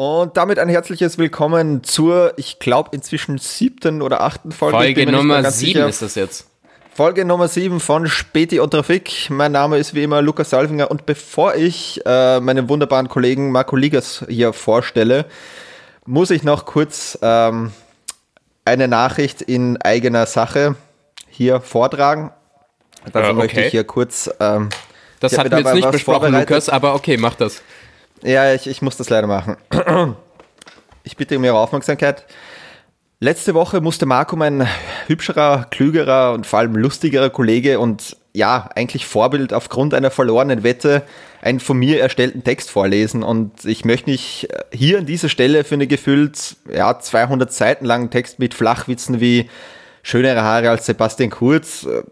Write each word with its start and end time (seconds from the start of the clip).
Und 0.00 0.38
damit 0.38 0.58
ein 0.58 0.70
herzliches 0.70 1.18
Willkommen 1.18 1.84
zur, 1.84 2.32
ich 2.38 2.58
glaube, 2.58 2.88
inzwischen 2.94 3.36
siebten 3.36 4.00
oder 4.00 4.22
achten 4.22 4.50
Folge. 4.50 4.78
Folge 4.78 5.12
Nummer 5.12 5.50
sieben 5.50 5.86
ist 5.86 6.00
das 6.00 6.14
jetzt. 6.14 6.46
Folge 6.94 7.26
Nummer 7.26 7.48
sieben 7.48 7.80
von 7.80 8.06
Späti 8.06 8.60
und 8.60 8.70
Trafik. 8.70 9.28
Mein 9.28 9.52
Name 9.52 9.76
ist 9.76 9.92
wie 9.92 10.02
immer 10.02 10.22
Lukas 10.22 10.48
Salvinger 10.48 10.90
und 10.90 11.04
bevor 11.04 11.54
ich 11.54 12.00
äh, 12.06 12.40
meinen 12.40 12.70
wunderbaren 12.70 13.10
Kollegen 13.10 13.52
Marco 13.52 13.76
Ligas 13.76 14.24
hier 14.26 14.54
vorstelle, 14.54 15.26
muss 16.06 16.30
ich 16.30 16.44
noch 16.44 16.64
kurz 16.64 17.18
ähm, 17.20 17.70
eine 18.64 18.88
Nachricht 18.88 19.42
in 19.42 19.76
eigener 19.82 20.24
Sache 20.24 20.76
hier 21.28 21.60
vortragen. 21.60 22.30
Dazu 23.12 23.18
äh, 23.18 23.20
okay. 23.32 23.34
möchte 23.34 23.60
ich 23.60 23.70
hier 23.70 23.84
kurz. 23.84 24.30
Ähm, 24.40 24.70
das 25.20 25.36
hatten 25.36 25.50
wir 25.50 25.58
jetzt 25.58 25.74
nicht 25.74 25.90
besprochen, 25.90 26.32
Lukas, 26.32 26.70
aber 26.70 26.94
okay, 26.94 27.18
mach 27.18 27.34
das. 27.34 27.60
Ja, 28.22 28.52
ich, 28.52 28.66
ich 28.66 28.82
muss 28.82 28.96
das 28.96 29.10
leider 29.10 29.26
machen. 29.26 29.56
Ich 31.02 31.16
bitte 31.16 31.38
um 31.38 31.44
Ihre 31.44 31.58
Aufmerksamkeit. 31.58 32.26
Letzte 33.20 33.54
Woche 33.54 33.80
musste 33.80 34.04
Marco, 34.04 34.36
mein 34.36 34.68
hübscherer, 35.06 35.66
klügerer 35.70 36.34
und 36.34 36.46
vor 36.46 36.58
allem 36.58 36.76
lustigerer 36.76 37.30
Kollege 37.30 37.80
und 37.80 38.18
ja, 38.32 38.68
eigentlich 38.74 39.06
Vorbild 39.06 39.52
aufgrund 39.52 39.94
einer 39.94 40.10
verlorenen 40.10 40.62
Wette, 40.62 41.02
einen 41.42 41.58
von 41.58 41.78
mir 41.78 42.00
erstellten 42.00 42.44
Text 42.44 42.70
vorlesen. 42.70 43.22
Und 43.22 43.64
ich 43.64 43.84
möchte 43.84 44.10
mich 44.10 44.46
hier 44.72 44.98
an 44.98 45.06
dieser 45.06 45.28
Stelle 45.28 45.64
für 45.64 45.74
eine 45.74 45.86
gefühlt 45.86 46.56
ja, 46.72 46.98
200 46.98 47.52
Seiten 47.52 47.86
langen 47.86 48.10
Text 48.10 48.38
mit 48.38 48.54
Flachwitzen 48.54 49.20
wie 49.20 49.48
schönere 50.02 50.42
Haare 50.42 50.70
als 50.70 50.86
Sebastian 50.86 51.30
Kurz 51.30 51.84
äh, 51.84 52.02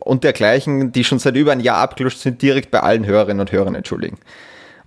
und 0.00 0.24
dergleichen, 0.24 0.90
die 0.92 1.04
schon 1.04 1.18
seit 1.18 1.36
über 1.36 1.52
ein 1.52 1.60
Jahr 1.60 1.78
abgelutscht 1.78 2.18
sind, 2.18 2.42
direkt 2.42 2.70
bei 2.70 2.80
allen 2.80 3.06
Hörerinnen 3.06 3.40
und 3.40 3.52
Hörern 3.52 3.74
entschuldigen. 3.74 4.18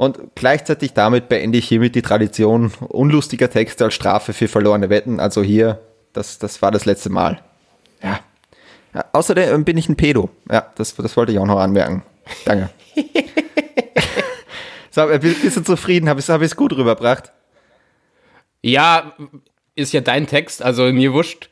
Und 0.02 0.18
gleichzeitig 0.34 0.94
damit 0.94 1.30
beende 1.30 1.60
ich 1.60 1.68
hiermit 1.68 1.94
die 1.94 2.02
Tradition 2.02 2.72
unlustiger 2.90 3.52
Texte 3.52 3.84
als 3.84 3.94
Strafe 3.94 4.34
für 4.34 4.48
verlorene 4.48 4.90
Wetten. 4.90 5.20
Also 5.20 5.44
hier, 5.44 5.80
das, 6.12 6.40
das 6.40 6.60
war 6.64 6.72
das 6.72 6.86
letzte 6.86 7.12
Mal. 7.12 7.40
Ja. 8.02 8.20
ja 8.96 9.06
außerdem 9.14 9.64
bin 9.64 9.78
ich 9.78 9.90
ein 9.90 9.98
Pedo. 9.98 10.32
Ja, 10.50 10.66
das, 10.74 10.96
das 10.96 11.16
wollte 11.16 11.34
ich 11.34 11.38
auch 11.38 11.46
noch 11.46 11.60
anmerken. 11.60 12.02
Danke. 12.46 12.72
so, 14.90 15.06
bist 15.06 15.58
du 15.58 15.62
zufrieden? 15.62 16.10
Habe 16.10 16.20
ich 16.20 16.28
es 16.28 16.34
hab 16.34 16.58
gut 16.58 16.72
rübergebracht? 16.72 17.32
Ja, 18.64 19.14
ist 19.76 19.94
ja 19.94 20.02
dein 20.02 20.26
Text, 20.26 20.64
also 20.64 20.92
mir 20.92 21.14
wurscht. 21.14 21.48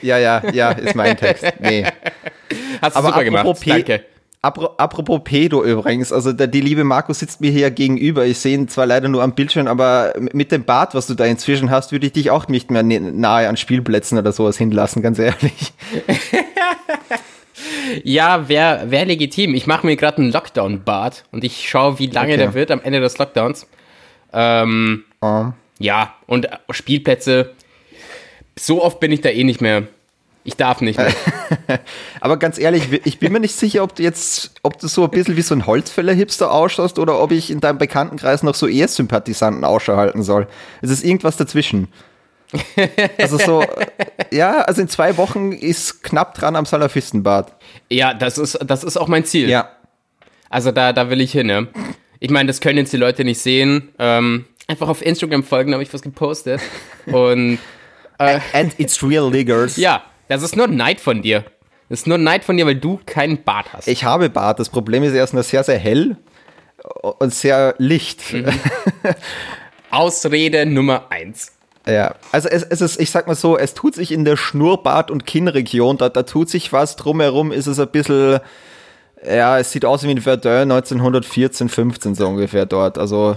Ja, 0.00 0.16
ja, 0.16 0.42
ja, 0.50 0.70
ist 0.70 0.94
mein 0.94 1.18
Text. 1.18 1.44
Nee. 1.60 1.84
Hast 2.80 2.96
du 2.96 3.00
Aber 3.00 3.08
super 3.08 3.24
gemacht. 3.24 3.60
Danke. 3.66 4.06
Apropos 4.46 5.20
Pedo 5.24 5.64
übrigens, 5.64 6.12
also 6.12 6.32
der, 6.32 6.46
die 6.46 6.60
liebe 6.60 6.84
Marco 6.84 7.12
sitzt 7.12 7.40
mir 7.40 7.50
hier 7.50 7.70
gegenüber. 7.70 8.24
Ich 8.24 8.38
sehe 8.38 8.54
ihn 8.54 8.68
zwar 8.68 8.86
leider 8.86 9.08
nur 9.08 9.22
am 9.22 9.34
Bildschirm, 9.34 9.66
aber 9.66 10.14
mit 10.18 10.52
dem 10.52 10.64
Bart, 10.64 10.94
was 10.94 11.06
du 11.06 11.14
da 11.14 11.24
inzwischen 11.24 11.70
hast, 11.70 11.92
würde 11.92 12.06
ich 12.06 12.12
dich 12.12 12.30
auch 12.30 12.48
nicht 12.48 12.70
mehr 12.70 12.82
nahe 12.82 13.48
an 13.48 13.56
Spielplätzen 13.56 14.18
oder 14.18 14.32
sowas 14.32 14.56
hinlassen, 14.56 15.02
ganz 15.02 15.18
ehrlich. 15.18 15.72
ja, 18.04 18.48
wäre 18.48 18.90
wär 18.90 19.04
legitim. 19.04 19.54
Ich 19.54 19.66
mache 19.66 19.86
mir 19.86 19.96
gerade 19.96 20.18
einen 20.18 20.32
Lockdown-Bart 20.32 21.24
und 21.32 21.44
ich 21.44 21.68
schaue, 21.68 21.98
wie 21.98 22.06
lange 22.06 22.34
okay. 22.34 22.38
der 22.38 22.54
wird 22.54 22.70
am 22.70 22.80
Ende 22.80 23.00
des 23.00 23.18
Lockdowns. 23.18 23.66
Ähm, 24.32 25.04
um. 25.20 25.54
Ja, 25.78 26.14
und 26.26 26.48
Spielplätze, 26.70 27.54
so 28.58 28.82
oft 28.82 29.00
bin 29.00 29.12
ich 29.12 29.20
da 29.20 29.28
eh 29.28 29.44
nicht 29.44 29.60
mehr. 29.60 29.84
Ich 30.46 30.54
darf 30.54 30.80
nicht 30.80 30.96
mehr. 30.96 31.12
Aber 32.20 32.36
ganz 32.36 32.56
ehrlich, 32.56 32.84
ich 33.04 33.18
bin 33.18 33.32
mir 33.32 33.40
nicht 33.40 33.56
sicher, 33.56 33.82
ob 33.82 33.96
du 33.96 34.04
jetzt, 34.04 34.52
ob 34.62 34.78
du 34.78 34.86
so 34.86 35.02
ein 35.02 35.10
bisschen 35.10 35.36
wie 35.36 35.42
so 35.42 35.56
ein 35.56 35.66
Holzfäller-Hipster 35.66 36.52
ausschaust 36.52 37.00
oder 37.00 37.20
ob 37.20 37.32
ich 37.32 37.50
in 37.50 37.58
deinem 37.58 37.78
Bekanntenkreis 37.78 38.44
noch 38.44 38.54
so 38.54 38.68
eher 38.68 38.86
Sympathisanten 38.86 39.64
Ausschau 39.64 39.96
halten 39.96 40.22
soll. 40.22 40.46
Es 40.82 40.90
ist 40.90 41.04
irgendwas 41.04 41.36
dazwischen. 41.36 41.88
Also 43.18 43.38
so, 43.38 43.64
ja, 44.30 44.60
also 44.60 44.82
in 44.82 44.88
zwei 44.88 45.16
Wochen 45.16 45.50
ist 45.50 46.04
knapp 46.04 46.34
dran 46.34 46.54
am 46.54 46.64
Salafistenbad. 46.64 47.52
Ja, 47.90 48.14
das 48.14 48.38
ist, 48.38 48.56
das 48.64 48.84
ist 48.84 48.96
auch 48.96 49.08
mein 49.08 49.24
Ziel. 49.24 49.50
Ja. 49.50 49.70
Also 50.48 50.70
da, 50.70 50.92
da 50.92 51.10
will 51.10 51.20
ich 51.20 51.32
hin, 51.32 51.48
ne? 51.48 51.66
Ich 52.20 52.30
meine, 52.30 52.46
das 52.46 52.60
können 52.60 52.78
jetzt 52.78 52.92
die 52.92 52.98
Leute 52.98 53.24
nicht 53.24 53.40
sehen. 53.40 53.88
Ähm, 53.98 54.44
einfach 54.68 54.88
auf 54.88 55.04
Instagram 55.04 55.42
folgen, 55.42 55.72
da 55.72 55.74
habe 55.74 55.82
ich 55.82 55.92
was 55.92 56.02
gepostet. 56.02 56.60
Und. 57.06 57.58
Äh, 58.18 58.38
And 58.52 58.78
it's 58.78 59.02
real 59.02 59.28
leaguers. 59.28 59.76
Ja, 59.76 60.04
das 60.28 60.42
ist 60.42 60.56
nur 60.56 60.68
Neid 60.68 61.00
von 61.00 61.22
dir. 61.22 61.44
Das 61.88 62.00
ist 62.00 62.06
nur 62.06 62.18
Neid 62.18 62.44
von 62.44 62.56
dir, 62.56 62.66
weil 62.66 62.76
du 62.76 63.00
keinen 63.06 63.44
Bart 63.44 63.72
hast. 63.72 63.86
Ich 63.86 64.04
habe 64.04 64.28
Bart. 64.28 64.58
Das 64.58 64.68
Problem 64.68 65.02
ist 65.02 65.12
erstmal 65.12 65.44
sehr, 65.44 65.62
sehr 65.62 65.78
hell 65.78 66.16
und 67.02 67.32
sehr 67.32 67.74
licht. 67.78 68.32
Mhm. 68.32 68.46
Ausrede 69.90 70.66
Nummer 70.66 71.06
eins. 71.10 71.52
Ja, 71.88 72.16
also 72.32 72.48
es, 72.48 72.64
es 72.64 72.80
ist, 72.80 73.00
ich 73.00 73.10
sag 73.10 73.28
mal 73.28 73.36
so, 73.36 73.56
es 73.56 73.74
tut 73.74 73.94
sich 73.94 74.10
in 74.10 74.24
der 74.24 74.36
Schnurrbart- 74.36 75.12
und 75.12 75.24
Kinnregion, 75.24 75.96
da, 75.98 76.08
da 76.08 76.24
tut 76.24 76.50
sich 76.50 76.72
was, 76.72 76.96
drumherum 76.96 77.52
ist 77.52 77.68
es 77.68 77.78
ein 77.78 77.88
bisschen, 77.88 78.40
ja, 79.24 79.60
es 79.60 79.70
sieht 79.70 79.84
aus 79.84 80.02
wie 80.02 80.10
in 80.10 80.20
Verdun 80.20 80.72
1914, 80.72 81.68
15 81.68 82.16
so 82.16 82.26
ungefähr 82.26 82.66
dort, 82.66 82.98
also 82.98 83.36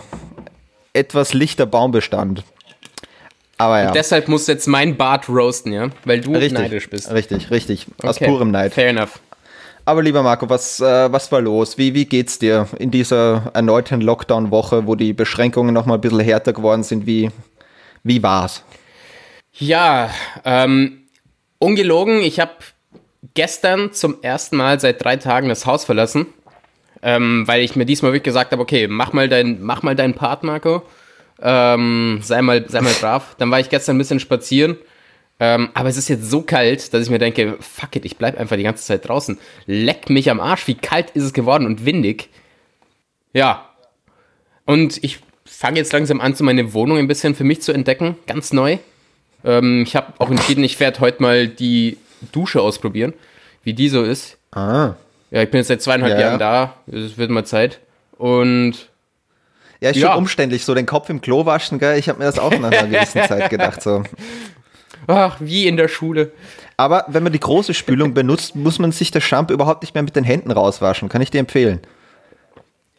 etwas 0.93 1.33
lichter 1.33 1.67
Baumbestand. 1.67 2.43
Aber 3.59 3.81
ja. 3.81 3.87
Und 3.87 3.95
deshalb 3.95 4.29
muss 4.29 4.47
jetzt 4.47 4.67
mein 4.67 4.95
Bart 4.95 5.27
roasten, 5.27 5.73
ja? 5.73 5.89
Weil 6.05 6.21
du 6.21 6.31
richtig, 6.31 6.53
neidisch 6.53 6.89
bist. 6.89 7.11
Richtig, 7.11 7.51
richtig. 7.51 7.87
Aus 8.01 8.15
okay. 8.15 8.25
purem 8.25 8.51
Neid. 8.51 8.73
Fair 8.73 8.89
enough. 8.89 9.19
Aber 9.83 10.01
lieber 10.01 10.23
Marco, 10.23 10.49
was, 10.49 10.79
äh, 10.79 11.11
was 11.11 11.29
war 11.31 11.41
los? 11.41 11.77
Wie, 11.77 11.93
wie 11.93 12.05
geht's 12.05 12.39
dir 12.39 12.67
in 12.79 12.89
dieser 12.89 13.51
erneuten 13.53 13.99
Lockdown-Woche, 13.99 14.87
wo 14.87 14.95
die 14.95 15.11
Beschränkungen 15.11 15.73
nochmal 15.73 15.97
ein 15.97 16.01
bisschen 16.01 16.21
härter 16.21 16.53
geworden 16.53 16.83
sind? 16.83 17.05
Wie, 17.05 17.31
wie 18.03 18.23
war's? 18.23 18.63
Ja, 19.51 20.09
ähm, 20.45 21.01
ungelogen, 21.57 22.21
ich 22.21 22.39
habe 22.39 22.51
gestern 23.33 23.91
zum 23.91 24.21
ersten 24.21 24.55
Mal 24.55 24.79
seit 24.79 25.03
drei 25.03 25.17
Tagen 25.17 25.49
das 25.49 25.65
Haus 25.65 25.83
verlassen, 25.83 26.27
ähm, 27.01 27.43
weil 27.45 27.61
ich 27.61 27.75
mir 27.75 27.85
diesmal 27.85 28.11
wirklich 28.13 28.23
gesagt 28.23 28.53
habe, 28.53 28.61
okay, 28.61 28.87
mach 28.87 29.11
mal 29.11 29.27
dein, 29.27 29.61
mach 29.61 29.83
mal 29.83 29.97
deinen 29.97 30.13
Part, 30.13 30.43
Marco. 30.43 30.83
Ähm, 31.41 32.19
sei, 32.21 32.41
mal, 32.41 32.67
sei 32.69 32.81
mal 32.81 32.93
brav. 32.93 33.35
Dann 33.37 33.51
war 33.51 33.59
ich 33.59 33.69
gestern 33.69 33.95
ein 33.95 33.99
bisschen 33.99 34.19
spazieren. 34.19 34.77
Ähm, 35.39 35.69
aber 35.73 35.87
es 35.87 35.97
ist 35.97 36.09
jetzt 36.09 36.29
so 36.29 36.41
kalt, 36.41 36.93
dass 36.93 37.03
ich 37.03 37.09
mir 37.09 37.19
denke, 37.19 37.57
fuck 37.61 37.95
it, 37.95 38.03
ich 38.03 38.17
bleib 38.17 38.37
einfach 38.37 38.57
die 38.57 38.63
ganze 38.63 38.83
Zeit 38.83 39.07
draußen. 39.07 39.39
Leck 39.65 40.09
mich 40.09 40.29
am 40.29 40.41
Arsch, 40.41 40.67
wie 40.67 40.75
kalt 40.75 41.11
ist 41.11 41.23
es 41.23 41.33
geworden 41.33 41.65
und 41.65 41.85
windig. 41.85 42.29
Ja. 43.33 43.69
Und 44.65 45.01
ich 45.01 45.19
fange 45.45 45.77
jetzt 45.77 45.93
langsam 45.93 46.19
an, 46.19 46.35
so 46.35 46.43
meine 46.43 46.73
Wohnung 46.73 46.97
ein 46.97 47.07
bisschen 47.07 47.35
für 47.35 47.45
mich 47.45 47.61
zu 47.61 47.71
entdecken. 47.71 48.17
Ganz 48.27 48.51
neu. 48.51 48.79
Ähm, 49.45 49.83
ich 49.83 49.95
habe 49.95 50.13
auch 50.19 50.29
entschieden, 50.29 50.63
ich 50.63 50.79
werde 50.79 50.99
heute 50.99 51.21
mal 51.21 51.47
die 51.47 51.97
Dusche 52.33 52.61
ausprobieren, 52.61 53.13
wie 53.63 53.73
die 53.73 53.87
so 53.87 54.03
ist. 54.03 54.37
Ah. 54.51 54.95
Ja, 55.31 55.43
ich 55.43 55.51
bin 55.51 55.59
jetzt 55.59 55.67
seit 55.67 55.81
zweieinhalb 55.81 56.13
ja. 56.13 56.19
Jahren 56.19 56.39
da. 56.39 56.75
Es 56.87 57.17
wird 57.17 57.29
mal 57.29 57.45
Zeit. 57.45 57.79
Und 58.17 58.89
ja, 59.81 59.91
ist 59.91 59.97
ja. 59.97 60.09
schon 60.09 60.17
umständlich, 60.17 60.65
so 60.65 60.75
den 60.75 60.85
Kopf 60.85 61.09
im 61.09 61.21
Klo 61.21 61.45
waschen, 61.45 61.79
gell? 61.79 61.97
Ich 61.97 62.09
habe 62.09 62.19
mir 62.19 62.25
das 62.25 62.39
auch 62.39 62.51
nach 62.51 62.71
einer 62.71 62.87
gewissen 62.87 63.23
Zeit 63.23 63.49
gedacht, 63.49 63.81
so. 63.81 64.03
Ach, 65.07 65.37
wie 65.39 65.67
in 65.67 65.77
der 65.77 65.87
Schule. 65.87 66.31
Aber 66.77 67.05
wenn 67.07 67.23
man 67.23 67.33
die 67.33 67.39
große 67.39 67.73
Spülung 67.73 68.13
benutzt, 68.13 68.55
muss 68.55 68.79
man 68.79 68.91
sich 68.91 69.11
das 69.11 69.23
Shampoo 69.23 69.53
überhaupt 69.53 69.81
nicht 69.81 69.93
mehr 69.93 70.03
mit 70.03 70.15
den 70.15 70.23
Händen 70.23 70.51
rauswaschen. 70.51 71.09
Kann 71.09 71.21
ich 71.21 71.31
dir 71.31 71.39
empfehlen. 71.39 71.79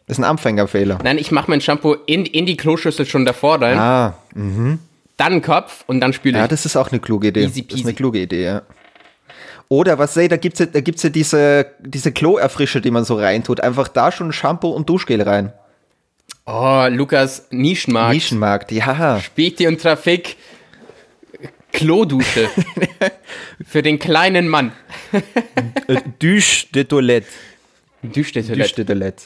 Das 0.07 0.17
ist 0.17 0.23
ein 0.23 0.29
Anfängerfehler. 0.29 0.99
Nein, 1.03 1.17
ich 1.17 1.31
mache 1.31 1.49
mein 1.49 1.61
Shampoo 1.61 1.95
in, 2.05 2.25
in 2.25 2.45
die 2.45 2.57
Kloschüssel 2.57 3.05
schon 3.05 3.25
davor 3.25 3.61
rein. 3.61 3.79
Ah, 3.79 4.13
mhm. 4.35 4.79
Dann 5.17 5.41
Kopf 5.41 5.83
und 5.87 5.99
dann 5.99 6.13
spüle 6.13 6.37
ich. 6.37 6.41
Ja, 6.41 6.47
das 6.47 6.65
ist 6.65 6.75
auch 6.75 6.91
eine 6.91 6.99
kluge 6.99 7.27
Idee. 7.27 7.43
Easy 7.43 7.61
peasy. 7.61 7.67
Das 7.69 7.79
ist 7.79 7.85
eine 7.85 7.93
kluge 7.95 8.19
Idee, 8.19 8.43
ja. 8.43 8.61
Oder 9.69 9.97
was 9.99 10.13
sei, 10.13 10.27
da 10.27 10.35
gibt's 10.35 10.59
ja, 10.59 10.65
da 10.65 10.81
gibt's 10.81 11.01
ja 11.03 11.09
diese, 11.09 11.67
diese 11.79 12.11
Kloerfrischer, 12.11 12.81
die 12.81 12.91
man 12.91 13.05
so 13.05 13.15
reintut. 13.15 13.61
Einfach 13.61 13.87
da 13.87 14.11
schon 14.11 14.33
Shampoo 14.33 14.69
und 14.69 14.89
Duschgel 14.89 15.21
rein. 15.21 15.53
Oh, 16.53 16.85
Lukas, 16.89 17.47
Nischenmarkt. 17.51 18.13
Nischenmarkt, 18.13 18.71
ja. 18.73 19.21
Späti 19.21 19.67
und 19.67 19.81
Trafik. 19.81 20.35
Klodusche. 21.71 22.49
Für 23.65 23.81
den 23.81 23.97
kleinen 23.99 24.49
Mann. 24.49 24.73
Duche 26.19 26.67
de 26.75 26.83
Toilette. 26.83 27.27
Duche 28.03 28.33
de 28.33 28.43
Toilette. 28.43 28.69
Duche 28.69 28.75
de 28.75 28.85
Toilette. 28.85 29.23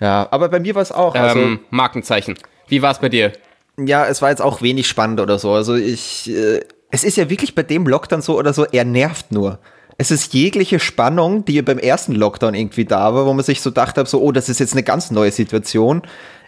Ja, 0.00 0.28
aber 0.30 0.50
bei 0.50 0.60
mir 0.60 0.74
war 0.74 0.82
es 0.82 0.92
auch. 0.92 1.14
Also, 1.14 1.40
ähm, 1.40 1.60
Markenzeichen. 1.70 2.34
Wie 2.68 2.82
war 2.82 2.92
es 2.92 2.98
bei 2.98 3.08
dir? 3.08 3.32
Ja, 3.78 4.06
es 4.06 4.20
war 4.20 4.28
jetzt 4.28 4.42
auch 4.42 4.60
wenig 4.60 4.86
spannend 4.86 5.20
oder 5.20 5.38
so. 5.38 5.52
Also 5.52 5.74
ich, 5.76 6.30
äh, 6.30 6.60
es 6.94 7.04
ist 7.04 7.16
ja 7.16 7.28
wirklich 7.28 7.54
bei 7.54 7.62
dem 7.62 7.86
Lockdown 7.86 8.22
so 8.22 8.38
oder 8.38 8.52
so, 8.52 8.64
er 8.64 8.84
nervt 8.84 9.32
nur 9.32 9.58
es 9.96 10.10
ist 10.10 10.34
jegliche 10.34 10.80
Spannung, 10.80 11.44
die 11.44 11.60
beim 11.62 11.78
ersten 11.78 12.14
Lockdown 12.14 12.54
irgendwie 12.54 12.84
da 12.84 13.14
war, 13.14 13.26
wo 13.26 13.32
man 13.32 13.44
sich 13.44 13.60
so 13.60 13.70
dachte, 13.70 14.04
so, 14.06 14.20
oh, 14.20 14.32
das 14.32 14.48
ist 14.48 14.60
jetzt 14.60 14.72
eine 14.72 14.82
ganz 14.82 15.10
neue 15.10 15.30
Situation. 15.30 16.02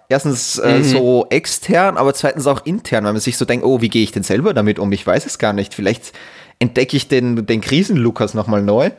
Erstens 0.09 0.59
äh, 0.59 0.79
mhm. 0.79 0.85
so 0.85 1.27
extern, 1.31 1.97
aber 1.97 2.15
zweitens 2.15 2.47
auch 2.47 2.65
intern, 2.65 3.05
weil 3.05 3.13
man 3.13 3.21
sich 3.21 3.37
so 3.37 3.45
denkt, 3.45 3.65
oh, 3.65 3.81
wie 3.81 3.89
gehe 3.89 4.03
ich 4.03 4.13
denn 4.13 4.23
selber 4.23 4.55
damit 4.55 4.79
um? 4.79 4.91
Ich 4.93 5.07
weiß 5.07 5.27
es 5.27 5.39
gar 5.39 5.53
nicht. 5.53 5.75
Vielleicht 5.75 6.13
entdecke 6.59 6.97
ich 6.97 7.09
den, 7.09 7.47
den 7.47 7.61
Krisen-Lukas 7.61 8.35
nochmal 8.35 8.63
neu. 8.63 8.91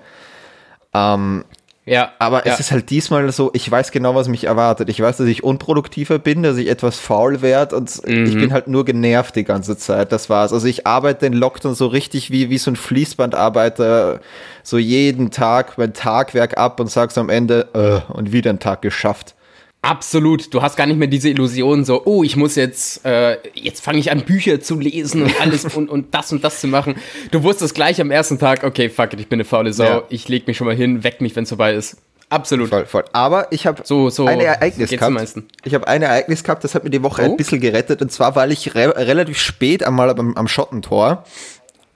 Ähm, 0.93 1.45
Ja. 1.87 2.11
Aber 2.19 2.45
ja. 2.45 2.53
es 2.53 2.59
ist 2.59 2.71
halt 2.71 2.89
diesmal 2.89 3.31
so, 3.31 3.49
ich 3.53 3.71
weiß 3.71 3.91
genau, 3.91 4.13
was 4.13 4.27
mich 4.27 4.43
erwartet. 4.43 4.89
Ich 4.89 4.99
weiß, 5.01 5.17
dass 5.17 5.27
ich 5.27 5.41
unproduktiver 5.43 6.19
bin, 6.19 6.43
dass 6.43 6.57
ich 6.57 6.67
etwas 6.67 6.99
faul 6.99 7.41
werde 7.41 7.77
und 7.77 8.05
Mhm. 8.05 8.25
ich 8.25 8.35
bin 8.35 8.51
halt 8.51 8.67
nur 8.67 8.83
genervt 8.83 9.37
die 9.37 9.45
ganze 9.45 9.77
Zeit. 9.77 10.11
Das 10.11 10.29
war's. 10.29 10.51
Also 10.51 10.67
ich 10.67 10.85
arbeite 10.85 11.21
den 11.21 11.33
Lockdown 11.33 11.75
so 11.75 11.87
richtig 11.87 12.29
wie, 12.29 12.49
wie 12.49 12.57
so 12.57 12.69
ein 12.71 12.75
Fließbandarbeiter, 12.75 14.19
so 14.63 14.77
jeden 14.77 15.31
Tag 15.31 15.77
mein 15.77 15.93
Tagwerk 15.93 16.57
ab 16.57 16.79
und 16.81 16.91
sag's 16.91 17.17
am 17.17 17.29
Ende, 17.29 17.69
äh, 17.73 18.11
und 18.13 18.33
wieder 18.33 18.49
einen 18.49 18.59
Tag 18.59 18.81
geschafft. 18.81 19.33
Absolut. 19.81 20.53
Du 20.53 20.61
hast 20.61 20.75
gar 20.75 20.85
nicht 20.85 20.97
mehr 20.97 21.07
diese 21.07 21.29
Illusion, 21.29 21.85
so, 21.85 22.01
oh, 22.05 22.23
ich 22.23 22.35
muss 22.35 22.55
jetzt, 22.55 23.05
äh, 23.05 23.37
jetzt 23.53 23.83
fange 23.83 23.99
ich 23.99 24.11
an, 24.11 24.21
Bücher 24.21 24.59
zu 24.59 24.79
lesen 24.79 25.23
und 25.23 25.39
alles 25.39 25.63
und, 25.75 25.89
und 25.89 26.13
das 26.13 26.31
und 26.31 26.43
das 26.43 26.59
zu 26.61 26.67
machen. 26.67 26.95
Du 27.31 27.43
wusstest 27.43 27.75
gleich 27.75 28.01
am 28.01 28.11
ersten 28.11 28.37
Tag, 28.39 28.63
okay, 28.63 28.89
fuck 28.89 29.13
it, 29.13 29.19
ich 29.19 29.27
bin 29.29 29.37
eine 29.37 29.45
faule 29.45 29.71
Sau, 29.73 29.83
Ja. 29.85 30.03
ich 30.09 30.27
leg 30.27 30.47
mich 30.47 30.57
schon 30.57 30.67
mal 30.67 30.75
hin, 30.75 31.03
weck 31.03 31.21
mich, 31.21 31.35
wenn 31.35 31.43
es 31.43 31.49
vorbei 31.49 31.73
ist. 31.73 31.97
Absolut. 32.29 32.69
Voll, 32.69 32.85
voll. 32.85 33.05
Aber 33.13 33.47
ich 33.53 33.65
habe 33.65 33.83
So, 33.85 34.09
so 34.09 34.25
ein 34.25 34.41
Ereignis 34.41 34.89
gehabt. 34.89 35.13
meisten. 35.13 35.47
Ich 35.63 35.73
habe 35.73 35.87
ein 35.87 36.01
Ereignis 36.01 36.43
gehabt, 36.43 36.61
das 36.65 36.75
hat 36.75 36.83
mir 36.83 36.89
die 36.89 37.01
Woche 37.03 37.21
Oh. 37.21 37.25
ein 37.25 37.37
bisschen 37.37 37.61
gerettet. 37.61 38.01
Und 38.01 38.11
zwar, 38.11 38.35
weil 38.35 38.51
ich 38.51 38.75
re 38.75 38.93
relativ 38.97 39.37
spät 39.39 39.81
einmal 39.85 40.09
am, 40.09 40.35
am 40.35 40.47
Schottentor, 40.49 41.23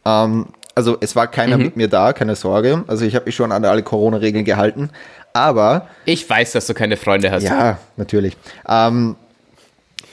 ähm, 0.06 0.46
also 0.74 0.96
es 1.02 1.18
war 1.18 1.28
keiner 1.28 1.58
Mhm. 1.58 1.64
mit 1.64 1.76
mir 1.76 1.90
da, 1.90 2.14
keine 2.14 2.38
Sorge. 2.38 2.86
Also 2.88 3.04
ich 3.04 3.14
habe 3.16 3.26
mich 3.26 3.36
schon 3.36 3.52
an 3.52 3.66
alle 3.66 3.84
Corona-Regeln 3.84 4.46
gehalten. 4.46 4.92
Aber, 5.34 5.88
Ich 6.06 6.30
weiß, 6.30 6.52
dass 6.54 6.68
du 6.68 6.74
keine 6.74 6.98
Freunde 6.98 7.32
hast. 7.32 7.44
ja, 7.44 7.78
natürlich. 7.98 8.36
Ähm, 8.68 9.16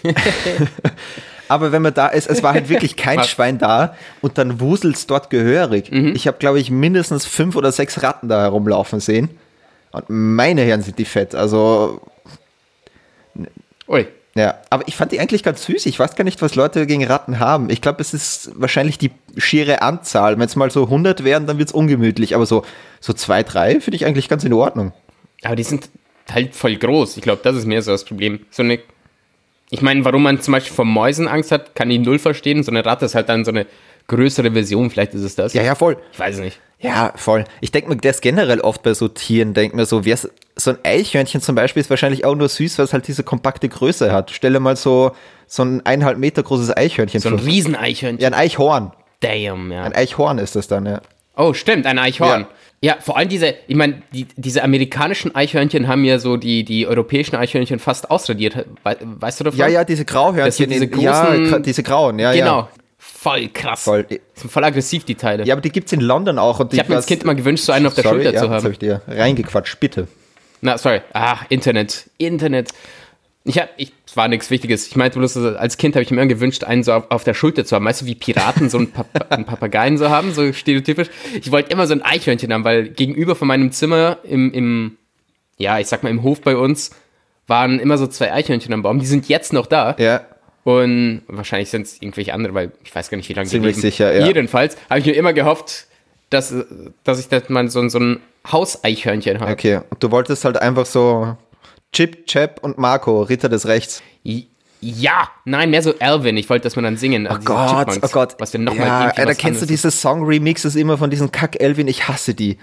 aber 1.48 1.72
wenn 1.72 1.82
man 1.82 1.94
da 1.94 2.08
ist, 2.08 2.28
es 2.28 2.42
war 2.42 2.54
halt 2.54 2.68
wirklich 2.68 2.96
kein? 2.96 3.22
Schwein 3.24 3.58
da 3.58 3.94
und 4.20 4.38
dann 4.38 4.60
wuselt's 4.60 5.06
dort 5.06 5.30
gehörig. 5.30 5.90
Mhm. 5.90 6.14
Ich 6.14 6.26
habe, 6.26 6.38
glaube 6.38 6.60
ich, 6.60 6.70
mindestens 6.70 7.26
fünf 7.26 7.56
oder 7.56 7.72
sechs 7.72 8.02
Ratten 8.02 8.28
da 8.28 8.42
herumlaufen 8.42 9.00
sehen. 9.00 9.30
Und 9.90 10.04
meine 10.08 10.62
Herren 10.62 10.82
sind 10.82 10.98
die 10.98 11.04
fett. 11.04 11.34
Also 11.34 12.00
Ui. 13.88 14.06
ja, 14.34 14.54
aber 14.70 14.86
ich 14.86 14.96
fand 14.96 15.12
die 15.12 15.20
eigentlich 15.20 15.42
ganz 15.42 15.64
süß. 15.64 15.86
Ich 15.86 15.98
weiß 15.98 16.14
gar 16.14 16.24
nicht, 16.24 16.42
was 16.42 16.54
Leute 16.54 16.86
gegen 16.86 17.04
Ratten 17.06 17.38
haben. 17.38 17.70
Ich 17.70 17.80
glaube, 17.80 18.02
es 18.02 18.12
ist 18.12 18.50
wahrscheinlich 18.54 18.98
die 18.98 19.10
schiere 19.38 19.80
Anzahl. 19.80 20.38
Wenn 20.38 20.44
es 20.46 20.56
mal 20.56 20.70
so 20.70 20.84
100 20.84 21.24
wären, 21.24 21.46
dann 21.46 21.58
wird 21.58 21.70
es 21.70 21.74
ungemütlich. 21.74 22.34
Aber 22.34 22.44
so, 22.44 22.64
so 23.00 23.14
zwei, 23.14 23.42
drei 23.42 23.80
finde 23.80 23.96
ich 23.96 24.04
eigentlich 24.04 24.28
ganz 24.28 24.44
in 24.44 24.52
Ordnung. 24.52 24.92
Aber 25.42 25.56
die 25.56 25.62
sind 25.62 25.88
halt 26.30 26.54
voll 26.54 26.76
groß. 26.76 27.16
Ich 27.16 27.22
glaube, 27.22 27.40
das 27.42 27.56
ist 27.56 27.66
mehr 27.66 27.82
so 27.82 27.90
das 27.92 28.04
Problem. 28.04 28.40
So 28.50 28.62
eine. 28.62 28.80
Ich 29.70 29.82
meine, 29.82 30.04
warum 30.04 30.22
man 30.22 30.40
zum 30.40 30.52
Beispiel 30.52 30.74
vor 30.74 30.86
Mäusen 30.86 31.28
Angst 31.28 31.52
hat, 31.52 31.74
kann 31.74 31.90
ich 31.90 32.00
null 32.00 32.18
verstehen. 32.18 32.62
So 32.62 32.70
eine 32.70 32.84
Ratte 32.84 33.04
ist 33.04 33.14
halt 33.14 33.28
dann 33.28 33.44
so 33.44 33.50
eine 33.50 33.66
größere 34.06 34.50
Version. 34.52 34.88
Vielleicht 34.90 35.14
ist 35.14 35.22
es 35.22 35.34
das. 35.34 35.52
Ja, 35.52 35.62
ja, 35.62 35.74
voll. 35.74 35.98
Ich 36.12 36.18
weiß 36.18 36.38
nicht. 36.38 36.58
Ja, 36.80 37.12
voll. 37.16 37.44
Ich 37.60 37.72
denke 37.72 37.90
mir, 37.90 37.96
das 37.96 38.20
generell 38.20 38.60
oft 38.60 38.82
bei 38.82 38.94
so 38.94 39.08
Tieren, 39.08 39.52
denkt 39.52 39.74
mir 39.74 39.84
so, 39.84 40.04
wär's, 40.04 40.28
so 40.54 40.70
ein 40.70 40.78
Eichhörnchen 40.84 41.40
zum 41.40 41.56
Beispiel 41.56 41.80
ist 41.80 41.90
wahrscheinlich 41.90 42.24
auch 42.24 42.36
nur 42.36 42.48
süß, 42.48 42.78
weil 42.78 42.84
es 42.84 42.92
halt 42.92 43.08
diese 43.08 43.24
kompakte 43.24 43.68
Größe 43.68 44.12
hat. 44.12 44.30
Stelle 44.30 44.60
mal 44.60 44.76
so, 44.76 45.12
so 45.46 45.64
ein 45.64 45.84
eineinhalb 45.84 46.18
Meter 46.18 46.42
großes 46.42 46.76
Eichhörnchen 46.76 47.20
So 47.20 47.30
ein. 47.30 47.34
Rieseneichhörnchen. 47.34 48.22
Ja, 48.22 48.28
ein 48.28 48.34
Eichhorn. 48.34 48.92
Damn, 49.20 49.72
ja. 49.72 49.82
Ein 49.82 49.94
Eichhorn 49.94 50.38
ist 50.38 50.54
das 50.54 50.68
dann, 50.68 50.86
ja. 50.86 51.02
Oh, 51.36 51.52
stimmt, 51.52 51.84
ein 51.86 51.98
Eichhorn. 51.98 52.42
Ja. 52.42 52.48
Ja, 52.80 52.96
vor 53.00 53.16
allem 53.16 53.28
diese, 53.28 53.54
ich 53.66 53.74
meine, 53.74 54.02
die, 54.12 54.26
diese 54.36 54.62
amerikanischen 54.62 55.34
Eichhörnchen 55.34 55.88
haben 55.88 56.04
ja 56.04 56.18
so 56.20 56.36
die, 56.36 56.62
die 56.64 56.86
europäischen 56.86 57.34
Eichhörnchen 57.34 57.80
fast 57.80 58.08
ausradiert. 58.10 58.54
We, 58.84 58.96
weißt 59.00 59.40
du 59.40 59.44
davon? 59.44 59.58
Ja, 59.58 59.66
ja, 59.66 59.84
diese 59.84 60.04
Grauhörnchen. 60.04 60.70
Das 60.70 60.78
diese 60.78 60.84
ja, 61.02 61.24
großen- 61.24 61.50
gra- 61.50 61.58
diese 61.58 61.82
grauen, 61.82 62.18
ja, 62.20 62.32
Genau. 62.32 62.58
ja. 62.60 62.68
Voll 63.00 63.48
krass. 63.48 63.82
Voll. 63.84 64.06
Sind 64.34 64.50
voll 64.52 64.62
aggressiv, 64.64 65.04
die 65.04 65.14
Teile. 65.16 65.44
Ja, 65.44 65.54
aber 65.54 65.60
die 65.60 65.70
gibt's 65.70 65.92
in 65.92 66.00
London 66.00 66.38
auch. 66.38 66.60
Und 66.60 66.72
ich 66.72 66.78
habe 66.78 66.90
mir 66.90 66.96
als 66.96 67.06
Kind 67.06 67.24
mal 67.24 67.34
gewünscht, 67.34 67.64
so 67.64 67.72
einen 67.72 67.86
auf 67.86 67.94
der 67.94 68.04
Sorry, 68.04 68.16
Schulter 68.16 68.32
ja, 68.34 68.40
zu 68.42 68.50
haben. 68.50 68.62
habe 68.62 68.72
ich 68.72 68.78
dir 68.78 69.02
reingequatscht, 69.08 69.80
bitte. 69.80 70.06
Na, 70.60 70.78
sorry. 70.78 71.00
Ah, 71.14 71.38
Internet. 71.48 72.08
Internet. 72.18 72.70
Ich 73.48 73.58
hab, 73.58 73.70
ich, 73.76 73.92
es 74.06 74.16
war 74.16 74.28
nichts 74.28 74.50
Wichtiges. 74.50 74.86
Ich 74.86 74.94
meinte 74.96 75.18
bloß, 75.18 75.36
als 75.38 75.76
Kind 75.78 75.94
habe 75.94 76.02
ich 76.02 76.10
mir 76.10 76.20
immer 76.20 76.28
gewünscht, 76.28 76.64
einen 76.64 76.82
so 76.84 76.92
auf, 76.92 77.10
auf 77.10 77.24
der 77.24 77.34
Schulter 77.34 77.64
zu 77.64 77.74
haben. 77.74 77.84
Weißt 77.84 78.02
du, 78.02 78.06
wie 78.06 78.14
Piraten 78.14 78.68
so 78.68 78.78
einen, 78.78 78.90
Pap 78.90 79.26
einen 79.30 79.44
Papageien 79.46 79.96
so 79.96 80.10
haben, 80.10 80.32
so 80.32 80.52
stereotypisch. 80.52 81.08
Ich 81.40 81.50
wollte 81.50 81.70
immer 81.70 81.86
so 81.86 81.94
ein 81.94 82.02
Eichhörnchen 82.02 82.52
haben, 82.52 82.64
weil 82.64 82.90
gegenüber 82.90 83.34
von 83.34 83.48
meinem 83.48 83.72
Zimmer 83.72 84.18
im, 84.22 84.52
im, 84.52 84.96
ja, 85.56 85.78
ich 85.78 85.86
sag 85.86 86.02
mal 86.02 86.10
im 86.10 86.22
Hof 86.22 86.42
bei 86.42 86.56
uns, 86.56 86.90
waren 87.46 87.78
immer 87.80 87.96
so 87.96 88.06
zwei 88.06 88.32
Eichhörnchen 88.32 88.72
am 88.74 88.82
Baum. 88.82 88.98
Die 88.98 89.06
sind 89.06 89.28
jetzt 89.28 89.54
noch 89.54 89.66
da. 89.66 89.96
Ja, 89.98 90.26
Und 90.64 91.22
wahrscheinlich 91.28 91.70
sind 91.70 91.86
es 91.86 92.02
irgendwelche 92.02 92.34
andere, 92.34 92.52
weil 92.52 92.72
ich 92.84 92.94
weiß 92.94 93.08
gar 93.08 93.16
nicht, 93.16 93.28
wie 93.30 93.32
lange 93.32 93.48
Ziemlich 93.48 93.76
die 93.76 93.80
leben. 93.80 93.90
sicher, 93.90 94.14
ja. 94.14 94.26
Jedenfalls 94.26 94.76
habe 94.90 95.00
ich 95.00 95.06
mir 95.06 95.14
immer 95.14 95.32
gehofft, 95.32 95.86
dass, 96.28 96.54
dass 97.04 97.18
ich 97.18 97.28
das 97.28 97.48
mal 97.48 97.70
so, 97.70 97.88
so 97.88 97.98
ein 97.98 98.20
Hauseichhörnchen 98.52 99.40
habe. 99.40 99.52
okay. 99.52 99.80
Und 99.88 100.02
du 100.02 100.10
wolltest 100.10 100.44
halt 100.44 100.60
einfach 100.60 100.84
so 100.84 101.36
Chip, 101.92 102.26
Chap 102.26 102.60
und 102.62 102.78
Marco, 102.78 103.22
Ritter 103.22 103.48
des 103.48 103.66
Rechts. 103.66 104.02
Ja, 104.80 105.28
nein, 105.44 105.70
mehr 105.70 105.82
so 105.82 105.94
Alvin. 105.98 106.36
Ich 106.36 106.48
wollte, 106.48 106.64
dass 106.64 106.76
wir 106.76 106.82
dann 106.82 106.96
singen. 106.96 107.26
Also 107.26 107.40
Oh 107.40 107.44
Gott, 107.44 107.98
oh 108.02 108.08
Gott. 108.12 108.36
Was 108.38 108.52
wir 108.52 108.60
nochmal 108.60 108.86
ja, 108.86 109.00
Alter, 109.06 109.26
was 109.26 109.38
kennst 109.38 109.60
du 109.62 109.66
diese 109.66 109.90
Song-Remixes 109.90 110.76
immer 110.76 110.96
von 110.98 111.10
diesen 111.10 111.32
Kack-Elvin? 111.32 111.88
Ich 111.88 112.06
hasse 112.06 112.34
die. 112.34 112.58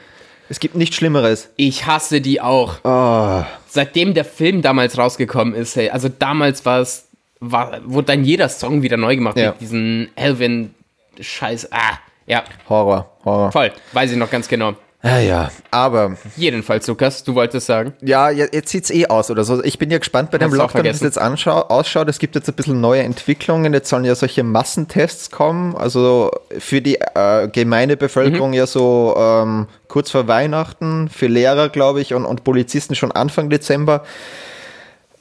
Es 0.48 0.60
gibt 0.60 0.76
nichts 0.76 0.96
Schlimmeres. 0.96 1.50
Ich 1.58 1.88
hasse 1.88 2.22
die 2.22 2.40
auch. 2.40 2.76
Oh, 2.84 3.44
Seitdem 3.68 4.14
der 4.14 4.24
Film 4.26 4.62
damals 4.62 4.98
rausgekommen 4.98 5.56
ist, 5.56 5.76
hey, 5.76 5.90
also 5.90 6.08
damals 6.08 6.66
war 6.66 6.80
es, 6.80 7.08
war, 7.42 7.80
wurde 7.84 8.08
dann 8.08 8.24
jeder 8.24 8.48
Song 8.48 8.82
wieder 8.82 8.96
neu 8.96 9.16
gemacht 9.16 9.36
Ja. 9.38 9.52
mit 9.52 9.62
diesen 9.62 10.10
Alvin-Scheiß. 10.16 11.72
Ah, 11.72 11.98
ja, 12.28 12.44
Horror, 12.70 13.12
Horror. 13.26 13.52
voll. 13.52 13.72
Weiß 13.92 14.12
ich 14.12 14.18
noch 14.18 14.30
ganz 14.30 14.48
genau. 14.48 14.76
Ja, 15.06 15.20
ja. 15.20 15.52
Aber, 15.70 16.18
Jedenfalls, 16.36 16.88
Lukas, 16.88 17.24
du 17.24 17.36
wolltest 17.36 17.68
sagen. 17.68 17.94
ja, 18.02 18.32
je- 18.32 18.50
jetzt 18.52 18.70
sieht's 18.70 18.90
eh 18.90 19.06
aus 19.06 19.30
oder 19.30 19.44
so. 19.44 19.64
Ich 19.64 19.78
bin 19.78 19.92
ja 19.92 20.00
gespannt 20.00 20.32
bei 20.32 20.40
dem 20.40 20.52
Lockdown, 20.54 20.84
wie 20.84 20.88
es 20.88 21.00
jetzt 21.02 21.20
anschau 21.20 21.52
ausschaut. 21.62 22.10
Es 22.10 22.18
gibt 22.18 22.34
jetzt 22.34 22.50
ein 22.50 22.56
bisschen 22.56 22.82
neue 22.82 23.04
Entwicklungen. 23.04 23.72
Jetzt 23.74 23.90
sollen 23.90 24.04
ja 24.04 24.16
solche 24.16 24.44
Massentests 24.44 25.30
kommen. 25.30 25.76
Also 25.76 26.32
für 26.58 26.82
die 26.82 26.96
äh, 27.14 27.48
gemeine 27.50 27.98
Bevölkerung 27.98 28.50
Mhm. 28.50 28.56
ja 28.56 28.66
so 28.66 29.16
ähm, 29.18 29.68
kurz 29.88 30.10
vor 30.10 30.28
Weihnachten, 30.28 31.08
für 31.10 31.28
Lehrer, 31.28 31.70
glaube 31.70 32.02
ich, 32.02 32.14
und, 32.16 32.26
und 32.26 32.44
Polizisten 32.44 32.96
schon 32.96 33.12
Anfang 33.12 33.50
Dezember. 33.52 34.04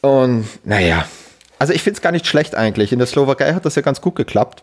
Und 0.01 0.47
naja, 0.65 1.05
also 1.59 1.73
ich 1.73 1.83
finde 1.83 1.99
es 1.99 2.03
gar 2.03 2.13
nicht 2.13 2.27
schlecht 2.27 2.55
eigentlich. 2.55 2.93
In 2.93 2.99
der 2.99 3.07
Slowakei 3.07 3.53
hat 3.55 3.65
das 3.67 3.75
ja 3.75 3.83
ganz 3.83 4.01
gut 4.01 4.15
geklappt. 4.17 4.63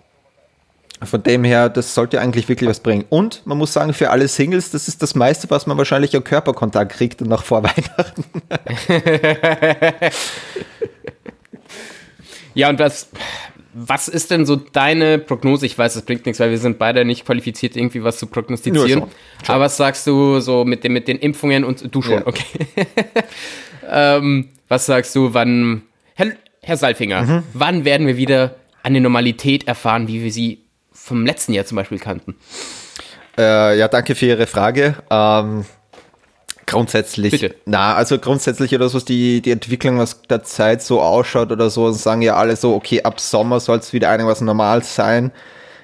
Von 1.03 1.23
dem 1.23 1.43
her, 1.43 1.69
das 1.69 1.95
sollte 1.95 2.21
eigentlich 2.21 2.47
wirklich 2.47 2.69
was 2.69 2.79
bringen. 2.79 3.05
Und 3.09 3.41
man 3.45 3.57
muss 3.57 3.73
sagen, 3.73 3.93
für 3.93 4.11
alle 4.11 4.27
Singles, 4.27 4.69
das 4.71 4.87
ist 4.87 5.01
das 5.01 5.15
meiste, 5.15 5.49
was 5.49 5.65
man 5.65 5.77
wahrscheinlich 5.77 6.15
an 6.15 6.23
Körperkontakt 6.23 6.91
kriegt 6.93 7.21
noch 7.21 7.43
vor 7.43 7.63
Weihnachten. 7.63 8.23
Ja, 12.53 12.69
und 12.69 12.79
was, 12.79 13.09
was 13.73 14.07
ist 14.09 14.31
denn 14.31 14.45
so 14.45 14.57
deine 14.57 15.19
Prognose? 15.19 15.65
Ich 15.65 15.77
weiß, 15.77 15.95
es 15.95 16.01
bringt 16.03 16.25
nichts, 16.25 16.39
weil 16.39 16.49
wir 16.51 16.57
sind 16.57 16.77
beide 16.77 17.05
nicht 17.05 17.25
qualifiziert, 17.25 17.75
irgendwie 17.77 18.03
was 18.03 18.17
zu 18.17 18.27
prognostizieren. 18.27 18.99
Nur 18.99 19.07
schon. 19.43 19.55
Aber 19.55 19.63
was 19.65 19.77
sagst 19.77 20.05
du 20.07 20.39
so 20.41 20.65
mit, 20.65 20.83
dem, 20.83 20.93
mit 20.93 21.07
den 21.07 21.17
Impfungen 21.17 21.63
und 21.63 21.93
du 21.93 22.01
schon, 22.01 22.15
Ja. 22.15 22.27
okay. 22.27 22.43
ähm, 23.89 24.49
was 24.67 24.85
sagst 24.85 25.15
du, 25.15 25.33
wann, 25.33 25.83
Herr, 26.15 26.33
Herr 26.61 26.77
Salfinger, 26.77 27.21
Mhm. 27.23 27.43
wann 27.53 27.85
werden 27.85 28.05
wir 28.07 28.17
wieder 28.17 28.55
eine 28.83 28.99
Normalität 28.99 29.67
erfahren, 29.67 30.07
wie 30.09 30.23
wir 30.23 30.31
sie 30.31 30.65
vom 31.03 31.25
letzten 31.25 31.53
Jahr 31.53 31.65
zum 31.65 31.77
Beispiel 31.77 31.99
kannten? 31.99 32.35
Äh, 33.37 33.77
ja, 33.77 33.87
danke 33.87 34.15
für 34.15 34.27
Ihre 34.27 34.47
Frage. 34.47 34.95
Ähm, 35.09 35.65
grundsätzlich, 36.65 37.31
Bitte. 37.31 37.55
na, 37.65 37.95
also 37.95 38.19
grundsätzlich 38.19 38.73
oder 38.75 38.87
so 38.87 38.97
ist 38.97 39.09
die, 39.09 39.41
die 39.41 39.51
Entwicklung, 39.51 39.97
was 39.97 40.21
der 40.23 40.43
Zeit 40.43 40.81
so 40.81 41.01
ausschaut 41.01 41.51
oder 41.51 41.69
so, 41.69 41.91
sagen 41.91 42.21
ja 42.21 42.35
alle 42.35 42.55
so, 42.55 42.73
okay, 42.75 43.03
ab 43.03 43.19
Sommer 43.19 43.59
soll 43.59 43.79
es 43.79 43.93
wieder 43.93 44.09
einiges 44.09 44.41
normal 44.41 44.83
sein. 44.83 45.31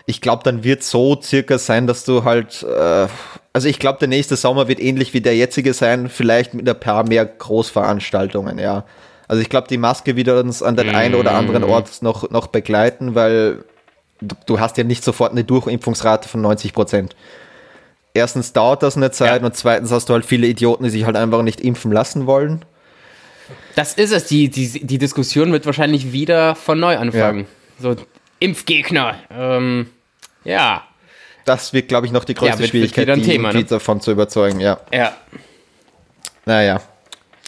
Ich 0.05 0.21
glaube, 0.21 0.43
dann 0.43 0.63
wird 0.63 0.83
so 0.83 1.19
circa 1.21 1.57
sein, 1.57 1.87
dass 1.87 2.05
du 2.05 2.23
halt, 2.23 2.63
äh, 2.63 3.07
also 3.53 3.67
ich 3.67 3.79
glaube, 3.79 3.99
der 3.99 4.07
nächste 4.07 4.35
Sommer 4.35 4.67
wird 4.67 4.79
ähnlich 4.79 5.13
wie 5.13 5.21
der 5.21 5.35
jetzige 5.35 5.73
sein, 5.73 6.09
vielleicht 6.09 6.53
mit 6.53 6.69
ein 6.69 6.79
paar 6.79 7.05
mehr 7.05 7.25
Großveranstaltungen, 7.25 8.59
ja. 8.59 8.85
Also 9.27 9.41
ich 9.41 9.49
glaube, 9.49 9.67
die 9.67 9.77
Maske 9.77 10.15
wird 10.15 10.29
uns 10.29 10.63
an 10.63 10.77
den 10.77 10.95
einen 10.95 11.15
oder 11.15 11.33
anderen 11.33 11.65
Ort 11.65 12.01
noch, 12.01 12.29
noch 12.29 12.47
begleiten, 12.47 13.13
weil 13.13 13.65
du, 14.21 14.59
hast 14.59 14.77
ja 14.77 14.83
nicht 14.83 15.03
sofort 15.03 15.31
eine 15.31 15.43
Durchimpfungsrate 15.43 16.27
von 16.29 16.41
90 16.41 16.73
Prozent. 16.73 17.15
Erstens 18.13 18.51
dauert 18.53 18.81
das 18.83 18.97
eine 18.97 19.11
Zeit 19.11 19.41
Ja. 19.41 19.45
und 19.47 19.55
zweitens 19.55 19.91
hast 19.91 20.09
du 20.09 20.13
halt 20.13 20.25
viele 20.25 20.47
Idioten, 20.47 20.83
die 20.85 20.89
sich 20.89 21.05
halt 21.05 21.15
einfach 21.15 21.43
nicht 21.43 21.61
impfen 21.61 21.91
lassen 21.91 22.25
wollen. 22.25 22.65
Das 23.75 23.93
ist 23.93 24.11
es. 24.11 24.25
Die, 24.25 24.49
die, 24.49 24.85
die 24.85 24.97
Diskussion 24.97 25.51
wird 25.51 25.65
wahrscheinlich 25.65 26.11
wieder 26.11 26.55
von 26.55 26.79
neu 26.79 26.97
anfangen. 26.97 27.45
So, 27.79 27.95
Impfgegner. 28.39 29.15
Ähm, 29.31 29.87
ja. 30.43 30.83
Das 31.45 31.71
wird, 31.73 31.87
glaube 31.87 32.07
ich, 32.07 32.11
noch 32.11 32.25
die 32.25 32.33
größte 32.33 32.53
Ja, 32.55 32.59
wird- 32.59 32.73
wird 32.73 32.89
Schwierigkeit, 32.91 33.09
ein 33.09 33.21
die, 33.21 33.25
Thema, 33.29 33.51
die 33.51 33.59
ne? 33.59 33.63
davon 33.65 34.01
zu 34.01 34.11
überzeugen, 34.11 34.59
ja. 34.59 34.79
Ja. 34.91 35.15
Naja. 36.45 36.81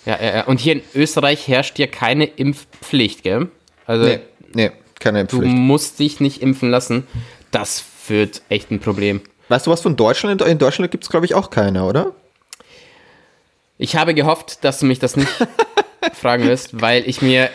Ja, 0.05 0.17
ja, 0.21 0.35
ja. 0.37 0.43
Und 0.45 0.59
hier 0.59 0.73
in 0.73 0.81
Österreich 0.95 1.47
herrscht 1.47 1.77
ja 1.79 1.87
keine 1.87 2.25
Impfpflicht, 2.25 3.23
gell? 3.23 3.49
Also 3.85 4.05
Nee, 4.05 4.19
nee, 4.53 4.71
keine 4.99 5.25
du 5.25 5.37
Impfpflicht. 5.37 5.57
musst 5.57 5.99
dich 5.99 6.19
nicht 6.19 6.41
impfen 6.41 6.69
lassen. 6.69 7.07
Das 7.51 7.83
wird 8.07 8.41
echt 8.49 8.71
ein 8.71 8.79
Problem. 8.79 9.21
Weißt 9.47 9.67
du 9.67 9.71
was 9.71 9.81
von 9.81 9.95
Deutschland? 9.95 10.41
In 10.41 10.57
Deutschland 10.59 10.91
gibt 10.91 11.03
es, 11.03 11.09
glaube 11.09 11.25
ich, 11.25 11.33
auch 11.33 11.49
keine, 11.49 11.85
oder? 11.85 12.13
Ich 13.77 13.95
habe 13.95 14.13
gehofft, 14.13 14.63
dass 14.63 14.79
du 14.79 14.85
mich 14.85 14.99
das 14.99 15.15
nicht 15.15 15.29
fragen 16.13 16.45
wirst, 16.45 16.81
weil 16.81 17.07
ich 17.07 17.21
mir 17.21 17.49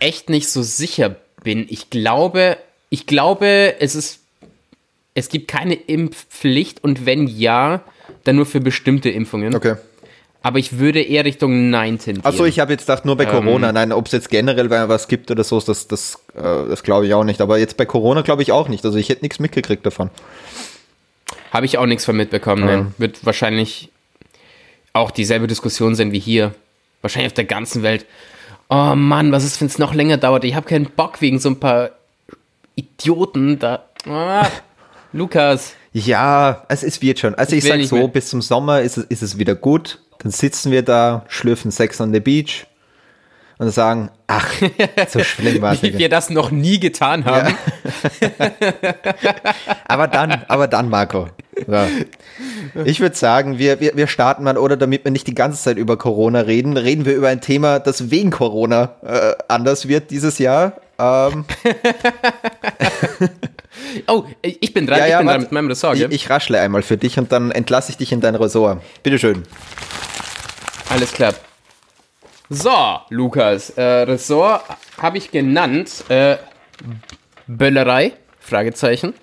echt 0.00 0.30
nicht 0.30 0.48
so 0.48 0.62
sicher 0.62 1.16
bin. 1.44 1.66
Ich 1.68 1.90
glaube, 1.90 2.56
ich 2.88 3.06
glaube, 3.06 3.76
es 3.78 3.94
ist, 3.94 4.20
es 5.14 5.28
gibt 5.28 5.48
keine 5.48 5.74
Impfpflicht 5.74 6.82
und 6.82 7.06
wenn 7.06 7.26
ja, 7.26 7.82
dann 8.24 8.36
nur 8.36 8.46
für 8.46 8.60
bestimmte 8.60 9.10
Impfungen. 9.10 9.54
Okay. 9.54 9.76
Aber 10.42 10.58
ich 10.58 10.78
würde 10.78 11.00
eher 11.00 11.24
Richtung 11.24 11.70
Nein 11.70 11.98
tendieren. 11.98 12.26
Achso, 12.26 12.44
ich 12.44 12.58
habe 12.58 12.72
jetzt 12.72 12.86
gedacht, 12.86 13.04
nur 13.04 13.16
bei 13.16 13.26
Corona. 13.26 13.72
Nein, 13.72 13.92
ob 13.92 14.06
es 14.06 14.12
jetzt 14.12 14.28
generell 14.28 14.70
was 14.70 15.06
gibt 15.06 15.30
oder 15.30 15.44
so, 15.44 15.60
das, 15.60 15.86
das, 15.86 16.18
äh, 16.34 16.68
das 16.68 16.82
glaube 16.82 17.06
ich 17.06 17.14
auch 17.14 17.24
nicht. 17.24 17.40
Aber 17.40 17.58
jetzt 17.58 17.76
bei 17.76 17.86
Corona 17.86 18.22
glaube 18.22 18.42
ich 18.42 18.50
auch 18.50 18.68
nicht. 18.68 18.84
Also 18.84 18.98
ich 18.98 19.08
hätte 19.08 19.22
nichts 19.22 19.38
mitgekriegt 19.38 19.86
davon. 19.86 20.10
Habe 21.52 21.66
ich 21.66 21.78
auch 21.78 21.86
nichts 21.86 22.04
von 22.04 22.16
mitbekommen. 22.16 22.68
Ja. 22.68 22.76
Nein. 22.76 22.94
Wird 22.98 23.24
wahrscheinlich 23.24 23.90
auch 24.92 25.10
dieselbe 25.10 25.46
Diskussion 25.46 25.94
sein 25.94 26.10
wie 26.12 26.18
hier. 26.18 26.54
Wahrscheinlich 27.02 27.30
auf 27.30 27.34
der 27.34 27.44
ganzen 27.44 27.82
Welt. 27.82 28.04
Oh 28.68 28.94
Mann, 28.96 29.32
was 29.32 29.44
ist, 29.44 29.60
wenn 29.60 29.68
es 29.68 29.78
noch 29.78 29.94
länger 29.94 30.16
dauert? 30.16 30.44
Ich 30.44 30.54
habe 30.54 30.66
keinen 30.66 30.86
Bock 30.86 31.20
wegen 31.20 31.38
so 31.38 31.50
ein 31.50 31.60
paar 31.60 31.90
Idioten 32.74 33.58
da. 33.58 33.84
Ah, 34.08 34.48
Lukas. 35.12 35.74
Ja, 35.92 36.64
also 36.68 36.86
es 36.86 37.02
wird 37.02 37.18
schon. 37.18 37.34
Also 37.34 37.54
ich, 37.54 37.64
will 37.64 37.70
sag 37.70 37.78
nicht 37.78 37.88
so, 37.88 37.96
mehr. 37.96 38.08
bis 38.08 38.30
zum 38.30 38.40
Sommer 38.40 38.80
ist 38.80 38.96
es, 38.96 39.04
ist 39.04 39.22
es 39.22 39.38
wieder 39.38 39.54
gut. 39.54 40.00
Dann 40.22 40.30
sitzen 40.30 40.70
wir 40.70 40.82
da, 40.82 41.24
schlürfen 41.28 41.70
Sex 41.70 42.00
on 42.00 42.12
the 42.12 42.20
Beach 42.20 42.66
und 43.58 43.70
sagen, 43.70 44.10
ach, 44.26 44.52
so 45.08 45.20
schlimm 45.24 45.62
war 45.62 45.74
es 45.74 45.82
Wie 45.82 45.96
wir 45.96 46.08
das 46.08 46.30
noch 46.30 46.50
nie 46.50 46.80
getan 46.80 47.24
haben. 47.24 47.54
Aber 49.86 50.08
dann, 50.08 50.44
aber 50.48 50.68
dann, 50.68 50.88
Marco. 50.88 51.28
So. 51.66 51.86
Ich 52.84 53.00
würde 53.00 53.14
sagen, 53.14 53.58
wir, 53.58 53.78
wir, 53.78 53.94
wir 53.94 54.06
starten 54.06 54.42
mal, 54.42 54.56
oder 54.56 54.78
damit 54.78 55.04
wir 55.04 55.12
nicht 55.12 55.26
die 55.26 55.34
ganze 55.34 55.62
Zeit 55.62 55.76
über 55.76 55.98
Corona 55.98 56.40
reden, 56.40 56.78
reden 56.78 57.04
wir 57.04 57.14
über 57.14 57.28
ein 57.28 57.42
Thema, 57.42 57.78
das 57.78 58.10
wegen 58.10 58.30
Corona 58.30 58.94
äh, 59.02 59.34
anders 59.48 59.86
wird 59.86 60.10
dieses 60.10 60.38
Jahr. 60.38 60.80
Ähm, 61.02 61.44
Oh, 64.06 64.24
ich 64.42 64.72
bin 64.72 64.86
dran, 64.86 64.98
ja, 64.98 65.04
ich 65.06 65.10
ja, 65.10 65.18
bin 65.18 65.26
warte. 65.26 65.38
dran 65.38 65.42
mit 65.42 65.52
meinem 65.52 65.68
Ressort. 65.68 65.96
ich, 65.98 66.10
ich 66.10 66.30
raschle 66.30 66.60
einmal 66.60 66.82
für 66.82 66.96
dich 66.96 67.18
und 67.18 67.32
dann 67.32 67.50
entlasse 67.50 67.90
ich 67.90 67.96
dich 67.96 68.12
in 68.12 68.20
dein 68.20 68.34
Ressort. 68.34 68.80
Bitteschön. 69.02 69.42
Alles 70.88 71.12
klar. 71.12 71.34
So, 72.48 73.00
Lukas, 73.08 73.70
äh, 73.70 73.82
Ressort 73.82 74.62
habe 75.00 75.18
ich 75.18 75.30
genannt. 75.30 76.04
Äh, 76.08 76.36
Böllerei? 77.46 78.12
Fragezeichen. 78.40 79.14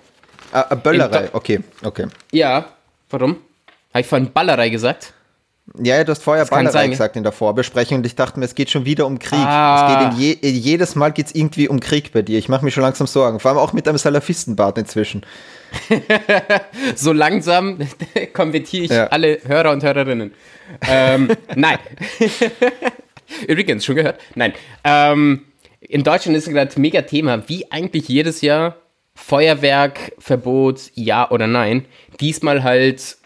Ah, 0.52 0.66
äh, 0.70 0.76
Böllerei, 0.76 1.30
okay, 1.32 1.60
okay. 1.82 2.06
Ja, 2.32 2.66
warum? 3.08 3.36
Habe 3.92 4.00
ich 4.00 4.06
vorhin 4.06 4.32
Ballerei 4.32 4.68
gesagt? 4.68 5.12
Ja, 5.78 6.02
du 6.02 6.10
hast 6.10 6.22
vorher 6.22 6.44
Ballerei 6.46 6.88
gesagt 6.88 7.14
in 7.16 7.22
der 7.22 7.30
Vorbesprechung 7.32 7.98
und 7.98 8.06
ich 8.06 8.16
dachte 8.16 8.38
mir, 8.40 8.44
es 8.44 8.54
geht 8.56 8.70
schon 8.70 8.84
wieder 8.84 9.06
um 9.06 9.18
Krieg. 9.20 9.38
Ah. 9.38 10.10
Es 10.10 10.18
geht 10.18 10.40
in 10.42 10.50
je, 10.50 10.50
jedes 10.50 10.96
Mal 10.96 11.10
geht 11.12 11.26
es 11.26 11.34
irgendwie 11.34 11.68
um 11.68 11.78
Krieg 11.78 12.12
bei 12.12 12.22
dir. 12.22 12.38
Ich 12.38 12.48
mache 12.48 12.64
mir 12.64 12.72
schon 12.72 12.82
langsam 12.82 13.06
Sorgen. 13.06 13.38
Vor 13.38 13.50
allem 13.52 13.58
auch 13.58 13.72
mit 13.72 13.86
deinem 13.86 13.98
Salafistenbart 13.98 14.78
inzwischen. 14.78 15.24
So 16.96 17.12
langsam 17.12 17.78
konvertiere 18.32 18.84
ich 18.84 18.90
Ja. 18.90 19.06
alle 19.06 19.38
Hörer 19.46 19.70
und 19.70 19.84
Hörerinnen. 19.84 20.32
Ähm, 20.88 21.28
nein. 21.54 21.78
Übrigens, 23.46 23.84
schon 23.84 23.94
gehört? 23.94 24.20
Nein. 24.34 24.52
Ähm, 24.82 25.42
in 25.80 26.02
Deutschland 26.02 26.36
ist 26.36 26.48
gerade 26.48 26.78
mega 26.80 27.02
Thema, 27.02 27.48
wie 27.48 27.70
eigentlich 27.70 28.08
jedes 28.08 28.40
Jahr 28.40 28.76
Feuerwerkverbot, 29.14 30.90
ja 30.94 31.30
oder 31.30 31.46
nein. 31.46 31.84
Diesmal 32.20 32.62
halt 32.64 33.16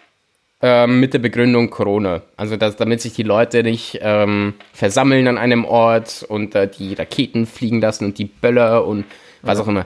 ähm, 0.67 0.99
mit 0.99 1.13
der 1.13 1.19
Begründung 1.19 1.69
Corona. 1.69 2.23
Also 2.39 2.57
dass, 2.57 2.77
damit 2.77 3.03
sich 3.03 3.13
die 3.13 3.23
Leute 3.23 3.63
nicht 3.63 3.99
ähm, 4.01 4.55
versammeln 4.73 5.29
an 5.29 5.37
einem 5.37 5.67
Ort 5.67 6.25
und 6.27 6.55
äh, 6.55 6.67
die 6.67 6.95
Raketen 6.95 7.45
fliegen 7.47 7.83
lassen 7.83 8.07
und 8.07 8.17
die 8.17 8.25
Böller 8.25 8.87
und 8.87 9.05
was 9.43 9.61
auch 9.61 9.69
immer. 9.69 9.85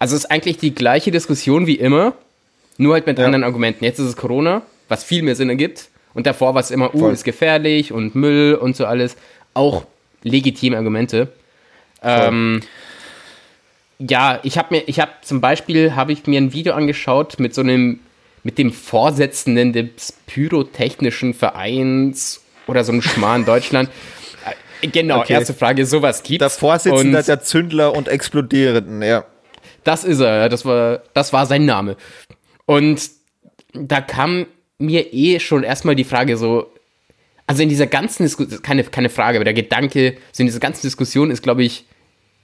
Also 0.00 0.16
es 0.16 0.24
ist 0.24 0.30
eigentlich 0.32 0.56
die 0.58 0.74
gleiche 0.74 1.12
Diskussion 1.12 1.68
wie 1.68 1.76
immer, 1.76 2.14
nur 2.76 2.94
halt 2.94 3.06
mit 3.06 3.20
Ja. 3.20 3.24
anderen 3.24 3.44
Argumenten. 3.44 3.84
Jetzt 3.84 4.00
ist 4.00 4.06
es 4.08 4.16
Corona, 4.16 4.62
was 4.88 5.04
viel 5.04 5.22
mehr 5.22 5.36
Sinn 5.36 5.48
ergibt. 5.48 5.90
Und 6.12 6.26
davor 6.26 6.54
war 6.54 6.60
es 6.60 6.72
immer, 6.72 6.92
uh, 6.92 6.98
Voll. 6.98 7.12
ist 7.12 7.22
gefährlich 7.22 7.92
und 7.92 8.16
Müll 8.16 8.56
und 8.56 8.74
so 8.74 8.84
alles. 8.84 9.16
Auch 9.54 9.84
legitime 10.24 10.76
Argumente. 10.76 11.28
Ähm, 12.02 12.62
ja, 14.00 14.40
ich 14.42 14.58
habe 14.58 14.74
mir, 14.74 14.82
ich 14.86 14.98
habe 14.98 15.12
zum 15.22 15.40
Beispiel, 15.40 15.94
habe 15.94 16.10
ich 16.12 16.26
mir 16.26 16.40
ein 16.40 16.52
Video 16.52 16.74
angeschaut 16.74 17.38
mit 17.38 17.54
so 17.54 17.60
einem, 17.60 18.00
mit 18.42 18.58
dem 18.58 18.72
Vorsitzenden 18.72 19.72
des 19.72 20.12
Pyrotechnischen 20.26 21.34
Vereins 21.34 22.42
oder 22.66 22.84
so 22.84 22.92
einem 22.92 23.02
Schmarrn 23.02 23.44
Deutschland. 23.44 23.90
Äh, 24.80 24.88
Genau, 24.88 25.20
Okay. 25.20 25.32
erste 25.32 25.54
Frage, 25.54 25.86
sowas 25.86 26.22
gibt 26.22 26.42
Der 26.42 26.50
Vorsitzende 26.50 27.22
der 27.22 27.40
Zündler 27.40 27.94
und 27.94 28.08
Explodierenden, 28.08 29.02
ja. 29.02 29.24
das 29.84 30.04
ist 30.04 30.20
er, 30.20 30.48
das 30.48 30.64
war, 30.64 31.02
das 31.14 31.32
war 31.32 31.46
sein 31.46 31.64
Name. 31.64 31.96
Und 32.66 33.10
da 33.72 34.00
kam 34.00 34.46
mir 34.78 35.12
eh 35.14 35.40
schon 35.40 35.62
erstmal 35.62 35.94
die 35.96 36.04
Frage 36.04 36.36
so, 36.36 36.72
also 37.46 37.62
in 37.62 37.68
dieser 37.68 37.86
ganzen 37.86 38.24
Diskussion, 38.24 38.60
keine, 38.62 38.84
keine 38.84 39.08
Frage, 39.08 39.38
aber 39.38 39.44
der 39.44 39.54
Gedanke, 39.54 40.16
so 40.32 40.42
in 40.42 40.46
dieser 40.46 40.60
ganzen 40.60 40.82
Diskussion 40.82 41.30
ist, 41.30 41.42
glaube 41.42 41.64
ich, 41.64 41.86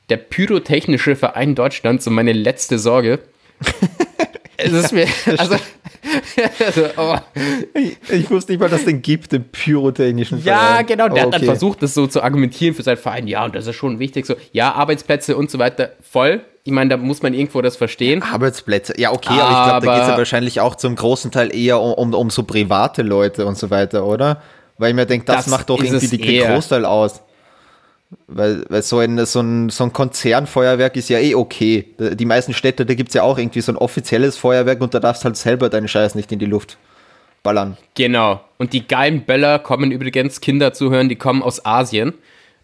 der 0.09 0.17
Pyrotechnische 0.17 1.17
Verein 1.17 1.55
Deutschland 1.55 2.03
so 2.03 2.11
meine 2.11 2.33
letzte 2.33 2.79
Sorge. 2.79 3.21
es 4.65 4.73
ist 4.73 4.93
mir, 4.93 5.07
also, 5.39 5.57
also 6.65 6.85
oh. 6.97 7.17
Ich, 7.75 7.97
ich 8.11 8.31
wusste 8.31 8.53
nicht 8.53 8.61
mal, 8.61 8.69
dass 8.69 8.81
es 8.81 8.87
den 8.87 9.03
gibt, 9.03 9.33
den 9.33 9.45
pyrotechnischen 9.45 10.43
Ja, 10.43 10.59
Verein. 10.59 10.87
genau. 10.87 11.09
Der 11.09 11.15
Oh, 11.25 11.27
hat 11.27 11.35
dann 11.35 11.41
okay. 11.41 11.47
versucht, 11.47 11.83
das 11.83 11.95
so 11.95 12.07
zu 12.07 12.23
argumentieren 12.23 12.75
für 12.75 12.83
seinen 12.83 12.97
Verein. 12.97 13.27
Ja, 13.29 13.45
und 13.45 13.55
das 13.55 13.67
ist 13.67 13.77
schon 13.77 13.99
wichtig. 13.99 14.27
So, 14.27 14.35
ja, 14.53 14.73
Arbeitsplätze 14.73 15.37
und 15.37 15.51
so 15.51 15.59
weiter. 15.59 15.93
Voll. 16.01 16.43
Ich 16.65 16.73
meine, 16.73 16.91
da 16.91 16.97
muss 16.97 17.23
man 17.23 17.35
irgendwo 17.35 17.61
das 17.61 17.77
verstehen. 17.77 18.23
Arbeitsplätze. 18.23 18.95
Ja, 18.99 19.13
okay, 19.13 19.31
aber, 19.31 19.35
ich 19.35 19.49
glaube, 19.49 19.67
da 19.67 19.77
Aber- 19.77 19.81
geht 19.95 20.03
es 20.03 20.09
ja 20.09 20.17
wahrscheinlich 20.19 20.61
auch 20.61 20.77
zum 20.77 20.95
großen 20.95 21.31
Teil 21.31 21.55
eher 21.55 21.81
um, 21.81 21.93
um, 21.95 22.15
um 22.15 22.31
so 22.31 22.45
private 22.45 23.03
Leute 23.03 23.47
und 23.47 23.59
so 23.59 23.71
weiter, 23.71 24.07
oder? 24.07 24.41
Weil 24.79 24.91
ich 24.91 24.95
mir 24.97 25.07
denke, 25.07 25.27
das, 25.27 25.37
Das 25.45 25.47
macht 25.49 25.71
doch 25.71 25.83
irgendwie 25.83 26.19
den. 26.19 26.47
Großteil 26.53 26.85
aus. 26.85 27.21
Weil, 28.27 28.65
weil 28.69 28.83
so, 28.83 28.99
ein, 28.99 29.25
so, 29.27 29.41
ein, 29.41 29.69
so 29.69 29.85
ein 29.85 29.93
Konzernfeuerwerk 29.93 30.97
ist 30.97 31.09
ja 31.09 31.19
eh 31.19 31.35
okay. 31.35 31.87
Die 31.99 32.25
meisten 32.25 32.53
Städte, 32.55 32.85
da 32.87 32.95
gibt 32.95 33.11
es 33.11 33.15
ja 33.15 33.23
auch 33.23 33.39
irgendwie 33.39 33.61
so 33.61 33.73
ein 33.73 33.77
offizielles 33.77 34.37
Feuerwerk 34.37 34.81
und 34.81 34.95
da 34.95 35.01
darfst 35.01 35.25
halt 35.25 35.37
selber 35.37 35.69
deinen 35.69 35.89
Scheiß 35.89 36.15
nicht 36.15 36.31
in 36.33 36.39
die 36.39 36.47
Luft 36.47 36.79
ballern. 37.43 37.77
Genau. 37.95 38.43
Und 38.59 38.73
die 38.73 38.87
geilen 38.87 39.25
Böller 39.25 39.59
kommen 39.59 39.91
übrigens, 39.91 40.41
Kinder 40.41 40.73
zuhören, 40.73 41.09
die 41.09 41.17
kommen 41.17 41.43
aus 41.43 41.65
Asien. 41.65 42.15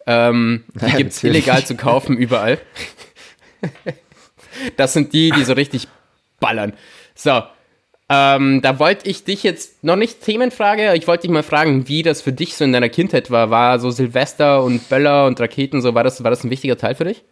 Ähm, 0.06 0.64
die 0.74 0.86
Ja, 0.86 0.88
gibt's 0.96 1.22
natürlich. 1.22 1.46
illegal 1.46 1.64
zu 1.64 1.76
kaufen 1.76 2.16
überall. 2.16 2.58
das 4.76 4.92
sind 4.92 5.12
die, 5.12 5.30
die 5.30 5.44
so 5.44 5.52
richtig 5.54 5.88
ballern. 6.40 6.72
So. 7.14 7.42
Ähm, 8.10 8.62
da 8.62 8.78
wollte 8.78 9.08
ich 9.08 9.24
dich 9.24 9.42
jetzt 9.42 9.84
noch 9.84 9.96
nicht 9.96 10.22
Themenfrage, 10.22 10.94
ich 10.94 11.06
wollte 11.06 11.22
dich 11.22 11.30
mal 11.30 11.42
fragen, 11.42 11.88
wie 11.88 12.02
das 12.02 12.22
für 12.22 12.32
dich 12.32 12.56
so 12.56 12.64
in 12.64 12.72
deiner 12.72 12.88
Kindheit 12.88 13.30
war. 13.30 13.50
War 13.50 13.78
so 13.80 13.90
Silvester 13.90 14.62
und 14.62 14.88
Böller 14.88 15.26
und 15.26 15.38
Raketen 15.38 15.82
so, 15.82 15.94
war 15.94 16.04
das, 16.04 16.24
war 16.24 16.30
das 16.30 16.42
ein 16.42 16.50
wichtiger 16.50 16.78
Teil 16.78 16.94
für 16.94 17.04
dich? 17.04 17.22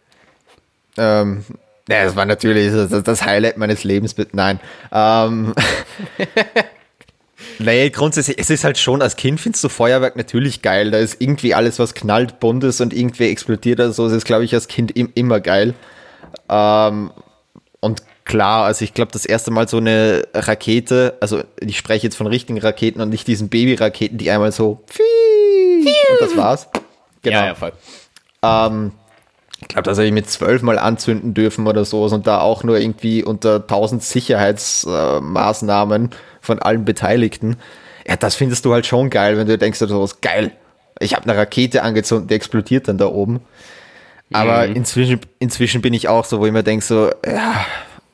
Ähm, 0.98 1.44
ja, 1.88 2.04
das 2.04 2.16
war 2.16 2.26
natürlich 2.26 2.72
das, 2.72 3.02
das 3.02 3.24
Highlight 3.24 3.56
meines 3.56 3.84
Lebens. 3.84 4.14
Nein. 4.32 4.60
Ähm, 4.92 5.54
nee, 7.58 7.88
grundsätzlich, 7.88 8.38
es 8.38 8.50
ist 8.50 8.64
halt 8.64 8.76
schon, 8.76 9.00
als 9.00 9.16
Kind 9.16 9.40
findest 9.40 9.64
du 9.64 9.70
Feuerwerk 9.70 10.16
natürlich 10.16 10.60
geil. 10.60 10.90
Da 10.90 10.98
ist 10.98 11.22
irgendwie 11.22 11.54
alles, 11.54 11.78
was 11.78 11.94
knallt, 11.94 12.38
bunt 12.38 12.64
ist 12.64 12.82
und 12.82 12.92
irgendwie 12.92 13.30
explodiert 13.30 13.80
oder 13.80 13.92
so. 13.92 14.04
Das 14.04 14.16
ist, 14.16 14.26
glaube 14.26 14.44
ich, 14.44 14.52
als 14.52 14.68
Kind 14.68 14.90
im, 14.90 15.10
immer 15.14 15.40
geil. 15.40 15.74
Ähm, 16.50 17.12
und 17.80 18.02
klar, 18.26 18.64
also 18.64 18.84
ich 18.84 18.92
glaube, 18.92 19.12
das 19.12 19.24
erste 19.24 19.50
Mal 19.50 19.66
so 19.68 19.78
eine 19.78 20.28
Rakete, 20.34 21.16
also 21.20 21.42
ich 21.58 21.78
spreche 21.78 22.06
jetzt 22.06 22.16
von 22.16 22.26
richtigen 22.26 22.58
Raketen 22.58 23.00
und 23.00 23.08
nicht 23.08 23.26
diesen 23.26 23.48
Babyraketen, 23.48 24.18
die 24.18 24.30
einmal 24.30 24.52
so 24.52 24.84
und 25.78 26.20
das 26.20 26.36
war's. 26.36 26.68
Genau. 27.22 27.38
Ja, 27.38 27.46
ja, 27.46 27.54
voll. 27.54 27.72
Ähm, 28.42 28.92
ich 29.60 29.68
glaube, 29.68 29.84
das 29.84 29.96
habe 29.96 30.06
ich 30.06 30.12
mit 30.12 30.28
zwölf 30.28 30.60
Mal 30.62 30.78
anzünden 30.78 31.32
dürfen 31.34 31.66
oder 31.66 31.84
so 31.84 32.04
und 32.04 32.26
da 32.26 32.40
auch 32.40 32.64
nur 32.64 32.78
irgendwie 32.78 33.22
unter 33.24 33.66
tausend 33.66 34.02
Sicherheitsmaßnahmen 34.02 36.10
von 36.40 36.58
allen 36.58 36.84
Beteiligten. 36.84 37.56
Ja, 38.06 38.16
das 38.16 38.34
findest 38.34 38.64
du 38.64 38.74
halt 38.74 38.86
schon 38.86 39.10
geil, 39.10 39.38
wenn 39.38 39.46
du 39.46 39.56
denkst, 39.56 39.78
so 39.78 40.04
ist 40.04 40.20
geil. 40.20 40.50
Ich 40.98 41.14
habe 41.14 41.28
eine 41.28 41.38
Rakete 41.38 41.82
angezündet, 41.82 42.30
die 42.30 42.34
explodiert 42.34 42.88
dann 42.88 42.98
da 42.98 43.06
oben. 43.06 43.40
Aber 44.32 44.66
inzwischen, 44.66 45.20
inzwischen 45.38 45.82
bin 45.82 45.94
ich 45.94 46.08
auch 46.08 46.24
so, 46.24 46.40
wo 46.40 46.46
ich 46.46 46.52
mir 46.52 46.64
denke, 46.64 46.84
so, 46.84 47.12
ja, 47.24 47.64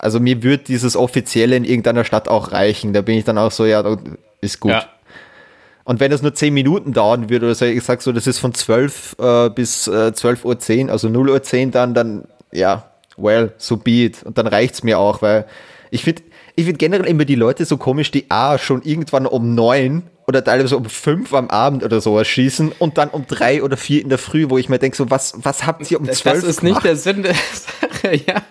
also 0.03 0.21
mir 0.21 0.43
wird 0.43 0.69
dieses 0.69 0.97
Offizielle 0.97 1.57
in 1.57 1.65
irgendeiner 1.65 2.05
Stadt 2.05 2.29
auch 2.29 2.53
reichen. 2.53 2.93
Da 2.93 3.01
bin 3.01 3.17
ich 3.17 3.25
dann 3.25 3.39
auch 3.39 3.53
so, 3.53 3.65
ja, 3.65 3.97
ist 4.41 4.61
gut. 4.61 4.73
Ja. 4.73 4.85
Und 5.85 6.01
wenn 6.01 6.11
das 6.11 6.23
nur 6.23 6.35
10 6.35 6.53
Minuten 6.53 6.93
dauern 6.93 7.31
würde, 7.31 7.47
oder 7.47 7.55
so, 7.55 7.65
ich 7.65 7.83
sag 7.83 8.03
so, 8.03 8.13
das 8.13 8.27
ist 8.27 8.39
von 8.39 8.53
12 8.53 9.17
äh, 9.19 9.51
bis 9.51 9.87
äh, 9.87 10.13
12.10 10.13 10.87
Uhr, 10.87 10.93
also 10.93 11.09
0 11.09 11.31
Uhr 11.31 11.43
10 11.43 11.71
dann, 11.71 11.95
dann, 11.95 12.25
ja, 12.53 12.91
well, 13.17 13.53
so 13.59 13.77
be 13.77 14.05
it. 14.05 14.23
Und 14.25 14.39
dann 14.39 14.47
reicht's 14.47 14.83
mir 14.83 14.99
auch, 14.99 15.23
weil 15.23 15.47
ich 15.91 16.05
finde 16.05 16.23
ich 16.55 16.67
find 16.67 16.79
generell 16.79 17.07
immer 17.07 17.25
die 17.25 17.35
Leute 17.35 17.65
so 17.65 17.77
komisch, 17.79 18.11
die 18.11 18.31
A, 18.31 18.59
schon 18.59 18.83
irgendwann 18.83 19.27
um 19.27 19.55
9 19.55 20.03
oder 20.27 20.45
teilweise 20.45 20.77
um 20.77 20.85
fünf 20.85 21.33
am 21.33 21.49
Abend 21.49 21.83
oder 21.85 22.01
sowas 22.01 22.27
schießen 22.27 22.73
und 22.79 22.99
dann 22.99 23.09
um 23.09 23.27
drei 23.27 23.63
oder 23.63 23.77
vier 23.77 24.03
in 24.03 24.09
der 24.09 24.19
Früh, 24.19 24.51
wo 24.51 24.59
ich 24.59 24.69
mir 24.69 24.79
denke, 24.79 24.97
so 24.97 25.11
was, 25.11 25.35
was 25.37 25.67
habt 25.67 25.91
ihr 25.91 25.99
um 25.99 26.11
zwölf 26.11 26.41
Das 26.41 26.45
ist 26.45 26.61
gemacht? 26.61 26.85
nicht 26.85 26.85
der 26.85 26.97
Sinn 26.97 27.23
der 27.23 27.35
Sache, 27.53 28.17
ja. 28.27 28.43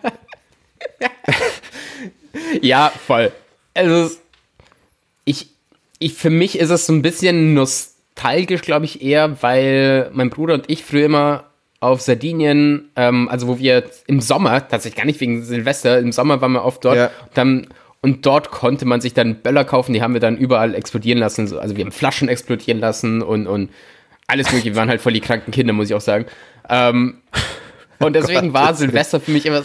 ja, 2.61 2.91
voll. 3.05 3.31
Also, 3.73 4.15
ich, 5.25 5.47
ich, 5.99 6.13
für 6.13 6.29
mich 6.29 6.57
ist 6.59 6.69
es 6.69 6.85
so 6.85 6.93
ein 6.93 7.01
bisschen 7.01 7.53
nostalgisch, 7.53 8.61
glaube 8.61 8.85
ich, 8.85 9.01
eher, 9.01 9.41
weil 9.41 10.09
mein 10.13 10.29
Bruder 10.29 10.55
und 10.55 10.69
ich 10.69 10.83
früher 10.83 11.05
immer 11.05 11.45
auf 11.79 11.99
Sardinien, 12.01 12.91
ähm, 12.95 13.27
also 13.27 13.47
wo 13.47 13.57
wir 13.57 13.83
im 14.05 14.21
Sommer, 14.21 14.67
tatsächlich 14.67 14.97
gar 14.97 15.05
nicht 15.05 15.19
wegen 15.19 15.43
Silvester, 15.43 15.97
im 15.99 16.11
Sommer 16.11 16.39
waren 16.39 16.51
wir 16.51 16.63
oft 16.63 16.85
dort 16.85 16.95
ja. 16.95 17.05
und, 17.05 17.31
dann, 17.33 17.67
und 18.01 18.25
dort 18.25 18.51
konnte 18.51 18.85
man 18.85 19.01
sich 19.01 19.13
dann 19.13 19.41
Böller 19.41 19.65
kaufen, 19.65 19.93
die 19.93 20.01
haben 20.03 20.13
wir 20.13 20.21
dann 20.21 20.37
überall 20.37 20.75
explodieren 20.75 21.17
lassen. 21.17 21.57
Also 21.57 21.75
wir 21.75 21.83
haben 21.83 21.91
Flaschen 21.91 22.29
explodieren 22.29 22.79
lassen 22.79 23.23
und, 23.23 23.47
und 23.47 23.71
alles 24.27 24.47
mögliche. 24.47 24.69
Wir 24.69 24.75
waren 24.75 24.89
halt 24.89 25.01
voll 25.01 25.13
die 25.13 25.21
kranken 25.21 25.51
Kinder, 25.51 25.73
muss 25.73 25.89
ich 25.89 25.95
auch 25.95 26.01
sagen. 26.01 26.25
Ähm, 26.69 27.21
und 27.99 28.15
deswegen 28.15 28.53
war 28.53 28.73
Silvester 28.75 29.19
für 29.19 29.31
mich 29.31 29.45
immer. 29.45 29.63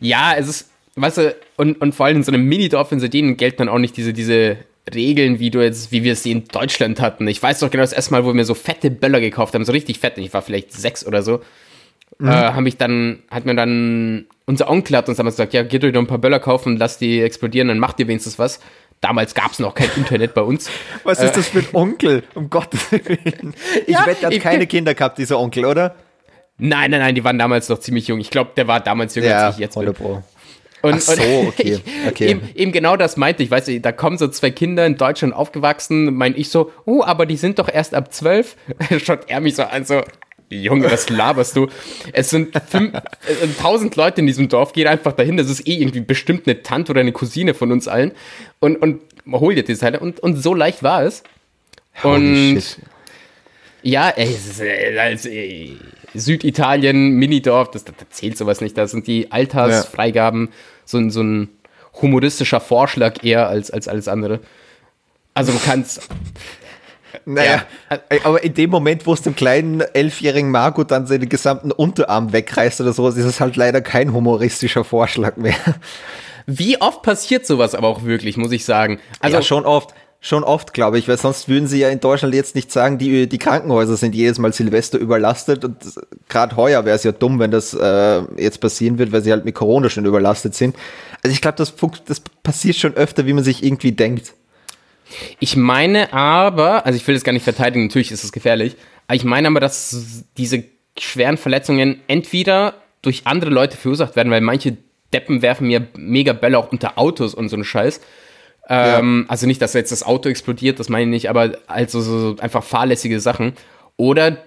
Ja, 0.00 0.34
es 0.36 0.48
ist, 0.48 0.70
weißt 0.96 1.18
du, 1.18 1.36
und, 1.56 1.80
und 1.80 1.94
vor 1.94 2.06
allem 2.06 2.18
in 2.18 2.22
so 2.22 2.32
einem 2.32 2.44
Minidorf 2.44 2.92
in 2.92 3.00
Sardinien 3.00 3.36
gelten 3.36 3.58
dann 3.58 3.68
auch 3.68 3.78
nicht 3.78 3.96
diese, 3.96 4.12
diese 4.12 4.58
Regeln, 4.92 5.38
wie 5.38 5.50
du 5.50 5.60
jetzt, 5.62 5.92
wie 5.92 6.02
wir 6.02 6.16
sie 6.16 6.32
in 6.32 6.44
Deutschland 6.48 7.00
hatten. 7.00 7.28
Ich 7.28 7.42
weiß 7.42 7.60
doch 7.60 7.70
genau 7.70 7.82
das 7.82 7.92
erste 7.92 8.12
Mal, 8.12 8.24
wo 8.24 8.34
wir 8.34 8.44
so 8.44 8.54
fette 8.54 8.90
Böller 8.90 9.20
gekauft 9.20 9.54
haben, 9.54 9.64
so 9.64 9.72
richtig 9.72 10.00
fette. 10.00 10.20
Ich 10.20 10.34
war 10.34 10.42
vielleicht 10.42 10.72
sechs 10.72 11.06
oder 11.06 11.22
so. 11.22 11.40
Mhm. 12.18 12.28
Äh, 12.28 12.32
habe 12.32 12.68
ich 12.68 12.76
dann, 12.76 13.22
hat 13.30 13.44
mir 13.44 13.54
dann, 13.54 14.26
unser 14.44 14.68
Onkel 14.68 14.96
hat 14.96 15.08
uns 15.08 15.18
damals 15.18 15.36
gesagt, 15.36 15.54
ja, 15.54 15.62
geht 15.62 15.84
euch 15.84 15.92
doch 15.92 16.00
ein 16.00 16.06
paar 16.06 16.18
Böller 16.18 16.40
kaufen, 16.40 16.76
lasst 16.76 17.00
die 17.00 17.20
explodieren, 17.20 17.68
dann 17.68 17.78
macht 17.78 18.00
ihr 18.00 18.08
wenigstens 18.08 18.38
was. 18.38 18.60
Damals 19.00 19.34
gab 19.34 19.52
es 19.52 19.58
noch 19.58 19.74
kein 19.74 19.90
Internet 19.96 20.34
bei 20.34 20.42
uns. 20.42 20.70
Was 21.04 21.20
ist 21.20 21.30
äh, 21.30 21.34
das 21.34 21.48
für 21.48 21.58
ein 21.58 21.68
Onkel? 21.72 22.22
Um 22.34 22.50
Gottes 22.50 22.80
Willen. 22.92 23.54
Ich 23.86 23.94
ja, 23.94 24.06
wette, 24.06 24.26
er 24.26 24.30
hat 24.30 24.40
keine 24.40 24.66
Kinder 24.66 24.94
gehabt, 24.94 25.18
dieser 25.18 25.38
Onkel, 25.38 25.64
oder? 25.64 25.96
Nein, 26.58 26.90
nein, 26.90 27.00
nein, 27.00 27.14
die 27.14 27.24
waren 27.24 27.38
damals 27.38 27.68
noch 27.68 27.78
ziemlich 27.80 28.08
jung. 28.08 28.20
Ich 28.20 28.30
glaube, 28.30 28.52
der 28.56 28.68
war 28.68 28.80
damals 28.80 29.14
jünger 29.14 29.28
ja, 29.28 29.46
als 29.46 29.56
ich 29.56 29.60
jetzt 29.60 29.78
bin. 29.78 29.92
Pro. 29.92 30.22
Und, 30.82 30.94
Ach 30.94 31.00
so, 31.00 31.22
okay. 31.48 31.78
okay. 32.08 32.28
eben, 32.28 32.48
eben, 32.54 32.72
genau 32.72 32.96
das 32.96 33.16
meinte 33.16 33.42
ich. 33.42 33.50
Weißt 33.50 33.68
du, 33.68 33.80
da 33.80 33.92
kommen 33.92 34.18
so 34.18 34.28
zwei 34.28 34.50
Kinder 34.50 34.84
in 34.84 34.96
Deutschland 34.96 35.34
aufgewachsen, 35.34 36.14
meine 36.14 36.36
ich 36.36 36.50
so, 36.50 36.72
oh, 36.84 37.02
aber 37.04 37.24
die 37.24 37.36
sind 37.36 37.58
doch 37.58 37.68
erst 37.68 37.94
ab 37.94 38.12
zwölf. 38.12 38.56
Schaut 39.04 39.28
er 39.28 39.40
mich 39.40 39.54
so 39.54 39.62
an, 39.62 39.84
so, 39.84 40.02
Junge, 40.50 40.90
was 40.90 41.08
laberst 41.08 41.56
du? 41.56 41.68
Es 42.12 42.30
sind 42.30 42.54
äh, 42.54 42.60
tausend 43.60 43.96
Leute 43.96 44.20
in 44.20 44.26
diesem 44.26 44.48
Dorf, 44.48 44.72
gehen 44.72 44.86
einfach 44.86 45.12
dahin. 45.12 45.36
Das 45.36 45.48
ist 45.48 45.66
eh 45.66 45.74
irgendwie 45.74 46.00
bestimmt 46.00 46.46
eine 46.46 46.62
Tante 46.62 46.92
oder 46.92 47.00
eine 47.00 47.12
Cousine 47.12 47.54
von 47.54 47.72
uns 47.72 47.88
allen. 47.88 48.12
Und, 48.60 48.76
und 48.76 49.00
hol 49.30 49.54
dir 49.54 49.62
die 49.62 49.74
Teile. 49.74 50.00
Und, 50.00 50.20
und 50.20 50.36
so 50.36 50.52
leicht 50.54 50.82
war 50.82 51.04
es. 51.04 51.22
Holy 52.02 52.54
und 52.54 52.60
shit. 52.60 52.78
ja, 53.82 54.08
ey, 54.10 54.36
Süditalien, 56.14 57.12
Minidorf, 57.12 57.70
das, 57.70 57.84
das 57.84 57.94
zählt 58.10 58.36
sowas 58.36 58.60
nicht. 58.60 58.76
Da 58.76 58.86
sind 58.86 59.06
die 59.06 59.32
Altersfreigaben 59.32 60.46
ja. 60.46 60.52
so, 60.84 61.08
so 61.10 61.22
ein 61.22 61.48
humoristischer 62.00 62.60
Vorschlag 62.60 63.22
eher 63.22 63.48
als, 63.48 63.70
als 63.70 63.88
alles 63.88 64.08
andere. 64.08 64.40
Also 65.34 65.52
du 65.52 65.58
kannst. 65.64 66.08
Naja, 67.24 67.64
ja. 67.90 67.98
aber 68.24 68.42
in 68.42 68.54
dem 68.54 68.70
Moment, 68.70 69.06
wo 69.06 69.12
es 69.12 69.20
dem 69.20 69.36
kleinen 69.36 69.82
elfjährigen 69.82 70.50
Marco 70.50 70.82
dann 70.82 71.06
seinen 71.06 71.28
gesamten 71.28 71.70
Unterarm 71.70 72.32
wegreißt 72.32 72.80
oder 72.80 72.92
sowas, 72.92 73.16
ist 73.16 73.26
es 73.26 73.38
halt 73.38 73.56
leider 73.56 73.82
kein 73.82 74.12
humoristischer 74.14 74.82
Vorschlag 74.82 75.36
mehr. 75.36 75.54
Wie 76.46 76.80
oft 76.80 77.02
passiert 77.02 77.46
sowas 77.46 77.74
aber 77.74 77.88
auch 77.88 78.04
wirklich, 78.04 78.36
muss 78.36 78.50
ich 78.52 78.64
sagen? 78.64 78.98
Also 79.20 79.36
ja, 79.36 79.42
schon 79.42 79.66
oft. 79.66 79.94
Schon 80.24 80.44
oft, 80.44 80.72
glaube 80.72 81.00
ich, 81.00 81.08
weil 81.08 81.18
sonst 81.18 81.48
würden 81.48 81.66
sie 81.66 81.80
ja 81.80 81.88
in 81.88 81.98
Deutschland 81.98 82.32
jetzt 82.32 82.54
nicht 82.54 82.70
sagen, 82.70 82.96
die, 82.96 83.28
die 83.28 83.38
Krankenhäuser 83.38 83.96
sind 83.96 84.14
jedes 84.14 84.38
Mal 84.38 84.52
Silvester 84.52 84.96
überlastet 84.96 85.64
und 85.64 85.78
gerade 86.28 86.54
heuer 86.54 86.84
wäre 86.84 86.94
es 86.94 87.02
ja 87.02 87.10
dumm, 87.10 87.40
wenn 87.40 87.50
das 87.50 87.74
äh, 87.74 88.22
jetzt 88.36 88.60
passieren 88.60 88.98
wird, 88.98 89.10
weil 89.10 89.22
sie 89.22 89.32
halt 89.32 89.44
mit 89.44 89.56
Corona 89.56 89.90
schon 89.90 90.04
überlastet 90.04 90.54
sind. 90.54 90.76
Also 91.24 91.34
ich 91.34 91.40
glaube, 91.40 91.56
das, 91.56 91.74
das 92.06 92.22
passiert 92.44 92.76
schon 92.76 92.94
öfter, 92.94 93.26
wie 93.26 93.32
man 93.32 93.42
sich 93.42 93.64
irgendwie 93.64 93.90
denkt. 93.90 94.34
Ich 95.40 95.56
meine 95.56 96.12
aber, 96.12 96.86
also 96.86 96.96
ich 96.96 97.04
will 97.08 97.16
das 97.16 97.24
gar 97.24 97.32
nicht 97.32 97.42
verteidigen, 97.42 97.86
natürlich 97.86 98.12
ist 98.12 98.22
es 98.22 98.30
gefährlich, 98.30 98.76
aber 99.08 99.16
ich 99.16 99.24
meine 99.24 99.48
aber, 99.48 99.58
dass 99.58 100.24
diese 100.38 100.62
schweren 100.96 101.36
Verletzungen 101.36 102.00
entweder 102.06 102.74
durch 103.02 103.26
andere 103.26 103.50
Leute 103.50 103.76
verursacht 103.76 104.14
werden, 104.14 104.30
weil 104.30 104.40
manche 104.40 104.76
Deppen 105.12 105.42
werfen 105.42 105.66
mir 105.66 105.88
mega 105.96 106.32
Bälle 106.32 106.58
auch 106.58 106.70
unter 106.70 106.96
Autos 106.96 107.34
und 107.34 107.48
so 107.48 107.56
einen 107.56 107.64
Scheiß. 107.64 108.00
Ähm, 108.74 109.24
ja. 109.26 109.30
Also 109.30 109.46
nicht, 109.46 109.60
dass 109.60 109.74
jetzt 109.74 109.92
das 109.92 110.02
Auto 110.02 110.30
explodiert, 110.30 110.80
das 110.80 110.88
meine 110.88 111.04
ich 111.04 111.10
nicht, 111.10 111.30
aber 111.30 111.58
also 111.66 112.00
so 112.00 112.36
einfach 112.40 112.64
fahrlässige 112.64 113.20
Sachen. 113.20 113.52
Oder 113.98 114.38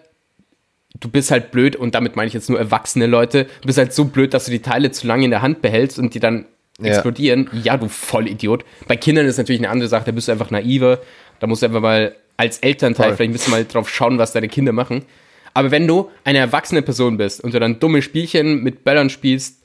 du 0.99 1.09
bist 1.09 1.29
halt 1.29 1.51
blöd, 1.51 1.75
und 1.75 1.93
damit 1.93 2.15
meine 2.15 2.27
ich 2.27 2.33
jetzt 2.33 2.49
nur 2.49 2.57
erwachsene 2.57 3.05
Leute, 3.05 3.43
du 3.61 3.67
bist 3.67 3.77
halt 3.77 3.93
so 3.93 4.05
blöd, 4.05 4.33
dass 4.33 4.45
du 4.45 4.51
die 4.51 4.63
Teile 4.63 4.89
zu 4.89 5.05
lange 5.05 5.25
in 5.25 5.29
der 5.29 5.43
Hand 5.43 5.61
behältst 5.61 5.99
und 5.99 6.15
die 6.15 6.19
dann 6.19 6.45
ja. 6.79 6.93
explodieren. 6.93 7.51
Ja, 7.63 7.77
du 7.77 7.87
Vollidiot. 7.87 8.65
Bei 8.87 8.95
Kindern 8.95 9.27
ist 9.27 9.37
natürlich 9.37 9.61
eine 9.61 9.69
andere 9.69 9.89
Sache, 9.89 10.05
da 10.05 10.11
bist 10.11 10.27
du 10.27 10.31
einfach 10.31 10.49
naiver. 10.49 10.99
Da 11.39 11.45
musst 11.45 11.61
du 11.61 11.67
einfach 11.67 11.81
mal 11.81 12.15
als 12.37 12.59
Elternteil 12.59 13.09
Voll. 13.09 13.17
vielleicht 13.17 13.29
ein 13.29 13.33
bisschen 13.33 13.51
mal 13.51 13.65
drauf 13.65 13.89
schauen, 13.89 14.17
was 14.17 14.33
deine 14.33 14.47
Kinder 14.47 14.71
machen. 14.71 15.05
Aber 15.53 15.69
wenn 15.69 15.87
du 15.87 16.09
eine 16.23 16.39
erwachsene 16.39 16.81
Person 16.81 17.17
bist 17.17 17.43
und 17.43 17.53
du 17.53 17.59
dann 17.59 17.79
dumme 17.79 18.01
Spielchen 18.01 18.63
mit 18.63 18.83
Böllern 18.83 19.11
spielst 19.11 19.61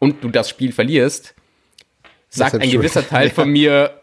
und 0.00 0.24
du 0.24 0.30
das 0.30 0.50
Spiel 0.50 0.72
verlierst, 0.72 1.34
sagt 2.28 2.60
ein 2.60 2.70
gewisser 2.70 3.06
Teil 3.06 3.28
ja. 3.28 3.32
von 3.32 3.48
mir, 3.48 3.99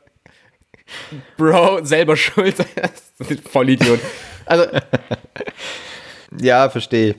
Bro, 1.38 1.84
selber 1.86 2.16
schuld. 2.16 2.56
Vollidiot. 3.52 4.00
Also. 4.46 4.66
ja, 6.40 6.70
verstehe. 6.70 7.16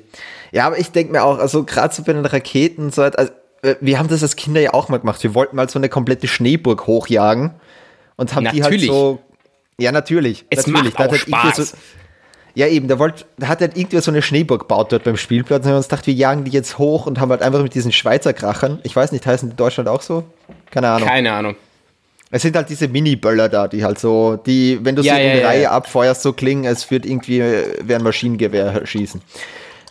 Ja, 0.52 0.66
aber 0.66 0.78
ich 0.78 0.90
denke 0.90 1.12
mir 1.12 1.22
auch, 1.24 1.38
also 1.38 1.64
gerade 1.64 1.94
so 1.94 2.02
bei 2.02 2.12
den 2.12 2.24
Raketen, 2.24 2.90
so, 2.90 3.02
also, 3.02 3.32
äh, 3.62 3.74
wir 3.80 3.98
haben 3.98 4.08
das 4.08 4.22
als 4.22 4.36
Kinder 4.36 4.60
ja 4.60 4.74
auch 4.74 4.88
mal 4.88 4.98
gemacht. 4.98 5.22
Wir 5.22 5.34
wollten 5.34 5.56
mal 5.56 5.68
so 5.68 5.78
eine 5.78 5.88
komplette 5.88 6.26
Schneeburg 6.26 6.86
hochjagen 6.86 7.54
und 8.16 8.34
haben 8.34 8.44
natürlich. 8.44 8.82
die 8.82 8.88
halt 8.88 8.98
so. 8.98 9.18
Ja, 9.78 9.92
natürlich. 9.92 10.44
Es 10.50 10.66
natürlich. 10.66 10.98
macht 10.98 11.10
auch 11.10 11.14
Spaß. 11.14 11.56
So, 11.56 11.76
ja, 12.54 12.66
eben, 12.66 12.88
da, 12.88 12.98
wollt, 12.98 13.26
da 13.36 13.46
hat 13.46 13.60
halt 13.60 13.76
irgendwer 13.76 14.02
so 14.02 14.10
eine 14.10 14.22
Schneeburg 14.22 14.62
gebaut 14.62 14.90
dort 14.90 15.04
beim 15.04 15.16
Spielplatz 15.16 15.60
und 15.60 15.66
wir 15.66 15.70
haben 15.70 15.76
uns 15.76 15.88
gedacht, 15.88 16.06
wir 16.06 16.14
jagen 16.14 16.44
die 16.44 16.50
jetzt 16.50 16.78
hoch 16.78 17.06
und 17.06 17.20
haben 17.20 17.30
halt 17.30 17.42
einfach 17.42 17.62
mit 17.62 17.74
diesen 17.74 17.92
Schweizer 17.92 18.32
Krachern, 18.32 18.80
ich 18.82 18.96
weiß 18.96 19.12
nicht, 19.12 19.24
heißen 19.24 19.48
die 19.48 19.52
in 19.52 19.56
Deutschland 19.56 19.88
auch 19.88 20.02
so? 20.02 20.24
Keine 20.70 20.88
Ahnung. 20.88 21.08
Keine 21.08 21.32
Ahnung. 21.32 21.56
Es 22.30 22.42
sind 22.42 22.56
halt 22.56 22.68
diese 22.68 22.88
Mini-Böller 22.88 23.48
da, 23.48 23.68
die 23.68 23.84
halt 23.84 23.98
so, 23.98 24.36
die, 24.36 24.78
wenn 24.82 24.96
du 24.96 25.02
ja, 25.02 25.14
sie 25.14 25.20
ja, 25.20 25.32
in 25.32 25.40
ja, 25.40 25.46
Reihe 25.46 25.62
ja. 25.62 25.70
abfeuerst, 25.70 26.22
so 26.22 26.32
klingen, 26.32 26.66
als 26.66 26.90
würde 26.90 27.08
irgendwie 27.08 27.42
wie 27.82 27.94
ein 27.94 28.02
Maschinengewehr 28.02 28.86
schießen. 28.86 29.22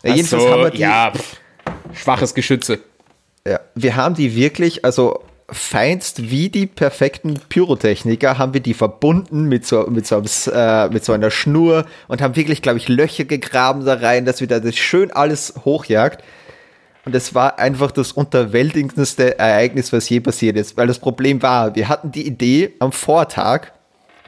Ach 0.02 0.14
Jedenfalls 0.14 0.42
so, 0.42 0.50
haben 0.50 0.62
wir 0.62 0.70
die. 0.70 0.78
Ja, 0.78 1.12
pff, 1.14 1.36
schwaches 1.94 2.34
Geschütze. 2.34 2.78
Ja, 3.46 3.60
wir 3.74 3.96
haben 3.96 4.14
die 4.14 4.36
wirklich, 4.36 4.84
also 4.84 5.24
feinst 5.50 6.30
wie 6.30 6.50
die 6.50 6.66
perfekten 6.66 7.40
Pyrotechniker 7.48 8.36
haben 8.36 8.52
wir 8.52 8.60
die 8.60 8.74
verbunden 8.74 9.44
mit 9.44 9.66
so, 9.66 9.86
mit 9.88 10.06
so, 10.06 10.22
äh, 10.52 10.88
mit 10.90 11.04
so 11.04 11.12
einer 11.12 11.30
Schnur 11.30 11.86
und 12.06 12.20
haben 12.20 12.36
wirklich, 12.36 12.60
glaube 12.60 12.78
ich, 12.78 12.88
Löcher 12.88 13.24
gegraben 13.24 13.84
da 13.84 13.94
rein, 13.94 14.26
dass 14.26 14.40
wir 14.40 14.46
da 14.46 14.60
das 14.60 14.76
schön 14.76 15.10
alles 15.10 15.54
hochjagt. 15.64 16.22
Und 17.08 17.14
es 17.14 17.34
war 17.34 17.58
einfach 17.58 17.90
das 17.90 18.12
unterwältigendste 18.12 19.38
Ereignis, 19.38 19.94
was 19.94 20.10
je 20.10 20.20
passiert 20.20 20.58
ist. 20.58 20.76
Weil 20.76 20.88
das 20.88 20.98
Problem 20.98 21.40
war, 21.40 21.74
wir 21.74 21.88
hatten 21.88 22.12
die 22.12 22.26
Idee 22.26 22.74
am 22.80 22.92
Vortag, 22.92 23.68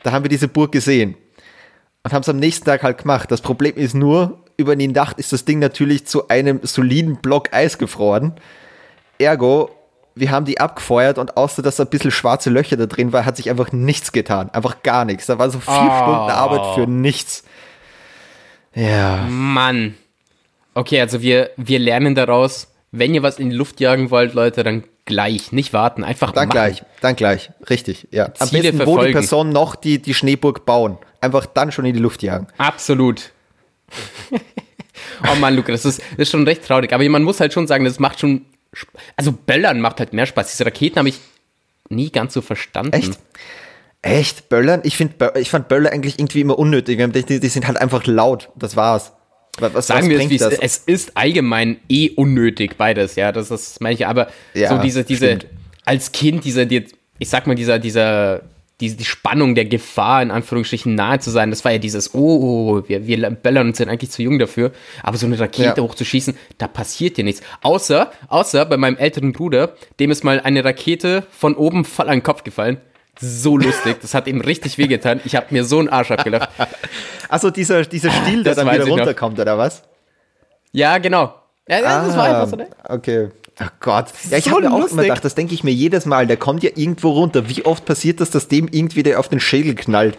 da 0.02 0.12
haben 0.12 0.24
wir 0.24 0.30
diese 0.30 0.48
Burg 0.48 0.72
gesehen. 0.72 1.14
Und 2.02 2.14
haben 2.14 2.22
es 2.22 2.28
am 2.30 2.38
nächsten 2.38 2.64
Tag 2.64 2.82
halt 2.82 2.96
gemacht. 2.96 3.30
Das 3.30 3.42
Problem 3.42 3.74
ist 3.76 3.94
nur, 3.94 4.42
über 4.56 4.76
die 4.76 4.88
Nacht 4.88 5.18
ist 5.18 5.30
das 5.30 5.44
Ding 5.44 5.58
natürlich 5.58 6.06
zu 6.06 6.28
einem 6.28 6.60
soliden 6.62 7.16
Block 7.16 7.52
Eis 7.52 7.76
gefroren. 7.76 8.32
Ergo, 9.18 9.68
wir 10.14 10.30
haben 10.30 10.46
die 10.46 10.58
abgefeuert 10.58 11.18
und 11.18 11.36
außer 11.36 11.60
dass 11.60 11.76
da 11.76 11.82
ein 11.82 11.90
bisschen 11.90 12.10
schwarze 12.10 12.48
Löcher 12.48 12.78
da 12.78 12.86
drin 12.86 13.12
war, 13.12 13.26
hat 13.26 13.36
sich 13.36 13.50
einfach 13.50 13.72
nichts 13.72 14.10
getan. 14.10 14.48
Einfach 14.54 14.82
gar 14.82 15.04
nichts. 15.04 15.26
Da 15.26 15.38
war 15.38 15.50
so 15.50 15.60
vier 15.60 15.74
oh. 15.74 15.98
Stunden 15.98 16.30
Arbeit 16.30 16.76
für 16.76 16.90
nichts. 16.90 17.44
Ja. 18.74 19.26
Mann. 19.28 19.96
Okay, 20.72 20.98
also 21.00 21.20
wir, 21.20 21.50
wir 21.58 21.78
lernen 21.78 22.14
daraus, 22.14 22.69
wenn 22.92 23.14
ihr 23.14 23.22
was 23.22 23.38
in 23.38 23.50
die 23.50 23.56
Luft 23.56 23.80
jagen 23.80 24.10
wollt, 24.10 24.34
Leute, 24.34 24.64
dann 24.64 24.84
gleich, 25.04 25.52
nicht 25.52 25.72
warten, 25.72 26.04
einfach 26.04 26.32
Dann 26.32 26.48
machen. 26.48 26.56
gleich, 26.56 26.82
dann 27.00 27.16
gleich, 27.16 27.50
richtig, 27.68 28.08
ja. 28.10 28.32
Am 28.38 28.48
Ziele 28.48 28.62
besten, 28.62 28.76
verfolgen. 28.78 29.02
wo 29.02 29.06
die 29.06 29.12
Person 29.12 29.50
noch 29.50 29.76
die, 29.76 30.00
die 30.00 30.14
Schneeburg 30.14 30.64
bauen. 30.66 30.98
Einfach 31.20 31.46
dann 31.46 31.72
schon 31.72 31.84
in 31.84 31.94
die 31.94 32.00
Luft 32.00 32.22
jagen. 32.22 32.46
Absolut. 32.58 33.32
oh 34.32 35.34
Mann, 35.40 35.54
Luca, 35.56 35.72
das 35.72 35.84
ist, 35.84 36.00
das 36.00 36.18
ist 36.18 36.30
schon 36.30 36.46
recht 36.46 36.64
traurig. 36.64 36.92
Aber 36.92 37.08
man 37.08 37.22
muss 37.22 37.40
halt 37.40 37.52
schon 37.52 37.66
sagen, 37.66 37.84
das 37.84 37.98
macht 37.98 38.20
schon, 38.20 38.44
also 39.16 39.32
Böllern 39.32 39.80
macht 39.80 39.98
halt 39.98 40.12
mehr 40.12 40.26
Spaß. 40.26 40.50
Diese 40.50 40.64
Raketen 40.64 40.98
habe 40.98 41.08
ich 41.08 41.18
nie 41.88 42.10
ganz 42.10 42.34
so 42.34 42.40
verstanden. 42.40 42.92
Echt? 42.92 43.18
Echt? 44.02 44.48
Böllern? 44.48 44.80
Ich, 44.84 44.96
find, 44.96 45.14
ich 45.36 45.50
fand 45.50 45.68
Böller 45.68 45.92
eigentlich 45.92 46.18
irgendwie 46.18 46.40
immer 46.40 46.58
unnötig. 46.58 46.98
Die, 47.12 47.40
die 47.40 47.48
sind 47.48 47.66
halt 47.66 47.78
einfach 47.78 48.06
laut. 48.06 48.48
Das 48.56 48.76
war's. 48.76 49.12
Was, 49.60 49.86
Sagen 49.86 50.10
was 50.10 50.28
wir 50.28 50.30
es, 50.30 50.38
das? 50.38 50.58
es 50.58 50.76
ist 50.78 51.16
allgemein 51.16 51.78
eh 51.88 52.10
unnötig, 52.10 52.76
beides, 52.76 53.16
ja, 53.16 53.32
das 53.32 53.50
ist 53.50 53.80
manche, 53.80 54.08
aber 54.08 54.28
ja, 54.54 54.70
so 54.70 54.78
diese, 54.78 55.04
diese, 55.04 55.26
stimmt. 55.26 55.46
als 55.84 56.12
Kind, 56.12 56.44
dieser, 56.44 56.66
die, 56.66 56.86
ich 57.18 57.28
sag 57.28 57.46
mal, 57.46 57.54
dieser, 57.54 57.78
dieser 57.78 58.42
die, 58.80 58.96
die 58.96 59.04
Spannung 59.04 59.54
der 59.54 59.66
Gefahr 59.66 60.22
in 60.22 60.30
Anführungsstrichen 60.30 60.94
nahe 60.94 61.18
zu 61.18 61.30
sein. 61.30 61.50
Das 61.50 61.64
war 61.64 61.72
ja 61.72 61.78
dieses, 61.78 62.14
oh, 62.14 62.82
wir, 62.86 63.06
wir 63.06 63.30
böllern 63.30 63.68
und 63.68 63.76
sind 63.76 63.88
eigentlich 63.88 64.10
zu 64.10 64.22
jung 64.22 64.38
dafür. 64.38 64.72
Aber 65.02 65.16
so 65.16 65.26
eine 65.26 65.38
Rakete 65.38 65.74
ja. 65.76 65.82
hochzuschießen, 65.82 66.34
da 66.58 66.66
passiert 66.66 67.16
dir 67.16 67.24
nichts. 67.24 67.42
Außer, 67.60 68.10
außer 68.28 68.64
bei 68.64 68.76
meinem 68.76 68.96
älteren 68.96 69.32
Bruder, 69.32 69.74
dem 69.98 70.10
ist 70.10 70.24
mal 70.24 70.40
eine 70.40 70.64
Rakete 70.64 71.26
von 71.30 71.54
oben 71.54 71.84
voll 71.84 72.06
an 72.06 72.18
den 72.18 72.22
Kopf 72.22 72.42
gefallen. 72.42 72.78
So 73.20 73.56
lustig, 73.56 73.98
das 74.00 74.14
hat 74.14 74.26
ihm 74.26 74.40
richtig 74.40 74.78
wehgetan. 74.78 75.20
Ich 75.24 75.36
habe 75.36 75.46
mir 75.50 75.64
so 75.64 75.78
einen 75.78 75.88
Arsch 75.88 76.10
abgelacht. 76.10 76.50
Also 77.28 77.50
dieser, 77.50 77.82
dieser 77.82 78.10
Stiel, 78.10 78.42
der 78.42 78.56
das 78.56 78.64
dann 78.64 78.74
wieder 78.74 78.88
runterkommt, 78.88 79.38
noch. 79.38 79.42
oder 79.42 79.56
was? 79.56 79.84
Ja, 80.72 80.98
genau. 80.98 81.32
Ja, 81.68 81.76
ah, 81.76 82.04
das 82.04 82.16
war 82.16 82.24
einfach 82.24 82.48
so, 82.48 82.56
ne? 82.56 82.66
Okay. 82.88 83.28
Ach 83.60 83.70
Gott. 83.78 84.06
Ja, 84.30 84.38
ich 84.38 84.46
so 84.46 84.50
habe 84.50 84.62
mir 84.62 84.72
auch 84.72 84.90
immer 84.90 85.02
gedacht, 85.02 85.24
das 85.24 85.36
denke 85.36 85.54
ich 85.54 85.62
mir 85.62 85.70
jedes 85.70 86.06
Mal, 86.06 86.26
der 86.26 86.36
kommt 86.36 86.64
ja 86.64 86.70
irgendwo 86.74 87.10
runter. 87.10 87.48
Wie 87.48 87.64
oft 87.64 87.84
passiert 87.84 88.20
das, 88.20 88.30
dass 88.30 88.48
dem 88.48 88.66
irgendwie 88.68 89.04
der 89.04 89.20
auf 89.20 89.28
den 89.28 89.38
Schädel 89.38 89.76
knallt? 89.76 90.18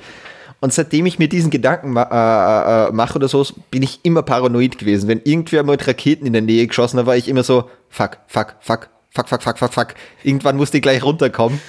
Und 0.61 0.71
seitdem 0.71 1.07
ich 1.07 1.17
mir 1.17 1.27
diesen 1.27 1.49
Gedanken 1.49 1.91
ma 1.91 2.03
äh, 2.03 2.87
äh, 2.87 2.91
mache 2.91 3.15
oder 3.15 3.27
so, 3.27 3.45
bin 3.71 3.81
ich 3.81 3.99
immer 4.03 4.21
paranoid 4.21 4.77
gewesen. 4.77 5.09
Wenn 5.09 5.19
irgendwer 5.23 5.63
mit 5.63 5.85
Raketen 5.87 6.27
in 6.27 6.33
der 6.33 6.43
Nähe 6.43 6.67
geschossen 6.67 6.99
hat, 6.99 7.07
war 7.07 7.17
ich 7.17 7.27
immer 7.27 7.43
so, 7.43 7.69
fuck, 7.89 8.19
fuck, 8.27 8.55
fuck, 8.59 8.89
fuck, 9.09 9.27
fuck, 9.27 9.41
fuck, 9.41 9.57
fuck, 9.57 9.73
fuck. 9.73 9.87
Irgendwann 10.23 10.57
musste 10.57 10.77
ich 10.77 10.83
gleich 10.83 11.03
runterkommen. 11.03 11.59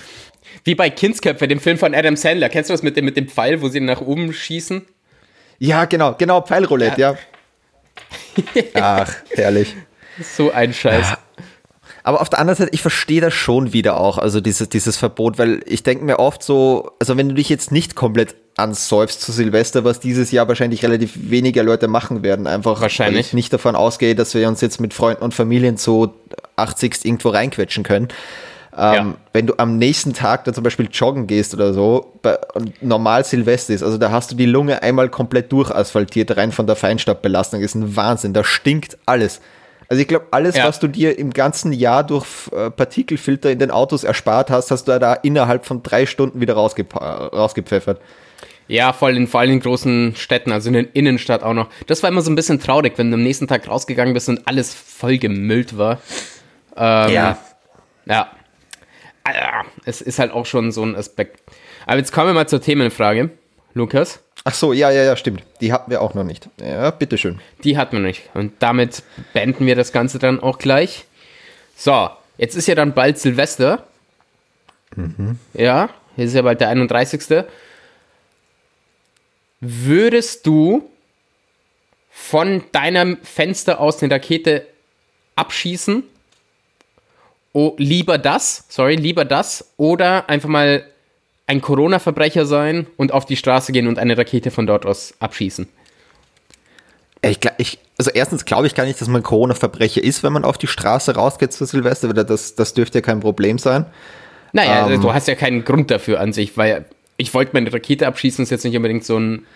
Wie 0.65 0.75
bei 0.75 0.91
Kindsköpfe, 0.91 1.49
dem 1.49 1.61
Film 1.61 1.79
von 1.79 1.95
Adam 1.95 2.17
Sandler. 2.17 2.49
Kennst 2.49 2.71
du 2.71 2.75
das 2.75 2.83
mit 2.83 2.97
dem, 2.97 3.05
mit 3.05 3.17
dem 3.17 3.29
Pfeil, 3.29 3.61
wo 3.63 3.69
sie 3.69 3.81
nach 3.81 4.01
oben 4.01 4.33
schießen? 4.33 4.83
Ja, 5.59 5.85
genau, 5.85 6.15
genau, 6.19 6.41
Pfeilroulette, 6.41 7.01
ja. 7.01 7.17
ja. 8.55 8.63
Ach, 8.75 9.15
herrlich. 9.31 9.75
So 10.21 10.51
ein 10.51 10.75
Scheiß. 10.75 11.11
Ja. 11.11 11.19
Aber 12.05 12.21
auf 12.21 12.29
der 12.29 12.41
anderen 12.41 12.57
Seite, 12.57 12.71
ich 12.73 12.83
verstehe 12.83 13.21
das 13.21 13.33
schon 13.33 13.73
wieder 13.73 13.99
auch, 14.01 14.19
also 14.19 14.41
dieses, 14.41 14.69
dieses 14.69 14.97
Verbot, 14.97 15.39
weil 15.39 15.63
ich 15.67 15.83
denke 15.85 16.05
mir 16.05 16.19
oft 16.19 16.43
so, 16.43 16.91
also 16.99 17.17
wenn 17.17 17.29
du 17.29 17.35
dich 17.37 17.49
jetzt 17.49 17.71
nicht 17.71 17.95
komplett 17.95 18.35
ansäufst 18.57 19.21
zu 19.23 19.33
Silvester, 19.33 19.85
was 19.85 20.01
dieses 20.01 20.31
Jahr 20.31 20.49
wahrscheinlich 20.49 20.83
relativ 20.83 21.13
weniger 21.31 21.63
Leute 21.63 21.89
machen 21.89 22.23
werden, 22.23 22.47
einfach 22.47 22.81
wahrscheinlich. 22.81 23.15
weil 23.15 23.21
ich 23.21 23.33
nicht 23.33 23.53
davon 23.53 23.77
ausgehe, 23.77 24.15
dass 24.15 24.35
wir 24.35 24.47
uns 24.49 24.61
jetzt 24.61 24.81
mit 24.81 24.93
Freunden 24.93 25.23
und 25.23 25.33
Familien 25.33 25.77
so 25.77 26.15
80 26.57 27.05
irgendwo 27.05 27.31
reinquetschen 27.31 27.85
können. 27.85 28.09
Ähm, 28.77 28.95
ja. 28.95 29.15
Wenn 29.33 29.47
du 29.47 29.55
am 29.59 29.77
nächsten 29.77 30.15
Tag 30.15 30.45
da 30.45 30.53
zum 30.53 30.65
Beispiel 30.65 30.89
joggen 30.91 31.27
gehst 31.27 31.53
oder 31.53 31.75
so 31.75 32.19
bei, 32.23 32.39
und 32.55 32.83
normal 32.83 33.25
Silvester 33.25 33.75
ist, 33.75 33.83
also 33.83 33.99
da 33.99 34.11
hast 34.11 34.33
du 34.33 34.35
die 34.37 34.47
Lunge 34.47 34.83
einmal 34.83 35.11
komplett 35.11 35.53
durchasphaltiert, 35.53 36.37
rein 36.37 36.53
von 36.53 36.67
der 36.67 36.77
Feinstaubbelastung, 36.77 37.61
ist 37.61 37.75
ein 37.75 37.97
Wahnsinn, 37.97 38.33
da 38.33 38.45
stinkt 38.45 38.97
alles. 39.05 39.41
Also 39.89 40.01
ich 40.01 40.09
glaube, 40.09 40.29
alles, 40.31 40.57
ja. 40.57 40.67
was 40.67 40.81
du 40.81 40.89
dir 40.89 41.19
im 41.19 41.35
ganzen 41.35 41.71
Jahr 41.73 42.03
durch 42.03 42.25
äh, 42.51 42.71
Partikelfilter 42.71 43.51
in 43.51 43.59
den 43.59 43.71
Autos 43.71 44.05
erspart 44.05 44.51
hast, 44.51 44.71
hast 44.71 44.89
du 44.89 44.99
da 44.99 45.13
innerhalb 45.13 45.67
von 45.67 45.83
drei 45.83 46.07
Stunden 46.07 46.41
wieder 46.41 46.55
rausge 46.55 46.87
rausgepfeffert. 46.95 48.01
Ja, 48.69 48.95
voll 48.95 49.19
in, 49.19 49.27
vor 49.27 49.41
allem 49.41 49.51
in 49.51 49.61
großen 49.61 50.15
Städten, 50.17 50.51
also 50.51 50.69
in 50.69 50.73
der 50.73 50.97
Innenstadt 50.97 51.43
auch 51.43 51.53
noch. 51.53 51.69
Das 51.89 52.03
war 52.03 52.09
immer 52.09 52.23
so 52.23 52.31
ein 52.31 52.37
bisschen 52.37 52.59
traurig, 52.59 52.95
wenn 52.97 53.11
du 53.11 53.17
am 53.17 53.23
nächsten 53.23 53.47
Tag 53.47 53.69
rausgegangen 53.69 54.15
bist 54.15 54.31
und 54.31 54.47
alles 54.47 54.73
voll 54.73 55.19
gemüllt 55.19 55.77
war. 55.77 55.99
Ähm, 56.75 57.13
ja. 57.13 57.39
Ja. 58.07 58.31
Ah, 59.25 59.65
es 59.85 60.01
ist 60.01 60.19
halt 60.19 60.33
auch 60.33 60.47
schon 60.47 60.73
so 60.73 60.83
ein 60.83 60.97
Aspekt. 60.97 61.41
Aber 61.87 61.99
jetzt 61.99 62.13
kommen 62.13 62.29
wir 62.29 62.35
mal 62.35 62.49
zur 62.49 62.61
Themenfrage, 62.61 63.31
Lukas. 63.75 64.21
Ach 64.45 64.55
so, 64.55 64.73
ja, 64.73 64.91
ja, 64.91 65.05
ja, 65.05 65.17
stimmt. 65.17 65.45
Die 65.61 65.73
hatten 65.73 65.91
wir 65.91 66.01
auch 66.03 66.15
noch 66.15 66.25
nicht. 66.25 66.49
Ja, 66.61 66.91
bitteschön. 66.91 67.41
Die 67.63 67.77
hatten 67.77 67.93
wir 67.93 68.01
nicht. 68.01 68.29
Und 68.35 68.55
damit 68.59 69.03
beenden 69.33 69.67
wir 69.67 69.77
das 69.77 69.93
Ganze 69.93 70.19
dann 70.19 70.41
auch 70.41 70.59
gleich. 70.59 71.05
So, 71.77 72.11
jetzt 72.39 72.57
ist 72.57 72.67
ja 72.67 72.75
dann 72.75 72.93
bald 72.93 73.19
Silvester. 73.19 73.87
Mhm. 74.97 75.39
Ja, 75.55 75.91
jetzt 76.17 76.29
ist 76.31 76.35
ja 76.35 76.43
bald 76.43 76.61
der 76.61 76.69
31. 76.71 77.45
Würdest 79.61 80.45
du 80.47 80.91
von 82.11 82.65
deinem 82.73 83.19
Fenster 83.23 83.79
aus 83.79 84.03
eine 84.03 84.13
Rakete 84.13 84.67
abschießen? 85.37 86.03
Oh, 87.53 87.75
lieber 87.77 88.19
das, 88.19 88.65
sorry, 88.69 88.97
lieber 88.97 89.25
das 89.25 89.73
oder 89.77 90.29
einfach 90.29 90.49
mal 90.49 90.85
ein 91.47 91.61
Corona-Verbrecher 91.61 92.47
sein 92.47 92.87
und 92.97 93.13
auf 93.13 93.27
die 93.27 93.37
Straße 93.37 93.73
gehen 93.73 93.87
und 93.87 93.99
eine 93.99 94.17
Rakete 94.17 94.51
von 94.51 94.67
dort 94.67 94.87
aus 94.87 95.15
abschießen? 95.19 95.69
Ich, 97.25 97.39
ich, 97.59 97.79
also 97.99 98.11
erstens 98.11 98.45
glaube 98.45 98.67
ich 98.67 98.75
gar 98.75 98.85
nicht, 98.85 99.01
dass 99.01 99.09
man 99.09 99.23
Corona-Verbrecher 99.23 100.03
ist, 100.03 100.23
wenn 100.23 100.33
man 100.33 100.45
auf 100.45 100.59
die 100.59 100.67
Straße 100.67 101.15
rausgeht 101.15 101.53
zu 101.53 101.65
Silvester, 101.67 102.09
weil 102.15 102.25
das, 102.25 102.55
das 102.55 102.75
dürfte 102.75 102.99
ja 102.99 103.03
kein 103.03 103.21
Problem 103.21 103.59
sein. 103.59 103.87
Naja, 104.53 104.89
ähm, 104.91 105.01
du 105.01 105.13
hast 105.13 105.29
ja 105.29 105.35
keinen 105.35 105.65
Grund 105.65 105.91
dafür 105.91 106.21
an 106.21 106.33
sich, 106.33 106.57
weil 106.57 106.87
ich 107.17 107.33
wollte 107.33 107.53
meine 107.55 107.73
Rakete 107.73 108.07
abschießen, 108.07 108.43
ist 108.43 108.51
jetzt 108.51 108.65
nicht 108.65 108.77
unbedingt 108.77 109.05
so 109.05 109.19
ein. 109.19 109.47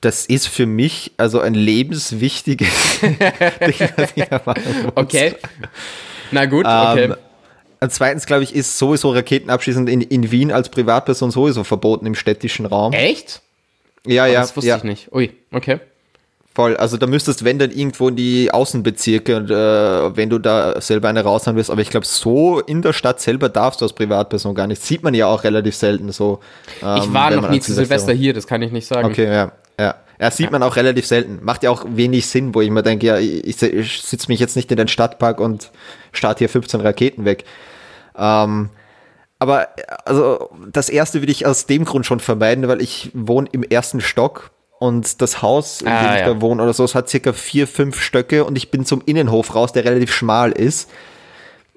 Das 0.00 0.24
ist 0.26 0.46
für 0.46 0.66
mich 0.66 1.12
also 1.16 1.40
ein 1.40 1.54
lebenswichtiges 1.54 3.00
Ding, 3.02 3.88
was 3.96 4.12
ich 4.14 4.30
muss. 4.30 4.92
Okay. 4.94 5.34
Na 6.30 6.46
gut, 6.46 6.66
okay. 6.66 7.04
Ähm, 7.04 7.16
und 7.80 7.92
zweitens, 7.92 8.26
glaube 8.26 8.42
ich, 8.42 8.54
ist 8.54 8.78
sowieso 8.78 9.10
Raketenabschießen 9.10 9.88
in, 9.88 10.02
in 10.02 10.30
Wien 10.30 10.52
als 10.52 10.68
Privatperson 10.68 11.30
sowieso 11.30 11.64
verboten 11.64 12.04
im 12.06 12.14
städtischen 12.14 12.66
Raum. 12.66 12.92
Echt? 12.92 13.40
Ja, 14.06 14.26
ja. 14.26 14.40
Das 14.40 14.54
wusste 14.54 14.68
ja. 14.68 14.76
ich 14.76 14.84
nicht. 14.84 15.12
Ui, 15.12 15.32
okay. 15.50 15.80
Voll. 16.52 16.76
Also 16.76 16.96
da 16.96 17.06
müsstest, 17.06 17.44
wenn 17.44 17.58
dann 17.58 17.70
irgendwo 17.70 18.08
in 18.08 18.16
die 18.16 18.50
Außenbezirke 18.50 19.36
und 19.36 19.50
äh, 19.50 20.16
wenn 20.16 20.28
du 20.28 20.38
da 20.38 20.80
selber 20.80 21.08
eine 21.08 21.22
raushauen 21.22 21.56
willst. 21.56 21.70
Aber 21.70 21.80
ich 21.80 21.90
glaube, 21.90 22.04
so 22.06 22.60
in 22.60 22.82
der 22.82 22.92
Stadt 22.92 23.20
selber 23.20 23.48
darfst 23.48 23.80
du 23.80 23.84
als 23.84 23.92
Privatperson 23.92 24.54
gar 24.54 24.66
nicht. 24.66 24.82
Sieht 24.82 25.02
man 25.02 25.14
ja 25.14 25.26
auch 25.26 25.44
relativ 25.44 25.76
selten 25.76 26.10
so. 26.12 26.40
Ähm, 26.82 26.96
ich 26.98 27.12
war 27.12 27.30
noch 27.30 27.48
nie 27.48 27.60
zu 27.60 27.72
Silvester 27.72 28.12
hier, 28.12 28.34
das 28.34 28.46
kann 28.46 28.60
ich 28.62 28.72
nicht 28.72 28.86
sagen. 28.86 29.08
Okay, 29.08 29.26
ja. 29.26 29.52
Ja, 29.78 29.94
ja 30.20 30.30
sieht 30.30 30.50
man 30.50 30.62
auch 30.62 30.76
relativ 30.76 31.06
selten. 31.06 31.38
Macht 31.42 31.62
ja 31.62 31.70
auch 31.70 31.84
wenig 31.88 32.26
Sinn, 32.26 32.54
wo 32.54 32.60
ich 32.60 32.70
mir 32.70 32.82
denke, 32.82 33.06
ja, 33.06 33.18
ich, 33.18 33.62
ich 33.62 34.02
sitze 34.02 34.28
mich 34.28 34.38
jetzt 34.38 34.54
nicht 34.54 34.70
in 34.70 34.76
den 34.76 34.88
Stadtpark 34.88 35.40
und 35.40 35.70
starte 36.12 36.40
hier 36.40 36.48
15 36.48 36.80
Raketen 36.80 37.24
weg. 37.24 37.44
Ähm, 38.16 38.68
aber 39.38 39.68
also 40.04 40.50
das 40.70 40.90
erste 40.90 41.22
würde 41.22 41.32
ich 41.32 41.46
aus 41.46 41.64
dem 41.66 41.86
Grund 41.86 42.04
schon 42.04 42.20
vermeiden, 42.20 42.68
weil 42.68 42.82
ich 42.82 43.10
wohne 43.14 43.48
im 43.52 43.62
ersten 43.62 44.02
Stock 44.02 44.50
und 44.78 45.22
das 45.22 45.40
Haus, 45.40 45.80
in 45.80 45.88
ah, 45.88 46.02
dem 46.02 46.12
ich 46.12 46.20
ja. 46.20 46.34
da 46.34 46.40
wohne 46.42 46.62
oder 46.62 46.74
so, 46.74 46.84
es 46.84 46.94
hat 46.94 47.08
circa 47.08 47.32
vier, 47.32 47.66
fünf 47.66 48.00
Stöcke 48.00 48.44
und 48.44 48.56
ich 48.56 48.70
bin 48.70 48.84
zum 48.84 49.02
Innenhof 49.06 49.54
raus, 49.54 49.72
der 49.72 49.86
relativ 49.86 50.12
schmal 50.12 50.52
ist. 50.52 50.90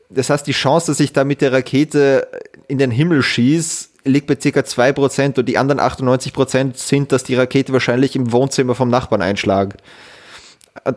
Das 0.09 0.29
heißt, 0.29 0.45
die 0.45 0.51
Chance, 0.51 0.91
dass 0.91 0.99
ich 0.99 1.13
da 1.13 1.23
mit 1.23 1.39
der 1.39 1.53
Rakete 1.53 2.27
in 2.67 2.77
den 2.77 2.91
Himmel 2.91 3.23
schieße, 3.23 3.89
liegt 4.03 4.27
bei 4.27 4.37
circa 4.39 4.61
2% 4.61 5.39
und 5.39 5.45
die 5.45 5.57
anderen 5.57 5.79
98% 5.79 6.75
sind, 6.75 7.11
dass 7.11 7.23
die 7.23 7.35
Rakete 7.35 7.73
wahrscheinlich 7.73 8.15
im 8.15 8.31
Wohnzimmer 8.31 8.75
vom 8.75 8.89
Nachbarn 8.89 9.21
einschlägt. 9.21 9.77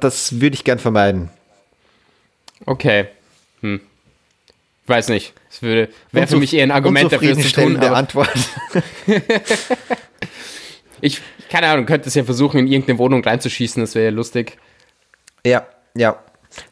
Das 0.01 0.40
würde 0.40 0.55
ich 0.55 0.64
gern 0.64 0.79
vermeiden. 0.79 1.31
Okay. 2.64 3.07
Hm. 3.61 3.81
Weiß 4.87 5.09
nicht. 5.09 5.35
Es 5.51 5.62
wäre 5.62 5.88
für 6.27 6.37
mich 6.37 6.55
eher 6.55 6.64
ein 6.64 6.71
Argument 6.71 7.12
dafür, 7.12 7.37
zu 7.37 7.53
tun. 7.53 7.77
Aber 7.77 7.97
Antwort. 7.97 8.31
ich, 11.01 11.21
keine 11.49 11.69
Ahnung, 11.69 11.87
könnte 11.87 12.09
es 12.09 12.14
ja 12.14 12.25
versuchen, 12.25 12.59
in 12.59 12.66
irgendeine 12.66 12.99
Wohnung 12.99 13.25
reinzuschießen, 13.25 13.83
das 13.83 13.95
wäre 13.95 14.07
ja 14.07 14.11
lustig. 14.11 14.59
Ja, 15.45 15.66
ja. 15.97 16.23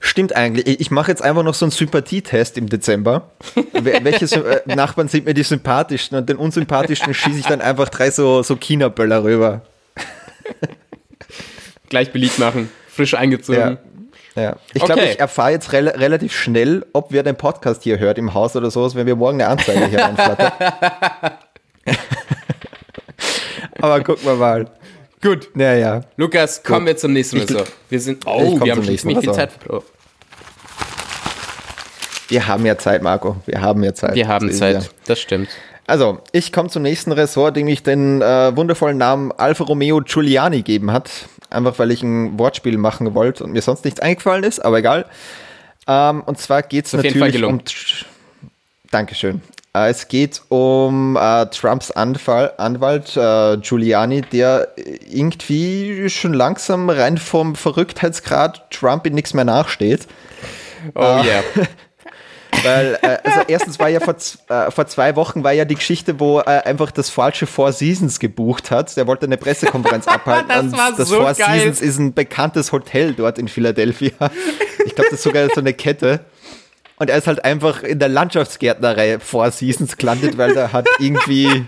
Stimmt 0.01 0.35
eigentlich. 0.37 0.81
Ich 0.81 0.91
mache 0.91 1.11
jetzt 1.11 1.23
einfach 1.23 1.43
noch 1.43 1.55
so 1.55 1.65
einen 1.65 1.73
Sympathietest 1.73 2.59
im 2.59 2.69
Dezember. 2.69 3.31
Welche 3.73 4.25
äh, 4.37 4.75
Nachbarn 4.75 5.09
sind 5.09 5.27
mir 5.27 5.35
die 5.35 5.43
sympathischsten 5.43 6.19
und 6.19 6.29
den 6.29 6.37
unsympathischsten 6.37 7.15
schieße 7.15 7.39
ich 7.39 7.47
dann 7.47 7.61
einfach 7.61 7.89
drei 7.89 8.11
so, 8.11 8.43
so 8.43 8.57
China-Böller 8.57 9.25
rüber. 9.25 9.63
Gleich 11.89 12.13
beliebt 12.13 12.39
machen. 12.39 12.71
Frisch 12.89 13.15
eingezogen. 13.15 13.79
Ja. 14.37 14.43
Ja. 14.43 14.57
Ich 14.73 14.83
okay. 14.83 14.93
glaube, 14.93 15.09
ich 15.09 15.21
erfahre 15.21 15.53
jetzt 15.53 15.73
re 15.73 15.95
relativ 15.97 16.35
schnell, 16.35 16.85
ob 16.93 17.13
wer 17.13 17.23
den 17.23 17.37
Podcast 17.37 17.85
hier 17.85 17.99
hört 17.99 18.19
im 18.19 18.35
Haus 18.35 18.57
oder 18.57 18.71
sowas, 18.71 18.97
wenn 18.97 19.07
wir 19.07 19.15
morgen 19.15 19.41
eine 19.41 19.51
Anzeige 19.51 19.87
hier 19.87 20.01
reinflattern. 20.01 20.53
Aber 23.81 24.03
gucken 24.03 24.25
wir 24.25 24.35
mal. 24.35 24.67
Gut. 25.25 25.49
Naja. 25.55 26.03
Lukas, 26.17 26.63
kommen 26.63 26.87
wir 26.87 26.97
zum 26.97 27.13
nächsten 27.13 27.39
Ressort. 27.39 27.73
Wir 27.89 28.01
sind, 28.01 28.25
oh, 28.27 28.61
wir 28.61 28.73
haben 28.73 28.85
schon 28.85 28.97
ziemlich 28.99 29.19
viel 29.19 29.33
Zeit 29.33 29.53
verbraucht. 29.53 29.87
Wir 32.29 32.47
haben 32.47 32.65
ja 32.65 32.79
Zeit, 32.79 33.03
Marco. 33.03 33.37
Wir 33.47 33.61
haben 33.61 33.83
ja 33.83 33.95
Zeit. 33.95 34.15
Wir 34.15 34.29
haben 34.29 34.53
Zeit, 34.53 34.83
ja. 34.83 34.89
das 35.07 35.19
stimmt. 35.19 35.49
Also, 35.87 36.21
ich 36.33 36.53
komme 36.53 36.69
zum 36.69 36.83
nächsten 36.83 37.13
Ressort, 37.13 37.57
dem 37.57 37.69
ich 37.69 37.83
den 37.83 38.23
äh, 38.23 38.57
wundervollen 38.57 38.97
Namen 38.97 39.33
Alfa 39.33 39.65
Romeo 39.65 40.01
Giuliani 40.01 40.63
geben 40.63 40.93
hat 40.93 41.11
einfach 41.55 41.79
weil 41.79 41.91
ich 41.91 42.03
ein 42.03 42.39
Wortspiel 42.39 42.77
machen 42.77 43.15
wollte 43.15 43.45
und 43.45 43.53
mir 43.53 43.63
sonst 43.63 43.85
nichts 43.85 44.01
eingefallen 44.01 44.45
ist, 44.45 44.65
aber 44.65 44.79
egal. 44.79 45.07
Ähm, 45.87 46.23
und 46.23 46.39
zwar 46.39 46.63
geht 46.63 46.87
es 46.87 46.93
natürlich 46.93 47.45
um. 47.45 47.61
Dankeschön. 48.91 49.41
Äh, 49.75 49.91
es 49.91 50.09
geht 50.09 50.43
um 50.49 51.17
äh, 51.17 51.47
Trumps 51.47 51.91
Anfall, 51.91 52.53
Anwalt 52.57 53.17
äh, 53.17 53.57
Giuliani, 53.59 54.23
der 54.23 54.69
irgendwie 55.11 56.09
schon 56.09 56.33
langsam 56.33 56.89
rein 56.89 57.19
vom 57.19 57.57
Verrücktheitsgrad 57.57 58.71
Trump 58.71 59.07
in 59.07 59.15
nichts 59.15 59.35
mehr 59.35 59.45
nachsteht. 59.45 60.07
Oh 60.95 61.01
ja. 61.01 61.25
Yeah. 61.25 61.43
Weil, 62.63 62.99
äh, 63.03 63.19
also 63.25 63.41
erstens 63.49 63.79
war 63.81 63.89
ja 63.89 63.99
vor, 64.01 64.15
äh, 64.49 64.71
vor 64.71 64.87
zwei 64.87 65.17
Wochen 65.17 65.43
war 65.43 65.53
ja 65.53 65.65
die 65.65 65.75
Geschichte, 65.75 66.21
wo 66.21 66.39
er 66.39 66.67
einfach 66.67 66.93
das 66.93 67.11
falsche 67.11 67.47
Four 67.47 67.73
Seasons 67.73 68.21
gebucht 68.21 68.71
hat. 68.71 68.97
Der 68.97 69.09
wollte 69.09 69.27
eine 69.27 69.37
Pressekonferenz 69.37 70.07
abhalten. 70.07 70.49
das 70.49 70.73
war 70.73 70.93
das 70.97 71.09
so 71.09 71.17
Four 71.17 71.35
geil. 71.35 71.61
Seasons 71.61 71.81
ist 71.81 71.99
ein 71.99 72.15
bekanntes 72.15 72.71
Hotel 72.71 73.13
dort 73.13 73.39
in 73.39 73.49
Philadelphia. 73.49 74.13
Ich 74.87 74.95
glaube, 74.95 75.11
das 75.11 75.19
ist 75.19 75.23
sogar 75.25 75.49
so 75.53 75.61
eine 75.61 75.75
Kette. 75.75 76.21
Und 77.05 77.11
er 77.11 77.19
ist 77.19 77.27
halt 77.27 77.45
einfach 77.45 77.83
in 77.83 77.99
der 77.99 78.09
Landschaftsgärtnerei 78.09 79.19
Four 79.19 79.51
Seasons 79.51 79.99
gelandet, 79.99 80.39
weil 80.39 80.55
da 80.55 80.73
hat 80.73 80.89
irgendwie 80.99 81.67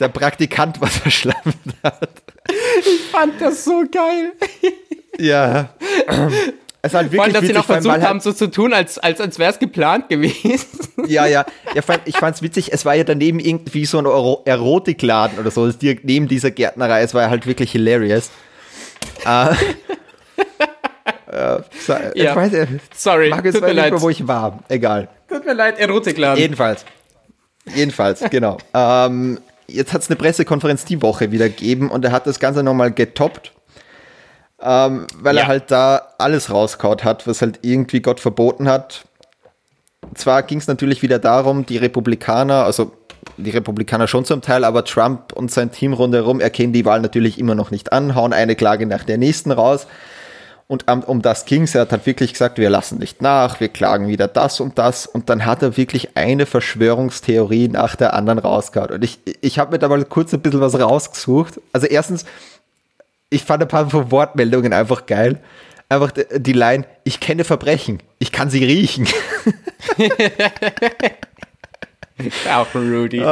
der 0.00 0.08
Praktikant 0.08 0.80
was 0.80 0.96
verschlafen 0.96 1.54
hat. 1.84 2.08
Ich 2.80 3.02
fand 3.12 3.40
das 3.40 3.64
so 3.64 3.84
geil. 3.88 4.32
Ja. 5.16 5.68
Es 6.82 6.90
ist 6.90 6.94
halt 6.96 7.14
Vor 7.14 7.22
allem, 7.22 7.32
wirklich 7.32 7.32
dass 7.34 7.40
sie 7.42 7.42
witzig, 7.42 7.54
noch 7.54 7.64
vor 7.66 7.74
allem, 7.76 7.82
versucht 7.84 8.00
halt- 8.00 8.08
haben, 8.08 8.18
so 8.18 8.32
zu 8.32 8.50
tun, 8.50 8.72
als, 8.72 8.98
als, 8.98 9.20
als 9.20 9.38
wäre 9.38 9.52
es 9.52 9.60
geplant 9.60 10.08
gewesen. 10.08 10.66
Ja, 11.06 11.26
ja. 11.26 11.46
ja 11.72 11.82
fand, 11.82 12.00
ich 12.06 12.16
fand's 12.16 12.42
witzig, 12.42 12.72
es 12.72 12.84
war 12.84 12.96
ja 12.96 13.04
daneben 13.04 13.38
irgendwie 13.38 13.84
so 13.84 13.98
ein 13.98 14.06
Ero 14.06 14.42
Erotikladen 14.44 15.38
oder 15.38 15.52
so, 15.52 15.70
direkt 15.70 16.04
neben 16.04 16.26
dieser 16.26 16.50
Gärtnerei. 16.50 17.02
Es 17.02 17.14
war 17.14 17.22
ja 17.22 17.30
halt 17.30 17.46
wirklich 17.46 17.70
hilarious. 17.70 18.28
Äh, 19.24 19.54
äh, 21.34 21.62
so, 21.86 21.92
Ja. 22.14 22.30
Ich 22.30 22.36
weiß, 22.36 22.52
äh, 22.54 22.66
Sorry, 22.94 23.30
mag 23.30 23.44
jetzt 23.44 23.54
tut 23.54 23.62
mir 23.62 23.68
nicht 23.68 23.76
leid. 23.76 23.92
mehr, 23.92 24.00
wo 24.02 24.10
ich 24.10 24.26
war. 24.26 24.60
Egal. 24.68 25.08
Tut 25.28 25.44
mir 25.44 25.54
leid, 25.54 25.78
Erotikladen. 25.78 26.38
Jedenfalls. 26.40 26.84
Jedenfalls, 27.74 28.22
genau. 28.30 28.58
Ähm, 28.74 29.40
jetzt 29.66 29.92
hat 29.92 30.02
es 30.02 30.08
eine 30.10 30.16
Pressekonferenz 30.16 30.84
die 30.84 31.00
Woche 31.02 31.32
wieder 31.32 31.48
gegeben 31.48 31.90
und 31.90 32.04
er 32.04 32.12
hat 32.12 32.26
das 32.26 32.38
Ganze 32.40 32.62
nochmal 32.62 32.92
getoppt, 32.92 33.52
ähm, 34.60 35.06
weil 35.18 35.36
Ja. 35.36 35.42
er 35.42 35.46
halt 35.48 35.70
da 35.70 36.02
alles 36.18 36.50
rauskaut 36.50 37.04
hat, 37.04 37.26
was 37.26 37.42
halt 37.42 37.60
irgendwie 37.62 38.00
Gott 38.00 38.20
verboten 38.20 38.68
hat. 38.68 39.04
Zwar 40.14 40.42
ging 40.42 40.58
es 40.58 40.66
natürlich 40.66 41.02
wieder 41.02 41.18
darum, 41.18 41.64
die 41.64 41.78
Republikaner, 41.78 42.64
also 42.64 42.92
die 43.38 43.50
Republikaner 43.50 44.06
schon 44.06 44.26
zum 44.26 44.42
Teil, 44.42 44.64
aber 44.64 44.84
Trump 44.84 45.32
und 45.32 45.50
sein 45.50 45.72
Team 45.72 45.94
rundherum 45.94 46.40
erkennen 46.40 46.74
die 46.74 46.84
Wahl 46.84 47.00
natürlich 47.00 47.38
immer 47.38 47.54
noch 47.54 47.70
nicht 47.70 47.92
an, 47.92 48.14
hauen 48.14 48.34
eine 48.34 48.54
Klage 48.54 48.84
nach 48.86 49.02
der 49.04 49.16
nächsten 49.16 49.50
raus. 49.50 49.86
Und 50.66 50.90
um, 50.90 51.02
um 51.02 51.22
das 51.22 51.44
ging's. 51.44 51.74
Er 51.74 51.82
hat 51.82 51.92
halt 51.92 52.06
wirklich 52.06 52.32
gesagt, 52.32 52.58
wir 52.58 52.70
lassen 52.70 52.98
nicht 52.98 53.20
nach, 53.20 53.60
wir 53.60 53.68
klagen 53.68 54.08
wieder 54.08 54.28
das 54.28 54.60
und 54.60 54.78
das. 54.78 55.06
Und 55.06 55.28
dann 55.28 55.44
hat 55.44 55.62
er 55.62 55.76
wirklich 55.76 56.16
eine 56.16 56.46
Verschwörungstheorie 56.46 57.68
nach 57.68 57.96
der 57.96 58.14
anderen 58.14 58.38
rausgehauen. 58.38 58.92
Und 58.92 59.04
ich, 59.04 59.18
ich 59.42 59.58
habe 59.58 59.72
mir 59.72 59.78
da 59.78 59.88
mal 59.88 60.04
kurz 60.04 60.32
ein 60.32 60.40
bisschen 60.40 60.60
was 60.60 60.78
rausgesucht. 60.78 61.60
Also 61.72 61.86
erstens, 61.86 62.24
ich 63.28 63.44
fand 63.44 63.62
ein 63.62 63.68
paar 63.68 63.90
von 63.90 64.10
Wortmeldungen 64.10 64.72
einfach 64.72 65.06
geil. 65.06 65.40
Einfach 65.90 66.12
die, 66.12 66.52
Line, 66.52 66.86
ich 67.04 67.20
kenne 67.20 67.44
Verbrechen, 67.44 68.02
ich 68.18 68.32
kann 68.32 68.48
sie 68.48 68.64
riechen. 68.64 69.06
Auch 72.50 72.74
Rudy. 72.74 73.22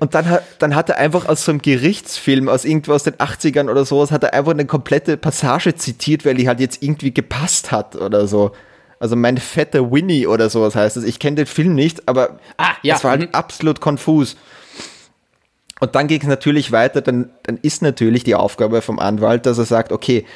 Und 0.00 0.14
dann 0.14 0.28
hat, 0.28 0.42
dann 0.58 0.74
hat 0.74 0.90
er 0.90 0.98
einfach 0.98 1.26
aus 1.26 1.44
so 1.44 1.52
einem 1.52 1.62
Gerichtsfilm, 1.62 2.48
aus 2.48 2.64
irgendwo 2.64 2.92
aus 2.92 3.04
den 3.04 3.14
80ern 3.14 3.70
oder 3.70 3.84
sowas, 3.84 4.10
hat 4.10 4.22
er 4.22 4.34
einfach 4.34 4.52
eine 4.52 4.66
komplette 4.66 5.16
Passage 5.16 5.74
zitiert, 5.74 6.24
weil 6.24 6.34
die 6.34 6.46
halt 6.46 6.60
jetzt 6.60 6.82
irgendwie 6.82 7.12
gepasst 7.12 7.72
hat 7.72 7.96
oder 7.96 8.26
so. 8.26 8.52
Also 9.00 9.16
mein 9.16 9.38
fetter 9.38 9.90
Winnie 9.90 10.26
oder 10.26 10.50
sowas 10.50 10.74
heißt 10.74 10.96
es. 10.96 11.04
Ich 11.04 11.18
kenne 11.18 11.36
den 11.36 11.46
Film 11.46 11.74
nicht, 11.74 12.08
aber 12.08 12.38
Ah, 12.56 12.74
ja, 12.82 12.96
es 12.96 13.04
war 13.04 13.12
halt 13.12 13.22
mhm. 13.22 13.28
absolut 13.32 13.80
konfus. 13.80 14.36
Und 15.80 15.94
dann 15.94 16.08
ging 16.08 16.20
es 16.20 16.26
natürlich 16.26 16.72
weiter, 16.72 17.00
dann, 17.00 17.30
dann 17.44 17.58
ist 17.62 17.82
natürlich 17.82 18.24
die 18.24 18.34
Aufgabe 18.34 18.82
vom 18.82 18.98
Anwalt, 18.98 19.46
dass 19.46 19.58
er 19.58 19.64
sagt, 19.64 19.92
okay, 19.92 20.26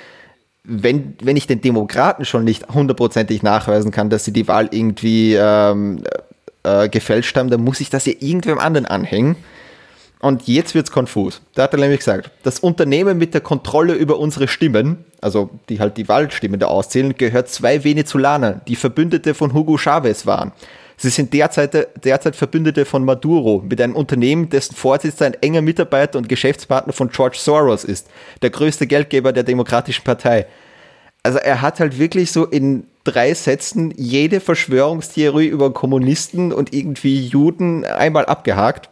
wenn, 0.64 1.16
wenn 1.20 1.36
ich 1.36 1.48
den 1.48 1.60
Demokraten 1.60 2.24
schon 2.24 2.44
nicht 2.44 2.68
hundertprozentig 2.68 3.42
nachweisen 3.42 3.90
kann, 3.90 4.10
dass 4.10 4.24
sie 4.24 4.32
die 4.32 4.46
Wahl 4.46 4.68
irgendwie 4.70 5.34
ähm, 5.34 6.04
äh, 6.62 6.88
gefälscht 6.88 7.36
haben, 7.36 7.50
dann 7.50 7.62
muss 7.62 7.80
ich 7.80 7.90
das 7.90 8.06
ja 8.06 8.12
irgendwem 8.20 8.58
anderen 8.58 8.86
anhängen. 8.86 9.36
Und 10.20 10.46
jetzt 10.46 10.76
wird's 10.76 10.92
konfus. 10.92 11.42
Da 11.54 11.64
hat 11.64 11.72
er 11.72 11.80
nämlich 11.80 11.98
gesagt, 11.98 12.30
das 12.44 12.60
Unternehmen 12.60 13.18
mit 13.18 13.34
der 13.34 13.40
Kontrolle 13.40 13.94
über 13.94 14.20
unsere 14.20 14.46
Stimmen, 14.46 15.04
also 15.20 15.50
die 15.68 15.80
halt 15.80 15.96
die 15.96 16.08
Wahlstimmen 16.08 16.60
da 16.60 16.68
auszählen, 16.68 17.14
gehört 17.16 17.48
zwei 17.48 17.82
Venezolanern, 17.82 18.60
die 18.68 18.76
Verbündete 18.76 19.34
von 19.34 19.52
Hugo 19.52 19.76
Chavez 19.76 20.24
waren. 20.24 20.52
Sie 20.96 21.10
sind 21.10 21.32
derzeit, 21.32 21.88
derzeit 22.04 22.36
Verbündete 22.36 22.84
von 22.84 23.04
Maduro 23.04 23.64
mit 23.68 23.80
einem 23.80 23.96
Unternehmen, 23.96 24.48
dessen 24.48 24.76
Vorsitzender 24.76 25.36
ein 25.36 25.42
enger 25.42 25.62
Mitarbeiter 25.62 26.18
und 26.18 26.28
Geschäftspartner 26.28 26.92
von 26.92 27.08
George 27.10 27.38
Soros 27.40 27.82
ist, 27.82 28.06
der 28.42 28.50
größte 28.50 28.86
Geldgeber 28.86 29.32
der 29.32 29.42
Demokratischen 29.42 30.04
Partei. 30.04 30.46
Also 31.24 31.38
er 31.38 31.60
hat 31.60 31.80
halt 31.80 31.98
wirklich 31.98 32.30
so 32.30 32.46
in 32.46 32.86
drei 33.04 33.34
Sätzen 33.34 33.92
jede 33.96 34.40
Verschwörungstheorie 34.40 35.46
über 35.46 35.72
Kommunisten 35.72 36.52
und 36.52 36.72
irgendwie 36.72 37.26
Juden 37.26 37.84
einmal 37.84 38.26
abgehakt. 38.26 38.88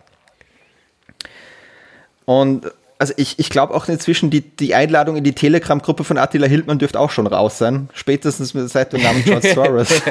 Und 2.24 2.70
also 2.98 3.14
ich, 3.16 3.38
ich 3.38 3.48
glaube 3.50 3.74
auch 3.74 3.88
inzwischen, 3.88 4.30
die, 4.30 4.42
die 4.42 4.74
Einladung 4.74 5.16
in 5.16 5.24
die 5.24 5.32
Telegram-Gruppe 5.32 6.04
von 6.04 6.18
Attila 6.18 6.46
Hildmann 6.46 6.78
dürfte 6.78 7.00
auch 7.00 7.10
schon 7.10 7.26
raus 7.26 7.56
sein. 7.58 7.88
Spätestens 7.94 8.50
seit 8.72 8.92
dem 8.92 9.02
Namen 9.02 9.24
George 9.24 9.52
Soros. 9.54 10.02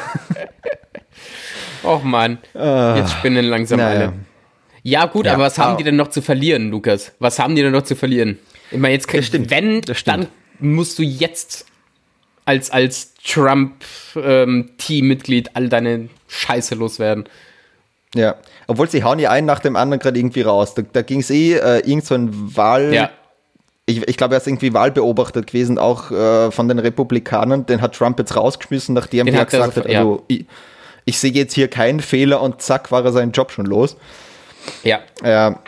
Och 1.83 2.03
man, 2.03 2.39
jetzt 2.53 3.11
spinnen 3.13 3.45
langsam 3.45 3.79
Ah. 3.79 3.83
naja. 3.83 3.99
alle. 4.01 4.13
Ja 4.81 5.05
gut, 5.05 5.25
Ja, 5.25 5.33
aber 5.33 5.43
was 5.43 5.57
haben 5.57 5.77
die 5.77 5.83
denn 5.83 5.97
noch 5.97 6.07
zu 6.09 6.21
verlieren, 6.21 6.71
Lukas? 6.71 7.11
Was 7.19 7.37
haben 7.39 7.55
die 7.55 7.61
denn 7.61 7.71
noch 7.73 7.83
zu 7.83 7.95
verlieren? 7.95 8.39
Ich 8.71 8.77
meine, 8.77 8.93
jetzt 8.95 9.13
Das 9.13 9.25
stimmt, 9.25 9.49
wenn, 9.49 9.81
das 9.81 9.99
stimmt. 9.99 10.17
dann 10.23 10.27
musst 10.59 10.97
du 10.99 11.03
jetzt 11.03 11.65
als, 12.49 12.71
als 12.71 13.13
Trump-Team-Mitglied 13.23 15.55
all 15.55 15.69
deine 15.69 16.09
Scheiße 16.27 16.73
loswerden. 16.73 17.25
Ja, 18.15 18.37
obwohl 18.65 18.89
sie 18.89 19.03
hauen 19.03 19.19
ja 19.19 19.29
einen 19.29 19.45
nach 19.45 19.59
dem 19.59 19.75
anderen 19.75 19.99
gerade 19.99 20.17
irgendwie 20.17 20.41
raus. 20.41 20.73
Da, 20.73 20.81
da 20.81 21.03
ging 21.03 21.19
es 21.19 21.29
eh 21.29 21.53
äh, 21.53 21.87
irgend 21.87 22.05
so 22.05 22.15
ein 22.15 22.31
Wahl. 22.57 22.91
Ja. 22.91 23.11
Ich, 23.85 24.07
ich 24.07 24.17
glaube, 24.17 24.33
er 24.33 24.39
ist 24.39 24.47
irgendwie 24.47 24.73
Wahlbeobachtet 24.73 25.45
gewesen, 25.45 25.77
auch 25.77 26.09
äh, 26.09 26.49
von 26.49 26.67
den 26.67 26.79
Republikanern. 26.79 27.67
Den 27.67 27.81
hat 27.81 27.93
Trump 27.93 28.17
jetzt 28.17 28.35
rausgeschmissen, 28.35 28.95
nachdem 28.95 29.27
Den 29.27 29.35
er 29.35 29.41
hat 29.41 29.51
gesagt 29.51 29.77
hat, 29.77 29.85
also, 29.85 30.23
ich, 30.27 30.47
ich 31.05 31.19
sehe 31.19 31.31
jetzt 31.31 31.53
hier 31.53 31.67
keinen 31.67 31.99
Fehler 31.99 32.41
und 32.41 32.63
zack, 32.63 32.91
war 32.91 33.05
er 33.05 33.11
seinen 33.11 33.31
Job 33.31 33.51
schon 33.51 33.67
los. 33.67 33.95
Ja. 34.83 35.01
Ja. 35.23 35.59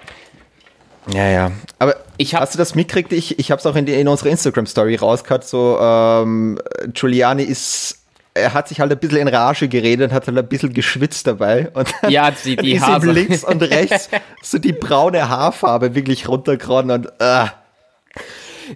Ja, 1.07 1.27
ja. 1.29 1.51
Aber 1.79 1.95
Ich 2.17 2.35
hab- 2.35 2.41
hast 2.41 2.53
du 2.53 2.57
das 2.57 2.75
mitgekriegt? 2.75 3.11
Ich, 3.13 3.39
ich 3.39 3.51
habe 3.51 3.59
es 3.59 3.65
auch 3.65 3.75
in, 3.75 3.85
die, 3.85 3.93
in 3.93 4.07
unserer 4.07 4.29
Instagram-Story 4.29 4.95
rausgehört. 4.97 5.43
So, 5.47 5.77
ähm, 5.79 6.59
Giuliani 6.93 7.43
ist, 7.43 7.97
er 8.35 8.53
hat 8.53 8.67
sich 8.67 8.79
halt 8.79 8.91
ein 8.91 8.99
bisschen 8.99 9.17
in 9.19 9.27
Rage 9.27 9.67
geredet, 9.67 10.11
hat 10.11 10.27
halt 10.27 10.37
ein 10.37 10.47
bisschen 10.47 10.73
geschwitzt 10.73 11.25
dabei. 11.27 11.69
Und 11.73 11.91
dann, 12.01 12.11
Ja, 12.11 12.29
die- 12.31 12.55
die 12.55 12.71
ist 12.75 12.81
ihm 12.83 12.87
Haare. 12.87 13.11
links 13.11 13.43
und 13.43 13.61
rechts 13.63 14.09
so 14.43 14.59
die 14.59 14.73
braune 14.73 15.27
Haarfarbe 15.27 15.95
wirklich 15.95 16.27
runtergeronnen 16.27 17.05
und 17.05 17.11
äh, 17.19 17.45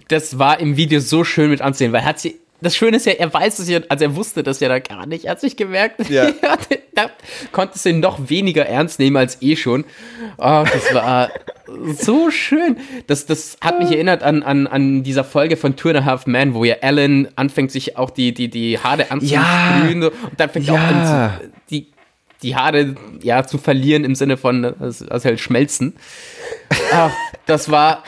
Das 0.08 0.40
war 0.40 0.60
im 0.60 0.76
Video 0.78 1.00
so 1.00 1.24
schön 1.24 1.52
mit 1.52 1.62
anzusehen, 1.62 1.94
weil 1.94 2.02
er 2.02 2.06
hat 2.08 2.20
sie. 2.20 2.40
Das 2.62 2.76
Schöne 2.76 2.98
ist 2.98 3.06
ja, 3.06 3.14
er 3.14 3.32
weiß 3.34 3.60
es 3.60 3.70
ja, 3.70 3.80
also 3.90 4.06
er 4.06 4.16
wusste 4.16 4.42
das 4.42 4.60
ja 4.62 4.70
da 4.70 4.80
gar 4.80 5.06
nicht, 5.06 5.26
er 5.26 5.32
hat 5.32 5.42
sich 5.42 5.58
gemerkt, 5.58 6.10
Ja. 6.10 6.30
da 6.96 7.10
konnte 7.52 7.76
es 7.76 7.86
ihn 7.86 8.00
noch 8.00 8.30
weniger 8.30 8.66
ernst 8.66 8.98
nehmen 9.00 9.18
als 9.18 9.42
eh 9.42 9.56
schon. 9.56 9.84
Oh, 10.38 10.64
das 10.64 10.94
war 10.94 11.30
so 12.00 12.32
schön. 12.32 12.78
Das, 13.08 13.26
das 13.26 13.58
hat 13.62 13.80
mich 13.80 13.92
erinnert 13.92 14.24
an, 14.24 14.42
an, 14.44 14.68
an 14.68 15.04
dieser 15.04 15.24
Folge 15.26 15.58
von 15.58 15.76
Two 15.76 15.90
and 15.90 15.98
a 16.00 16.06
Half 16.06 16.28
Men, 16.28 16.54
wo 16.54 16.64
ja 16.64 16.76
Alan 16.82 17.28
anfängt, 17.36 17.72
sich 17.72 17.98
auch 17.98 18.10
die, 18.10 18.34
die, 18.34 18.50
die 18.50 18.80
Haare 18.80 19.12
anzusprühen 19.12 20.04
und 20.04 20.14
dann 20.38 20.50
fängt 20.50 20.68
er 20.70 20.74
auch 20.76 20.80
an, 20.80 20.96
Ja. 21.04 21.40
die, 21.70 21.88
die 22.42 22.56
Haare 22.56 22.96
ja, 23.22 23.46
zu 23.46 23.58
verlieren 23.58 24.06
im 24.06 24.16
Sinne 24.16 24.38
von, 24.38 24.64
also, 24.80 25.06
halt 25.10 25.40
schmelzen. 25.40 25.96
Ach, 26.94 27.12
das 27.46 27.70
war 27.70 28.04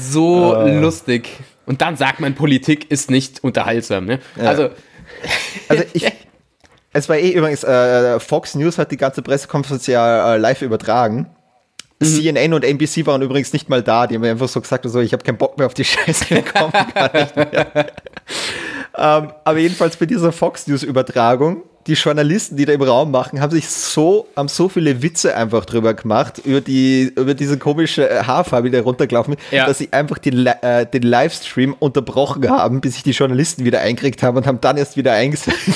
so 0.00 0.54
lustig. 0.66 1.28
Und 1.66 1.80
dann 1.80 1.96
sagt 1.96 2.20
man, 2.20 2.34
Politik 2.34 2.90
ist 2.90 3.10
nicht 3.10 3.44
unterhaltsam. 3.44 4.06
Ne? 4.06 4.18
Also, 4.38 4.70
Also 5.68 5.84
ich, 5.92 6.10
es 6.92 7.08
war 7.08 7.16
eh 7.16 7.30
übrigens, 7.30 7.64
äh, 7.64 8.20
Fox 8.20 8.54
News 8.54 8.78
hat 8.78 8.90
die 8.90 8.96
ganze 8.96 9.22
Pressekonferenz 9.22 9.86
ja 9.86 10.34
äh, 10.34 10.38
live 10.38 10.62
übertragen. 10.62 11.30
CNN 12.02 12.52
und 12.52 12.64
NBC 12.64 13.06
waren 13.06 13.22
übrigens 13.22 13.52
nicht 13.52 13.68
mal 13.68 13.80
da, 13.80 14.08
die 14.08 14.16
haben 14.16 14.24
einfach 14.24 14.48
so 14.48 14.60
gesagt, 14.60 14.84
so, 14.88 14.98
ich 14.98 15.12
habe 15.12 15.22
keinen 15.22 15.38
Bock 15.38 15.56
mehr 15.56 15.66
auf 15.66 15.74
die 15.74 15.84
Scheiße, 15.84 16.42
gar 16.42 17.12
nicht 17.14 17.36
mehr. 17.36 17.66
ähm, 18.98 19.32
aber 19.44 19.58
jedenfalls 19.58 19.96
bei 19.96 20.06
dieser 20.06 20.32
Fox 20.32 20.66
News 20.66 20.82
Übertragung, 20.82 21.62
die 21.86 21.94
Journalisten, 21.94 22.56
die 22.56 22.64
da 22.64 22.72
im 22.72 22.82
Raum 22.82 23.10
machen, 23.10 23.40
haben 23.40 23.50
sich 23.50 23.68
so, 23.68 24.28
haben 24.36 24.48
so 24.48 24.68
viele 24.68 25.02
Witze 25.02 25.34
einfach 25.36 25.64
drüber 25.64 25.94
gemacht, 25.94 26.40
über 26.44 26.60
die, 26.60 27.12
über 27.16 27.34
diese 27.34 27.58
komische 27.58 28.08
äh, 28.08 28.22
Haarfarbe, 28.24 28.70
die 28.70 28.76
da 28.76 28.82
runtergelaufen 28.82 29.34
ist, 29.34 29.40
Ja. 29.50 29.66
dass 29.66 29.78
sie 29.78 29.92
einfach 29.92 30.18
Li- 30.24 30.50
äh, 30.62 30.86
den 30.86 31.02
Livestream 31.02 31.74
unterbrochen 31.78 32.48
haben, 32.48 32.80
bis 32.80 32.94
sich 32.94 33.02
die 33.02 33.10
Journalisten 33.10 33.64
wieder 33.64 33.80
eingekriegt 33.80 34.22
haben 34.22 34.36
und 34.36 34.46
haben 34.46 34.60
dann 34.60 34.76
erst 34.76 34.96
wieder 34.96 35.12
eingesetzt. 35.12 35.58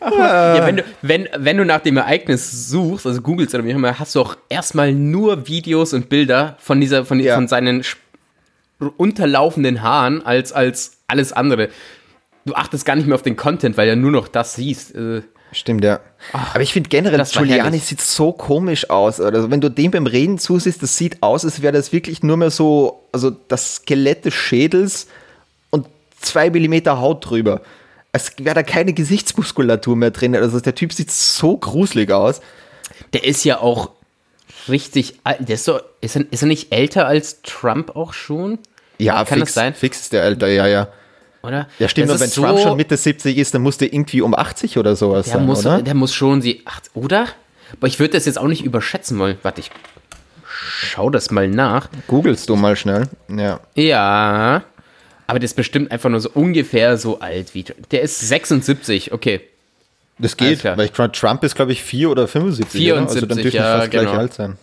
ja, 0.00 0.66
wenn, 0.66 0.76
du, 0.76 0.84
wenn, 1.02 1.28
wenn 1.36 1.56
du 1.56 1.64
nach 1.64 1.80
dem 1.80 1.96
Ereignis 1.96 2.68
suchst, 2.68 3.06
also 3.06 3.20
googelst 3.22 3.54
oder 3.54 3.64
wie 3.64 3.72
auch 3.72 3.76
immer, 3.76 3.98
hast 3.98 4.14
du 4.14 4.20
auch 4.20 4.36
erstmal 4.48 4.92
nur 4.92 5.46
Videos 5.48 5.92
und 5.92 6.08
Bilder 6.08 6.56
von, 6.58 6.80
dieser, 6.80 7.04
von, 7.04 7.20
Ja. 7.20 7.34
von 7.34 7.48
seinen 7.48 7.84
unterlaufenden 8.96 9.82
Haaren 9.82 10.24
als, 10.26 10.52
als 10.52 10.98
alles 11.06 11.32
andere. 11.32 11.68
Du 12.44 12.54
achtest 12.54 12.84
gar 12.84 12.96
nicht 12.96 13.06
mehr 13.06 13.14
auf 13.14 13.22
den 13.22 13.36
Content, 13.36 13.76
weil 13.76 13.88
du 13.88 13.96
nur 13.96 14.10
noch 14.10 14.28
das 14.28 14.54
siehst. 14.54 14.94
Äh, 14.94 15.22
Stimmt, 15.52 15.84
ja. 15.84 16.00
Aber 16.32 16.62
ich 16.62 16.72
finde 16.72 16.88
generell, 16.88 17.24
Giuliani 17.24 17.78
sieht 17.78 18.00
so 18.00 18.32
komisch 18.32 18.90
aus. 18.90 19.20
Also 19.20 19.50
wenn 19.50 19.60
du 19.60 19.70
dem 19.70 19.92
beim 19.92 20.06
Reden 20.06 20.38
zusiehst, 20.38 20.82
das 20.82 20.96
sieht 20.96 21.22
aus, 21.22 21.44
als 21.44 21.62
wäre 21.62 21.72
das 21.72 21.92
wirklich 21.92 22.22
nur 22.22 22.36
mehr 22.36 22.50
so, 22.50 23.04
also 23.12 23.30
das 23.30 23.76
Skelett 23.76 24.24
des 24.24 24.34
Schädels 24.34 25.06
und 25.70 25.86
zwei 26.20 26.50
Millimeter 26.50 27.00
Haut 27.00 27.28
drüber. 27.30 27.60
Es 28.10 28.32
wäre 28.38 28.54
da 28.54 28.62
keine 28.64 28.92
Gesichtsmuskulatur 28.94 29.94
mehr 29.96 30.10
drin. 30.10 30.34
Also 30.34 30.58
der 30.58 30.74
Typ 30.74 30.92
sieht 30.92 31.10
so 31.10 31.56
gruselig 31.56 32.10
aus. 32.10 32.40
der 33.12 33.24
ist 33.24 33.44
ja 33.44 33.60
auch 33.60 33.90
richtig 34.68 35.20
alt. 35.24 35.48
Der 35.48 35.54
ist, 35.54 35.64
so, 35.64 35.78
ist, 36.00 36.16
er, 36.16 36.24
ist 36.30 36.42
er 36.42 36.48
nicht 36.48 36.72
älter 36.72 37.06
als 37.06 37.42
Trump 37.42 37.94
auch 37.94 38.12
schon? 38.12 38.58
Ja, 38.98 39.24
Kann 39.24 39.38
fix, 39.38 39.50
das 39.50 39.54
sein? 39.54 39.74
fix 39.74 40.00
ist 40.00 40.12
der 40.12 40.22
Alter, 40.22 40.48
ja, 40.48 40.66
ja. 40.66 40.88
Oder? 41.44 41.68
Ja, 41.78 41.88
stimmt, 41.88 42.08
Das 42.08 42.14
und 42.16 42.20
wenn 42.20 42.28
ist 42.28 42.34
Trump 42.34 42.58
so- 42.58 42.64
schon 42.64 42.76
Mitte 42.76 42.96
70 42.96 43.36
ist, 43.38 43.54
dann 43.54 43.62
muss 43.62 43.78
der 43.78 43.92
irgendwie 43.92 44.22
um 44.22 44.34
80 44.34 44.78
oder 44.78 44.96
sowas 44.96 45.26
Der 45.26 45.34
sein, 45.34 45.46
muss, 45.46 45.64
oder? 45.66 45.82
der 45.82 45.94
muss 45.94 46.14
schon 46.14 46.40
sie. 46.42 46.62
Ach, 46.64 46.80
oder? 46.94 47.26
Aber 47.78 47.86
ich 47.86 47.98
würde 47.98 48.14
das 48.14 48.26
jetzt 48.26 48.38
auch 48.38 48.46
nicht 48.46 48.64
überschätzen 48.64 49.18
wollen. 49.18 49.36
Warte, 49.42 49.60
ich 49.60 49.70
schau 50.46 51.10
das 51.10 51.30
mal 51.30 51.48
nach. 51.48 51.88
Googlest 52.06 52.48
du 52.48 52.56
mal 52.56 52.76
schnell. 52.76 53.08
Ja. 53.28 53.60
Ja. 53.74 54.62
Aber 55.26 55.38
der 55.38 55.44
ist 55.44 55.56
bestimmt 55.56 55.90
einfach 55.90 56.10
nur 56.10 56.20
so 56.20 56.30
ungefähr 56.34 56.96
so 56.98 57.20
alt 57.20 57.54
wie. 57.54 57.64
Der 57.90 58.02
ist 58.02 58.20
76, 58.20 59.12
okay. 59.12 59.40
Das 60.18 60.36
geht, 60.36 60.60
klar. 60.60 60.76
weil 60.76 60.86
ich, 60.86 60.92
Trump 60.92 61.42
ist, 61.42 61.56
glaube 61.56 61.72
ich, 61.72 61.82
4 61.82 62.08
oder 62.10 62.28
75. 62.28 62.92
oder? 62.92 63.00
Also 63.00 63.20
dann 63.26 63.38
74, 63.38 63.42
dürfte 63.42 63.56
ja, 63.58 63.78
fast 63.78 63.90
gleich 63.90 64.04
genau. 64.06 64.18
alt 64.18 64.34
sein. 64.34 64.56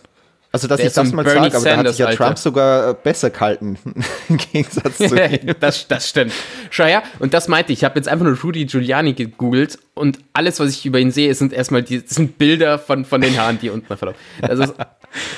Also, 0.54 0.68
dass 0.68 0.76
Der 0.78 0.88
ich 0.88 0.92
das 0.92 1.12
mal 1.12 1.24
Bernie 1.24 1.50
sage, 1.50 1.56
aber 1.56 1.64
da 1.64 1.76
hat 1.78 1.88
sich 1.88 1.98
ja 1.98 2.04
Sanders, 2.06 2.16
Trump 2.18 2.28
Alter. 2.30 2.40
sogar 2.42 2.90
äh, 2.90 2.94
besser 3.02 3.30
gehalten. 3.30 3.78
Im 4.28 4.36
Gegensatz 4.36 4.98
zu 4.98 5.04
ihm. 5.16 5.54
das, 5.60 5.88
das 5.88 6.08
stimmt. 6.10 6.32
Schau 6.70 6.84
her, 6.84 7.02
und 7.20 7.32
das 7.32 7.48
meinte 7.48 7.72
ich. 7.72 7.78
Ich 7.80 7.84
habe 7.84 7.98
jetzt 7.98 8.06
einfach 8.06 8.26
nur 8.26 8.38
Rudy 8.38 8.66
Giuliani 8.66 9.14
gegoogelt 9.14 9.78
und 9.94 10.18
alles, 10.34 10.60
was 10.60 10.68
ich 10.70 10.84
über 10.84 10.98
ihn 10.98 11.10
sehe, 11.10 11.34
sind 11.34 11.54
erstmal 11.54 11.82
die, 11.82 12.02
sind 12.06 12.36
Bilder 12.36 12.78
von, 12.78 13.06
von 13.06 13.22
den 13.22 13.38
Haaren, 13.40 13.58
die 13.60 13.70
unten 13.70 13.96
verlaufen. 13.96 14.18
Das 14.42 14.58
ist 14.58 14.74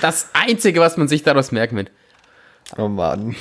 das 0.00 0.28
Einzige, 0.32 0.80
was 0.80 0.96
man 0.96 1.06
sich 1.06 1.22
daraus 1.22 1.52
merken 1.52 1.76
wird. 1.76 1.90
Oh 2.76 2.88
Mann. 2.88 3.36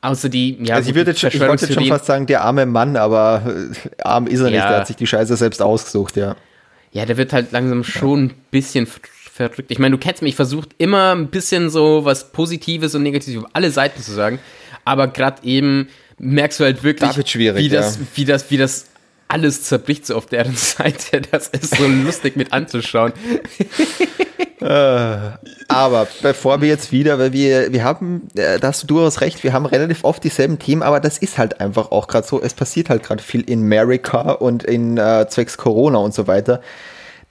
Außer 0.00 0.28
die, 0.28 0.58
ja, 0.64 0.74
Also 0.74 0.90
ich, 0.90 0.96
würde 0.96 1.12
jetzt, 1.12 1.20
schon- 1.20 1.30
ich 1.32 1.38
wollte 1.38 1.66
jetzt 1.66 1.74
schon 1.74 1.86
fast 1.86 2.06
sagen, 2.06 2.26
der 2.26 2.42
arme 2.42 2.66
Mann, 2.66 2.96
aber 2.96 3.42
äh, 3.46 4.02
arm 4.02 4.26
ist 4.26 4.40
er 4.40 4.46
nicht. 4.46 4.54
Ja. 4.56 4.68
Der 4.70 4.78
hat 4.80 4.86
sich 4.88 4.96
die 4.96 5.06
Scheiße 5.06 5.36
selbst 5.36 5.62
ausgesucht, 5.62 6.16
ja. 6.16 6.34
Ja, 6.90 7.06
der 7.06 7.16
wird 7.16 7.32
halt 7.32 7.52
langsam 7.52 7.84
schon 7.84 8.24
ein 8.24 8.34
bisschen 8.50 8.88
verrückt. 9.32 9.70
Ich 9.70 9.78
meine, 9.78 9.96
du 9.96 9.98
kennst 9.98 10.22
mich, 10.22 10.30
ich 10.30 10.36
versuche 10.36 10.68
immer 10.78 11.14
ein 11.14 11.28
bisschen 11.28 11.70
so 11.70 12.04
was 12.04 12.32
Positives 12.32 12.94
und 12.94 13.02
Negatives 13.02 13.34
über 13.34 13.48
alle 13.52 13.70
Seiten 13.70 14.02
zu 14.02 14.12
sagen. 14.12 14.38
Aber 14.84 15.08
gerade 15.08 15.42
eben 15.44 15.88
merkst 16.18 16.60
du 16.60 16.64
halt 16.64 16.82
wirklich, 16.82 17.16
wie, 17.36 17.68
das, 17.68 17.96
ja. 17.96 18.02
wie, 18.14 18.24
das, 18.24 18.50
wie 18.50 18.56
das 18.56 18.86
alles 19.28 19.62
zerbricht 19.62 20.06
so 20.06 20.16
auf 20.16 20.26
deren 20.26 20.54
Seite. 20.56 21.22
Das 21.30 21.48
ist 21.48 21.76
so 21.76 21.86
lustig 21.86 22.36
mit 22.36 22.52
anzuschauen. 22.52 23.12
Aber 25.68 26.08
bevor 26.20 26.60
wir 26.60 26.68
jetzt 26.68 26.92
wieder, 26.92 27.18
weil 27.18 27.32
wir, 27.32 27.72
wir 27.72 27.82
haben, 27.82 28.28
äh, 28.36 28.60
da 28.60 28.68
hast 28.68 28.82
du 28.82 28.86
durchaus 28.86 29.20
recht, 29.20 29.42
wir 29.42 29.52
haben 29.52 29.66
relativ 29.66 30.04
oft 30.04 30.22
dieselben 30.22 30.58
Themen, 30.58 30.82
aber 30.82 31.00
das 31.00 31.18
ist 31.18 31.38
halt 31.38 31.58
einfach 31.60 31.90
auch 31.90 32.06
gerade 32.06 32.26
so, 32.26 32.40
es 32.40 32.54
passiert 32.54 32.88
halt 32.88 33.02
gerade 33.02 33.22
viel 33.22 33.40
in 33.40 33.62
America 33.62 34.32
und 34.32 34.62
in 34.62 34.98
äh, 34.98 35.26
zwecks 35.28 35.56
Corona 35.56 35.98
und 35.98 36.14
so 36.14 36.28
weiter. 36.28 36.60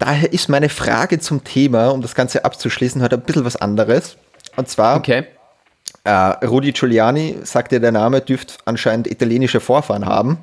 Daher 0.02 0.34
ist 0.34 0.50
meine 0.50 0.68
Frage 0.68 1.20
zum 1.20 1.44
Thema, 1.44 1.90
um 1.90 2.02
das 2.02 2.16
Ganze 2.16 2.44
abzuschließen, 2.44 3.04
heute 3.04 3.18
ein 3.18 3.22
bisschen 3.22 3.46
was 3.46 3.56
anderes. 3.56 4.18
Und 4.56 4.68
zwar, 4.68 4.98
Okay. 4.98 5.26
äh, 6.04 6.12
Rudi 6.12 6.72
Giuliani, 6.72 7.38
sagt 7.44 7.72
ja 7.72 7.78
der 7.78 7.92
Name, 7.92 8.20
dürfte 8.20 8.56
anscheinend 8.66 9.06
italienische 9.06 9.60
Vorfahren 9.60 10.08
haben. 10.08 10.40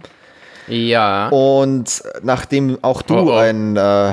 Ja. 0.69 1.29
Und 1.31 2.05
nachdem 2.23 2.79
auch 2.83 3.03
du 3.03 3.17
Oh, 3.17 3.33
oh. 3.33 3.37
ein, 3.37 3.77
äh, 3.77 4.13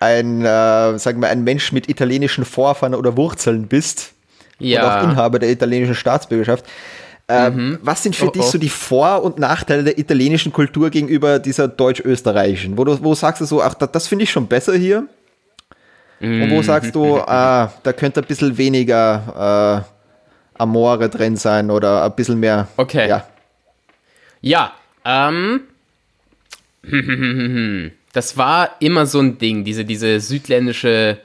ein, 0.00 0.44
äh, 0.44 0.98
sagen 0.98 1.22
wir, 1.22 1.30
ein 1.30 1.44
Mensch 1.44 1.72
mit 1.72 1.88
italienischen 1.88 2.44
Vorfahren 2.44 2.94
oder 2.94 3.16
Wurzeln 3.16 3.68
bist 3.68 4.12
ja. 4.58 4.82
und 4.84 4.90
auch 4.90 5.02
Inhaber 5.10 5.38
der 5.38 5.48
italienischen 5.48 5.94
Staatsbürgerschaft, 5.94 6.66
äh, 7.32 7.78
was 7.82 8.02
sind 8.02 8.14
für 8.16 8.26
Oh, 8.28 8.30
dich 8.30 8.42
oh. 8.42 8.46
so 8.50 8.58
die 8.58 8.68
Vor- 8.68 9.22
und 9.22 9.38
Nachteile 9.38 9.84
der 9.84 9.98
italienischen 9.98 10.52
Kultur 10.52 10.90
gegenüber 10.90 11.38
dieser 11.38 11.68
deutsch-österreichischen? 11.68 12.76
Wo, 12.76 12.84
du, 12.84 13.02
wo 13.02 13.14
sagst 13.14 13.40
du 13.40 13.44
so, 13.46 13.62
ach, 13.62 13.74
das, 13.74 13.90
das 13.92 14.06
finde 14.08 14.24
ich 14.24 14.30
schon 14.30 14.46
besser 14.46 14.74
hier? 14.74 15.06
Und 16.20 16.28
Mhm. 16.38 16.50
wo 16.50 16.62
sagst 16.62 16.94
du, 16.94 17.16
ah, 17.26 17.72
da 17.82 17.92
könnte 17.92 18.20
ein 18.20 18.26
bisschen 18.26 18.56
weniger 18.56 19.84
äh, 20.56 20.60
Amore 20.62 21.08
drin 21.08 21.36
sein 21.36 21.70
oder 21.70 22.04
ein 22.04 22.14
bisschen 22.14 22.38
mehr. 22.38 22.68
Okay. 22.76 23.08
Ja. 23.08 23.26
Ja, 24.40 24.72
ähm. 25.04 25.62
Das 28.14 28.36
war 28.36 28.76
immer 28.80 29.06
so 29.06 29.20
ein 29.20 29.38
Ding, 29.38 29.64
diese, 29.64 29.86
diese 29.86 30.20
südländische 30.20 31.18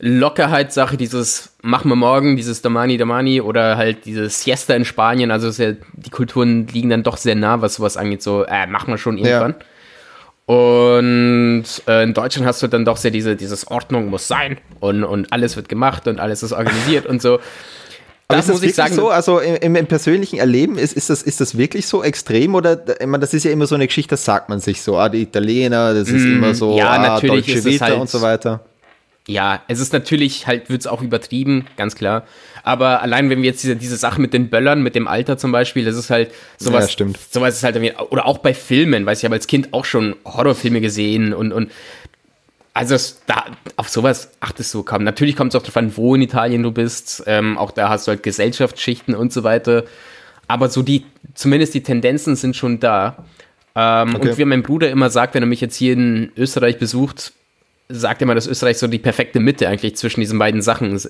Lockerheitssache, 0.00 0.96
dieses 0.96 1.56
machen 1.60 1.88
wir 1.90 1.96
morgen, 1.96 2.36
dieses 2.36 2.62
Domani 2.62 2.96
Domani 2.98 3.40
oder 3.40 3.76
halt 3.76 4.04
dieses 4.04 4.42
Siesta 4.42 4.74
in 4.74 4.84
Spanien. 4.84 5.30
Also 5.30 5.50
ja, 5.62 5.72
die 5.94 6.10
Kulturen 6.10 6.68
liegen 6.68 6.90
dann 6.90 7.02
doch 7.02 7.16
sehr 7.16 7.34
nah, 7.34 7.60
was 7.60 7.74
sowas 7.74 7.96
angeht. 7.96 8.22
So, 8.22 8.44
äh, 8.44 8.66
machen 8.66 8.90
wir 8.92 8.98
schon 8.98 9.18
irgendwann. 9.18 9.56
Und 10.46 11.64
äh, 11.86 12.04
in 12.04 12.14
Deutschland 12.14 12.46
hast 12.46 12.62
du 12.62 12.68
dann 12.68 12.84
doch 12.84 12.96
sehr 12.96 13.10
diese, 13.10 13.36
dieses 13.36 13.66
Ordnung 13.70 14.06
muss 14.08 14.28
sein 14.28 14.56
und, 14.80 15.04
und 15.04 15.30
alles 15.30 15.56
wird 15.56 15.68
gemacht 15.68 16.08
und 16.08 16.20
alles 16.20 16.42
ist 16.42 16.52
organisiert 16.52 17.04
und 17.04 17.20
so. 17.20 17.34
Aber 18.28 18.36
Das 18.36 18.46
ist 18.46 18.48
das 18.48 18.54
muss 18.54 18.62
ich 18.62 18.74
sagen. 18.74 18.94
so? 18.94 19.08
Also 19.10 19.40
im, 19.40 19.74
im, 19.74 19.86
persönlichen 19.86 20.38
Erleben, 20.38 20.78
ist, 20.78 20.94
ist, 20.94 21.10
das, 21.10 21.22
ist 21.22 21.40
das 21.40 21.58
wirklich 21.58 21.86
so 21.86 22.02
extrem? 22.02 22.54
Oder, 22.54 22.78
ich 23.00 23.06
meine, 23.06 23.18
das 23.18 23.34
ist 23.34 23.44
ja 23.44 23.50
immer 23.50 23.66
so 23.66 23.74
eine 23.74 23.86
Geschichte, 23.86 24.10
das 24.10 24.24
sagt 24.24 24.48
man 24.48 24.60
sich 24.60 24.80
so. 24.80 24.96
Ah, 24.96 25.08
die 25.08 25.22
Italiener, 25.22 25.92
das 25.92 26.08
ist 26.08 26.24
immer 26.24 26.54
so, 26.54 26.74
Mm, 26.74 26.78
ja, 26.78 26.90
ah, 26.90 26.98
natürlich 26.98 27.48
es 27.48 27.64
Vita 27.64 27.86
halt- 27.86 27.98
und 27.98 28.08
so 28.08 28.22
weiter. 28.22 28.60
Ja, 29.28 29.62
es 29.68 29.78
ist 29.78 29.92
natürlich 29.92 30.46
halt, 30.46 30.70
wird 30.70 30.80
es 30.80 30.86
auch 30.86 31.02
übertrieben, 31.02 31.66
ganz 31.76 31.94
klar. 31.94 32.24
Aber 32.62 33.02
allein 33.02 33.28
wenn 33.28 33.42
wir 33.42 33.50
jetzt 33.50 33.62
diese, 33.62 33.76
diese 33.76 33.96
Sache 33.96 34.20
mit 34.22 34.32
den 34.32 34.48
Böllern, 34.48 34.82
mit 34.82 34.94
dem 34.94 35.06
Alter 35.06 35.36
zum 35.36 35.52
Beispiel, 35.52 35.84
das 35.84 35.96
ist 35.96 36.08
halt 36.08 36.30
sowas. 36.56 36.84
Ja, 36.86 36.88
stimmt. 36.88 37.18
Sowas 37.30 37.54
ist 37.56 37.62
halt, 37.62 37.76
irgendwie- 37.76 37.94
oder 38.10 38.24
auch 38.24 38.38
bei 38.38 38.54
Filmen, 38.54 39.04
weiß 39.04 39.18
ich, 39.18 39.24
habe 39.26 39.34
als 39.34 39.46
Kind 39.46 39.74
auch 39.74 39.84
schon 39.84 40.16
Horrorfilme 40.24 40.80
gesehen 40.80 41.34
und, 41.34 41.52
und 41.52 41.70
also 42.72 42.94
es, 42.94 43.20
da, 43.26 43.44
auf 43.76 43.88
sowas 43.90 44.30
achtest 44.40 44.72
du 44.72 44.82
kaum. 44.82 45.04
Natürlich 45.04 45.36
kommt 45.36 45.54
es 45.54 45.60
auch 45.60 45.76
an, 45.76 45.94
wo 45.96 46.14
in 46.14 46.22
Italien 46.22 46.62
du 46.62 46.70
bist. 46.72 47.22
Ähm, 47.26 47.58
auch 47.58 47.70
da 47.72 47.90
hast 47.90 48.06
du 48.06 48.12
halt 48.12 48.22
Gesellschaftsschichten 48.22 49.14
und 49.14 49.30
so 49.32 49.44
weiter. 49.44 49.84
Aber 50.46 50.70
so 50.70 50.82
die, 50.82 51.04
zumindest 51.34 51.74
die 51.74 51.82
Tendenzen 51.82 52.34
sind 52.34 52.56
schon 52.56 52.80
da. 52.80 53.24
Ähm, 53.74 54.14
Okay. 54.14 54.30
Und 54.30 54.38
wie 54.38 54.44
mein 54.46 54.62
Bruder 54.62 54.88
immer 54.90 55.10
sagt, 55.10 55.34
wenn 55.34 55.42
er 55.42 55.46
mich 55.46 55.60
jetzt 55.60 55.76
hier 55.76 55.92
in 55.92 56.32
Österreich 56.36 56.78
besucht, 56.78 57.32
sagt 57.88 58.20
er 58.20 58.24
immer, 58.24 58.34
dass 58.34 58.46
Österreich 58.46 58.78
so 58.78 58.86
die 58.86 58.98
perfekte 58.98 59.40
Mitte 59.40 59.68
eigentlich 59.68 59.96
zwischen 59.96 60.20
diesen 60.20 60.38
beiden 60.38 60.62
Sachen 60.62 60.94
ist. 60.94 61.06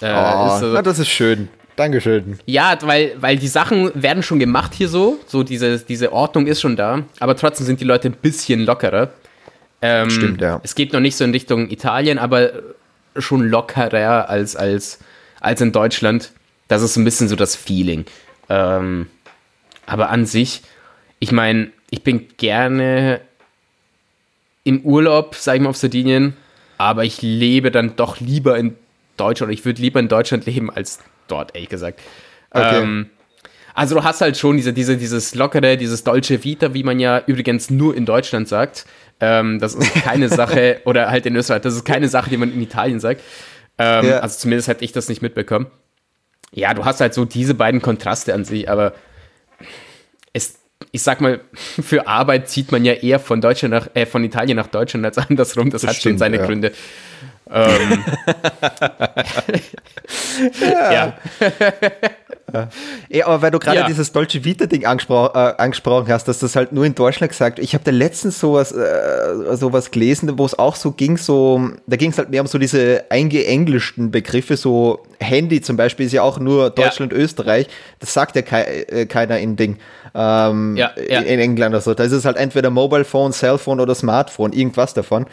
Äh, 0.00 0.12
Oh, 0.12 0.54
ist 0.54 0.60
so, 0.60 0.66
na, 0.72 0.82
das 0.82 0.98
ist 0.98 1.08
schön. 1.08 1.48
Dankeschön. 1.76 2.38
ja, 2.46 2.76
weil, 2.82 3.12
weil 3.20 3.36
die 3.38 3.48
Sachen 3.48 3.90
werden 3.94 4.22
schon 4.22 4.38
gemacht 4.38 4.74
hier 4.74 4.88
so. 4.88 5.18
So 5.26 5.42
diese, 5.42 5.78
diese 5.78 6.12
Ordnung 6.12 6.46
ist 6.46 6.60
schon 6.60 6.76
da. 6.76 7.04
Aber 7.20 7.36
trotzdem 7.36 7.64
sind 7.64 7.80
die 7.80 7.84
Leute 7.84 8.08
ein 8.08 8.12
bisschen 8.20 8.60
lockerer. 8.66 9.10
Ähm, 9.80 10.10
Stimmt, 10.10 10.40
ja. 10.42 10.60
Es 10.62 10.74
geht 10.74 10.92
noch 10.92 11.00
nicht 11.00 11.16
so 11.16 11.24
in 11.24 11.30
Richtung 11.30 11.70
Italien, 11.70 12.18
aber 12.18 12.50
schon 13.16 13.48
lockerer 13.48 14.28
als, 14.28 14.56
als, 14.56 14.98
als 15.40 15.60
in 15.62 15.72
Deutschland. 15.72 16.32
Das 16.68 16.82
ist 16.82 16.94
so 16.94 17.00
ein 17.00 17.04
bisschen 17.04 17.28
so 17.28 17.36
das 17.36 17.56
Feeling. 17.56 18.04
Ähm, 18.50 19.06
aber 19.86 20.10
an 20.10 20.26
sich, 20.26 20.62
ich 21.18 21.32
meine, 21.32 21.70
ich 21.88 22.02
bin 22.02 22.26
gerne 22.36 23.20
im 24.64 24.80
Urlaub, 24.82 25.34
sag 25.34 25.56
ich 25.56 25.60
mal, 25.62 25.70
auf 25.70 25.76
Sardinien, 25.76 26.36
aber 26.78 27.04
ich 27.04 27.22
lebe 27.22 27.70
dann 27.70 27.96
doch 27.96 28.20
lieber 28.20 28.58
in 28.58 28.76
Deutschland. 29.16 29.52
Ich 29.52 29.64
würde 29.64 29.80
lieber 29.82 30.00
in 30.00 30.08
Deutschland 30.08 30.46
leben 30.46 30.70
als 30.70 31.00
dort, 31.28 31.54
ehrlich 31.54 31.68
gesagt. 31.70 32.00
Okay. 32.50 32.82
Ähm, 32.82 33.10
also 33.74 33.94
du 33.94 34.04
hast 34.04 34.20
halt 34.20 34.36
schon 34.36 34.56
diese, 34.56 34.72
diese, 34.72 34.96
dieses 34.96 35.34
lockere, 35.34 35.76
dieses 35.76 36.04
Dolce 36.04 36.42
Vita, 36.44 36.74
wie 36.74 36.82
man 36.82 36.98
ja 36.98 37.22
übrigens 37.26 37.70
nur 37.70 37.96
in 37.96 38.04
Deutschland 38.04 38.48
sagt. 38.48 38.86
Ähm, 39.20 39.58
das 39.58 39.74
ist 39.74 39.94
keine 39.94 40.28
Sache, 40.30 40.80
oder 40.84 41.10
halt 41.10 41.26
in 41.26 41.36
Österreich, 41.36 41.62
das 41.62 41.74
ist 41.74 41.84
keine 41.84 42.08
Sache, 42.08 42.30
die 42.30 42.36
man 42.36 42.52
in 42.52 42.60
Italien 42.60 43.00
sagt. 43.00 43.22
Ähm, 43.78 44.06
Ja. 44.06 44.18
Also 44.20 44.38
zumindest 44.38 44.68
hätte 44.68 44.84
ich 44.84 44.92
das 44.92 45.08
nicht 45.08 45.22
mitbekommen. 45.22 45.66
Ja, 46.52 46.74
du 46.74 46.84
hast 46.84 47.00
halt 47.00 47.14
so 47.14 47.24
diese 47.24 47.54
beiden 47.54 47.80
Kontraste 47.80 48.34
an 48.34 48.44
sich, 48.44 48.68
aber 48.68 48.92
es, 50.32 50.58
ich 50.92 51.02
sag 51.02 51.20
mal, 51.20 51.40
für 51.54 52.06
Arbeit 52.06 52.48
zieht 52.48 52.72
man 52.72 52.84
ja 52.84 52.94
eher 52.94 53.20
von 53.20 53.40
Deutschland 53.40 53.72
nach, 53.72 53.88
äh, 53.94 54.06
von 54.06 54.24
Italien 54.24 54.56
nach 54.56 54.68
Deutschland 54.68 55.04
als 55.04 55.18
andersrum. 55.18 55.70
Das, 55.70 55.82
hat 55.82 55.94
schon 55.94 56.00
stimmt, 56.00 56.18
seine 56.18 56.38
ja. 56.38 56.46
Gründe. 56.46 56.72
Ähm, 57.52 58.04
ja. 60.62 61.12
Ja, 63.08 63.26
aber 63.26 63.42
weil 63.42 63.50
du 63.50 63.58
gerade 63.58 63.78
Ja. 63.80 63.86
dieses 63.86 64.12
Dolce 64.12 64.44
Vita-Ding 64.44 64.84
angespro 64.84 65.26
äh, 65.26 65.54
angesprochen 65.58 66.12
hast, 66.12 66.26
dass 66.28 66.38
das 66.40 66.56
halt 66.56 66.72
nur 66.72 66.84
in 66.84 66.94
Deutschland 66.94 67.30
gesagt 67.30 67.58
Ich 67.58 67.74
habe 67.74 67.84
da 67.84 67.90
letztens 67.90 68.38
sowas, 68.40 68.72
äh, 68.72 69.56
sowas 69.56 69.90
gelesen, 69.90 70.38
wo 70.38 70.44
es 70.44 70.58
auch 70.58 70.76
so 70.76 70.92
ging, 70.92 71.16
so, 71.16 71.70
da 71.86 71.96
ging 71.96 72.10
es 72.10 72.18
halt 72.18 72.30
mehr 72.30 72.40
um 72.40 72.46
so 72.46 72.58
diese 72.58 73.04
eingeenglischten 73.10 74.10
Begriffe, 74.10 74.56
so 74.56 75.04
Handy 75.20 75.60
zum 75.60 75.76
Beispiel 75.76 76.06
ist 76.06 76.12
ja 76.12 76.22
auch 76.22 76.38
nur 76.38 76.70
Deutschland, 76.70 77.12
Österreich. 77.12 77.66
Das 77.98 78.12
sagt 78.14 78.36
ja 78.36 78.42
kei 78.42 78.84
äh, 78.88 79.06
keiner 79.06 79.38
in 79.38 79.56
Ding. 79.56 79.78
Ähm, 80.14 80.76
Ja, 80.76 80.92
ja. 80.96 81.20
In, 81.20 81.26
in 81.26 81.40
England 81.40 81.74
oder 81.74 81.82
so. 81.82 81.94
Da 81.94 82.04
ist 82.04 82.12
es 82.12 82.24
halt 82.24 82.36
entweder 82.36 82.70
Mobile 82.70 83.04
Phone, 83.04 83.32
Cellphone 83.32 83.80
oder 83.80 83.94
Smartphone, 83.94 84.52
irgendwas 84.52 84.94
davon. 84.94 85.26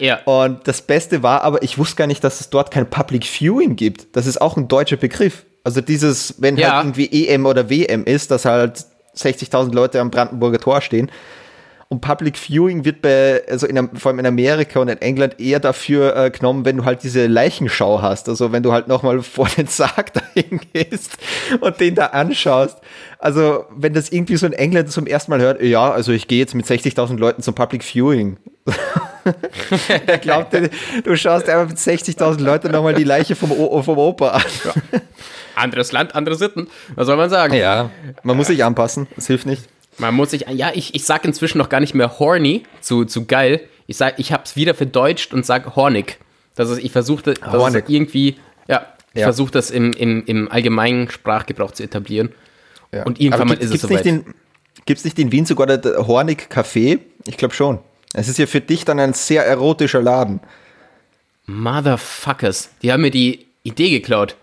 Ja. 0.00 0.20
Und 0.24 0.66
das 0.66 0.82
Beste 0.82 1.22
war 1.22 1.42
aber, 1.42 1.62
ich 1.62 1.78
wusste 1.78 1.96
gar 1.96 2.06
nicht, 2.06 2.24
dass 2.24 2.40
es 2.40 2.50
dort 2.50 2.70
kein 2.70 2.88
Public 2.90 3.24
Viewing 3.26 3.76
gibt. 3.76 4.16
Das 4.16 4.26
ist 4.26 4.40
auch 4.40 4.56
ein 4.56 4.66
deutscher 4.68 4.96
Begriff. 4.96 5.44
Also 5.62 5.80
dieses, 5.80 6.40
wenn 6.40 6.56
Ja. 6.56 6.72
halt 6.72 6.84
irgendwie 6.96 7.26
EM 7.28 7.46
oder 7.46 7.70
WM 7.70 8.04
ist, 8.04 8.30
dass 8.30 8.44
halt 8.44 8.84
60.000 9.16 9.72
Leute 9.74 10.00
am 10.00 10.10
Brandenburger 10.10 10.58
Tor 10.58 10.80
stehen. 10.80 11.10
Und 11.92 12.02
Public 12.02 12.38
Viewing 12.38 12.84
wird 12.84 13.02
bei, 13.02 13.42
also 13.50 13.66
in, 13.66 13.90
vor 13.96 14.10
allem 14.10 14.20
in 14.20 14.26
Amerika 14.26 14.78
und 14.78 14.86
in 14.88 15.02
England 15.02 15.40
eher 15.40 15.58
dafür 15.58 16.14
äh, 16.14 16.30
genommen, 16.30 16.64
wenn 16.64 16.76
du 16.76 16.84
halt 16.84 17.02
diese 17.02 17.26
Leichenschau 17.26 18.00
hast. 18.00 18.28
Also 18.28 18.52
wenn 18.52 18.62
du 18.62 18.70
halt 18.72 18.86
nochmal 18.86 19.20
vor 19.22 19.48
den 19.48 19.66
Sarg 19.66 20.12
dahin 20.34 20.60
gehst 20.72 21.18
und 21.60 21.80
den 21.80 21.96
da 21.96 22.06
anschaust. 22.06 22.78
Also 23.18 23.64
wenn 23.76 23.92
das 23.92 24.12
irgendwie 24.12 24.36
so 24.36 24.46
ein 24.46 24.52
Engländer 24.52 24.88
zum 24.88 25.06
ersten 25.08 25.32
Mal 25.32 25.40
hört, 25.40 25.60
ja, 25.62 25.90
also 25.90 26.12
ich 26.12 26.28
gehe 26.28 26.38
jetzt 26.38 26.54
mit 26.54 26.64
60.000 26.64 27.18
Leuten 27.18 27.42
zum 27.42 27.56
Public 27.56 27.82
Viewing. 27.82 28.36
Der 30.06 30.18
glaubt, 30.18 30.54
du 31.04 31.16
schaust 31.16 31.48
einfach 31.48 31.68
mit 31.68 31.78
60.000 31.78 32.40
Leuten 32.40 32.70
nochmal 32.72 32.94
die 32.94 33.04
Leiche 33.04 33.36
vom, 33.36 33.52
o 33.52 33.82
vom 33.82 33.98
Opa 33.98 34.28
an. 34.30 34.42
Anderes 35.54 35.92
Land, 35.92 36.14
andere 36.14 36.36
Sitten. 36.36 36.68
Was 36.94 37.06
soll 37.06 37.16
man 37.16 37.28
sagen? 37.30 37.54
Ja, 37.54 37.90
man 38.22 38.36
muss 38.36 38.46
sich 38.46 38.64
anpassen, 38.64 39.06
das 39.16 39.26
hilft 39.26 39.46
nicht. 39.46 39.62
Man 39.98 40.14
muss 40.14 40.30
sich, 40.30 40.46
ja, 40.48 40.70
ich, 40.72 40.94
ich 40.94 41.04
sag 41.04 41.24
inzwischen 41.24 41.58
noch 41.58 41.68
gar 41.68 41.80
nicht 41.80 41.94
mehr 41.94 42.18
horny, 42.18 42.62
zu, 42.80 43.04
zu 43.04 43.26
geil. 43.26 43.60
Ich 43.86 43.96
sag, 43.98 44.18
ich 44.18 44.32
hab's 44.32 44.56
wieder 44.56 44.72
verdeutscht 44.74 45.34
und 45.34 45.44
sag 45.44 45.76
hornig. 45.76 46.18
Das 46.54 46.70
ist, 46.70 46.78
ich 46.78 46.92
versuchte, 46.92 47.34
das 47.34 47.74
irgendwie, 47.88 48.36
ja, 48.68 48.86
ich 49.12 49.20
Ja. 49.20 49.26
versuche 49.26 49.50
das 49.52 49.70
im, 49.70 49.92
im, 49.92 50.24
im 50.24 50.50
allgemeinen 50.50 51.10
Sprachgebrauch 51.10 51.72
zu 51.72 51.82
etablieren. 51.82 52.32
Ja. 52.92 53.02
Und 53.04 53.20
irgendwann 53.20 53.48
gibt- 53.48 53.62
ist 53.62 53.74
es 53.74 53.82
soweit. 53.82 54.06
in, 54.06 54.24
Gibt 54.86 54.98
es 54.98 55.04
nicht 55.04 55.18
in 55.18 55.30
Wien 55.30 55.44
sogar 55.44 55.66
der- 55.66 55.78
der 55.78 56.06
Hornig 56.06 56.48
Café? 56.50 57.00
Ich 57.26 57.36
glaube 57.36 57.52
schon. 57.54 57.80
Es 58.14 58.28
ist 58.28 58.38
ja 58.38 58.46
für 58.46 58.60
dich 58.60 58.84
dann 58.84 58.98
ein 59.00 59.12
sehr 59.14 59.46
erotischer 59.46 60.02
Laden. 60.02 60.40
Motherfuckers, 61.46 62.70
die 62.82 62.92
haben 62.92 63.02
mir 63.02 63.10
die 63.10 63.46
Idee 63.62 63.90
geklaut. 63.90 64.36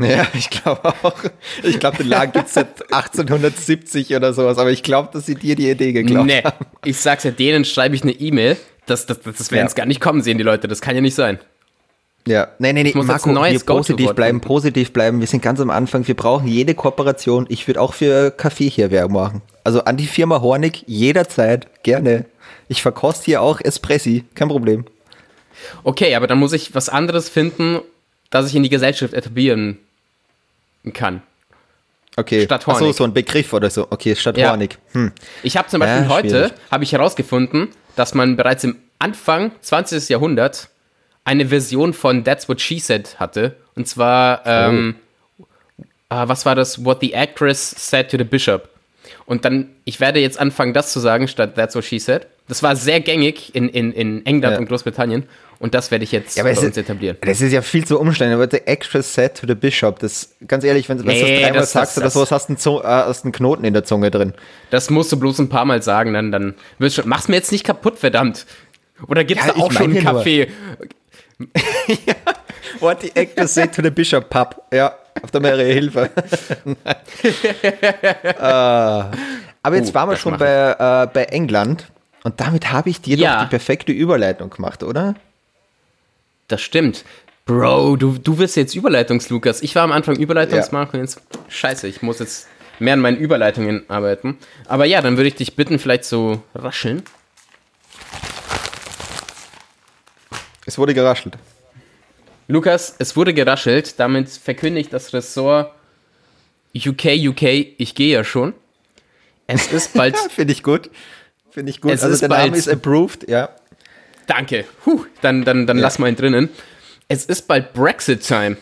Ja, 0.00 0.26
ich 0.34 0.50
glaube 0.50 0.92
auch. 1.02 1.14
Ich 1.62 1.78
glaube, 1.78 1.98
den 1.98 2.08
Laden 2.08 2.32
gibt 2.32 2.48
es 2.48 2.54
seit 2.54 2.82
1870 2.92 4.14
oder 4.16 4.32
sowas, 4.32 4.58
aber 4.58 4.70
ich 4.72 4.82
glaube, 4.82 5.10
dass 5.12 5.26
sie 5.26 5.36
dir 5.36 5.54
die 5.54 5.70
Idee 5.70 5.92
geklaut 5.92 6.26
Nee, 6.26 6.42
haben. 6.42 6.66
ich 6.84 6.98
sag's 6.98 7.22
ja, 7.24 7.30
denen 7.30 7.64
schreibe 7.64 7.94
ich 7.94 8.02
eine 8.02 8.12
E-Mail. 8.12 8.56
Das, 8.86 9.06
das, 9.06 9.20
das, 9.20 9.36
das 9.36 9.50
werden 9.52 9.66
es 9.66 9.72
Ja. 9.72 9.76
gar 9.78 9.86
nicht 9.86 10.00
kommen 10.00 10.20
sehen, 10.22 10.36
die 10.36 10.44
Leute. 10.44 10.66
Das 10.66 10.80
kann 10.80 10.94
ja 10.96 11.00
nicht 11.00 11.14
sein. 11.14 11.38
Ja, 12.26 12.48
nein, 12.58 12.74
nein, 12.74 12.84
nein, 12.86 12.92
muss 12.94 13.06
jetzt 13.06 13.26
Marco, 13.26 13.44
wir 13.52 13.60
positiv 13.60 14.12
bleiben, 14.14 14.40
positiv 14.40 14.92
bleiben. 14.92 15.20
Wir 15.20 15.26
sind 15.26 15.42
ganz 15.42 15.60
am 15.60 15.68
Anfang. 15.70 16.08
Wir 16.08 16.16
brauchen 16.16 16.48
jede 16.48 16.74
Kooperation. 16.74 17.46
Ich 17.50 17.66
würde 17.68 17.80
auch 17.82 17.92
für 17.94 18.30
Kaffee 18.30 18.68
hier 18.70 18.90
Werbung 18.90 19.12
machen. 19.12 19.42
Also 19.62 19.84
an 19.84 19.96
die 19.98 20.06
Firma 20.06 20.40
Hornig 20.40 20.84
jederzeit 20.86 21.82
gerne. 21.82 22.24
Ich 22.68 22.82
verkoste 22.82 23.26
hier 23.26 23.42
auch 23.42 23.60
Espressi, 23.60 24.24
kein 24.34 24.48
Problem. 24.48 24.86
Okay, 25.82 26.14
aber 26.14 26.26
dann 26.26 26.38
muss 26.38 26.52
ich 26.52 26.74
was 26.74 26.88
anderes 26.88 27.28
finden, 27.28 27.80
das 28.30 28.48
ich 28.48 28.54
in 28.56 28.62
die 28.62 28.68
Gesellschaft 28.68 29.14
etablieren 29.14 29.78
kann. 30.92 31.22
Okay. 32.16 32.44
Statt 32.44 32.66
Hornig. 32.66 32.96
so 32.96 33.04
ein 33.04 33.12
Begriff 33.12 33.52
oder 33.52 33.70
so. 33.70 33.88
Okay, 33.90 34.14
statt 34.14 34.36
Ja. 34.36 34.50
Hornig. 34.50 34.78
Hm. 34.92 35.12
Ich 35.42 35.56
habe 35.56 35.68
zum 35.68 35.80
Beispiel 35.80 36.04
Ja, 36.04 36.08
heute 36.08 36.52
habe 36.70 36.84
ich 36.84 36.92
herausgefunden, 36.92 37.68
dass 37.96 38.14
man 38.14 38.36
bereits 38.36 38.64
im 38.64 38.76
Anfang 38.98 39.52
20. 39.60 40.08
Jahrhundert 40.08 40.68
eine 41.24 41.46
Version 41.46 41.92
von 41.92 42.22
That's 42.24 42.48
What 42.48 42.60
She 42.60 42.78
Said 42.78 43.18
hatte. 43.18 43.56
Und 43.74 43.88
zwar, 43.88 44.42
ähm, 44.46 44.96
äh, 46.08 46.28
was 46.28 46.46
war 46.46 46.54
das? 46.54 46.84
What 46.84 47.00
the 47.00 47.14
actress 47.14 47.74
said 47.76 48.10
to 48.10 48.18
the 48.18 48.24
bishop. 48.24 48.68
Und 49.26 49.44
dann, 49.44 49.70
ich 49.84 50.00
werde 50.00 50.20
jetzt 50.20 50.38
anfangen, 50.38 50.74
das 50.74 50.92
zu 50.92 51.00
sagen, 51.00 51.28
statt 51.28 51.54
That's 51.54 51.74
What 51.74 51.84
She 51.84 51.98
Said. 51.98 52.26
Das 52.46 52.62
war 52.62 52.76
sehr 52.76 53.00
gängig 53.00 53.54
in, 53.54 53.70
in, 53.70 53.90
in 53.92 54.26
England 54.26 54.52
Ja. 54.52 54.58
und 54.58 54.68
Großbritannien. 54.68 55.24
Und 55.60 55.72
das 55.72 55.90
werde 55.90 56.04
ich 56.04 56.12
jetzt 56.12 56.36
Ja, 56.36 56.42
bei 56.42 56.50
uns 56.50 56.62
ist, 56.62 56.76
etablieren. 56.76 57.16
das 57.22 57.40
ist 57.40 57.52
ja 57.52 57.62
viel 57.62 57.86
zu 57.86 57.98
umständlich. 57.98 58.34
Aber 58.34 58.50
the 58.50 58.66
actress 58.66 59.14
said 59.14 59.34
to 59.34 59.46
the 59.46 59.54
bishop, 59.54 59.98
das, 60.00 60.34
ganz 60.46 60.62
ehrlich, 60.62 60.86
wenn, 60.90 60.98
du 60.98 61.04
Nee, 61.04 61.20
das 61.20 61.30
dreimal 61.40 61.52
das- 61.60 61.72
sagst 61.72 61.96
das- 61.96 62.02
oder 62.02 62.10
sowas, 62.10 62.32
hast 62.32 62.48
du 62.66 62.78
einen, 62.80 62.84
äh, 62.84 62.86
hast 63.08 63.24
einen 63.24 63.32
Knoten 63.32 63.64
in 63.64 63.72
der 63.72 63.84
Zunge 63.84 64.10
drin. 64.10 64.34
Das 64.68 64.90
musst 64.90 65.10
du 65.10 65.16
bloß 65.18 65.38
ein 65.38 65.48
paar 65.48 65.64
Mal 65.64 65.82
sagen, 65.82 66.12
dann, 66.12 66.30
dann 66.30 66.54
wirst 66.78 66.98
du 66.98 67.02
schon. 67.02 67.08
Mach's 67.08 67.28
mir 67.28 67.36
jetzt 67.36 67.50
nicht 67.52 67.64
kaputt, 67.64 67.98
verdammt. 67.98 68.44
Oder 69.08 69.24
gibt's 69.24 69.46
Ja, 69.46 69.52
da 69.54 69.60
auch 69.60 69.72
schon 69.72 69.84
einen 69.94 70.04
meine 70.04 70.12
nur. 70.12 70.46
What 72.80 73.02
the 73.02 73.12
actress 73.14 73.54
said 73.54 73.72
to 73.74 73.82
the 73.82 73.90
bishop, 73.90 74.28
Pub. 74.30 74.62
Ja, 74.72 74.94
auf 75.22 75.30
der 75.30 75.40
mehrere 75.40 75.64
Hilfe. 75.64 76.10
äh, 76.64 78.34
aber 79.62 79.76
jetzt 79.76 79.90
Oh, 79.90 79.94
waren 79.94 80.10
wir 80.10 80.16
schon 80.16 80.36
bei, 80.36 80.72
äh, 80.78 81.06
bei 81.12 81.24
England. 81.24 81.86
Und 82.24 82.40
damit 82.40 82.70
habe 82.72 82.90
ich 82.90 83.00
dir 83.00 83.16
Ja. 83.16 83.36
doch 83.36 83.42
die 83.44 83.50
perfekte 83.50 83.92
Überleitung 83.92 84.50
gemacht, 84.50 84.82
oder? 84.82 85.14
Das 86.48 86.60
stimmt. 86.62 87.04
Bro, 87.46 87.96
du, 87.96 88.16
du 88.18 88.38
wirst 88.38 88.56
jetzt 88.56 88.74
Überleitungs-Lukas. 88.74 89.60
Ich 89.62 89.74
war 89.74 89.82
am 89.82 89.92
Anfang 89.92 90.16
Überleitungsmarco, 90.16 90.96
jetzt 90.96 91.20
scheiße, 91.48 91.86
ich 91.86 92.00
muss 92.00 92.18
jetzt 92.18 92.48
mehr 92.78 92.94
an 92.94 93.00
meinen 93.00 93.18
Überleitungen 93.18 93.84
arbeiten. 93.88 94.38
Aber 94.66 94.86
ja, 94.86 95.02
dann 95.02 95.16
würde 95.18 95.28
ich 95.28 95.34
dich 95.34 95.54
bitten, 95.54 95.78
vielleicht 95.78 96.04
so 96.06 96.42
rascheln. 96.54 97.02
Es 100.66 100.78
wurde 100.78 100.94
geraschelt. 100.94 101.36
Lukas, 102.48 102.94
es 102.98 103.16
wurde 103.16 103.32
geraschelt, 103.34 103.98
damit 103.98 104.28
verkündigt 104.28 104.92
das 104.92 105.12
Ressort 105.14 105.72
UK, 106.76 107.04
UK, 107.28 107.42
ich 107.78 107.94
gehe 107.94 108.12
ja 108.14 108.24
schon. 108.24 108.52
Es 109.46 109.70
ist 109.72 109.94
bald, 109.94 110.16
Finde 110.30 110.52
ich 110.52 110.62
gut. 110.62 110.90
Finde 111.50 111.70
ich 111.70 111.80
gut. 111.80 111.92
Es 111.92 112.02
also 112.02 112.14
ist 112.14 112.20
der 112.20 112.28
Name 112.28 112.42
bald- 112.50 112.56
ist 112.56 112.68
approved, 112.68 113.28
ja. 113.28 113.48
danke, 114.26 114.64
Huh, 114.84 115.04
dann, 115.22 115.44
dann, 115.44 115.66
dann 115.66 115.78
Ja. 115.78 115.82
lass 115.84 115.98
mal 115.98 116.08
ihn 116.08 116.16
drinnen. 116.16 116.48
Es 117.08 117.24
ist 117.26 117.46
bald 117.46 117.72
Brexit-Time, 117.74 118.56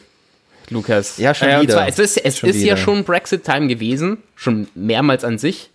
Lukas. 0.70 1.16
Ja, 1.16 1.34
schon 1.34 1.48
und 1.48 1.62
wieder. 1.62 1.74
Zwar, 1.74 1.88
es 1.88 1.98
ist, 1.98 2.16
es 2.18 2.38
Schon 2.38 2.50
ist 2.50 2.56
ja 2.56 2.62
wieder. 2.74 2.76
schon 2.76 3.04
Brexit-Time 3.04 3.66
gewesen, 3.68 4.18
schon 4.36 4.68
mehrmals 4.74 5.24
an 5.24 5.38
sich. 5.38 5.70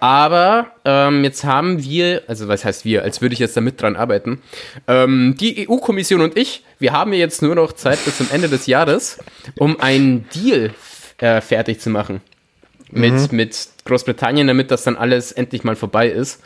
Aber 0.00 0.70
ähm, 0.86 1.24
jetzt 1.24 1.44
haben 1.44 1.84
wir, 1.84 2.22
also 2.26 2.48
was 2.48 2.64
heißt 2.64 2.84
wir, 2.86 3.02
als 3.02 3.20
würde 3.20 3.34
ich 3.34 3.38
jetzt 3.38 3.56
da 3.56 3.60
mit 3.60 3.80
dran 3.80 3.96
arbeiten, 3.96 4.40
ähm, 4.88 5.36
die 5.38 5.68
EU-Kommission 5.68 6.22
und 6.22 6.36
ich, 6.38 6.64
wir 6.78 6.92
haben 6.92 7.12
jetzt 7.12 7.42
nur 7.42 7.54
noch 7.54 7.74
Zeit 7.74 8.02
bis 8.06 8.16
zum 8.16 8.28
Ende 8.32 8.48
des 8.48 8.66
Jahres, 8.66 9.18
um 9.58 9.78
einen 9.78 10.26
Deal 10.34 10.70
äh, 11.18 11.42
fertig 11.42 11.80
zu 11.80 11.90
machen 11.90 12.22
mit, 12.90 13.12
Mhm. 13.12 13.28
mit 13.36 13.68
Großbritannien, 13.84 14.46
damit 14.46 14.70
das 14.70 14.84
dann 14.84 14.96
alles 14.96 15.32
endlich 15.32 15.64
mal 15.64 15.76
vorbei 15.76 16.08
ist. 16.08 16.40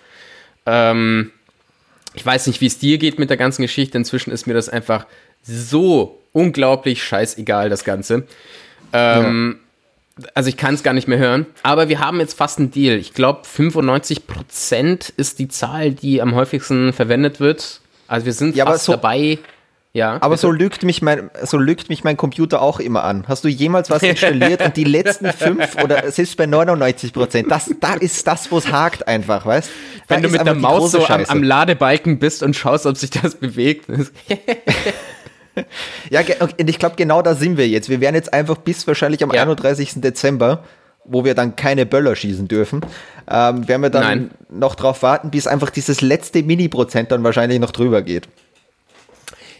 Ähm, 0.67 1.31
ich 2.15 2.27
weiß 2.27 2.49
nicht, 2.49 2.61
wie 2.61 2.67
es 2.67 2.79
dir 2.79 2.99
geht 2.99 3.19
mit 3.21 3.31
der 3.31 3.37
ganzen 3.37 3.63
Geschichte. 3.63 3.97
Inzwischen 3.99 4.33
ist 4.33 4.47
mir 4.47 4.55
das 4.55 4.69
einfach 4.69 5.07
so 5.43 6.21
unglaublich 6.33 7.05
scheißegal, 7.05 7.71
das 7.71 7.85
Ganze. 7.85 8.27
Ähm, 8.93 9.61
Also 10.35 10.49
ich 10.49 10.57
kann 10.57 10.75
es 10.75 10.83
gar 10.83 10.93
nicht 10.95 11.09
mehr 11.09 11.19
hören. 11.19 11.47
Aber 11.65 11.89
wir 11.89 11.99
haben 11.99 12.21
jetzt 12.21 12.39
fast 12.39 12.59
einen 12.59 12.71
Deal. 12.71 12.97
Ich 12.99 13.15
glaube, 13.15 13.43
95% 13.45 15.13
ist 15.17 15.39
die 15.39 15.49
Zahl, 15.49 15.91
die 15.93 16.23
am 16.23 16.35
häufigsten 16.35 16.93
verwendet 16.93 17.41
wird. 17.41 17.81
Also 18.07 18.27
wir 18.27 18.33
sind 18.33 18.55
Ja, 18.57 18.65
aber 18.65 18.75
fast 18.75 18.85
so- 18.85 18.93
dabei. 18.93 19.39
Ja, 19.97 20.15
Aber 20.23 20.31
bitte? 20.31 20.41
so 20.41 20.51
lügt, 20.51 20.83
mich 20.83 21.03
mein, 21.03 21.31
so 21.45 21.57
lügt 21.57 21.89
mich 21.89 22.03
mein 22.03 22.17
Computer 22.17 22.61
auch 22.61 22.81
immer 22.81 23.05
an. 23.05 23.27
Hast 23.29 23.45
du 23.45 23.49
jemals 23.49 23.91
was 23.91 24.03
installiert 24.03 24.61
und 24.61 24.77
die 24.77 24.83
letzten 24.83 25.33
fünf 25.33 25.81
oder 25.85 26.11
selbst 26.11 26.37
bei 26.37 26.47
99 26.47 27.13
Prozent, 27.13 27.49
das, 27.49 27.71
da 27.79 27.95
ist 27.95 28.27
das, 28.27 28.51
wo 28.51 28.59
es 28.59 28.73
hakt 28.73 29.07
einfach, 29.07 29.47
weißt 29.47 29.71
Da 30.09 30.17
wenn 30.17 30.25
du 30.25 30.31
mit 30.31 30.45
der 30.45 30.55
Maus 30.57 30.91
so 30.91 31.07
am, 31.07 31.25
am 31.27 31.43
Ladebalken 31.45 32.19
bist 32.19 32.43
und 32.43 32.57
schaust, 32.57 32.87
ob 32.87 32.97
sich 32.97 33.11
das 33.11 33.37
bewegt. 33.37 33.87
Ja, 36.11 36.21
und 36.41 36.69
ich 36.69 36.79
glaube, 36.79 36.97
genau 36.97 37.23
da 37.23 37.35
sind 37.35 37.57
wir 37.57 37.69
jetzt. 37.69 37.89
Wir 37.89 38.01
werden 38.01 38.15
jetzt 38.15 38.33
einfach 38.33 38.59
bis 38.59 38.87
wahrscheinlich 38.87 39.23
am 39.23 39.33
Ja. 39.33 39.43
31. 39.43 40.01
Dezember, 40.01 40.65
wo 41.05 41.25
wir 41.25 41.35
dann 41.35 41.57
keine 41.57 41.87
Böller 41.87 42.17
schießen 42.17 42.49
dürfen, 42.49 42.81
ähm, 43.31 43.69
werden 43.69 43.83
wir 43.83 43.91
dann 43.91 44.03
Nein. 44.03 44.31
noch 44.51 44.75
drauf 44.75 45.03
warten, 45.03 45.31
bis 45.31 45.47
einfach 45.47 45.71
dieses 45.71 46.01
letzte 46.01 46.43
Mini-Prozent 46.43 47.11
dann 47.13 47.23
wahrscheinlich 47.25 47.59
noch 47.61 47.71
drüber 47.73 48.03
geht. 48.03 48.29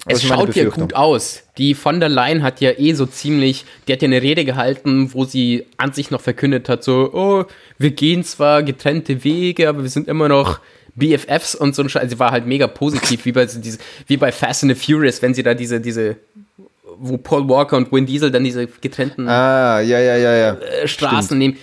Das 0.07 0.23
Es 0.23 0.29
schaut 0.29 0.55
ja 0.55 0.69
gut 0.69 0.95
aus. 0.95 1.45
Die 1.57 1.75
von 1.75 1.99
der 1.99 2.11
Leyen 2.11 2.43
hat 2.43 2.61
ja 2.61 2.73
eh 2.77 2.93
so 2.93 3.07
ziemlich, 3.07 3.65
die 3.89 3.93
hat 3.95 4.03
ja 4.03 4.07
eine 4.07 4.21
Rede 4.21 4.45
gehalten, 4.45 5.15
wo 5.15 5.25
sie 5.25 5.67
an 5.79 5.93
sich 5.93 6.11
noch 6.11 6.21
verkündet 6.21 6.69
hat, 6.69 6.85
so, 6.85 7.11
oh, 7.15 7.45
wir 7.79 7.91
gehen 7.93 8.23
zwar 8.23 8.63
getrennte 8.63 9.25
Wege, 9.25 9.69
aber 9.69 9.83
wir 9.83 9.89
sind 9.89 10.07
immer 10.09 10.29
noch 10.29 10.61
BFFs 10.97 11.55
und 11.55 11.75
so 11.75 11.83
ein 11.83 11.89
Scheiß. 11.89 12.11
Sie 12.11 12.19
war 12.19 12.31
halt 12.31 12.47
mega 12.47 12.67
positiv, 12.67 13.25
wie 13.25 13.33
bei, 13.33 13.47
so 13.47 13.61
diese, 13.61 13.79
wie 14.07 14.17
bei 14.17 14.33
Fast 14.33 14.63
and 14.65 14.77
the 14.77 14.81
Furious, 14.81 15.23
wenn 15.23 15.35
sie 15.35 15.43
da 15.43 15.55
diese, 15.55 15.81
diese, 15.81 16.17
wo 16.99 17.17
Paul 17.17 17.49
Walker 17.49 17.77
und 17.77 17.93
Vin 17.93 18.07
Diesel 18.07 18.31
dann 18.31 18.45
diese 18.45 18.67
getrennten 18.67 19.29
Ah, 19.29 19.81
ja, 19.81 19.99
ja, 19.99 20.17
ja, 20.17 20.35
ja. 20.37 20.55
äh, 20.55 20.89
Straßen 20.89 21.37
nehmen. 21.37 21.57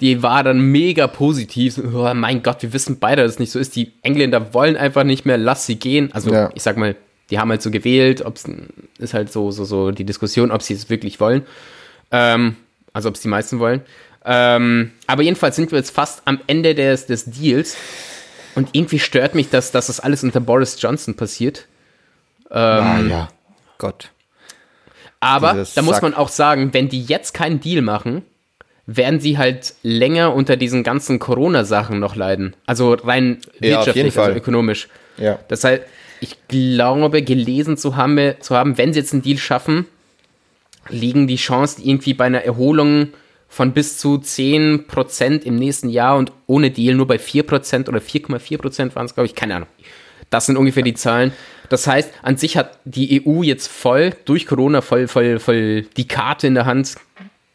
Die 0.00 0.22
war 0.22 0.42
dann 0.42 0.60
mega 0.60 1.06
positiv. 1.06 1.78
Oh, 1.78 2.12
mein 2.14 2.42
Gott, 2.42 2.62
wir 2.62 2.72
wissen 2.72 2.98
beide, 2.98 3.22
dass 3.22 3.32
es 3.32 3.38
nicht 3.38 3.52
so 3.52 3.58
ist. 3.58 3.76
Die 3.76 3.92
Engländer 4.02 4.52
wollen 4.52 4.76
einfach 4.76 5.04
nicht 5.04 5.24
mehr, 5.24 5.38
lass 5.38 5.66
sie 5.66 5.76
gehen. 5.76 6.10
Also 6.12 6.48
ich 6.54 6.62
sag 6.62 6.76
mal, 6.76 6.96
die 7.30 7.38
haben 7.38 7.48
halt 7.50 7.62
so 7.62 7.70
gewählt, 7.70 8.22
ob 8.22 8.36
es 8.36 8.44
ist 8.98 9.14
halt 9.14 9.32
so, 9.32 9.50
so, 9.50 9.64
so 9.64 9.92
die 9.92 10.04
Diskussion, 10.04 10.50
ob 10.50 10.62
sie 10.62 10.74
es 10.74 10.90
wirklich 10.90 11.20
wollen. 11.20 11.42
Ähm, 12.10 12.56
also 12.92 13.08
ob 13.08 13.14
es 13.14 13.22
die 13.22 13.28
meisten 13.28 13.60
wollen. 13.60 13.82
Ähm, 14.24 14.90
aber 15.06 15.22
jedenfalls 15.22 15.56
sind 15.56 15.70
wir 15.70 15.78
jetzt 15.78 15.90
fast 15.90 16.22
am 16.24 16.40
Ende 16.46 16.74
des, 16.74 17.06
des 17.06 17.24
Deals. 17.26 17.76
Und 18.54 18.70
irgendwie 18.72 18.98
stört 18.98 19.34
mich, 19.34 19.50
dass, 19.50 19.72
dass 19.72 19.88
das 19.88 20.00
alles 20.00 20.22
unter 20.22 20.40
Boris 20.40 20.80
Johnson 20.80 21.14
passiert. 21.14 21.66
ah, 22.50 23.00
ja. 23.00 23.28
Gott. 23.78 24.10
Aber 25.20 25.52
Dieses 25.52 25.74
da 25.74 25.82
muss 25.82 25.96
Sack. 25.96 26.02
man 26.02 26.14
auch 26.14 26.28
sagen, 26.28 26.74
wenn 26.74 26.88
die 26.88 27.02
jetzt 27.02 27.32
keinen 27.32 27.60
Deal 27.60 27.82
machen, 27.82 28.22
werden 28.86 29.20
sie 29.20 29.38
halt 29.38 29.74
länger 29.82 30.34
unter 30.34 30.56
diesen 30.56 30.82
ganzen 30.82 31.18
Corona-Sachen 31.18 31.98
noch 31.98 32.16
leiden. 32.16 32.54
Also 32.66 32.92
rein 32.92 33.38
Ja, 33.58 33.78
wirtschaftlich, 33.78 34.18
also 34.18 34.36
ökonomisch. 34.36 34.88
Ja. 35.16 35.38
Das 35.48 35.64
heißt, 35.64 35.82
ich 36.20 36.36
glaube, 36.48 37.22
gelesen 37.22 37.76
zu 37.76 37.96
haben, 37.96 38.34
zu 38.40 38.54
haben, 38.54 38.76
wenn 38.76 38.92
sie 38.92 39.00
jetzt 39.00 39.12
einen 39.12 39.22
Deal 39.22 39.38
schaffen, 39.38 39.86
liegen 40.88 41.26
die 41.26 41.36
Chancen 41.36 41.82
irgendwie 41.82 42.14
bei 42.14 42.26
einer 42.26 42.42
Erholung 42.42 43.08
von 43.54 43.72
bis 43.72 43.98
zu 43.98 44.16
10% 44.16 45.42
im 45.44 45.54
nächsten 45.56 45.88
Jahr 45.88 46.16
und 46.16 46.32
ohne 46.48 46.70
Deal 46.72 46.96
nur 46.96 47.06
bei 47.06 47.16
4% 47.16 47.88
oder 47.88 48.00
4,4% 48.00 48.94
waren 48.96 49.06
es, 49.06 49.14
glaube 49.14 49.26
ich, 49.26 49.34
keine 49.36 49.54
Ahnung. 49.56 49.68
Das 50.30 50.46
sind 50.46 50.56
ungefähr 50.56 50.82
die 50.82 50.94
Zahlen. 50.94 51.32
Das 51.68 51.86
heißt, 51.86 52.10
an 52.22 52.36
sich 52.36 52.56
hat 52.56 52.78
die 52.84 53.22
EU 53.24 53.42
jetzt 53.42 53.68
voll, 53.68 54.12
durch 54.24 54.46
Corona, 54.46 54.80
voll, 54.80 55.06
voll, 55.06 55.38
voll 55.38 55.82
die 55.96 56.08
Karte 56.08 56.48
in 56.48 56.54
der 56.54 56.66
Hand, 56.66 56.96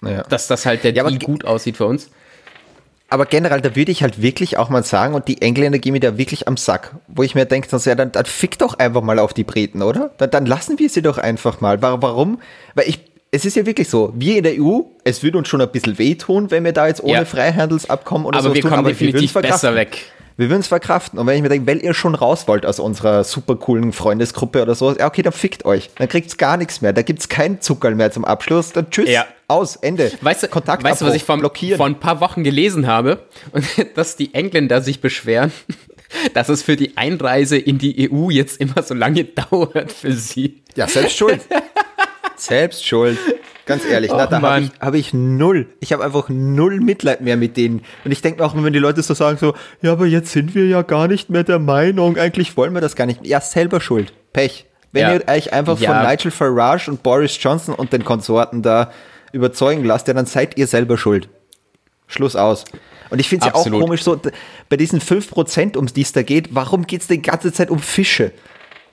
ja. 0.02 0.24
dass 0.24 0.47
das 0.47 0.66
halt 0.66 0.86
der 0.86 0.93
Ja, 0.93 1.04
Deal 1.04 1.20
gut 1.20 1.43
aussieht 1.43 1.76
für 1.76 1.86
uns. 1.86 2.10
Aber 3.12 3.26
generell, 3.26 3.60
da 3.60 3.76
würde 3.76 3.91
ich 3.91 4.04
halt 4.04 4.22
wirklich 4.22 4.58
auch 4.58 4.70
mal 4.70 4.84
sagen, 4.84 5.16
und 5.16 5.28
die 5.28 5.41
Engländer 5.41 5.80
gehen 5.80 5.93
mir 5.93 6.00
da 6.00 6.18
wirklich 6.18 6.47
am 6.47 6.58
Sack, 6.58 6.95
wo 7.08 7.24
ich 7.24 7.34
mir 7.34 7.45
denke, 7.45 7.68
dann, 7.68 7.82
ja, 7.84 7.95
dann, 7.95 8.12
dann 8.12 8.26
fick 8.26 8.60
doch 8.60 8.76
einfach 8.78 9.02
mal 9.02 9.18
auf 9.18 9.34
die 9.34 9.43
Briten, 9.43 9.82
oder? 9.82 10.12
Dann, 10.20 10.30
dann 10.30 10.45
lassen 10.45 10.78
wir 10.78 10.89
sie 10.89 11.02
doch 11.02 11.18
einfach 11.18 11.60
mal. 11.60 11.82
Wa- 11.82 11.97
Warum? 12.02 12.39
Weil 12.76 12.88
ich, 12.88 13.00
es 13.32 13.45
ist 13.45 13.55
ja 13.55 13.65
wirklich 13.65 13.88
so, 13.89 14.11
wir 14.15 14.38
in 14.38 14.43
der 14.43 14.53
EU, 14.59 14.82
es 15.03 15.21
würde 15.23 15.38
uns 15.38 15.47
schon 15.47 15.61
ein 15.61 15.71
bisschen 15.71 15.97
wehtun, 15.99 16.49
wenn 16.51 16.63
wir 16.63 16.71
da 16.73 16.88
jetzt 16.88 17.03
ohne 17.03 17.13
Ja. 17.13 17.25
Freihandelsabkommen 17.25 18.25
oder 18.25 18.39
Aber 18.39 18.49
so 18.49 18.55
wir 18.55 18.61
tun, 18.61 18.71
kommen 18.71 18.86
würden's 18.86 18.99
definitiv 18.99 19.32
verkraften. 19.32 19.69
besser 19.69 19.75
weg. 19.75 19.97
Wir 20.38 20.49
würden 20.49 20.61
es 20.61 20.67
verkraften. 20.67 21.19
Und 21.19 21.27
wenn 21.27 21.36
ich 21.36 21.41
mir 21.41 21.49
denke, 21.49 21.67
weil 21.67 21.84
ihr 21.84 21.93
schon 21.93 22.15
raus 22.15 22.47
wollt 22.47 22.65
aus 22.65 22.80
unserer 22.80 23.25
super 23.25 23.57
coolen 23.57 23.91
Freundesgruppe 23.91 24.61
oder 24.61 24.73
so, 24.73 24.95
ja, 24.95 25.05
okay, 25.05 25.21
dann 25.21 25.34
fickt 25.34 25.65
euch. 25.65 25.89
Dann 25.97 26.07
kriegt's 26.07 26.38
gar 26.38 26.55
nichts 26.55 26.80
mehr. 26.82 26.93
Da 26.93 27.01
gibt's 27.01 27.27
keinen 27.27 27.59
Zuckerl 27.59 27.93
mehr 27.93 28.09
zum 28.11 28.23
Abschluss. 28.23 28.71
Dann 28.71 28.89
tschüss, 28.89 29.09
Ja. 29.09 29.25
aus, 29.49 29.75
Ende. 29.75 30.11
Weißt 30.21 30.43
du, 30.43 30.47
Kontakt 30.47 30.82
weißt 30.86 31.01
du 31.01 31.05
was 31.07 31.13
ich 31.15 31.25
vor, 31.25 31.38
blockieren. 31.38 31.75
vor 31.75 31.88
ein 31.88 31.99
paar 31.99 32.21
Wochen 32.21 32.45
gelesen 32.45 32.88
habe? 32.88 33.19
Und 33.51 33.65
dass 33.95 34.15
die 34.15 34.34
Engländer 34.34 34.82
sich 34.82 35.01
beschweren, 35.01 35.51
dass 36.34 36.47
es 36.47 36.63
für 36.63 36.77
die 36.77 36.95
Einreise 36.95 37.57
in 37.57 37.77
die 37.77 38.09
EU 38.09 38.30
jetzt 38.30 38.61
immer 38.61 38.82
so 38.82 38.93
lange 38.93 39.25
dauert 39.51 39.91
für 39.91 40.13
sie. 40.13 40.61
Ja, 40.77 40.88
selbst 40.88 41.17
schuld. 41.17 41.41
Selbst 42.42 42.86
schuld. 42.86 43.18
Ganz 43.66 43.86
ehrlich, 43.86 44.10
na, 44.12 44.24
Och, 44.24 44.30
da 44.30 44.42
habe 44.42 44.62
ich, 44.64 44.72
hab 44.80 44.94
ich 44.96 45.14
null. 45.14 45.68
Ich 45.80 45.94
habe 45.94 46.04
einfach 46.04 46.28
null 46.30 46.80
Mitleid 46.80 47.22
mehr 47.22 47.38
mit 47.38 47.56
denen. 47.56 47.82
Und 48.04 48.12
ich 48.12 48.22
denke 48.22 48.44
auch, 48.44 48.56
wenn 48.56 48.74
die 48.74 48.80
Leute 48.80 49.04
so 49.04 49.14
sagen, 49.14 49.38
so, 49.38 49.54
ja, 49.82 49.92
aber 49.92 50.08
jetzt 50.08 50.32
sind 50.32 50.56
wir 50.56 50.66
ja 50.66 50.82
gar 50.82 51.08
nicht 51.08 51.30
mehr 51.30 51.44
der 51.44 51.60
Meinung, 51.60 52.18
eigentlich 52.18 52.58
wollen 52.58 52.74
wir 52.74 52.82
das 52.82 52.96
gar 52.96 53.06
nicht. 53.06 53.26
Ja, 53.26 53.40
selber 53.42 53.80
schuld. 53.80 54.12
Pech. 54.34 54.66
Wenn 54.92 55.02
Ja. 55.04 55.14
ihr 55.14 55.28
euch 55.28 55.54
einfach 55.54 55.80
Ja. 55.80 56.00
von 56.02 56.10
Nigel 56.10 56.32
Farage 56.32 56.90
und 56.90 57.04
Boris 57.04 57.38
Johnson 57.40 57.76
und 57.76 57.94
den 57.94 58.04
Konsorten 58.04 58.64
da 58.64 58.92
überzeugen 59.34 59.84
lasst, 59.86 60.08
ja, 60.08 60.16
dann 60.16 60.26
seid 60.26 60.58
ihr 60.58 60.66
selber 60.66 60.98
schuld. 60.98 61.30
Schluss 62.08 62.36
aus. 62.36 62.66
Und 63.12 63.20
ich 63.20 63.30
finde 63.30 63.46
es 63.48 63.54
ja 63.54 63.56
auch 63.56 63.70
komisch, 63.70 64.02
so 64.04 64.20
bei 64.68 64.78
diesen 64.78 65.00
5%, 65.00 65.78
um 65.78 65.86
die 65.86 66.02
es 66.02 66.12
da 66.12 66.24
geht, 66.24 66.56
warum 66.56 66.88
geht 66.88 67.02
es 67.02 67.08
die 67.08 67.22
ganze 67.22 67.54
Zeit 67.54 67.70
um 67.70 67.78
Fische? 67.80 68.32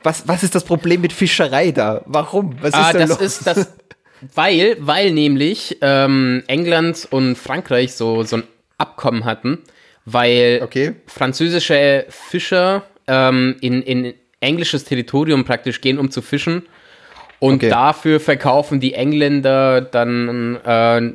Was, 0.02 0.26
was 0.28 0.42
ist 0.42 0.54
das 0.54 0.64
Problem 0.64 1.00
mit 1.00 1.12
Fischerei 1.12 1.72
da? 1.72 2.02
Warum? 2.06 2.56
Was 2.60 2.74
Ah, 2.74 2.86
ist 2.90 2.94
da 2.94 2.98
das 3.00 3.08
los? 3.10 3.20
ist 3.20 3.46
das, 3.46 3.72
weil, 4.34 4.76
weil 4.80 5.10
nämlich 5.12 5.78
ähm, 5.80 6.42
England 6.46 7.08
und 7.10 7.36
Frankreich 7.36 7.92
so, 7.94 8.22
so 8.22 8.36
ein 8.36 8.42
Abkommen 8.78 9.24
hatten, 9.24 9.58
weil 10.04 10.60
Okay. 10.62 10.94
französische 11.06 12.06
Fischer 12.08 12.84
ähm, 13.06 13.56
in, 13.60 13.82
in 13.82 14.14
englisches 14.40 14.84
Territorium 14.84 15.44
praktisch 15.44 15.80
gehen, 15.80 15.98
um 15.98 16.10
zu 16.10 16.22
fischen. 16.22 16.62
Und 17.38 17.56
Okay. 17.56 17.68
dafür 17.68 18.18
verkaufen 18.20 18.80
die 18.80 18.94
Engländer 18.94 19.80
dann 19.80 20.56
äh, 20.64 21.12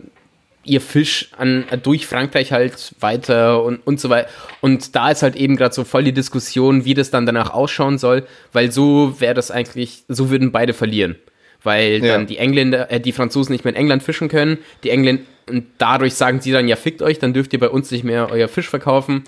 ihr 0.64 0.82
Fisch 0.82 1.30
an, 1.38 1.66
durch 1.84 2.05
Frankreich 2.05 2.51
halt 2.51 2.93
weiter 2.99 3.64
und, 3.64 3.78
und 3.86 3.99
so 3.99 4.09
weiter. 4.09 4.30
Und 4.62 4.95
da 4.95 5.09
ist 5.12 5.24
halt 5.24 5.36
eben 5.36 5.55
gerade 5.55 5.74
so 5.74 5.84
voll 5.84 6.03
die 6.03 6.14
Diskussion, 6.14 6.86
wie 6.86 6.93
das 6.93 7.09
dann 7.09 7.26
danach 7.26 7.49
ausschauen 7.51 7.97
soll, 7.97 8.28
weil 8.53 8.72
so 8.72 9.20
wäre 9.20 9.34
das 9.34 9.49
eigentlich, 9.51 10.03
so 10.07 10.30
würden 10.30 10.51
beide 10.51 10.74
verlieren. 10.74 11.16
Weil 11.64 12.03
Ja. 12.03 12.14
dann 12.14 12.28
die 12.28 12.38
Engländer, 12.38 12.91
äh, 12.91 12.99
die 12.99 13.12
Franzosen 13.12 13.53
nicht 13.53 13.66
mehr 13.66 13.74
in 13.74 13.80
England 13.80 14.03
fischen 14.03 14.30
können, 14.30 14.57
die 14.84 14.89
Engländer, 14.89 15.24
und 15.49 15.66
dadurch 15.80 16.14
sagen 16.14 16.39
sie 16.41 16.51
dann, 16.51 16.68
ja, 16.68 16.76
fickt 16.76 17.01
euch, 17.01 17.20
dann 17.20 17.34
dürft 17.34 17.51
ihr 17.53 17.59
bei 17.59 17.70
uns 17.70 17.89
nicht 17.91 18.03
mehr 18.03 18.30
euer 18.32 18.47
Fisch 18.47 18.70
verkaufen. 18.70 19.24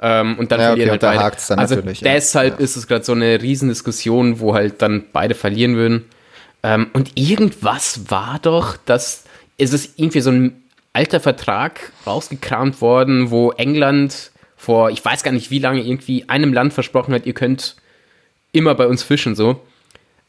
Ähm, 0.00 0.36
und 0.38 0.52
dann 0.52 0.60
Ja, 0.60 0.66
verlieren 0.68 0.90
okay, 0.90 1.06
halt 1.06 1.14
beide. 1.16 1.24
hakt's 1.24 1.46
dann 1.48 1.58
also 1.58 1.74
natürlich, 1.76 2.00
ja. 2.00 2.12
deshalb 2.12 2.60
ist 2.60 2.76
es 2.76 2.86
gerade 2.86 3.04
so 3.04 3.12
eine 3.12 3.40
Riesendiskussion, 3.42 4.40
wo 4.40 4.54
halt 4.54 4.82
dann 4.82 5.04
beide 5.12 5.34
verlieren 5.34 5.74
würden. 5.76 6.04
Ähm, 6.62 6.88
und 6.92 7.12
irgendwas 7.14 8.10
war 8.10 8.38
doch, 8.40 8.76
dass 8.76 9.24
es 9.58 9.72
ist 9.72 9.98
irgendwie 9.98 10.20
so 10.20 10.30
ein 10.30 10.62
alter 10.96 11.20
Vertrag 11.20 11.92
rausgekramt 12.06 12.80
worden, 12.80 13.30
wo 13.30 13.50
England 13.52 14.30
vor, 14.56 14.90
ich 14.90 15.04
weiß 15.04 15.22
gar 15.22 15.32
nicht 15.32 15.50
wie 15.50 15.58
lange, 15.58 15.82
irgendwie 15.82 16.28
einem 16.28 16.52
Land 16.54 16.72
versprochen 16.72 17.12
hat, 17.14 17.26
ihr 17.26 17.34
könnt 17.34 17.76
immer 18.52 18.74
bei 18.74 18.86
uns 18.86 19.02
fischen, 19.02 19.34
so. 19.36 19.60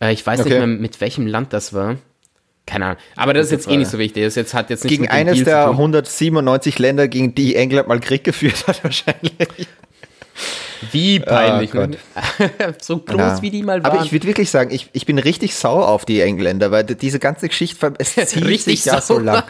Äh, 0.02 0.12
ich 0.12 0.26
weiß 0.28 0.42
Okay. 0.42 0.50
nicht 0.50 0.58
mehr, 0.58 0.68
mit 0.68 1.00
welchem 1.00 1.26
Land 1.26 1.54
das 1.54 1.74
war. 1.74 1.96
Keine 2.66 2.86
Ahnung. 2.86 2.98
Aber 3.16 3.34
das 3.34 3.46
ist 3.46 3.52
jetzt 3.54 3.70
eh 3.70 3.78
nicht 3.78 3.90
so 3.90 3.98
wichtig. 3.98 4.24
Das 4.26 4.36
jetzt 4.36 4.54
hat 4.54 4.70
jetzt 4.70 4.84
nichts 4.84 5.00
gegen 5.00 5.10
eines 5.10 5.42
der 5.46 5.62
zu 5.64 5.68
tun. 5.70 5.78
197 5.78 6.78
Länder, 6.80 7.08
gegen 7.08 7.34
die 7.34 7.56
England 7.56 7.88
mal 7.88 8.02
Krieg 8.02 8.26
geführt 8.26 8.68
hat, 8.68 8.84
wahrscheinlich. 8.84 9.32
Wie 10.92 11.20
peinlich. 11.22 11.74
Ah, 11.74 11.88
ne? 11.88 11.98
so 12.82 12.98
groß 13.00 13.18
Ja. 13.18 13.42
wie 13.42 13.50
die 13.50 13.64
mal 13.64 13.82
waren. 13.84 13.92
Aber 13.94 14.04
ich 14.06 14.12
würde 14.12 14.28
wirklich 14.28 14.52
sagen, 14.52 14.70
ich, 14.72 14.90
ich 14.94 15.06
bin 15.08 15.18
richtig 15.18 15.56
sauer 15.56 15.88
auf 15.88 16.06
die 16.06 16.20
Engländer, 16.22 16.70
weil 16.70 16.84
diese 16.84 17.18
ganze 17.20 17.48
Geschichte, 17.48 17.94
es 17.98 18.14
zieht 18.16 18.46
Richtig 18.46 18.84
sich 18.84 18.86
ja 18.86 19.02
so 19.02 19.16
sauer. 19.16 19.24
lang. 19.24 19.44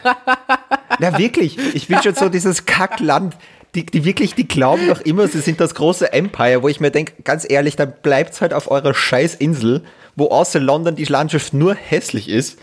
Ja, 0.99 1.17
wirklich. 1.17 1.57
Ich 1.73 1.87
bin 1.87 2.01
schon 2.01 2.15
so 2.15 2.29
dieses 2.29 2.65
Kackland. 2.65 3.35
Die, 3.75 3.85
die 3.85 4.05
wirklich, 4.05 4.33
die 4.33 4.47
glauben 4.47 4.87
doch 4.87 5.01
immer, 5.01 5.27
sie 5.27 5.41
sind 5.41 5.59
das 5.59 5.75
große 5.75 6.11
Empire, 6.11 6.63
wo 6.63 6.67
ich 6.67 6.79
mir 6.79 6.89
denke, 6.89 7.13
ganz 7.23 7.45
ehrlich, 7.47 7.75
dann 7.75 7.93
bleibt's 8.01 8.41
halt 8.41 8.53
auf 8.53 8.71
eurer 8.71 8.93
Scheißinsel, 8.93 9.83
wo 10.15 10.29
außer 10.29 10.59
London 10.59 10.95
die 10.95 11.03
Landschaft 11.03 11.53
nur 11.53 11.75
hässlich 11.75 12.29
ist. 12.29 12.57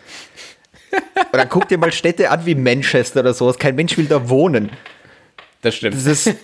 Und 1.15 1.39
dann 1.39 1.49
guckt 1.49 1.71
ihr 1.71 1.79
mal 1.79 1.93
Städte 1.93 2.31
an 2.31 2.47
wie 2.47 2.55
Manchester 2.55 3.21
oder 3.21 3.35
sowas. 3.35 3.59
Kein 3.59 3.77
Mensch 3.77 3.97
will 3.97 4.07
da 4.07 4.29
wohnen. 4.29 4.71
das 5.63 5.75
stimmt. 5.77 5.95
Das 5.95 6.07
ist, 6.07 6.35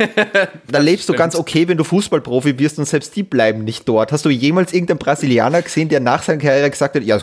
da 0.71 0.79
lebst 0.79 1.09
du 1.09 1.15
ganz 1.15 1.35
okay, 1.35 1.67
wenn 1.67 1.77
du 1.77 1.85
Fußballprofi 1.85 2.59
wirst 2.59 2.79
und 2.79 2.85
selbst 2.85 3.17
die 3.17 3.23
bleiben 3.23 3.65
nicht 3.65 3.89
dort. 3.89 4.13
Hast 4.13 4.25
du 4.25 4.31
jemals 4.31 4.73
irgendeinen 4.73 4.99
Brasilianer 4.99 5.63
gesehen, 5.63 5.89
der 5.89 6.01
nach 6.01 6.23
seiner 6.23 6.41
Karriere 6.41 6.71
gesagt 6.71 6.95
hat, 6.95 7.03
ja, 7.03 7.19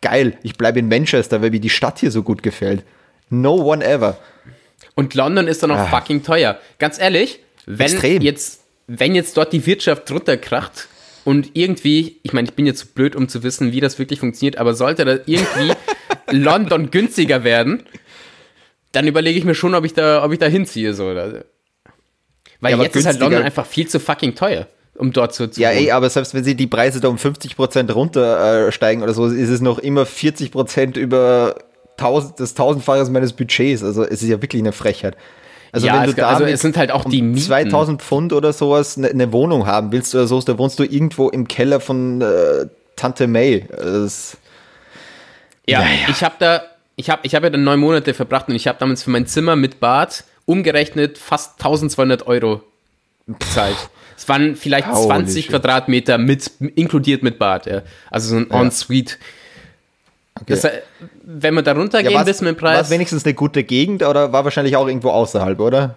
geil, 0.00 0.36
ich 0.42 0.54
bleibe 0.54 0.78
in 0.78 0.88
Manchester, 0.88 1.42
weil 1.42 1.50
mir 1.50 1.60
die 1.60 1.70
Stadt 1.70 1.98
hier 2.00 2.10
so 2.10 2.22
gut 2.22 2.42
gefällt. 2.42 2.84
No 3.32 3.54
one 3.54 3.84
ever. 3.84 4.18
Und 4.94 5.14
London 5.14 5.48
ist 5.48 5.62
dann 5.62 5.70
auch 5.70 5.78
Ah. 5.78 5.86
fucking 5.86 6.22
teuer. 6.22 6.58
Ganz 6.78 7.00
ehrlich, 7.00 7.40
wenn 7.66 7.86
Extrem. 7.90 8.20
jetzt, 8.22 8.60
wenn 8.86 9.14
jetzt 9.14 9.36
dort 9.36 9.52
die 9.52 9.64
Wirtschaft 9.64 10.10
runterkracht 10.10 10.86
und 11.24 11.50
irgendwie, 11.54 12.18
ich 12.22 12.32
meine, 12.34 12.46
ich 12.48 12.54
bin 12.54 12.66
jetzt 12.66 12.80
zu 12.80 12.86
blöd, 12.88 13.16
um 13.16 13.28
zu 13.28 13.42
wissen, 13.42 13.72
wie 13.72 13.80
das 13.80 13.98
wirklich 13.98 14.20
funktioniert, 14.20 14.58
aber 14.58 14.74
sollte 14.74 15.04
da 15.06 15.12
irgendwie 15.24 15.72
London 16.30 16.90
günstiger 16.90 17.42
werden, 17.42 17.84
dann 18.92 19.06
überlege 19.06 19.38
ich 19.38 19.44
mir 19.46 19.54
schon, 19.54 19.74
ob 19.74 19.84
ich 19.86 19.94
da, 19.94 20.22
ob 20.22 20.32
ich 20.32 20.38
da 20.38 20.46
hinziehe, 20.46 20.92
so. 20.92 21.06
Weil 21.06 21.44
Ja, 22.60 22.82
jetzt 22.82 22.96
ist 22.96 23.06
halt 23.06 23.18
London 23.18 23.42
einfach 23.42 23.64
viel 23.66 23.88
zu 23.88 23.98
fucking 23.98 24.34
teuer, 24.34 24.66
um 24.96 25.10
dort 25.12 25.32
zu, 25.34 25.48
zu 25.50 25.58
Ja, 25.60 25.70
ey, 25.70 25.90
aber 25.90 26.10
selbst 26.10 26.34
wenn 26.34 26.44
sie 26.44 26.54
die 26.54 26.66
Preise 26.66 27.00
da 27.00 27.08
um 27.08 27.16
50% 27.16 27.90
runtersteigen 27.92 28.68
äh, 28.68 28.72
steigen 28.72 29.02
oder 29.02 29.14
so, 29.14 29.26
ist 29.26 29.48
es 29.48 29.60
noch 29.62 29.78
immer 29.78 30.02
40% 30.02 30.98
über 30.98 31.56
1000, 32.02 32.40
das 32.40 32.54
tausendfaches 32.54 33.10
meines 33.10 33.32
Budgets. 33.32 33.82
Also 33.82 34.04
es 34.04 34.22
ist 34.22 34.28
ja 34.28 34.40
wirklich 34.42 34.60
eine 34.62 34.72
Frechheit. 34.72 35.16
Also 35.72 35.86
Ja, 35.86 35.94
wenn 35.94 36.02
du 36.04 36.10
es- 36.10 36.16
da 36.16 36.28
also 36.28 36.44
es 36.44 36.60
sind 36.60 36.76
halt 36.76 36.90
auch 36.92 37.04
die 37.04 37.22
Mieten. 37.22 37.40
2000 37.46 38.02
Pfund 38.02 38.32
oder 38.32 38.52
sowas 38.52 38.98
eine 38.98 39.12
ne 39.14 39.32
Wohnung 39.32 39.66
haben 39.66 39.90
willst 39.92 40.14
oder 40.14 40.26
so, 40.26 40.40
da 40.40 40.58
wohnst 40.58 40.78
du 40.78 40.84
irgendwo 40.84 41.30
im 41.30 41.48
Keller 41.48 41.80
von 41.80 42.20
äh, 42.20 42.66
Tante 42.96 43.26
May. 43.26 43.66
Das, 43.70 44.36
Ja, 45.66 45.80
Ja, 45.80 45.86
ja. 45.86 45.92
ich 46.08 46.22
habe 46.22 46.34
da, 46.38 46.62
ich 46.96 47.08
habe 47.08 47.20
ich 47.24 47.34
hab 47.34 47.42
ja 47.42 47.50
dann 47.50 47.64
neun 47.64 47.80
Monate 47.80 48.12
verbracht 48.14 48.48
und 48.48 48.54
ich 48.54 48.66
habe 48.68 48.78
damals 48.78 49.02
für 49.02 49.10
mein 49.10 49.26
Zimmer 49.26 49.56
mit 49.56 49.80
Bad 49.80 50.24
umgerechnet 50.44 51.16
fast 51.18 51.52
1200 51.60 52.26
Euro 52.26 52.60
bezahlt. 53.26 53.76
Es 54.16 54.28
waren 54.28 54.56
vielleicht 54.56 54.88
Holy 54.88 55.06
20 55.06 55.44
shit. 55.44 55.52
Quadratmeter 55.52 56.18
mit, 56.18 56.50
inkludiert 56.74 57.22
mit 57.22 57.38
Bad, 57.38 57.66
ja. 57.66 57.82
Also 58.10 58.28
so 58.30 58.36
ein 58.36 58.50
Ensuite. 58.50 59.14
Okay. 60.42 60.58
Das, 60.60 60.66
wenn 61.22 61.54
wir 61.54 61.62
da 61.62 61.72
runtergehen, 61.72 62.26
wissen 62.26 62.44
wir 62.46 62.52
den 62.52 62.62
War 62.62 62.72
Preis. 62.72 62.86
es 62.86 62.90
wenigstens 62.90 63.24
eine 63.24 63.34
gute 63.34 63.64
Gegend 63.64 64.02
oder 64.02 64.32
war 64.32 64.44
wahrscheinlich 64.44 64.76
auch 64.76 64.86
irgendwo 64.86 65.10
außerhalb, 65.10 65.58
oder? 65.60 65.96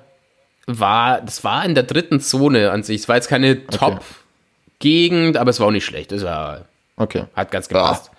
war, 0.68 1.22
das 1.22 1.44
war 1.44 1.64
in 1.64 1.76
der 1.76 1.84
dritten 1.84 2.20
Zone 2.20 2.72
an 2.72 2.82
sich. 2.82 3.02
Es 3.02 3.08
war 3.08 3.16
jetzt 3.18 3.28
keine 3.28 3.68
Top-Gegend, 3.68 5.38
aber 5.38 5.52
es 5.52 5.60
war 5.60 5.68
auch 5.68 5.72
nicht 5.72 5.86
schlecht. 5.86 6.12
Es 6.12 6.24
war, 6.24 6.66
Okay. 6.98 7.26
hat 7.36 7.52
ganz 7.52 7.68
gepasst. 7.68 8.10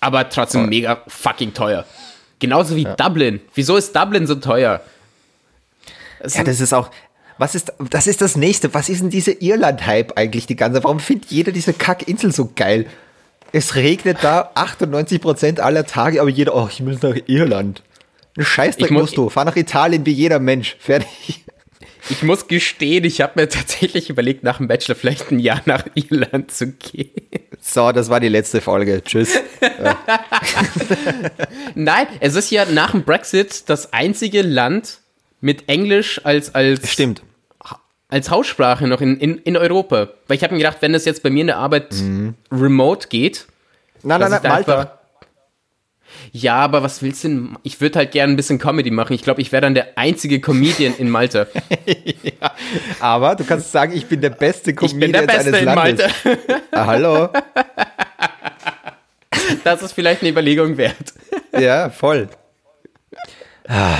Aber 0.00 0.28
trotzdem 0.28 0.68
mega 0.68 1.00
fucking 1.06 1.54
teuer. 1.54 1.86
Genauso 2.38 2.74
wie 2.76 2.86
Dublin. 2.96 3.40
Wieso 3.54 3.76
ist 3.76 3.94
Dublin 3.96 4.26
so 4.26 4.34
teuer? 4.34 4.80
Es 6.18 6.34
Ja, 6.34 6.44
das 6.44 6.60
ist 6.60 6.72
auch. 6.74 6.90
Was 7.38 7.54
ist, 7.54 7.72
das 7.90 8.06
ist 8.06 8.20
das 8.20 8.36
nächste. 8.36 8.74
Was 8.74 8.88
ist 8.88 9.00
denn 9.00 9.10
diese 9.10 9.32
Irland-Hype 9.32 10.18
eigentlich 10.18 10.46
die 10.46 10.56
ganze? 10.56 10.84
Warum 10.84 11.00
findet 11.00 11.30
jeder 11.30 11.52
diese 11.52 11.72
Kackinsel 11.72 12.32
so 12.32 12.50
geil? 12.54 12.86
Es 13.52 13.74
regnet 13.74 14.18
da 14.22 14.50
98% 14.54 15.60
aller 15.60 15.86
Tage, 15.86 16.20
aber 16.20 16.30
jeder, 16.30 16.54
oh, 16.56 16.68
ich 16.70 16.80
muss 16.80 17.02
nach 17.02 17.16
Irland. 17.26 17.82
Ein 18.36 18.44
Scheißdreck 18.44 18.86
Ich 18.86 18.90
muss- 18.90 19.02
musst 19.02 19.16
du. 19.18 19.28
Fahr 19.28 19.44
nach 19.44 19.56
Italien 19.56 20.06
wie 20.06 20.12
jeder 20.12 20.38
Mensch. 20.38 20.76
Fertig. 20.80 21.44
Ich 22.10 22.22
muss 22.22 22.48
gestehen, 22.48 23.04
ich 23.04 23.20
habe 23.20 23.40
mir 23.40 23.48
tatsächlich 23.48 24.10
überlegt, 24.10 24.42
nach 24.42 24.56
dem 24.56 24.66
Bachelor 24.68 24.94
vielleicht 24.96 25.30
ein 25.30 25.38
Jahr 25.38 25.62
nach 25.66 25.84
Irland 25.94 26.50
zu 26.50 26.72
gehen. 26.72 27.10
So, 27.60 27.92
das 27.92 28.08
war 28.08 28.18
die 28.18 28.28
letzte 28.28 28.60
Folge. 28.60 29.02
Tschüss. 29.04 29.38
Nein, 31.74 32.06
es 32.20 32.34
ist 32.34 32.50
ja 32.50 32.64
nach 32.64 32.92
dem 32.92 33.04
Brexit 33.04 33.68
das 33.68 33.92
einzige 33.92 34.42
Land 34.42 34.98
mit 35.40 35.68
Englisch 35.68 36.20
als, 36.24 36.54
als, 36.54 36.90
Stimmt. 36.90 37.22
Als 38.12 38.30
Haussprache 38.30 38.86
noch 38.86 39.00
in, 39.00 39.16
in, 39.16 39.38
in 39.38 39.56
Europa. 39.56 40.08
Weil 40.28 40.36
ich 40.36 40.42
habe 40.44 40.52
mir 40.54 40.58
gedacht, 40.58 40.78
wenn 40.80 40.92
das 40.92 41.06
jetzt 41.06 41.22
bei 41.22 41.30
mir 41.30 41.40
in 41.40 41.46
der 41.48 41.56
Arbeit 41.56 41.94
remote 42.52 43.08
geht, 43.08 43.46
Nein, 44.02 44.20
nein, 44.20 44.32
ich 44.32 44.42
nein, 44.42 44.52
Malta. 44.52 44.98
Ja, 46.32 46.56
aber 46.56 46.82
was 46.82 47.02
willst 47.02 47.24
du 47.24 47.28
denn? 47.28 47.58
Ich 47.62 47.80
würde 47.80 48.00
halt 48.00 48.10
gerne 48.10 48.32
ein 48.32 48.36
bisschen 48.36 48.58
Comedy 48.58 48.90
machen. 48.90 49.14
Ich 49.14 49.22
glaube, 49.22 49.40
ich 49.40 49.50
wäre 49.52 49.62
dann 49.62 49.74
der 49.74 49.96
einzige 49.96 50.40
Comedian 50.40 50.94
in 50.98 51.08
Malta. 51.08 51.46
Aber 53.00 53.34
du 53.34 53.44
kannst 53.44 53.70
sagen, 53.72 53.92
ich 53.94 54.06
bin 54.06 54.20
der 54.20 54.30
beste 54.30 54.70
Ich 54.72 54.76
Comedian 54.76 55.00
bin 55.00 55.12
der 55.12 55.26
Beste 55.26 55.48
eines 55.48 55.60
in 55.60 55.64
Landes. 55.64 56.10
Malta. 56.24 56.62
Ah, 56.72 56.86
hallo. 56.86 57.28
Das 59.64 59.82
ist 59.82 59.92
vielleicht 59.92 60.22
eine 60.22 60.30
Überlegung 60.30 60.76
wert. 60.76 61.14
Ja, 61.58 61.90
voll. 61.90 62.28
Ah, 63.68 63.96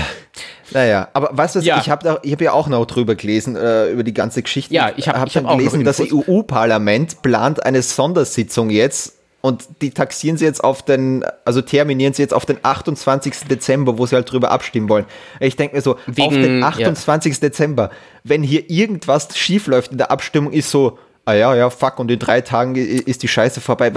naja, 0.75 1.09
aber 1.13 1.31
weißt 1.33 1.55
du, 1.55 1.59
was, 1.61 1.67
Ja. 1.67 1.79
ich 1.81 1.91
habe 1.91 2.09
hab 2.11 2.41
ja 2.41 2.53
auch 2.53 2.69
noch 2.69 2.87
drüber 2.87 3.15
gelesen, 3.15 3.57
äh, 3.57 3.91
über 3.91 4.03
die 4.03 4.15
ganze 4.15 4.43
Geschichte. 4.43 4.73
Ja, 4.75 4.93
ich 4.97 5.09
hab- 5.09 5.17
hab 5.17 5.23
hab 5.23 5.33
dann 5.33 5.45
noch 5.45 5.57
gelesen, 5.59 5.85
das. 5.85 6.01
EU-Parlament 6.01 7.23
plant 7.23 7.65
eine 7.65 7.83
Sondersitzung 7.83 8.71
jetzt 8.71 9.15
und 9.41 9.65
die 9.81 9.91
taxieren 9.91 10.37
sie 10.37 10.45
jetzt 10.45 10.63
auf 10.63 10.83
den, 10.83 11.25
also 11.45 11.63
terminieren 11.63 12.13
sie 12.15 12.23
jetzt 12.23 12.35
auf 12.35 12.47
den 12.47 12.59
28. 12.63 13.49
Dezember, 13.49 13.99
wo 13.99 14.07
sie 14.07 14.15
halt 14.15 14.31
drüber 14.31 14.51
abstimmen 14.51 14.89
wollen. 14.89 15.07
Ich 15.41 15.57
denke 15.57 15.77
mir 15.77 15.83
so, 15.83 15.93
auf 15.95 15.99
Wegen- 16.07 16.43
den 16.43 16.61
ja. 16.61 16.69
28. 16.69 17.41
Dezember, 17.41 17.91
wenn 18.25 18.43
hier 18.43 18.71
irgendwas 18.71 19.37
schief 19.37 19.67
läuft 19.67 19.93
in 19.93 19.99
der 19.99 20.11
Abstimmung, 20.11 20.53
ist 20.53 20.71
so, 20.71 20.99
ah 21.25 21.33
ja, 21.35 21.55
ja, 21.55 21.71
fuck, 21.71 21.99
und 21.99 22.11
in 22.11 22.19
drei 22.19 22.41
Tagen 22.41 22.75
ist 22.77 23.23
die 23.23 23.29
Scheiße 23.29 23.61
vorbei. 23.61 23.93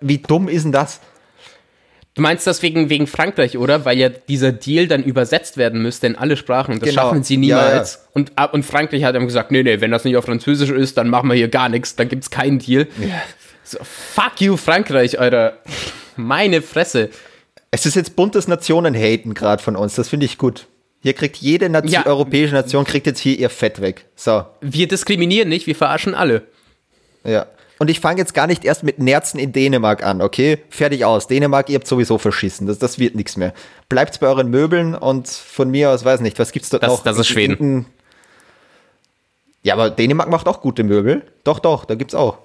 Wie 0.00 0.18
dumm 0.18 0.48
ist 0.48 0.64
denn 0.64 0.72
das? 0.72 1.00
Du 2.16 2.22
meinst 2.22 2.46
das 2.46 2.62
wegen, 2.62 2.88
wegen 2.88 3.06
Frankreich, 3.06 3.58
oder? 3.58 3.84
Weil 3.84 3.98
ja 3.98 4.08
dieser 4.08 4.50
Deal 4.50 4.88
dann 4.88 5.04
übersetzt 5.04 5.58
werden 5.58 5.82
müsste 5.82 6.06
in 6.06 6.16
alle 6.16 6.36
Sprachen. 6.38 6.80
Das 6.80 6.88
Genau. 6.88 7.02
schaffen 7.02 7.22
sie 7.22 7.34
Ja, 7.34 7.40
niemals. 7.40 8.06
Und, 8.14 8.32
ah, 8.36 8.46
und 8.46 8.64
Frankreich 8.64 9.04
hat 9.04 9.14
dann 9.14 9.26
gesagt, 9.26 9.50
nee, 9.52 9.62
nee, 9.62 9.80
wenn 9.82 9.90
das 9.90 10.04
nicht 10.04 10.16
auf 10.16 10.24
Französisch 10.24 10.70
ist, 10.70 10.96
dann 10.96 11.10
machen 11.10 11.28
wir 11.28 11.36
hier 11.36 11.48
gar 11.48 11.68
nichts, 11.68 11.94
dann 11.94 12.08
gibt's 12.08 12.30
keinen 12.30 12.58
Deal. 12.58 12.86
So, 13.64 13.78
fuck 13.82 14.40
you, 14.40 14.56
Frankreich, 14.56 15.20
Alter. 15.20 15.58
Meine 16.16 16.62
Fresse. 16.62 17.10
Es 17.70 17.84
ist 17.84 17.96
jetzt 17.96 18.16
buntes 18.16 18.48
Nationen-Haten 18.48 19.34
gerade 19.34 19.62
von 19.62 19.76
uns, 19.76 19.94
das 19.96 20.08
finde 20.08 20.24
ich 20.24 20.38
gut. 20.38 20.68
Hier 21.02 21.12
kriegt 21.12 21.36
jede 21.36 21.68
Nation, 21.68 21.92
Ja. 21.92 22.06
europäische 22.06 22.54
Nation 22.54 22.84
kriegt 22.84 23.06
jetzt 23.06 23.20
hier 23.20 23.38
ihr 23.38 23.50
Fett 23.50 23.82
weg. 23.82 24.06
So, 24.16 24.44
Wir 24.62 24.88
diskriminieren 24.88 25.50
nicht, 25.50 25.66
wir 25.66 25.76
verarschen 25.76 26.14
alle. 26.14 26.42
ja. 27.24 27.46
Und 27.78 27.90
ich 27.90 28.00
fange 28.00 28.18
jetzt 28.18 28.32
gar 28.32 28.46
nicht 28.46 28.64
erst 28.64 28.84
mit 28.84 28.98
Nerzen 28.98 29.38
in 29.38 29.52
Dänemark 29.52 30.02
an, 30.02 30.22
okay? 30.22 30.58
Fertig 30.70 31.04
aus. 31.04 31.26
Dänemark, 31.26 31.68
ihr 31.68 31.74
habt 31.74 31.86
sowieso 31.86 32.16
verschissen. 32.16 32.66
Das, 32.66 32.78
das 32.78 32.98
wird 32.98 33.14
nichts 33.14 33.36
mehr. 33.36 33.52
Bleibt 33.90 34.18
bei 34.20 34.26
euren 34.28 34.48
Möbeln 34.50 34.94
und 34.94 35.28
von 35.28 35.70
mir 35.70 35.90
aus, 35.90 36.04
weiß 36.04 36.20
nicht, 36.20 36.38
was 36.38 36.52
gibt's 36.52 36.70
dort 36.70 36.82
Das- 36.82 36.90
noch? 36.90 37.02
das 37.04 37.18
ist 37.18 37.28
Schweden. 37.28 37.86
Ja, 39.62 39.74
aber 39.74 39.90
Dänemark 39.90 40.30
macht 40.30 40.46
auch 40.46 40.60
gute 40.62 40.84
Möbel. 40.84 41.22
Doch, 41.44 41.58
doch, 41.58 41.84
da 41.84 41.94
gibt's 41.96 42.14
auch. 42.14 42.38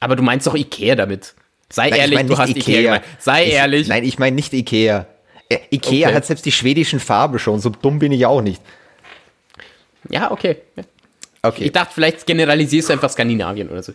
Aber 0.00 0.16
du 0.16 0.22
meinst 0.22 0.46
doch 0.46 0.54
Ikea 0.54 0.94
damit. 0.94 1.34
Sei 1.68 1.84
Nein, 1.90 1.92
ich 1.94 2.00
ehrlich, 2.00 2.14
mein 2.18 2.26
du 2.28 2.38
hast 2.38 2.48
Ikea, 2.50 2.82
gemeint. 2.82 3.04
Sei 3.18 3.44
ich, 3.46 3.52
ehrlich. 3.52 3.88
Nein, 3.88 4.04
ich 4.04 4.18
meine 4.18 4.36
nicht 4.36 4.52
Ikea. 4.54 5.06
Äh, 5.50 5.58
Ikea 5.70 6.08
Okay. 6.08 6.16
hat 6.16 6.24
selbst 6.24 6.46
die 6.46 6.52
schwedischen 6.52 7.00
Farben 7.00 7.38
schon. 7.38 7.60
So 7.60 7.68
dumm 7.70 7.98
bin 7.98 8.12
ich 8.12 8.24
auch 8.24 8.40
nicht. 8.40 8.62
Ja, 10.08 10.30
okay. 10.30 10.56
Okay. 11.42 11.64
Ich 11.64 11.72
dachte, 11.72 11.92
vielleicht 11.94 12.24
generalisierst 12.26 12.88
du 12.88 12.92
einfach 12.94 13.10
Skandinavien 13.10 13.68
oder 13.68 13.82
so. 13.82 13.92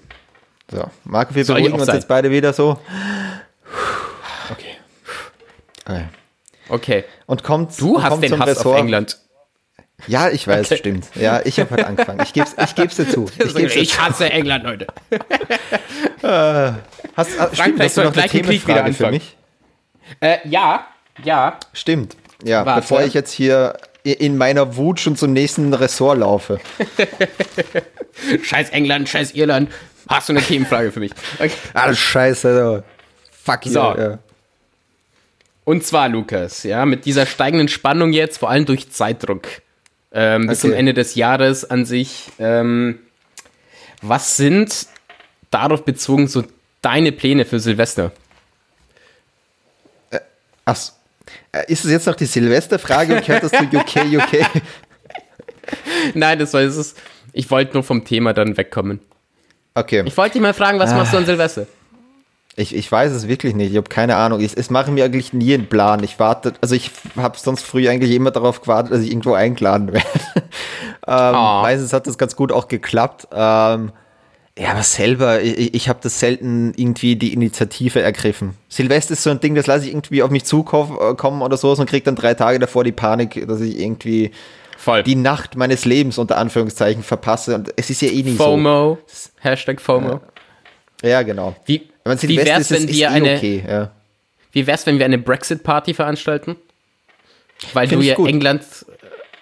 So, 0.73 0.89
Marco, 1.03 1.35
wir 1.35 1.45
Soll 1.45 1.57
beruhigen 1.57 1.75
uns 1.77 1.85
sein. 1.85 1.95
jetzt 1.95 2.07
beide 2.07 2.31
wieder 2.31 2.51
so. 2.53 2.79
Okay. 4.49 4.75
Okay. 5.85 6.05
Okay. 6.69 7.03
Und 7.27 7.43
kommt, 7.43 7.79
Du 7.79 7.95
und 7.97 8.03
hast 8.03 8.09
kommt 8.09 8.23
den 8.23 8.39
Hass 8.39 8.47
Ressort. 8.47 8.75
auf 8.75 8.81
England. 8.81 9.19
Ja, 10.07 10.29
ich 10.29 10.47
weiß, 10.47 10.65
Okay. 10.65 10.77
stimmt. 10.77 11.05
Ja, 11.15 11.41
ich 11.45 11.59
habe 11.59 11.69
halt 11.71 11.85
angefangen. 11.85 12.21
Ich 12.23 12.33
geb's, 12.33 12.55
ich 12.61 12.75
geb's 12.75 12.95
dir 12.95 13.07
zu. 13.07 13.25
Ich 13.37 13.53
geb's 13.55 13.75
Ich 13.75 13.99
hasse 13.99 14.29
England, 14.29 14.63
Leute. 14.65 14.87
Hast, 17.15 17.39
ah, 17.39 17.49
stimmt, 17.53 17.79
hast 17.81 17.97
du 17.97 18.03
noch 18.03 18.15
eine 18.15 18.27
Themenfrage 18.27 18.93
für 18.93 19.11
mich? 19.11 19.37
Äh, 20.19 20.37
ja, 20.45 20.87
ja. 21.23 21.59
Stimmt. 21.73 22.15
Ja, 22.43 22.65
Warte. 22.65 22.81
bevor 22.81 23.01
ich 23.03 23.13
jetzt 23.13 23.31
hier 23.31 23.77
in 24.03 24.37
meiner 24.37 24.75
Wut 24.75 24.99
schon 24.99 25.15
zum 25.15 25.33
nächsten 25.33 25.73
Ressort 25.73 26.19
laufe. 26.19 26.59
Scheiß 28.43 28.69
England, 28.71 29.09
scheiß 29.09 29.31
Irland. 29.33 29.71
Hast 30.09 30.29
du 30.29 30.33
eine 30.33 30.41
Themenfrage 30.41 30.91
für 30.91 30.99
mich? 30.99 31.11
Okay. 31.39 31.51
Ah, 31.73 31.93
scheiße. 31.93 32.55
So. 32.55 32.83
Fuck 33.31 33.63
So. 33.65 33.79
you. 33.93 33.97
Ja. 34.01 34.19
Und 35.65 35.85
zwar, 35.85 36.09
Lukas, 36.09 36.63
ja, 36.63 36.85
mit 36.85 37.05
dieser 37.05 37.25
steigenden 37.25 37.69
Spannung 37.69 38.11
jetzt, 38.11 38.37
vor 38.37 38.49
allem 38.49 38.65
durch 38.65 38.91
Zeitdruck, 38.91 39.47
ähm, 40.11 40.47
bis 40.47 40.59
Okay. 40.59 40.67
zum 40.69 40.73
Ende 40.77 40.93
des 40.93 41.15
Jahres 41.15 41.63
an 41.69 41.85
sich, 41.85 42.29
ähm, 42.37 42.99
was 44.01 44.35
sind 44.35 44.87
darauf 45.49 45.85
bezogen 45.85 46.27
so 46.27 46.43
deine 46.81 47.13
Pläne 47.13 47.45
für 47.45 47.61
Silvester? 47.61 48.11
Ach. 50.65 50.75
Äh, 50.75 50.75
ist 51.67 51.85
es 51.85 51.91
jetzt 51.91 52.07
noch 52.07 52.15
die 52.15 52.25
Silvesterfrage 52.25 53.15
und 53.15 53.25
gehört 53.25 53.43
das 53.43 53.51
zu 53.51 53.63
UK, 53.63 54.05
UK? 54.21 54.45
Nein, 56.13 56.39
das 56.39 56.53
war 56.53 56.61
es. 56.61 56.95
Ich 57.31 57.49
wollte 57.49 57.73
nur 57.73 57.83
vom 57.83 58.03
Thema 58.05 58.33
dann 58.33 58.57
wegkommen. 58.57 58.99
Okay. 59.75 60.03
Ich 60.05 60.15
wollte 60.17 60.33
dich 60.33 60.41
mal 60.41 60.53
fragen, 60.53 60.79
was 60.79 60.91
Ah. 60.91 60.97
machst 60.97 61.13
du 61.13 61.17
an 61.17 61.25
Silvester? 61.25 61.65
Ich, 62.55 62.75
ich 62.75 62.91
weiß 62.91 63.11
es 63.13 63.27
wirklich 63.27 63.55
nicht. 63.55 63.71
Ich 63.71 63.77
habe 63.77 63.89
keine 63.89 64.15
Ahnung. 64.15 64.39
Ich, 64.39 64.55
es 64.55 64.69
mache 64.69 64.91
mir 64.91 65.05
eigentlich 65.05 65.33
nie 65.33 65.55
einen 65.55 65.67
Plan. 65.67 66.03
Ich 66.03 66.19
warte, 66.19 66.53
also 66.61 66.75
ich 66.75 66.91
habe 67.17 67.35
sonst 67.39 67.63
früh 67.65 67.89
eigentlich 67.89 68.11
immer 68.11 68.29
darauf 68.29 68.61
gewartet, 68.61 68.91
dass 68.93 69.01
ich 69.01 69.09
irgendwo 69.09 69.33
eingeladen 69.33 69.91
werde. 69.93 70.07
ähm, 70.35 70.43
Ah. 71.07 71.61
Meistens 71.63 71.93
hat 71.93 72.05
das 72.05 72.19
ganz 72.19 72.35
gut 72.35 72.51
auch 72.51 72.67
geklappt. 72.67 73.27
Ähm, 73.33 73.91
ja, 74.57 74.71
aber 74.71 74.83
selber, 74.83 75.41
ich, 75.41 75.73
ich 75.73 75.89
habe 75.89 75.99
das 76.03 76.19
selten 76.19 76.73
irgendwie 76.75 77.15
die 77.15 77.33
Initiative 77.33 78.01
ergriffen. 78.01 78.55
Silvester 78.69 79.13
ist 79.13 79.23
so 79.23 79.31
ein 79.31 79.39
Ding, 79.39 79.55
das 79.55 79.65
lasse 79.65 79.85
ich 79.85 79.91
irgendwie 79.91 80.21
auf 80.21 80.29
mich 80.29 80.45
zukommen 80.45 81.41
oder 81.41 81.57
so 81.57 81.71
und 81.71 81.89
kriege 81.89 82.05
dann 82.05 82.15
drei 82.15 82.35
Tage 82.35 82.59
davor 82.59 82.83
die 82.83 82.91
Panik, 82.91 83.47
dass 83.47 83.61
ich 83.61 83.79
irgendwie 83.79 84.31
Voll. 84.77 85.01
die 85.01 85.15
Nacht 85.15 85.55
meines 85.55 85.85
Lebens 85.85 86.19
unter 86.19 86.37
Anführungszeichen 86.37 87.01
verpasse. 87.01 87.55
Und 87.55 87.73
es 87.77 87.89
ist 87.89 88.01
ja 88.03 88.09
eh 88.09 88.21
nicht 88.21 88.37
FOMO. 88.37 88.99
Hashtag 89.39 89.81
FOMO. 89.81 90.21
so. 91.01 91.07
Ja, 91.07 91.23
genau. 91.23 91.55
Wie, 91.65 91.89
wie 92.05 92.37
wär's, 92.37 92.69
ist, 92.69 92.71
wenn 92.71 92.87
wir 92.87 93.07
eh 93.07 93.07
eine, 93.07 93.35
okay. 93.35 93.63
Ja. 93.67 93.91
wie 94.51 94.67
wär's, 94.67 94.85
wenn 94.85 94.99
wir 94.99 95.05
eine 95.05 95.17
Brexit-Party 95.17 95.95
veranstalten? 95.95 96.57
Weil 97.73 97.87
Find 97.87 98.01
du 98.01 98.05
ja 98.05 98.15
gut. 98.15 98.29
England 98.29 98.63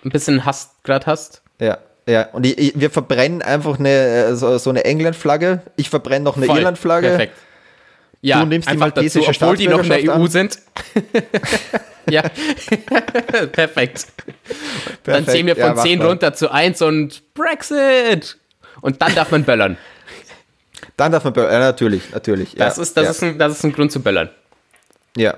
ein 0.05 0.09
bisschen 0.09 0.45
Hass 0.45 0.71
gerade 0.83 1.05
hast. 1.05 1.41
Ja, 1.59 1.77
ja. 2.11 2.27
Und 2.31 2.45
ich, 2.45 2.57
ich, 2.57 2.73
wir 2.75 2.89
verbrennen 2.89 3.41
einfach 3.41 3.79
eine, 3.79 3.89
äh, 3.89 4.35
so, 4.35 4.57
so 4.57 4.69
eine 4.69 4.83
England-Flagge. 4.85 5.61
Ich 5.77 5.89
verbrenne 5.89 6.25
noch 6.25 6.37
eine. 6.37 6.45
Irland-Flagge. 6.45 7.07
Perfekt. 7.07 7.37
Ja, 8.23 8.41
Du 8.41 8.45
nimmst 8.45 8.67
die 8.67 8.73
einfach 8.73 8.91
dazu, 8.91 8.99
maltesische 9.19 9.29
obwohl 9.43 9.57
die 9.57 9.67
noch 9.67 9.81
in 9.83 9.89
der 9.89 9.97
EU 9.97 10.27
Staatsbürgerschaft 10.27 10.31
sind. 10.33 10.59
ja, 12.09 12.21
perfekt. 13.51 14.05
Dann 14.15 14.35
Perfekt. 15.03 15.31
zählen 15.31 15.47
wir 15.47 15.57
Ja, 15.57 15.73
von 15.73 15.83
10 15.83 15.97
machbar. 15.97 16.09
runter 16.11 16.33
zu 16.33 16.51
1 16.51 16.81
und 16.83 17.33
Brexit. 17.33 18.37
Und 18.81 19.01
dann 19.01 19.15
darf 19.15 19.31
man 19.31 19.43
böllern. 19.43 19.77
Dann 20.97 21.11
darf 21.11 21.23
man, 21.23 21.33
ja, 21.33 21.59
natürlich, 21.59 22.11
natürlich. 22.11 22.55
Das, 22.55 22.77
ja, 22.77 22.83
ist, 22.83 22.95
das, 22.97 23.05
ja. 23.05 23.09
ist 23.11 23.23
ein, 23.23 23.37
das 23.39 23.53
ist 23.53 23.63
ein 23.63 23.73
Grund 23.73 23.91
zu 23.91 24.01
böllern. 24.01 24.29
Ja. 25.17 25.35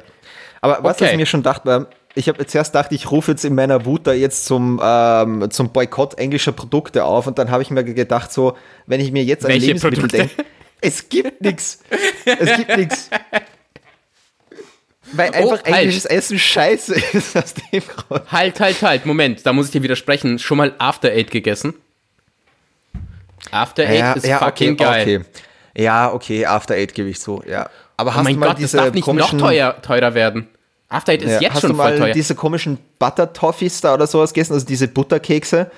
Aber 0.59 0.83
was 0.83 0.97
Okay. 0.97 1.11
ich 1.11 1.17
mir 1.17 1.25
schon 1.25 1.43
dachte, 1.43 1.87
ich 2.15 2.27
habe 2.29 2.45
zuerst 2.45 2.73
gedacht, 2.73 2.91
ich 2.91 3.09
rufe 3.11 3.31
jetzt 3.31 3.43
in 3.43 3.55
meiner 3.55 3.85
Wut 3.85 4.05
da 4.05 4.13
jetzt 4.13 4.45
zum, 4.45 4.79
ähm, 4.83 5.49
zum 5.49 5.71
Boykott 5.71 6.17
englischer 6.17 6.51
Produkte 6.51 7.05
auf 7.05 7.27
und 7.27 7.39
dann 7.39 7.49
habe 7.49 7.63
ich 7.63 7.71
mir 7.71 7.83
gedacht, 7.83 8.31
so, 8.31 8.55
wenn 8.85 8.99
ich 8.99 9.11
mir 9.11 9.23
jetzt 9.23 9.45
an 9.45 9.51
Welche 9.51 9.67
Lebensmittel 9.67 10.07
denke, 10.07 10.45
es 10.81 11.09
gibt 11.09 11.41
nichts. 11.41 11.79
Es 12.25 12.57
gibt 12.57 12.77
nichts. 12.77 13.09
Weil 15.13 15.27
einfach 15.33 15.63
halt. 15.63 15.67
englisches 15.67 16.05
Essen 16.05 16.39
scheiße 16.39 16.95
ist 17.13 17.37
aus 17.37 17.53
dem 17.53 17.81
Grund. 17.81 18.31
Halt, 18.31 18.59
halt, 18.59 18.81
halt, 18.81 19.05
Moment, 19.05 19.45
da 19.45 19.53
muss 19.53 19.67
ich 19.67 19.71
dir 19.71 19.83
widersprechen. 19.83 20.39
Schon 20.39 20.57
mal 20.57 20.73
After 20.79 21.09
Eight 21.09 21.31
gegessen? 21.31 21.73
After 23.51 23.83
Eight 23.83 24.17
ist 24.17 24.27
fucking 24.27 24.73
okay, 24.73 24.75
geil. 24.75 25.01
Okay. 25.01 25.83
Ja, 25.83 26.11
okay, 26.11 26.45
After 26.45 26.75
Eight 26.75 26.93
gebe 26.93 27.09
ich 27.09 27.19
so, 27.19 27.43
ja. 27.47 27.69
Aber 27.97 28.11
Oh 28.11 28.15
hast 28.15 28.23
mein 28.23 28.33
du 28.33 28.39
mal 28.39 28.45
Gott, 28.47 28.55
das 28.55 28.71
diese 28.71 28.77
darf 28.77 28.93
nicht 28.93 29.07
noch 29.07 29.37
teuer, 29.37 29.81
teurer 29.81 30.13
werden. 30.13 30.47
After 30.93 31.13
Eight 31.13 31.23
ist 31.23 31.31
ja, 31.31 31.41
jetzt 31.41 31.53
hast 31.55 31.61
schon 31.61 31.71
du 31.71 31.77
mal 31.77 31.89
voll 31.89 31.99
teuer. 31.99 32.13
diese 32.13 32.35
komischen 32.35 32.77
Butter 32.99 33.33
Toffees 33.33 33.81
da 33.81 33.93
oder 33.95 34.05
sowas 34.05 34.33
gegessen, 34.33 34.53
also 34.53 34.65
diese 34.65 34.87
Butterkekse? 34.87 35.71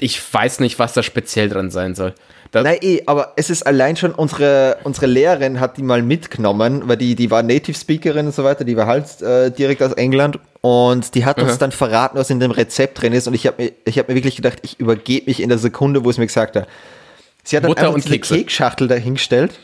Ich 0.00 0.20
weiß 0.32 0.60
nicht, 0.60 0.78
was 0.78 0.94
da 0.94 1.02
speziell 1.02 1.48
dran 1.48 1.70
sein 1.70 1.94
soll. 1.94 2.14
Da, 2.52 2.62
Nein, 2.62 2.78
eh, 2.80 3.02
aber 3.06 3.32
es 3.36 3.50
ist 3.50 3.66
allein 3.66 3.96
schon, 3.96 4.12
unsere, 4.12 4.78
unsere 4.84 5.06
Lehrerin 5.06 5.60
hat 5.60 5.76
die 5.76 5.82
mal 5.82 6.00
mitgenommen, 6.02 6.84
weil 6.86 6.96
die, 6.96 7.14
die 7.16 7.30
war 7.30 7.42
Native 7.42 7.76
Speakerin 7.76 8.26
und 8.26 8.34
so 8.34 8.44
weiter, 8.44 8.64
die 8.64 8.76
war 8.76 8.86
halt 8.86 9.20
äh, 9.20 9.50
direkt 9.50 9.82
aus 9.82 9.92
England 9.92 10.38
und 10.62 11.14
die 11.14 11.24
hat 11.24 11.38
uns 11.38 11.52
Aha. 11.52 11.58
dann 11.58 11.72
verraten, 11.72 12.16
was 12.16 12.30
in 12.30 12.40
dem 12.40 12.52
Rezept 12.52 13.02
drin 13.02 13.12
ist 13.12 13.26
und 13.26 13.34
ich 13.34 13.46
habe 13.46 13.62
mir, 13.62 13.72
ich 13.84 13.98
hab 13.98 14.08
mir 14.08 14.14
wirklich 14.14 14.36
gedacht, 14.36 14.58
ich 14.62 14.78
übergebe 14.80 15.26
mich 15.26 15.42
in 15.42 15.48
der 15.48 15.58
Sekunde, 15.58 16.04
wo 16.04 16.10
es 16.10 16.18
mir 16.18 16.26
gesagt 16.26 16.56
hat. 16.56 16.68
Sie 17.42 17.56
hat 17.56 17.64
dann 17.64 17.70
Butter 17.70 17.88
einfach 17.88 17.94
und 17.94 18.08
diese. 18.08 18.36
Kekschachtel 18.36 18.88
dahingestellt 18.88 19.58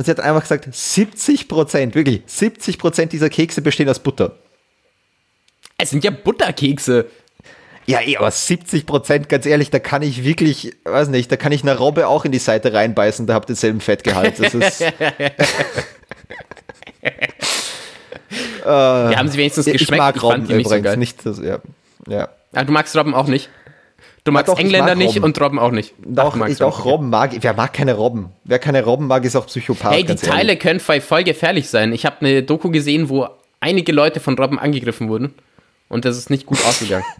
und 0.00 0.04
sie 0.06 0.12
hat 0.12 0.20
einfach 0.20 0.40
gesagt, 0.40 0.66
70 0.74 1.46
Prozent, 1.46 1.94
wirklich, 1.94 2.22
70 2.24 2.78
Prozent 2.78 3.12
dieser 3.12 3.28
Kekse 3.28 3.60
bestehen 3.60 3.86
aus 3.86 3.98
Butter. 3.98 4.38
es 5.76 5.90
sind 5.90 6.02
ja 6.04 6.10
Butterkekse. 6.10 7.04
Ja, 7.84 8.00
eh, 8.00 8.16
aber 8.16 8.30
70 8.30 8.86
Prozent, 8.86 9.28
ganz 9.28 9.44
ehrlich, 9.44 9.68
da 9.68 9.78
kann 9.78 10.00
ich 10.00 10.24
wirklich, 10.24 10.74
weiß 10.84 11.08
nicht, 11.08 11.30
da 11.30 11.36
kann 11.36 11.52
ich 11.52 11.60
eine 11.60 11.76
Robbe 11.76 12.08
auch 12.08 12.24
in 12.24 12.32
die 12.32 12.38
Seite 12.38 12.72
reinbeißen, 12.72 13.26
da 13.26 13.34
habt 13.34 13.50
ihr 13.50 13.54
denselben 13.54 13.82
Fettgehalt. 13.82 14.38
Das 14.38 14.54
ist, 14.54 14.80
Ja, 18.64 19.12
haben 19.16 19.28
sie 19.28 19.36
wenigstens 19.36 19.66
Ja, 19.66 19.74
ich 19.74 19.80
geschmeckt? 19.80 19.98
mag 19.98 20.22
Robben 20.22 20.46
so 20.46 20.54
übrigens 20.54 20.82
geil. 20.84 20.96
nicht. 20.96 21.26
Das, 21.26 21.38
ja. 21.40 21.58
Ja. 22.08 22.30
Ah, 22.54 22.64
du 22.64 22.72
magst 22.72 22.96
Robben 22.96 23.12
auch 23.14 23.26
nicht? 23.26 23.50
Du 24.24 24.32
magst 24.32 24.48
doch, 24.48 24.58
ich 24.58 24.64
Engländer 24.64 24.88
mag 24.94 24.98
nicht 24.98 25.16
Robben. 25.16 25.24
und 25.24 25.40
Robben 25.40 25.58
auch 25.58 25.70
nicht. 25.70 25.94
Ach, 25.98 26.06
Doch, 26.08 26.36
magst 26.36 26.52
ich, 26.54 26.58
doch 26.58 26.84
Robben. 26.84 27.08
Mag 27.10 27.34
ich. 27.34 27.42
Wer 27.42 27.54
mag 27.54 27.72
keine 27.72 27.94
Robben? 27.94 28.30
Wer 28.44 28.58
keine 28.58 28.84
Robben 28.84 29.06
mag, 29.06 29.24
ist 29.24 29.34
auch 29.36 29.46
Psychopath. 29.46 29.92
Hey, 29.92 30.04
die 30.04 30.14
Teile 30.14 30.48
ehrlich. 30.50 30.58
können 30.60 30.80
voll 30.80 31.24
gefährlich 31.24 31.68
sein. 31.70 31.92
Ich 31.92 32.04
habe 32.04 32.16
eine 32.20 32.42
Doku 32.42 32.70
gesehen, 32.70 33.08
wo 33.08 33.28
einige 33.60 33.92
Leute 33.92 34.20
von 34.20 34.36
Robben 34.38 34.58
angegriffen 34.58 35.08
wurden. 35.08 35.34
Und 35.88 36.04
das 36.04 36.16
ist 36.18 36.30
nicht 36.30 36.46
gut 36.46 36.64
ausgegangen. 36.64 37.04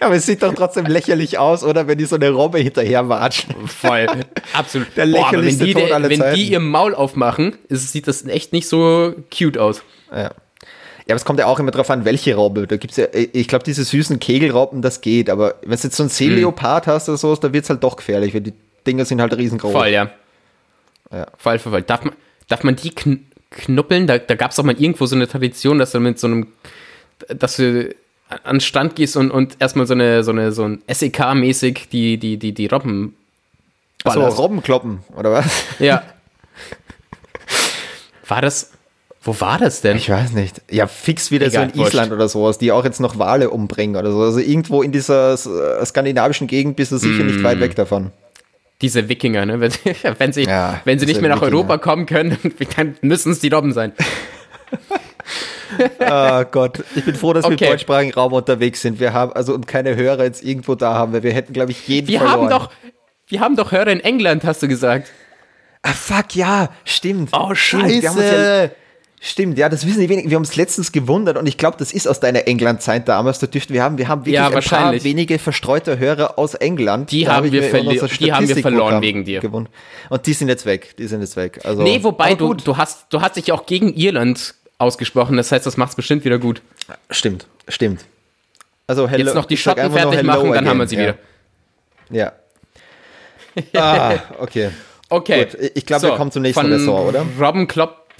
Ja, 0.00 0.06
aber 0.08 0.16
es 0.16 0.26
sieht 0.26 0.42
doch 0.42 0.52
trotzdem 0.52 0.86
lächerlich 0.86 1.38
aus, 1.38 1.62
oder? 1.62 1.86
Wenn 1.86 1.96
die 1.96 2.04
so 2.04 2.16
eine 2.16 2.30
Robbe 2.30 2.58
hinterher 2.58 3.08
watschen. 3.08 3.54
Voll. 3.68 4.06
Absolut. 4.52 4.88
Der 4.96 5.06
Boah, 5.06 5.26
aber 5.28 5.32
wenn 5.38 5.44
lächerlichste 5.44 5.64
die, 5.64 5.74
Tod 5.74 5.92
aller 5.92 6.10
wenn 6.10 6.18
Zeiten. 6.18 6.34
die 6.34 6.50
ihr 6.50 6.58
Maul 6.58 6.92
aufmachen, 6.92 7.56
ist, 7.68 7.92
sieht 7.92 8.08
das 8.08 8.24
echt 8.26 8.52
nicht 8.52 8.68
so 8.68 9.14
cute 9.32 9.58
aus. 9.58 9.82
Ja. 10.12 10.32
Ja, 11.10 11.14
aber 11.14 11.16
es 11.16 11.24
kommt 11.24 11.40
ja 11.40 11.46
auch 11.46 11.58
immer 11.58 11.72
drauf 11.72 11.90
an, 11.90 12.04
welche 12.04 12.36
Robbe. 12.36 12.68
Da 12.68 12.76
gibt's 12.76 12.96
ja, 12.96 13.06
ich 13.12 13.48
glaube, 13.48 13.64
diese 13.64 13.82
süßen 13.82 14.20
Kegelrobben, 14.20 14.80
das 14.80 15.00
geht, 15.00 15.28
aber 15.28 15.56
wenn 15.62 15.76
du 15.76 15.82
jetzt 15.82 15.96
so 15.96 16.04
einen 16.04 16.10
Seeleopard 16.10 16.86
hast 16.86 17.08
oder 17.08 17.18
so, 17.18 17.34
da 17.34 17.52
wird's 17.52 17.68
halt 17.68 17.82
doch 17.82 17.96
gefährlich, 17.96 18.32
weil 18.32 18.42
die 18.42 18.52
Dinger 18.86 19.04
sind 19.04 19.20
halt 19.20 19.36
riesengroß. 19.36 19.72
Voll, 19.72 19.88
ja. 19.88 20.08
Ja. 21.10 21.26
Voll, 21.36 21.58
voll, 21.58 21.72
voll. 21.72 21.82
Darf 21.82 22.04
man, 22.04 22.14
darf 22.46 22.62
man 22.62 22.76
die 22.76 22.90
kn 22.90 23.26
knuppeln? 23.50 24.06
Da, 24.06 24.18
da 24.18 24.36
gab 24.36 24.52
es 24.52 24.58
auch 24.60 24.62
mal 24.62 24.80
irgendwo 24.80 25.04
so 25.06 25.16
eine 25.16 25.26
Tradition, 25.26 25.80
dass 25.80 25.90
du 25.90 25.98
mit 25.98 26.20
so 26.20 26.28
einem, 26.28 26.46
dass 27.28 27.56
du 27.56 27.92
an 28.28 28.56
den 28.56 28.60
Stand 28.60 28.94
gehst 28.94 29.16
und, 29.16 29.32
und 29.32 29.56
erstmal 29.58 29.88
so 29.88 29.94
eine, 29.94 30.22
so 30.22 30.30
eine, 30.30 30.52
so 30.52 30.62
ein 30.62 30.80
SEK-mäßig 30.86 31.88
die, 31.90 32.18
die, 32.18 32.36
die, 32.36 32.52
die 32.52 32.66
Robben 32.68 33.16
So, 34.04 34.10
ballerst. 34.10 34.38
Robbenkloppen, 34.38 35.00
oder 35.16 35.32
was? 35.32 35.64
Ja. 35.80 36.04
War 38.28 38.42
das, 38.42 38.70
wo 39.22 39.38
war 39.40 39.58
das 39.58 39.80
denn? 39.82 39.96
Ich 39.98 40.08
weiß 40.08 40.32
nicht. 40.32 40.62
Ja, 40.70 40.86
fix 40.86 41.30
wieder 41.30 41.46
Egal, 41.48 41.66
so 41.68 41.72
in 41.72 41.78
wurscht. 41.78 41.92
Island 41.94 42.12
oder 42.12 42.28
sowas, 42.28 42.56
die 42.58 42.72
auch 42.72 42.84
jetzt 42.84 43.00
noch 43.00 43.18
Wale 43.18 43.50
umbringen 43.50 43.96
oder 43.96 44.10
so. 44.12 44.20
Also 44.22 44.38
irgendwo 44.40 44.82
in 44.82 44.92
dieser 44.92 45.34
äh, 45.34 45.84
skandinavischen 45.84 46.46
Gegend 46.46 46.76
bist 46.76 46.90
du 46.92 46.96
sicher 46.96 47.22
nicht 47.24 47.38
Mm. 47.40 47.44
weit 47.44 47.60
weg 47.60 47.74
davon. 47.76 48.12
Diese 48.80 49.10
Wikinger, 49.10 49.44
ne? 49.44 49.60
Wenn, 49.60 49.72
wenn 50.18 50.32
sie, 50.32 50.44
Ja, 50.44 50.80
wenn 50.86 50.98
sie 50.98 51.04
nicht 51.04 51.20
mehr 51.20 51.28
nach 51.28 51.42
Wikinger. 51.42 51.54
Europa 51.58 51.76
kommen 51.78 52.06
können, 52.06 52.38
dann 52.76 52.96
müssen 53.02 53.32
es 53.32 53.40
die 53.40 53.48
Robben 53.48 53.74
sein. 53.74 53.92
Oh 56.00 56.44
Gott, 56.50 56.82
ich 56.96 57.04
bin 57.04 57.14
froh, 57.14 57.32
dass 57.32 57.44
wir 57.44 57.52
Okay. 57.52 57.66
im 57.66 57.70
deutschsprachigen 57.72 58.12
Raum 58.14 58.32
unterwegs 58.32 58.80
sind. 58.82 58.98
Wir 58.98 59.12
haben 59.12 59.32
also 59.32 59.54
und 59.54 59.66
keine 59.66 59.96
Hörer 59.96 60.24
jetzt 60.24 60.42
irgendwo 60.42 60.74
da 60.74 60.94
haben, 60.94 61.12
weil 61.12 61.22
wir 61.22 61.32
hätten, 61.32 61.52
glaube 61.52 61.70
ich, 61.72 61.86
jeden 61.86 62.08
Wir 62.08 62.18
verloren. 62.20 62.40
haben 62.40 62.48
doch, 62.50 62.70
wir 63.28 63.40
haben 63.40 63.56
doch 63.56 63.70
Hörer 63.70 63.88
in 63.92 64.00
England, 64.00 64.44
hast 64.44 64.62
du 64.62 64.68
gesagt. 64.68 65.10
Ah, 65.82 65.92
fuck, 65.92 66.34
ja, 66.34 66.70
stimmt. 66.84 67.30
Oh, 67.32 67.54
Stimmt, 67.54 67.88
wir 67.88 68.02
Scheiße. 68.02 68.22
Ja, 68.64 68.70
stimmt, 69.20 69.58
ja, 69.58 69.68
das 69.68 69.86
wissen 69.86 70.00
die 70.00 70.08
wenigen. 70.08 70.30
Wir 70.30 70.36
haben 70.36 70.42
uns 70.42 70.56
letztens 70.56 70.90
gewundert 70.92 71.36
und 71.36 71.46
ich 71.46 71.58
glaube, 71.58 71.76
das 71.78 71.92
ist 71.92 72.08
aus 72.08 72.18
deiner 72.20 72.48
England-Zeit 72.48 73.06
damals. 73.06 73.38
Da 73.38 73.46
dürften 73.46 73.72
wir 73.74 73.82
haben, 73.82 73.98
wir 73.98 74.08
haben 74.08 74.22
wirklich 74.22 74.34
Ja, 74.34 74.46
ein 74.46 74.52
paar 74.52 74.54
wahrscheinlich. 74.56 75.04
wenige 75.04 75.38
verstreute 75.38 75.98
Hörer 75.98 76.38
aus 76.38 76.54
England. 76.54 77.12
Die 77.12 77.28
haben 77.28 77.46
ich 77.46 77.52
wir 77.52 77.60
die 77.60 78.32
haben 78.32 78.48
wir 78.48 78.56
verloren 78.56 79.02
wegen 79.02 79.24
dir. 79.24 79.40
gewundert. 79.40 79.72
Und 80.08 80.26
die 80.26 80.32
sind 80.32 80.48
jetzt 80.48 80.66
weg. 80.66 80.96
Die 80.96 81.06
sind 81.06 81.20
jetzt 81.20 81.36
weg. 81.36 81.60
Also, 81.64 81.82
Nee, 81.82 82.02
wobei 82.02 82.34
du, 82.34 82.54
du 82.54 82.76
hast, 82.76 83.06
du 83.10 83.20
hast 83.20 83.36
dich 83.36 83.48
ja 83.48 83.54
auch 83.54 83.66
gegen 83.66 83.92
Irland 83.94 84.54
ausgesprochen. 84.78 85.36
Das 85.36 85.52
heißt, 85.52 85.66
das 85.66 85.76
macht's 85.76 85.94
bestimmt 85.94 86.24
wieder 86.24 86.38
gut. 86.38 86.62
Stimmt, 87.10 87.46
stimmt. 87.68 88.04
Also, 88.86 89.06
hello, 89.08 89.24
Jetzt 89.24 89.34
noch 89.34 89.44
die 89.44 89.56
Schotten 89.56 89.92
fertig 89.92 90.22
machen, 90.24 90.52
dann 90.52 90.68
haben 90.68 90.78
wir 90.78 90.84
again. 90.84 90.88
sie 90.88 90.98
wieder. 90.98 91.14
Ja. 92.10 92.32
ja. 93.72 93.82
Ah, 93.82 94.18
okay. 94.38 94.70
Okay. 95.12 95.46
Gut, 95.46 95.72
ich 95.74 95.84
glaube, 95.86 96.04
wir 96.04 96.10
kommen 96.16 96.30
zum 96.30 96.42
nächsten 96.42 96.66
Ressort, 96.72 97.08
oder? 97.08 97.26
Robben 97.40 97.66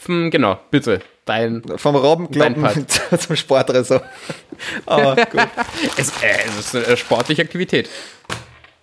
klopfen, 0.00 0.30
genau, 0.30 0.58
bitte. 0.70 1.00
Dein. 1.24 1.62
Vom 1.76 1.94
Robbenkloppen 1.94 2.62
Dein 2.62 2.86
zum 3.18 3.36
Sportressort. 3.36 4.04
Ah, 4.84 5.14
gut. 5.14 5.40
Es, 5.96 6.10
äh, 6.22 6.36
es 6.46 6.74
ist 6.74 6.76
eine 6.76 6.94
sportliche 6.98 7.40
Aktivität. 7.40 7.88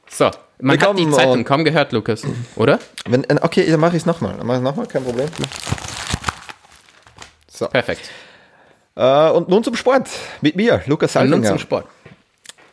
So, 0.09 0.31
man 0.59 0.79
Wir 0.79 0.87
hat 0.87 0.97
die 0.97 1.07
Zeitung 1.11 1.41
äh, 1.41 1.43
kaum 1.43 1.63
gehört, 1.63 1.91
Lukas, 1.91 2.23
oder? 2.55 2.79
Wenn, 3.05 3.23
äh, 3.25 3.37
okay, 3.43 3.69
dann 3.69 3.79
mache 3.79 3.95
ich 3.95 4.01
es 4.01 4.05
nochmal. 4.07 4.33
Dann 4.37 4.47
mache 4.47 4.57
ich 4.57 4.63
es 4.63 4.63
nochmal, 4.63 4.87
kein 4.87 5.03
Problem. 5.03 5.27
So. 7.47 7.67
Perfekt. 7.67 8.09
Äh, 8.95 9.29
und 9.29 9.49
nun 9.49 9.63
zum 9.63 9.75
Sport. 9.75 10.09
Mit 10.41 10.55
mir, 10.55 10.81
Lukas 10.87 11.15
Und 11.15 11.29
nun 11.29 11.43
zum 11.43 11.59
Sport. 11.59 11.85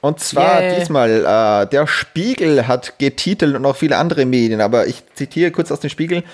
Und 0.04 0.20
zwar 0.20 0.60
Yeah. 0.60 0.78
diesmal, 0.78 1.64
äh, 1.64 1.66
der 1.70 1.86
Spiegel 1.86 2.68
hat 2.68 2.98
getitelt 2.98 3.56
und 3.56 3.64
auch 3.64 3.74
viele 3.74 3.96
andere 3.96 4.26
Medien, 4.26 4.60
aber 4.60 4.86
ich 4.86 5.02
zitiere 5.14 5.50
kurz 5.50 5.72
aus 5.72 5.80
dem 5.80 5.88
Spiegel, 5.88 6.24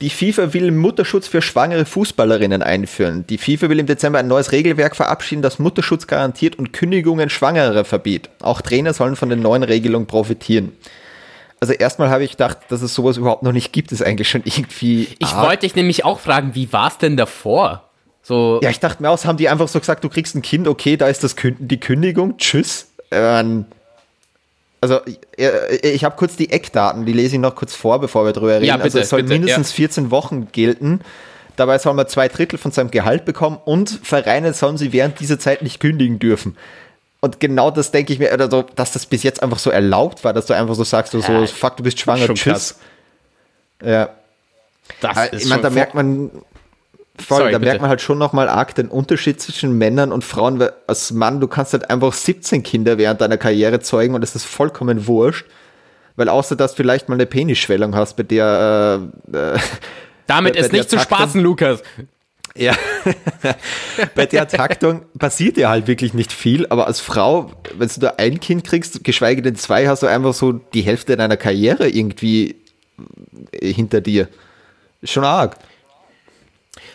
die 0.00 0.10
FIFA 0.10 0.52
will 0.52 0.70
Mutterschutz 0.70 1.26
für 1.26 1.42
schwangere 1.42 1.86
Fußballerinnen 1.86 2.62
einführen. 2.62 3.26
Die 3.26 3.36
FIFA 3.36 3.68
will 3.68 3.80
im 3.80 3.86
Dezember 3.86 4.20
ein 4.20 4.28
neues 4.28 4.52
Regelwerk 4.52 4.94
verabschieden, 4.94 5.42
das 5.42 5.58
Mutterschutz 5.58 6.06
garantiert 6.06 6.56
und 6.56 6.72
Kündigungen 6.72 7.28
Schwangerer 7.28 7.84
verbietet. 7.84 8.30
Auch 8.42 8.60
Trainer 8.60 8.94
sollen 8.94 9.16
von 9.16 9.28
den 9.28 9.40
neuen 9.40 9.64
Regelungen 9.64 10.06
profitieren. 10.06 10.70
Also 11.58 11.72
erstmal 11.72 12.10
habe 12.10 12.22
ich 12.22 12.30
gedacht, 12.30 12.58
dass 12.68 12.80
es 12.80 12.94
sowas 12.94 13.16
überhaupt 13.16 13.42
noch 13.42 13.50
nicht 13.50 13.72
gibt, 13.72 13.90
ist 13.90 14.02
eigentlich 14.02 14.28
schon 14.30 14.42
irgendwie. 14.44 15.08
Ich 15.18 15.32
arg. 15.32 15.48
wollte 15.48 15.60
dich 15.62 15.74
nämlich 15.74 16.04
auch 16.04 16.20
fragen, 16.20 16.54
wie 16.54 16.72
war 16.72 16.86
es 16.92 16.98
denn 16.98 17.16
davor? 17.16 17.90
So, 18.22 18.60
Ja, 18.62 18.70
ich 18.70 18.78
dachte 18.78 19.02
mir 19.02 19.10
aus, 19.10 19.24
haben 19.24 19.36
die 19.36 19.48
einfach 19.48 19.66
so 19.66 19.80
gesagt, 19.80 20.04
du 20.04 20.08
kriegst 20.08 20.36
ein 20.36 20.42
Kind, 20.42 20.68
okay, 20.68 20.96
da 20.96 21.08
ist 21.08 21.24
das 21.24 21.34
Kün 21.34 21.56
die 21.58 21.80
Kündigung, 21.80 22.36
tschüss. 22.38 22.92
Ähm, 23.10 23.66
also 24.80 25.00
ich, 25.06 25.18
ich 25.82 26.04
habe 26.04 26.16
kurz 26.16 26.36
die 26.36 26.50
Eckdaten, 26.50 27.06
die 27.06 27.12
lese 27.12 27.36
ich 27.36 27.40
noch 27.40 27.54
kurz 27.54 27.74
vor, 27.74 28.00
bevor 28.00 28.24
wir 28.24 28.32
drüber 28.32 28.54
reden. 28.56 28.66
Ja, 28.66 28.74
also 28.74 28.84
bitte, 28.84 29.00
es 29.00 29.08
soll 29.08 29.22
bitte, 29.22 29.34
mindestens 29.34 29.72
14 29.72 30.10
Wochen 30.10 30.48
gelten. 30.52 31.00
Dabei 31.56 31.78
soll 31.78 31.94
man 31.94 32.06
zwei 32.08 32.28
Drittel 32.28 32.58
von 32.58 32.70
seinem 32.70 32.90
Gehalt 32.90 33.24
bekommen 33.24 33.58
und 33.64 33.88
Vereine 34.02 34.52
sollen 34.52 34.76
sie 34.76 34.92
während 34.92 35.18
dieser 35.20 35.38
Zeit 35.38 35.62
nicht 35.62 35.80
kündigen 35.80 36.18
dürfen. 36.18 36.56
Und 37.20 37.40
genau 37.40 37.70
das 37.70 37.90
denke 37.90 38.12
ich 38.12 38.18
mir, 38.18 38.32
oder 38.32 38.50
so, 38.50 38.62
dass 38.62 38.92
das 38.92 39.06
bis 39.06 39.22
jetzt 39.22 39.42
einfach 39.42 39.58
so 39.58 39.70
erlaubt 39.70 40.22
war, 40.22 40.34
dass 40.34 40.46
du 40.46 40.54
einfach 40.54 40.74
so 40.74 40.84
sagst, 40.84 41.14
du 41.14 41.20
so, 41.20 41.32
Ja, 41.32 41.46
fuck, 41.46 41.78
du 41.78 41.82
bist 41.82 41.98
schwanger, 41.98 42.26
tschüss. 42.26 42.42
krass. 42.42 42.78
Ja. 43.82 44.10
das 45.00 45.16
Ah, 45.16 45.26
Ich 45.32 45.46
meine, 45.46 45.62
da 45.62 45.70
merkt 45.70 45.94
man, 45.94 46.30
voll, 47.20 47.38
Sorry, 47.38 47.52
da 47.52 47.58
bitte. 47.58 47.68
merkt 47.70 47.80
man 47.82 47.90
halt 47.90 48.00
schon 48.00 48.18
nochmal 48.18 48.48
arg 48.48 48.74
den 48.74 48.88
Unterschied 48.88 49.40
zwischen 49.40 49.76
Männern 49.78 50.12
und 50.12 50.24
Frauen, 50.24 50.58
weil 50.58 50.72
als 50.86 51.12
Mann, 51.12 51.40
du 51.40 51.48
kannst 51.48 51.72
halt 51.72 51.88
einfach 51.90 52.12
17 52.12 52.62
Kinder 52.62 52.98
während 52.98 53.20
deiner 53.20 53.36
Karriere 53.36 53.80
zeugen 53.80 54.14
und 54.14 54.22
es 54.22 54.34
ist 54.34 54.44
vollkommen 54.44 55.06
wurscht. 55.06 55.46
Weil 56.16 56.28
außer, 56.30 56.56
dass 56.56 56.72
du 56.72 56.76
vielleicht 56.78 57.08
mal 57.08 57.14
eine 57.16 57.26
Penisschwellung 57.26 57.94
hast, 57.94 58.16
bei 58.16 58.22
der, 58.22 59.10
äh, 59.32 59.36
äh, 59.36 59.58
Damit 60.26 60.54
bei 60.54 60.60
ist 60.60 60.72
der 60.72 60.78
nicht 60.80 60.90
zu 60.90 60.96
Taktung- 60.96 61.18
spaßen, 61.18 61.40
Lukas. 61.42 61.82
ja, 62.54 62.74
bei 64.14 64.24
der 64.26 64.48
Taktung 64.48 65.02
passiert 65.18 65.56
ja 65.58 65.68
halt 65.68 65.86
wirklich 65.86 66.14
nicht 66.14 66.32
viel, 66.32 66.66
aber 66.68 66.86
als 66.86 67.00
Frau, 67.00 67.52
wenn 67.76 67.88
du 67.88 68.00
da 68.00 68.14
ein 68.16 68.40
Kind 68.40 68.64
kriegst, 68.64 69.04
geschweige 69.04 69.42
denn 69.42 69.56
zwei, 69.56 69.88
hast 69.88 70.02
du 70.02 70.06
einfach 70.06 70.32
so 70.32 70.52
die 70.52 70.82
Hälfte 70.82 71.16
deiner 71.16 71.36
Karriere 71.36 71.88
irgendwie 71.88 72.56
hinter 73.62 74.00
dir. 74.00 74.28
Schon 75.04 75.24
arg. 75.24 75.56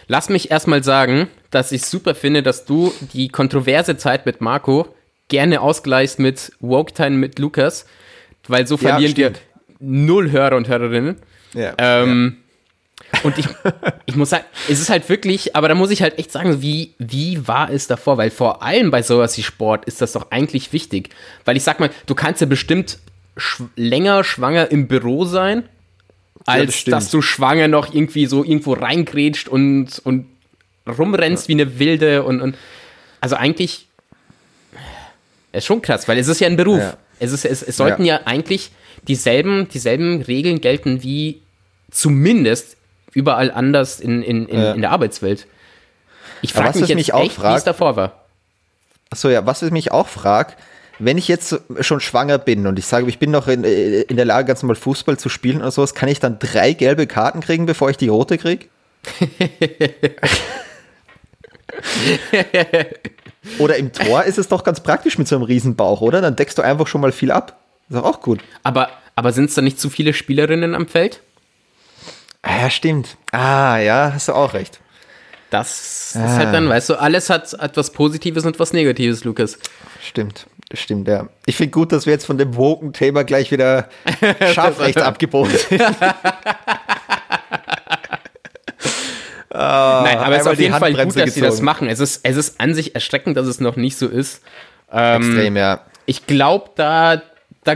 Lass 0.07 0.29
mich 0.29 0.51
erstmal 0.51 0.83
sagen, 0.83 1.27
dass 1.51 1.71
ich 1.71 1.85
super 1.85 2.15
finde, 2.15 2.43
dass 2.43 2.65
du 2.65 2.93
die 3.13 3.29
kontroverse 3.29 3.97
Zeit 3.97 4.25
mit 4.25 4.41
Marco 4.41 4.93
gerne 5.27 5.61
ausgleichst 5.61 6.19
mit 6.19 6.51
Woke 6.59 6.93
Time 6.93 7.11
mit 7.11 7.39
Lukas, 7.39 7.85
weil 8.47 8.67
so 8.67 8.77
verlieren 8.77 9.13
ja, 9.15 9.17
wir 9.17 9.33
null 9.79 10.31
Hörer 10.31 10.57
und 10.57 10.67
Hörerinnen. 10.67 11.17
Ja, 11.53 11.73
ähm, 11.77 12.37
ja. 13.13 13.19
Und 13.23 13.37
ich, 13.37 13.45
ich 14.05 14.15
muss 14.15 14.29
sagen, 14.29 14.45
es 14.69 14.79
ist 14.79 14.89
halt 14.89 15.07
wirklich, 15.09 15.55
aber 15.55 15.67
da 15.67 15.75
muss 15.75 15.91
ich 15.91 16.01
halt 16.01 16.17
echt 16.17 16.31
sagen, 16.31 16.61
wie, 16.61 16.93
wie 16.97 17.47
war 17.47 17.69
es 17.69 17.87
davor? 17.87 18.17
Weil 18.17 18.29
vor 18.29 18.63
allem 18.63 18.91
bei 18.91 19.01
sowas 19.01 19.37
wie 19.37 19.43
Sport 19.43 19.85
ist 19.85 20.01
das 20.01 20.13
doch 20.13 20.31
eigentlich 20.31 20.71
wichtig. 20.73 21.09
Weil 21.45 21.57
ich 21.57 21.63
sag 21.63 21.79
mal, 21.79 21.89
du 22.05 22.15
kannst 22.15 22.41
ja 22.41 22.47
bestimmt 22.47 22.99
sch 23.37 23.63
länger 23.75 24.23
schwanger 24.23 24.71
im 24.71 24.87
Büro 24.87 25.25
sein, 25.25 25.63
als 26.45 26.85
ja, 26.85 26.91
das 26.91 27.05
dass 27.05 27.11
du 27.11 27.21
schwanger 27.21 27.67
noch 27.67 27.93
irgendwie 27.93 28.25
so 28.25 28.43
irgendwo 28.43 28.73
reingrätscht 28.73 29.47
und, 29.47 29.99
und 30.03 30.25
rumrennst 30.87 31.45
ja. 31.45 31.47
wie 31.49 31.61
eine 31.61 31.79
Wilde 31.79 32.23
und, 32.23 32.41
und 32.41 32.55
also 33.19 33.35
eigentlich 33.35 33.87
ist 35.51 35.65
schon 35.65 35.81
krass, 35.81 36.07
weil 36.07 36.17
es 36.17 36.27
ist 36.27 36.39
ja 36.39 36.47
ein 36.47 36.57
Beruf. 36.57 36.79
Ja. 36.79 36.97
Es, 37.19 37.31
ist, 37.31 37.45
es, 37.45 37.61
es 37.61 37.77
sollten 37.77 38.05
ja. 38.05 38.21
eigentlich 38.25 38.71
dieselben, 39.07 39.67
dieselben 39.69 40.21
Regeln 40.21 40.61
gelten 40.61 41.03
wie 41.03 41.41
zumindest 41.91 42.77
überall 43.13 43.51
anders 43.51 43.99
in, 43.99 44.23
in, 44.23 44.47
in, 44.47 44.59
in 44.59 44.81
der 44.81 44.91
Arbeitswelt. 44.91 45.47
Ich 46.41 46.53
frage 46.53 46.79
mich 46.79 46.89
jetzt 46.89 46.95
mich 46.95 47.13
echt, 47.13 47.41
wie 47.41 47.53
es 47.53 47.63
davor 47.63 47.95
war. 47.95 48.25
Achso, 49.09 49.29
ja, 49.29 49.45
was 49.45 49.61
ich 49.61 49.71
mich 49.71 49.91
auch 49.91 50.07
frage, 50.07 50.53
wenn 51.03 51.17
ich 51.17 51.27
jetzt 51.27 51.59
schon 51.81 51.99
schwanger 51.99 52.37
bin 52.37 52.67
und 52.67 52.77
ich 52.77 52.85
sage, 52.85 53.09
ich 53.09 53.17
bin 53.17 53.31
noch 53.31 53.47
in, 53.47 53.63
äh, 53.63 54.01
in 54.01 54.17
der 54.17 54.25
Lage, 54.25 54.47
ganz 54.47 54.61
normal 54.61 54.75
Fußball 54.75 55.17
zu 55.17 55.29
spielen 55.29 55.61
oder 55.61 55.71
sowas, 55.71 55.95
kann 55.95 56.09
ich 56.09 56.19
dann 56.19 56.37
drei 56.39 56.73
gelbe 56.73 57.07
Karten 57.07 57.41
kriegen, 57.41 57.65
bevor 57.65 57.89
ich 57.89 57.97
die 57.97 58.07
rote 58.07 58.37
kriege? 58.37 58.67
oder 63.57 63.77
im 63.77 63.91
Tor 63.91 64.23
ist 64.25 64.37
es 64.37 64.47
doch 64.47 64.63
ganz 64.63 64.81
praktisch 64.81 65.17
mit 65.17 65.27
so 65.27 65.35
einem 65.35 65.43
Riesenbauch, 65.43 66.01
oder? 66.01 66.21
Dann 66.21 66.35
deckst 66.35 66.59
du 66.59 66.61
einfach 66.61 66.85
schon 66.85 67.01
mal 67.01 67.11
viel 67.11 67.31
ab. 67.31 67.59
Ist 67.89 67.97
doch 67.97 68.03
auch 68.03 68.21
gut. 68.21 68.39
Aber, 68.61 68.89
aber 69.15 69.33
sind 69.33 69.45
es 69.45 69.55
da 69.55 69.63
nicht 69.63 69.79
zu 69.79 69.89
viele 69.89 70.13
Spielerinnen 70.13 70.75
am 70.75 70.87
Feld? 70.87 71.21
Ah, 72.43 72.61
ja, 72.61 72.69
stimmt. 72.69 73.17
Ah, 73.31 73.77
ja, 73.79 74.11
hast 74.13 74.27
du 74.27 74.33
auch 74.33 74.53
recht. 74.53 74.79
Das 75.49 76.13
ah. 76.15 76.25
ist 76.25 76.33
halt 76.33 76.53
dann, 76.53 76.69
weißt 76.69 76.89
du, 76.89 76.95
alles 76.95 77.31
hat 77.31 77.53
etwas 77.53 77.91
Positives 77.91 78.45
und 78.45 78.59
was 78.59 78.71
Negatives, 78.71 79.23
Lukas. 79.23 79.57
Stimmt. 80.01 80.45
Stimmt, 80.73 81.07
ja. 81.07 81.27
Ich 81.45 81.57
finde 81.57 81.71
gut, 81.71 81.91
dass 81.91 82.05
wir 82.05 82.13
jetzt 82.13 82.25
von 82.25 82.37
dem 82.37 82.55
Woken-Thema 82.55 83.23
gleich 83.23 83.51
wieder 83.51 83.89
scharf 84.53 84.79
rechts 84.79 85.01
abgebogen 85.01 85.51
sind. 85.69 85.81
Ah, 89.53 90.01
Nein, 90.05 90.17
aber 90.17 90.35
es 90.35 90.43
ist 90.43 90.47
auf 90.47 90.59
jeden 90.59 90.73
Fall 90.73 90.91
gut, 90.91 90.99
dass 90.99 91.13
gezogen. 91.13 91.31
sie 91.31 91.41
das 91.41 91.61
machen. 91.61 91.89
Es 91.89 91.99
ist, 91.99 92.21
es 92.23 92.37
ist 92.37 92.61
an 92.61 92.73
sich 92.73 92.95
erschreckend, 92.95 93.35
dass 93.35 93.47
es 93.47 93.59
noch 93.59 93.75
nicht 93.75 93.97
so 93.97 94.07
ist. 94.07 94.41
Ähm, 94.91 95.21
Extrem, 95.21 95.57
ja. 95.57 95.81
Ich 96.05 96.25
glaube, 96.25 96.69
da, 96.75 97.21
da 97.65 97.75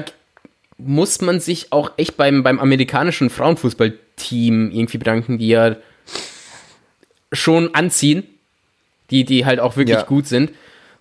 muss 0.77 1.21
man 1.21 1.39
sich 1.41 1.73
auch 1.73 1.91
echt 1.97 2.15
beim, 2.15 2.43
beim 2.43 2.59
amerikanischen 2.59 3.29
Frauenfußballteam 3.29 4.71
irgendwie 4.71 4.97
bedanken, 4.97 5.37
die 5.37 5.49
ja 5.49 5.75
schon 7.33 7.75
anziehen, 7.75 8.23
die, 9.09 9.25
die 9.25 9.45
halt 9.45 9.59
auch 9.59 9.75
wirklich 9.75 9.97
ja. 9.97 10.03
gut 10.03 10.27
sind. 10.27 10.51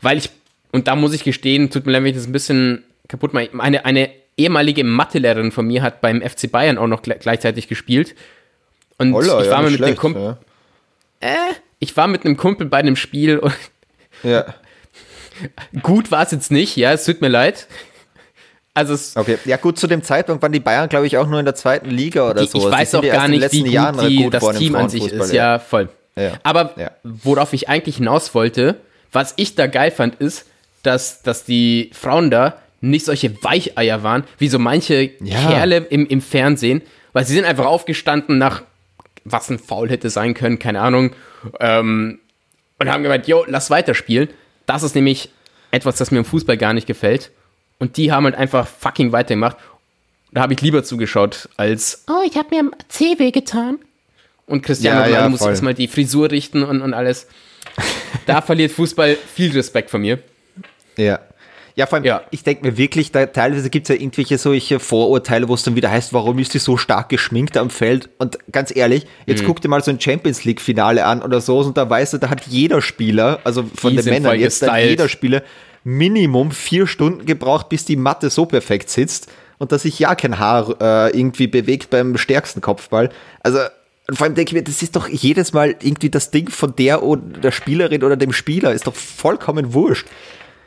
Weil 0.00 0.18
ich 0.18 0.30
und 0.74 0.88
da 0.88 0.96
muss 0.96 1.14
ich 1.14 1.22
gestehen, 1.22 1.70
tut 1.70 1.86
mir 1.86 1.92
leid, 1.92 2.02
wenn 2.02 2.10
ich 2.10 2.16
das 2.16 2.26
ein 2.26 2.32
bisschen 2.32 2.82
kaputt 3.06 3.32
mache. 3.32 3.48
Eine, 3.56 3.84
eine 3.84 4.10
ehemalige 4.36 4.82
Mathelehrerin 4.82 5.52
von 5.52 5.68
mir 5.68 5.82
hat 5.82 6.00
beim 6.00 6.20
FC 6.20 6.50
Bayern 6.50 6.78
auch 6.78 6.88
noch 6.88 7.02
gleichzeitig 7.02 7.68
gespielt. 7.68 8.16
Und 8.98 9.12
Holla, 9.12 9.40
ich 9.40 9.50
war 9.50 9.62
ja, 9.62 9.68
mit 9.68 9.76
schlecht, 9.76 9.92
dem 9.92 9.96
Kumpel. 9.96 10.36
Ja. 11.22 11.28
Äh, 11.28 11.52
ich 11.78 11.96
war 11.96 12.08
mit 12.08 12.24
einem 12.24 12.36
Kumpel 12.36 12.66
bei 12.66 12.78
einem 12.78 12.96
Spiel 12.96 13.38
und 13.38 13.54
ja. 14.24 14.46
gut 15.84 16.10
war 16.10 16.24
es 16.24 16.32
jetzt 16.32 16.50
nicht, 16.50 16.74
ja, 16.74 16.92
es 16.92 17.04
tut 17.04 17.20
mir 17.20 17.28
leid. 17.28 17.68
Also 18.74 19.20
okay, 19.20 19.38
ja 19.44 19.56
gut, 19.58 19.78
zu 19.78 19.86
dem 19.86 20.02
Zeitpunkt 20.02 20.42
waren 20.42 20.50
die 20.50 20.58
Bayern, 20.58 20.88
glaube 20.88 21.06
ich, 21.06 21.18
auch 21.18 21.28
nur 21.28 21.38
in 21.38 21.44
der 21.44 21.54
zweiten 21.54 21.88
Liga 21.88 22.28
oder 22.28 22.42
die, 22.42 22.48
so. 22.48 22.58
Ich 22.58 22.64
weiß 22.64 22.96
auch 22.96 23.02
gar 23.02 23.28
nicht, 23.28 23.52
wie 23.52 23.62
gut, 23.62 23.70
Jahren 23.70 24.08
die, 24.08 24.16
gut 24.24 24.34
das 24.34 24.58
Team 24.58 24.74
an 24.74 24.88
sich 24.88 25.06
ist. 25.06 25.32
Ja, 25.32 25.52
ja 25.52 25.58
voll. 25.60 25.88
Ja. 26.16 26.32
Aber 26.42 26.74
worauf 27.04 27.52
ich 27.52 27.68
eigentlich 27.68 27.98
hinaus 27.98 28.34
wollte, 28.34 28.80
was 29.12 29.34
ich 29.36 29.54
da 29.54 29.68
geil 29.68 29.92
fand, 29.92 30.16
ist, 30.16 30.46
dass, 30.84 31.22
dass 31.22 31.44
die 31.44 31.90
Frauen 31.92 32.30
da 32.30 32.58
nicht 32.80 33.04
solche 33.04 33.42
Weicheier 33.42 34.02
waren, 34.02 34.24
wie 34.38 34.48
so 34.48 34.58
manche 34.58 35.10
ja. 35.20 35.48
Kerle 35.48 35.78
im, 35.78 36.06
im 36.06 36.20
Fernsehen, 36.20 36.82
weil 37.12 37.24
sie 37.24 37.34
sind 37.34 37.44
einfach 37.44 37.66
aufgestanden 37.66 38.38
nach, 38.38 38.62
was 39.24 39.50
ein 39.50 39.58
Foul 39.58 39.88
hätte 39.88 40.10
sein 40.10 40.34
können, 40.34 40.58
keine 40.58 40.80
Ahnung, 40.80 41.12
ähm, 41.60 42.20
und 42.78 42.88
haben 42.90 43.02
gemeint, 43.02 43.26
yo, 43.26 43.44
lass 43.48 43.70
weiterspielen. 43.70 44.28
Das 44.66 44.82
ist 44.82 44.94
nämlich 44.94 45.30
etwas, 45.70 45.96
das 45.96 46.10
mir 46.10 46.18
im 46.18 46.24
Fußball 46.24 46.56
gar 46.56 46.74
nicht 46.74 46.86
gefällt. 46.86 47.30
Und 47.78 47.96
die 47.96 48.12
haben 48.12 48.24
halt 48.24 48.34
einfach 48.34 48.66
fucking 48.66 49.12
weitergemacht. 49.12 49.56
Da 50.32 50.42
habe 50.42 50.52
ich 50.52 50.60
lieber 50.60 50.84
zugeschaut, 50.84 51.48
als, 51.56 52.04
oh, 52.08 52.22
ich 52.26 52.36
habe 52.36 52.48
mir 52.50 52.60
am 52.60 52.72
C 52.88 53.18
weh 53.18 53.30
getan. 53.30 53.78
Und 54.46 54.62
Cristiano 54.62 54.98
ja, 54.98 55.04
Ronaldo 55.06 55.24
ja, 55.24 55.28
muss 55.30 55.40
erstmal 55.40 55.74
die 55.74 55.88
Frisur 55.88 56.30
richten 56.30 56.62
und, 56.62 56.82
und 56.82 56.92
alles. 56.92 57.28
da 58.26 58.42
verliert 58.42 58.72
Fußball 58.72 59.16
viel 59.34 59.52
Respekt 59.52 59.90
von 59.90 60.02
mir. 60.02 60.18
Ja. 60.96 61.20
Ja, 61.76 61.86
vor 61.86 61.96
allem, 61.96 62.04
ja. 62.04 62.22
ich 62.30 62.44
denke 62.44 62.64
mir 62.64 62.76
wirklich, 62.76 63.10
da 63.10 63.26
teilweise 63.26 63.68
gibt 63.68 63.88
es 63.88 63.96
ja 63.96 64.00
irgendwelche 64.00 64.38
solche 64.38 64.78
Vorurteile, 64.78 65.48
wo 65.48 65.54
es 65.54 65.64
dann 65.64 65.74
wieder 65.74 65.90
heißt, 65.90 66.12
warum 66.12 66.38
ist 66.38 66.54
die 66.54 66.60
so 66.60 66.76
stark 66.76 67.08
geschminkt 67.08 67.56
am 67.56 67.68
Feld? 67.68 68.10
Und 68.18 68.38
ganz 68.52 68.74
ehrlich, 68.74 69.06
jetzt 69.26 69.42
mhm. 69.42 69.46
guck 69.46 69.60
dir 69.60 69.66
mal 69.66 69.82
so 69.82 69.90
ein 69.90 70.00
Champions 70.00 70.44
League-Finale 70.44 71.04
an 71.04 71.20
oder 71.20 71.40
so, 71.40 71.58
und 71.58 71.76
da 71.76 71.90
weißt 71.90 72.12
du, 72.12 72.18
da 72.18 72.30
hat 72.30 72.46
jeder 72.46 72.80
Spieler, 72.80 73.40
also 73.42 73.64
von 73.74 73.90
die 73.90 74.02
den 74.02 74.14
Männern 74.14 74.38
jetzt, 74.38 74.62
da 74.62 74.78
jeder 74.78 75.08
Spieler 75.08 75.42
Minimum 75.82 76.52
vier 76.52 76.86
Stunden 76.86 77.26
gebraucht, 77.26 77.68
bis 77.68 77.84
die 77.84 77.96
Matte 77.96 78.30
so 78.30 78.46
perfekt 78.46 78.88
sitzt 78.88 79.30
und 79.58 79.72
dass 79.72 79.82
sich 79.82 79.98
ja 79.98 80.14
kein 80.14 80.38
Haar 80.38 80.76
äh, 80.80 81.18
irgendwie 81.18 81.48
bewegt 81.48 81.90
beim 81.90 82.16
stärksten 82.16 82.60
Kopfball. 82.60 83.10
Also 83.42 83.58
und 84.06 84.16
vor 84.16 84.26
allem 84.26 84.34
denke 84.34 84.50
ich 84.50 84.54
mir, 84.54 84.62
das 84.62 84.82
ist 84.82 84.96
doch 84.96 85.08
jedes 85.08 85.54
Mal 85.54 85.76
irgendwie 85.80 86.10
das 86.10 86.30
Ding 86.30 86.50
von 86.50 86.76
der 86.76 87.02
oder 87.02 87.22
der 87.22 87.52
Spielerin 87.52 88.02
oder 88.02 88.16
dem 88.16 88.32
Spieler, 88.32 88.72
ist 88.72 88.86
doch 88.86 88.94
vollkommen 88.94 89.72
wurscht. 89.72 90.06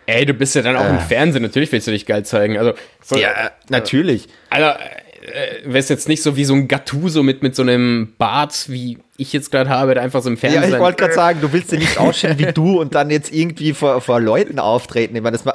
Ey, 0.08 0.26
du 0.26 0.34
bist 0.34 0.56
ja 0.56 0.62
dann 0.62 0.78
auch 0.78 0.86
äh. 0.86 0.90
im 0.90 1.00
Fernsehen, 1.00 1.44
natürlich 1.44 1.72
willst 1.72 1.86
du 1.86 1.92
dich 1.92 2.06
geil 2.06 2.26
zeigen. 2.26 2.58
Also, 2.58 2.74
so, 3.04 3.18
ja, 3.18 3.52
natürlich. 3.70 4.28
Also, 4.50 4.68
äh, 4.68 5.62
wärst 5.66 5.90
jetzt 5.90 6.08
nicht 6.08 6.24
so 6.24 6.38
wie 6.38 6.46
so 6.46 6.54
ein 6.54 6.70
Gattuso 6.70 7.24
mit, 7.24 7.44
mit 7.44 7.56
so 7.56 7.62
einem 7.62 8.14
Bart, 8.18 8.70
wie 8.70 9.00
ich 9.18 9.34
jetzt 9.34 9.52
gerade 9.52 9.70
habe, 9.70 9.94
der 9.94 10.04
einfach 10.04 10.22
so 10.22 10.30
im 10.30 10.38
Fernsehen. 10.38 10.64
Ja, 10.64 10.70
ich 10.70 10.80
wollte 10.80 11.02
gerade 11.02 11.14
sagen, 11.14 11.42
du 11.42 11.52
willst 11.52 11.72
ja 11.74 11.78
nicht 11.78 11.98
ausschauen 11.98 12.40
wie 12.40 12.54
du 12.54 12.80
und 12.80 12.96
dann 12.96 13.10
jetzt 13.10 13.34
irgendwie 13.34 13.74
vor, 13.74 14.00
vor 14.00 14.22
Leuten 14.22 14.60
auftreten. 14.60 15.16
Ich 15.16 15.22
meine, 15.22 15.38
das, 15.38 15.54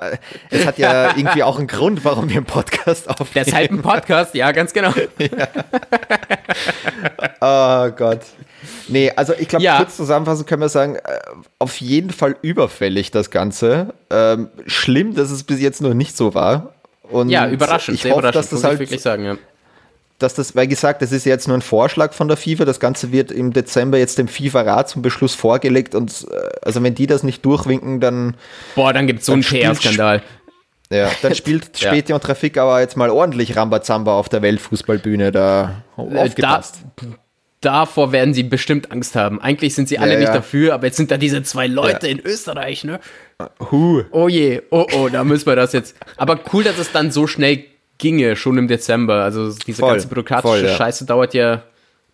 es 0.50 0.66
hat 0.66 0.76
ja 0.78 1.12
irgendwie 1.16 1.42
auch 1.42 1.58
einen 1.58 1.68
Grund, 1.68 2.04
warum 2.04 2.28
wir 2.28 2.36
einen 2.36 2.44
Podcast 2.44 3.08
aufnehmen. 3.08 3.30
Das 3.32 3.48
ist 3.48 3.54
halt 3.54 3.70
ein 3.70 3.80
Podcast, 3.80 4.34
ja, 4.34 4.52
ganz 4.52 4.72
genau. 4.74 4.92
Ja. 5.18 5.48
oh 7.40 7.90
Gott. 7.96 8.20
Nee, 8.88 9.12
also 9.14 9.34
ich 9.38 9.48
glaube, 9.48 9.64
ja. 9.64 9.76
kurz 9.78 9.96
zusammenfassend 9.96 10.46
können 10.46 10.62
wir 10.62 10.68
sagen, 10.68 10.96
äh, 10.96 11.00
auf 11.58 11.80
jeden 11.80 12.10
Fall 12.10 12.36
überfällig 12.42 13.10
das 13.10 13.30
Ganze. 13.30 13.94
Ähm, 14.10 14.48
schlimm, 14.66 15.14
dass 15.14 15.30
es 15.30 15.44
bis 15.44 15.60
jetzt 15.60 15.80
noch 15.80 15.94
nicht 15.94 16.16
so 16.16 16.34
war. 16.34 16.74
Und 17.02 17.28
ja, 17.28 17.48
überraschend, 17.48 17.96
ich 17.96 18.02
sehr 18.02 18.12
hoffe, 18.12 18.20
überraschend, 18.20 18.52
dass 18.52 18.60
das 18.60 18.64
halt, 18.64 18.78
wirklich 18.78 19.02
sagen, 19.02 19.24
ja. 19.24 19.36
Dass 20.18 20.34
das, 20.34 20.54
weil 20.54 20.68
gesagt, 20.68 21.02
das 21.02 21.10
ist 21.10 21.26
jetzt 21.26 21.48
nur 21.48 21.56
ein 21.56 21.62
Vorschlag 21.62 22.12
von 22.12 22.28
der 22.28 22.36
FIFA, 22.36 22.64
das 22.64 22.78
Ganze 22.78 23.10
wird 23.10 23.32
im 23.32 23.52
Dezember 23.52 23.98
jetzt 23.98 24.18
dem 24.18 24.28
FIFA-Rat 24.28 24.88
zum 24.88 25.02
Beschluss 25.02 25.34
vorgelegt 25.34 25.94
und 25.94 26.26
äh, 26.30 26.36
also 26.62 26.82
wenn 26.82 26.94
die 26.94 27.06
das 27.06 27.22
nicht 27.22 27.44
durchwinken, 27.44 28.00
dann. 28.00 28.36
Boah, 28.74 28.92
dann 28.92 29.06
gibt 29.06 29.20
es 29.20 29.26
so 29.26 29.32
einen 29.32 29.42
PR-Skandal. 29.42 30.22
Ja, 30.90 31.10
dann 31.22 31.34
spielt 31.34 31.76
Späti 31.76 32.10
ja. 32.10 32.16
und 32.16 32.22
Trafik 32.22 32.58
aber 32.58 32.80
jetzt 32.80 32.96
mal 32.96 33.10
ordentlich 33.10 33.56
Rambazamba 33.56 34.14
auf 34.14 34.28
der 34.28 34.42
Weltfußballbühne 34.42 35.32
da 35.32 35.82
äh, 35.96 36.18
aufgepasst. 36.18 36.80
Da, 36.96 37.06
davor 37.62 38.12
werden 38.12 38.34
sie 38.34 38.42
bestimmt 38.42 38.92
Angst 38.92 39.16
haben. 39.16 39.40
Eigentlich 39.40 39.74
sind 39.74 39.88
sie 39.88 39.98
alle 39.98 40.14
ja, 40.14 40.18
nicht 40.18 40.28
ja. 40.28 40.34
dafür, 40.34 40.74
aber 40.74 40.86
jetzt 40.86 40.96
sind 40.96 41.10
da 41.10 41.16
diese 41.16 41.42
zwei 41.42 41.66
Leute 41.66 42.06
ja. 42.06 42.12
in 42.12 42.20
Österreich, 42.20 42.84
ne? 42.84 43.00
Huh. 43.70 44.02
Oh 44.10 44.28
je, 44.28 44.62
oh 44.70 44.86
oh, 44.92 45.08
da 45.08 45.24
müssen 45.24 45.46
wir 45.46 45.56
das 45.56 45.72
jetzt. 45.72 45.96
Aber 46.16 46.38
cool, 46.52 46.64
dass 46.64 46.78
es 46.78 46.92
dann 46.92 47.10
so 47.10 47.26
schnell 47.26 47.64
ginge, 47.98 48.36
schon 48.36 48.58
im 48.58 48.68
Dezember. 48.68 49.22
Also 49.22 49.52
diese 49.66 49.80
voll, 49.80 49.92
ganze 49.92 50.08
bürokratische 50.08 50.66
voll, 50.66 50.68
Scheiße 50.68 51.06
dauert 51.06 51.34
ja 51.34 51.62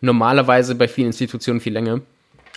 normalerweise 0.00 0.74
bei 0.74 0.86
vielen 0.86 1.08
Institutionen 1.08 1.60
viel 1.60 1.72
länger. 1.72 2.00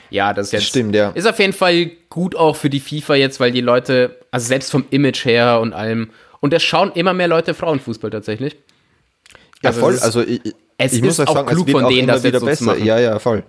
Ja, 0.09 0.33
das 0.33 0.47
ist 0.47 0.53
jetzt. 0.53 0.65
Stimmt, 0.67 0.95
ja. 0.95 1.09
Ist 1.11 1.27
auf 1.27 1.39
jeden 1.39 1.53
Fall 1.53 1.91
gut 2.09 2.35
auch 2.35 2.55
für 2.55 2.69
die 2.69 2.81
FIFA 2.81 3.15
jetzt, 3.15 3.39
weil 3.39 3.51
die 3.51 3.61
Leute, 3.61 4.17
also 4.29 4.45
selbst 4.45 4.71
vom 4.71 4.85
Image 4.89 5.25
her 5.25 5.59
und 5.61 5.73
allem, 5.73 6.11
und 6.41 6.53
es 6.53 6.63
schauen 6.63 6.91
immer 6.93 7.13
mehr 7.13 7.27
Leute 7.27 7.53
Frauenfußball 7.53 8.09
tatsächlich. 8.09 8.57
Ja, 9.63 9.69
also 9.69 9.79
voll. 9.79 9.99
Also 9.99 10.21
ich, 10.21 10.41
es 10.85 10.93
ich 10.93 11.03
ist 11.03 11.19
auch 11.19 11.33
sagen, 11.33 11.47
klug 11.47 11.69
von 11.69 11.87
denen, 11.87 12.07
das 12.07 12.23
wieder 12.23 12.39
so 12.39 12.45
besser. 12.45 12.77
Ja, 12.77 12.99
ja, 12.99 13.19
voll. 13.19 13.43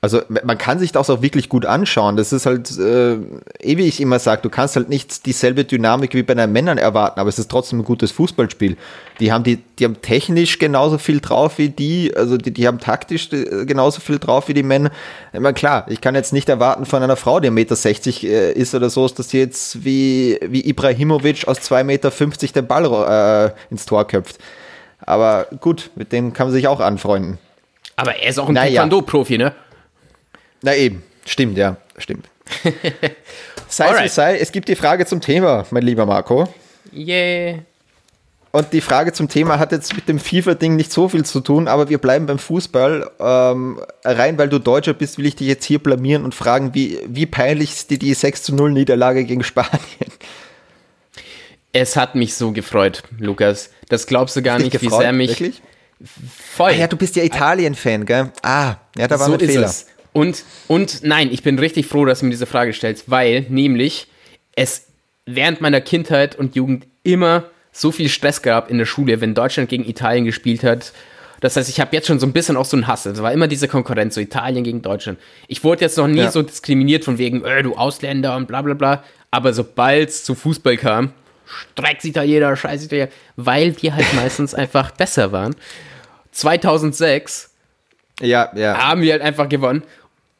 Also 0.00 0.22
man 0.28 0.56
kann 0.58 0.78
sich 0.78 0.92
das 0.92 1.10
auch 1.10 1.22
wirklich 1.22 1.48
gut 1.48 1.66
anschauen. 1.66 2.16
Das 2.16 2.32
ist 2.32 2.46
halt, 2.46 2.70
äh, 2.78 3.14
eh 3.14 3.76
wie 3.78 3.86
ich 3.88 4.00
immer 4.00 4.20
sage, 4.20 4.42
du 4.42 4.48
kannst 4.48 4.76
halt 4.76 4.88
nicht 4.88 5.26
dieselbe 5.26 5.64
Dynamik 5.64 6.14
wie 6.14 6.22
bei 6.22 6.34
den 6.34 6.52
Männern 6.52 6.78
erwarten, 6.78 7.18
aber 7.18 7.28
es 7.28 7.40
ist 7.40 7.50
trotzdem 7.50 7.80
ein 7.80 7.84
gutes 7.84 8.12
Fußballspiel. 8.12 8.76
Die 9.18 9.32
haben, 9.32 9.42
die, 9.42 9.56
die 9.56 9.84
haben 9.84 10.00
technisch 10.00 10.60
genauso 10.60 10.98
viel 10.98 11.20
drauf 11.20 11.58
wie 11.58 11.68
die, 11.68 12.16
also 12.16 12.36
die, 12.36 12.52
die 12.52 12.68
haben 12.68 12.78
taktisch 12.78 13.32
äh, 13.32 13.66
genauso 13.66 14.00
viel 14.00 14.20
drauf 14.20 14.46
wie 14.46 14.54
die 14.54 14.62
Männer. 14.62 14.92
Ich 15.32 15.40
meine, 15.40 15.54
klar, 15.54 15.84
ich 15.88 16.00
kann 16.00 16.14
jetzt 16.14 16.32
nicht 16.32 16.48
erwarten 16.48 16.86
von 16.86 17.02
einer 17.02 17.16
Frau, 17.16 17.40
die 17.40 17.50
1,60 17.50 17.50
Meter 17.50 18.28
äh, 18.28 18.52
ist 18.52 18.76
oder 18.76 18.90
so, 18.90 19.08
dass 19.08 19.30
sie 19.30 19.38
jetzt 19.38 19.84
wie, 19.84 20.38
wie 20.46 20.64
Ibrahimovic 20.64 21.48
aus 21.48 21.58
2,50 21.58 21.82
Meter 21.82 22.10
den 22.54 22.66
Ball 22.68 23.50
äh, 23.50 23.72
ins 23.72 23.84
Tor 23.84 24.06
köpft. 24.06 24.38
Aber 25.08 25.46
gut, 25.60 25.90
mit 25.94 26.12
dem 26.12 26.34
kann 26.34 26.48
man 26.48 26.52
sich 26.54 26.68
auch 26.68 26.80
anfreunden. 26.80 27.38
Aber 27.96 28.16
er 28.16 28.28
ist 28.28 28.38
auch 28.38 28.48
ein 28.48 28.54
naja. 28.54 28.82
Taekwondo-Profi, 28.82 29.38
ne? 29.38 29.54
Na 30.60 30.74
eben, 30.74 31.02
stimmt, 31.24 31.56
ja, 31.56 31.78
stimmt. 31.96 32.28
sei 33.68 33.90
es 33.90 34.02
wie 34.02 34.08
sei, 34.08 34.38
es 34.38 34.52
gibt 34.52 34.68
die 34.68 34.76
Frage 34.76 35.06
zum 35.06 35.22
Thema, 35.22 35.64
mein 35.70 35.82
lieber 35.82 36.04
Marco. 36.04 36.46
Yeah. 36.92 37.60
Und 38.50 38.74
die 38.74 38.82
Frage 38.82 39.14
zum 39.14 39.30
Thema 39.30 39.58
hat 39.58 39.72
jetzt 39.72 39.96
mit 39.96 40.10
dem 40.10 40.18
FIFA-Ding 40.18 40.76
nicht 40.76 40.92
so 40.92 41.08
viel 41.08 41.24
zu 41.24 41.40
tun, 41.40 41.68
aber 41.68 41.88
wir 41.88 41.98
bleiben 41.98 42.26
beim 42.26 42.38
Fußball. 42.38 43.10
Ähm, 43.18 43.80
rein 44.04 44.36
weil 44.36 44.50
du 44.50 44.58
Deutscher 44.58 44.92
bist, 44.92 45.16
will 45.16 45.24
ich 45.24 45.36
dich 45.36 45.48
jetzt 45.48 45.64
hier 45.64 45.78
blamieren 45.78 46.24
und 46.24 46.34
fragen, 46.34 46.74
wie, 46.74 46.98
wie 47.06 47.24
peinlich 47.24 47.70
ist 47.70 47.90
dir 47.90 47.98
die 47.98 48.12
6 48.12 48.42
zu 48.42 48.54
0 48.54 48.72
Niederlage 48.72 49.24
gegen 49.24 49.42
Spanien? 49.42 50.12
Es 51.72 51.96
hat 51.96 52.14
mich 52.14 52.34
so 52.34 52.52
gefreut, 52.52 53.02
Lukas. 53.18 53.70
Das 53.88 54.06
glaubst 54.06 54.36
du 54.36 54.42
gar 54.42 54.58
nicht, 54.58 54.72
gefreut? 54.72 54.92
wie 54.92 54.96
sehr 54.96 55.12
mich. 55.12 55.30
Wirklich? 55.30 55.62
Voll. 56.54 56.70
Ah, 56.70 56.74
ja, 56.74 56.86
du 56.86 56.96
bist 56.96 57.16
ja 57.16 57.24
Italien-Fan, 57.24 58.06
gell? 58.06 58.32
Ah, 58.42 58.76
ja, 58.96 59.08
da 59.08 59.18
war 59.18 59.26
so 59.26 59.32
ein 59.32 59.40
Fehler. 59.40 59.66
Es. 59.66 59.86
Und, 60.12 60.44
und 60.68 61.02
nein, 61.02 61.30
ich 61.32 61.42
bin 61.42 61.58
richtig 61.58 61.86
froh, 61.86 62.04
dass 62.04 62.20
du 62.20 62.26
mir 62.26 62.30
diese 62.30 62.46
Frage 62.46 62.72
stellst, 62.72 63.10
weil 63.10 63.46
nämlich 63.48 64.06
es 64.54 64.86
während 65.26 65.60
meiner 65.60 65.80
Kindheit 65.80 66.36
und 66.36 66.56
Jugend 66.56 66.86
immer 67.02 67.44
so 67.72 67.92
viel 67.92 68.08
Stress 68.08 68.42
gab 68.42 68.70
in 68.70 68.78
der 68.78 68.86
Schule, 68.86 69.20
wenn 69.20 69.34
Deutschland 69.34 69.68
gegen 69.68 69.84
Italien 69.84 70.24
gespielt 70.24 70.64
hat. 70.64 70.92
Das 71.40 71.56
heißt, 71.56 71.68
ich 71.68 71.80
habe 71.80 71.94
jetzt 71.94 72.08
schon 72.08 72.18
so 72.18 72.26
ein 72.26 72.32
bisschen 72.32 72.56
auch 72.56 72.64
so 72.64 72.76
einen 72.76 72.88
Hass. 72.88 73.06
Es 73.06 73.22
war 73.22 73.32
immer 73.32 73.46
diese 73.46 73.68
Konkurrenz, 73.68 74.16
so 74.16 74.20
Italien 74.20 74.64
gegen 74.64 74.82
Deutschland. 74.82 75.18
Ich 75.46 75.62
wurde 75.62 75.82
jetzt 75.82 75.96
noch 75.96 76.08
nie 76.08 76.18
ja. 76.18 76.30
so 76.32 76.42
diskriminiert 76.42 77.04
von 77.04 77.18
wegen, 77.18 77.44
äh, 77.44 77.62
du 77.62 77.76
Ausländer 77.76 78.36
und 78.36 78.48
bla 78.48 78.62
bla 78.62 78.74
bla. 78.74 79.04
Aber 79.30 79.52
sobald 79.52 80.08
es 80.08 80.24
zu 80.24 80.34
Fußball 80.34 80.76
kam, 80.76 81.12
streckt 81.72 82.02
sich 82.02 82.12
da 82.12 82.22
jeder, 82.22 82.54
scheiß 82.56 82.84
Italiener, 82.84 83.08
weil 83.36 83.80
wir 83.80 83.94
halt 83.94 84.12
meistens 84.14 84.54
einfach 84.54 84.90
besser 84.90 85.32
waren. 85.32 85.54
2006 86.32 87.50
ja, 88.20 88.50
ja. 88.54 88.78
haben 88.78 89.02
wir 89.02 89.12
halt 89.12 89.22
einfach 89.22 89.48
gewonnen. 89.48 89.82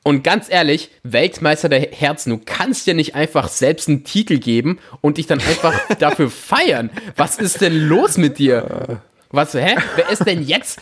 Und 0.09 0.25
ganz 0.25 0.49
ehrlich, 0.49 0.91
Weltmeister 1.03 1.69
der 1.69 1.81
Herzen, 1.81 2.31
du 2.31 2.41
kannst 2.45 2.87
ja 2.87 2.95
nicht 2.95 3.15
einfach 3.15 3.49
selbst 3.49 3.89
einen 3.89 4.05
Titel 4.05 4.39
geben 4.39 4.79
und 5.01 5.19
dich 5.19 5.27
dann 5.27 5.41
einfach 5.41 5.75
dafür 5.99 6.31
feiern. 6.31 6.91
Was 7.17 7.39
ist 7.39 7.61
denn 7.61 7.89
los 7.89 8.17
mit 8.17 8.39
dir? 8.39 9.03
Was, 9.31 9.53
hä? 9.55 9.77
Wer 9.97 10.09
ist 10.09 10.25
denn 10.27 10.43
jetzt 10.43 10.81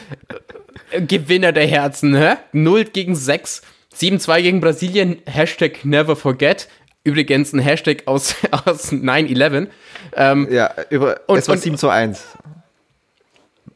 äh, 0.92 1.02
Gewinner 1.02 1.52
der 1.52 1.66
Herzen, 1.66 2.14
hä? 2.14 2.36
0 2.52 2.84
gegen 2.84 3.16
6, 3.16 3.62
7-2 3.98 4.42
gegen 4.42 4.60
Brasilien, 4.60 5.18
Hashtag 5.26 5.84
never 5.84 6.14
forget. 6.14 6.68
Übrigens 7.02 7.52
ein 7.52 7.58
Hashtag 7.58 8.02
aus, 8.06 8.36
aus 8.50 8.92
9-11. 8.92 9.68
Ähm, 10.16 10.48
ja, 10.50 10.70
über, 10.90 11.20
und, 11.26 11.38
es 11.38 11.48
war 11.48 11.56
7 11.56 11.76
zu 11.76 11.88
1. 11.88 12.24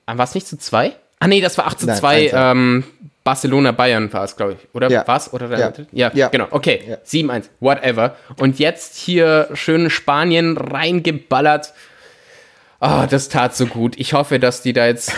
War 0.07 0.25
es 0.25 0.35
nicht 0.35 0.47
zu 0.47 0.59
2? 0.59 0.97
Ah 1.21 1.29
nee, 1.29 1.41
das 1.41 1.59
war 1.59 1.67
8 1.67 1.81
zu 1.81 1.87
2. 1.87 2.31
Ähm, 2.33 2.85
Barcelona 3.23 3.73
Bayern 3.73 4.11
war 4.13 4.25
es, 4.25 4.35
glaube 4.35 4.55
ich. 4.55 4.75
Oder 4.75 4.91
ja. 4.91 5.05
was? 5.07 5.33
Oder 5.33 5.57
ja. 5.59 5.73
ja. 5.93 6.11
ja, 6.15 6.29
genau. 6.29 6.47
Okay, 6.51 6.83
ja. 6.89 6.97
7-1, 6.97 7.45
whatever. 7.61 8.17
Und 8.39 8.59
jetzt 8.59 8.97
hier 8.97 9.49
schön 9.53 9.91
Spanien 9.91 10.57
reingeballert. 10.57 11.75
Oh, 12.81 13.05
das 13.09 13.29
tat 13.29 13.55
so 13.55 13.67
gut. 13.67 13.99
Ich 13.99 14.15
hoffe, 14.15 14.39
dass 14.39 14.63
die 14.63 14.73
da 14.73 14.87
jetzt 14.87 15.13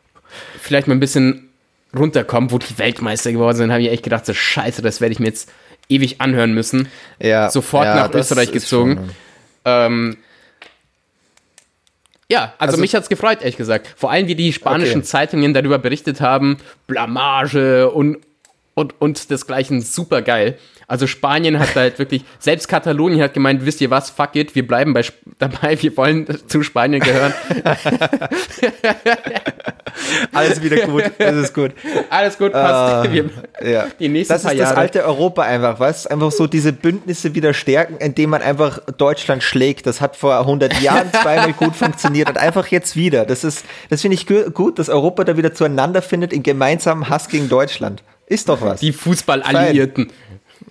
vielleicht 0.60 0.86
mal 0.86 0.94
ein 0.94 1.00
bisschen 1.00 1.48
runterkommen, 1.96 2.50
wo 2.52 2.58
die 2.58 2.78
Weltmeister 2.78 3.32
geworden 3.32 3.56
sind. 3.56 3.72
Habe 3.72 3.82
ich 3.82 3.90
echt 3.90 4.02
gedacht, 4.02 4.26
so 4.26 4.34
scheiße, 4.34 4.82
das 4.82 5.00
werde 5.00 5.12
ich 5.12 5.18
mir 5.18 5.28
jetzt 5.28 5.50
ewig 5.88 6.20
anhören 6.20 6.52
müssen. 6.52 6.88
Ja. 7.18 7.50
Sofort 7.50 7.86
nach 7.86 8.12
Österreich 8.12 8.52
gezogen. 8.52 8.96
Schon, 8.96 9.10
ähm, 9.64 10.16
ja, 12.30 12.54
also, 12.58 12.72
also 12.72 12.80
mich 12.80 12.94
hat's 12.94 13.08
gefreut, 13.08 13.38
ehrlich 13.40 13.56
gesagt. 13.56 13.94
Vor 13.96 14.10
allem, 14.10 14.26
wie 14.26 14.34
die 14.34 14.52
spanischen 14.52 14.98
okay. 14.98 15.06
Zeitungen 15.06 15.54
darüber 15.54 15.78
berichtet 15.78 16.20
haben, 16.20 16.58
Blamage 16.86 17.90
und, 17.90 18.18
und, 18.78 19.00
und 19.00 19.30
desgleichen, 19.30 19.80
super 19.80 20.22
geil. 20.22 20.56
Also 20.86 21.06
Spanien 21.06 21.58
hat 21.58 21.74
halt 21.74 21.98
wirklich, 21.98 22.24
selbst 22.38 22.68
Katalonien 22.68 23.20
hat 23.20 23.34
gemeint, 23.34 23.66
wisst 23.66 23.82
ihr 23.82 23.90
was, 23.90 24.08
fuck 24.08 24.36
it, 24.36 24.54
wir 24.54 24.66
bleiben 24.66 24.94
bei, 24.94 25.02
dabei, 25.38 25.76
wir 25.82 25.96
wollen 25.96 26.26
zu 26.46 26.62
Spanien 26.62 27.02
gehören. 27.02 27.34
Alles 30.32 30.62
wieder 30.62 30.86
gut, 30.86 31.02
das 31.18 31.34
ist 31.36 31.54
gut. 31.54 31.72
Alles 32.08 32.38
gut, 32.38 32.52
passt. 32.52 33.08
Uh, 33.08 33.12
wir, 33.12 33.30
ja. 33.62 33.88
Die 33.98 34.08
nächsten 34.08 34.32
das 34.32 34.44
ist 34.44 34.52
Jahre. 34.52 34.70
das 34.70 34.78
alte 34.78 35.04
Europa 35.04 35.42
einfach, 35.42 35.80
was? 35.80 36.06
Einfach 36.06 36.30
so 36.30 36.46
diese 36.46 36.72
Bündnisse 36.72 37.34
wieder 37.34 37.52
stärken, 37.52 37.96
indem 37.98 38.30
man 38.30 38.40
einfach 38.40 38.78
Deutschland 38.96 39.42
schlägt. 39.42 39.86
Das 39.86 40.00
hat 40.00 40.16
vor 40.16 40.38
100 40.38 40.80
Jahren 40.80 41.10
zweimal 41.12 41.52
gut 41.52 41.74
funktioniert 41.76 42.28
und 42.30 42.38
einfach 42.38 42.68
jetzt 42.68 42.94
wieder. 42.94 43.26
Das 43.26 43.42
ist, 43.44 43.64
das 43.90 44.02
finde 44.02 44.14
ich 44.14 44.26
gut, 44.54 44.78
dass 44.78 44.88
Europa 44.88 45.24
da 45.24 45.36
wieder 45.36 45.52
zueinander 45.52 46.00
findet 46.00 46.32
in 46.32 46.44
gemeinsamen 46.44 47.08
Hass 47.08 47.28
gegen 47.28 47.48
Deutschland. 47.48 48.02
Ist 48.28 48.48
doch 48.48 48.60
was. 48.60 48.80
Die 48.80 48.92
Fußballalliierten. 48.92 50.12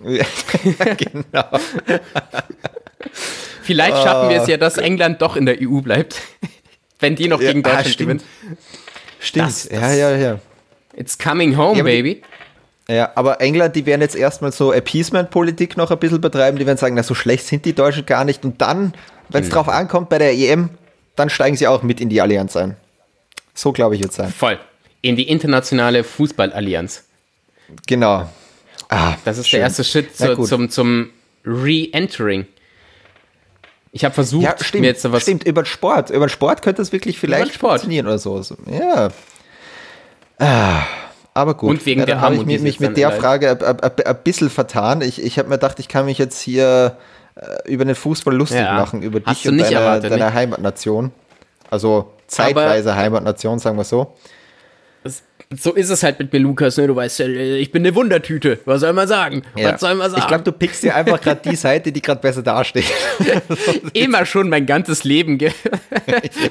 genau. 0.00 1.44
Vielleicht 3.62 3.96
schaffen 3.96 4.30
wir 4.30 4.42
es 4.42 4.48
ja, 4.48 4.56
dass 4.56 4.78
England 4.78 5.20
doch 5.20 5.36
in 5.36 5.44
der 5.46 5.56
EU 5.60 5.80
bleibt. 5.80 6.20
Wenn 7.00 7.16
die 7.16 7.28
noch 7.28 7.40
gegen 7.40 7.62
Deutschland 7.62 7.86
ah, 7.86 7.98
gewinnen. 7.98 8.22
Stimmt. 9.20 9.48
Das, 9.48 9.68
das, 9.68 9.80
ja, 9.80 9.92
ja, 9.92 10.16
ja. 10.16 10.38
It's 10.96 11.18
coming 11.18 11.56
home, 11.56 11.78
ja, 11.78 11.84
baby. 11.84 12.22
Die, 12.88 12.92
ja, 12.92 13.12
aber 13.14 13.40
England, 13.40 13.76
die 13.76 13.86
werden 13.86 14.00
jetzt 14.00 14.16
erstmal 14.16 14.52
so 14.52 14.72
Appeasement-Politik 14.72 15.76
noch 15.76 15.90
ein 15.90 15.98
bisschen 15.98 16.20
betreiben. 16.20 16.58
Die 16.58 16.66
werden 16.66 16.78
sagen, 16.78 16.94
na, 16.94 17.02
so 17.02 17.14
schlecht 17.14 17.46
sind 17.46 17.64
die 17.64 17.74
Deutschen 17.74 18.06
gar 18.06 18.24
nicht. 18.24 18.44
Und 18.44 18.60
dann, 18.60 18.94
wenn 19.28 19.42
es 19.42 19.48
hm. 19.48 19.54
drauf 19.54 19.68
ankommt 19.68 20.08
bei 20.08 20.18
der 20.18 20.32
EM, 20.32 20.70
dann 21.14 21.28
steigen 21.28 21.56
sie 21.56 21.66
auch 21.66 21.82
mit 21.82 22.00
in 22.00 22.08
die 22.08 22.20
Allianz 22.20 22.56
ein. 22.56 22.76
So, 23.54 23.72
glaube 23.72 23.96
ich, 23.96 24.02
es 24.02 24.14
sein. 24.14 24.32
Voll. 24.32 24.58
In 25.02 25.16
die 25.16 25.28
internationale 25.28 26.04
Fußballallianz. 26.04 27.07
Genau. 27.86 28.28
Ah, 28.88 29.14
das 29.24 29.38
ist 29.38 29.48
schön. 29.48 29.58
der 29.58 29.66
erste 29.66 29.84
Schritt 29.84 30.16
zu, 30.16 30.36
zum, 30.44 30.70
zum 30.70 31.10
Re-Entering. 31.44 32.46
Ich 33.92 34.04
habe 34.04 34.14
versucht, 34.14 34.44
ja, 34.44 34.54
stimmt, 34.60 34.82
mir 34.82 34.88
jetzt 34.88 35.10
was. 35.10 35.22
Stimmt, 35.22 35.44
über 35.44 35.62
den 35.62 35.66
Sport. 35.66 36.10
Über 36.10 36.26
den 36.26 36.30
Sport 36.30 36.62
könnte 36.62 36.82
es 36.82 36.92
wirklich 36.92 37.18
vielleicht 37.18 37.56
funktionieren 37.56 38.06
oder 38.06 38.18
so. 38.18 38.42
Ja. 38.70 39.08
Ah, 40.38 40.82
aber 41.34 41.54
gut. 41.54 41.70
Und 41.70 41.86
wegen 41.86 42.00
ja, 42.00 42.06
der 42.06 42.20
habe 42.20 42.36
ich 42.36 42.44
mich, 42.44 42.60
mich 42.60 42.80
mit 42.80 42.96
der 42.96 43.12
Frage 43.12 43.58
ein 43.82 44.16
bisschen 44.24 44.50
vertan. 44.50 45.00
Ich, 45.00 45.22
ich 45.22 45.38
habe 45.38 45.48
mir 45.48 45.56
gedacht, 45.56 45.78
ich 45.80 45.88
kann 45.88 46.04
mich 46.04 46.18
jetzt 46.18 46.40
hier 46.40 46.96
äh, 47.34 47.70
über 47.70 47.84
den 47.84 47.94
Fußball 47.94 48.34
lustig 48.34 48.60
ja. 48.60 48.74
machen, 48.74 49.02
über 49.02 49.20
Hast 49.24 49.44
dich 49.44 49.50
und 49.50 49.58
deine, 49.58 49.74
erwartet, 49.74 50.12
deine 50.12 50.32
Heimatnation. 50.32 51.12
Also 51.70 52.12
zeitweise 52.26 52.92
aber 52.92 53.00
Heimatnation, 53.00 53.58
sagen 53.58 53.76
wir 53.76 53.84
so 53.84 54.14
so 55.56 55.72
ist 55.72 55.88
es 55.88 56.02
halt 56.02 56.18
mit 56.18 56.32
mir, 56.32 56.40
Lukas. 56.40 56.76
Ne? 56.76 56.86
Du 56.86 56.96
weißt 56.96 57.20
ich 57.20 57.72
bin 57.72 57.82
eine 57.82 57.94
Wundertüte. 57.94 58.58
Was 58.66 58.82
soll 58.82 58.92
man 58.92 59.08
sagen? 59.08 59.42
Ja. 59.56 59.72
Was 59.72 59.80
soll 59.80 59.94
man 59.94 60.10
sagen? 60.10 60.22
Ich 60.22 60.28
glaube, 60.28 60.44
du 60.44 60.52
pickst 60.52 60.82
dir 60.82 60.94
einfach 60.94 61.20
gerade 61.20 61.40
die 61.48 61.56
Seite, 61.56 61.90
die 61.90 62.02
gerade 62.02 62.20
besser 62.20 62.42
dasteht. 62.42 62.84
Immer 63.94 64.26
schon 64.26 64.50
mein 64.50 64.66
ganzes 64.66 65.04
Leben. 65.04 65.38
ja. 65.40 65.50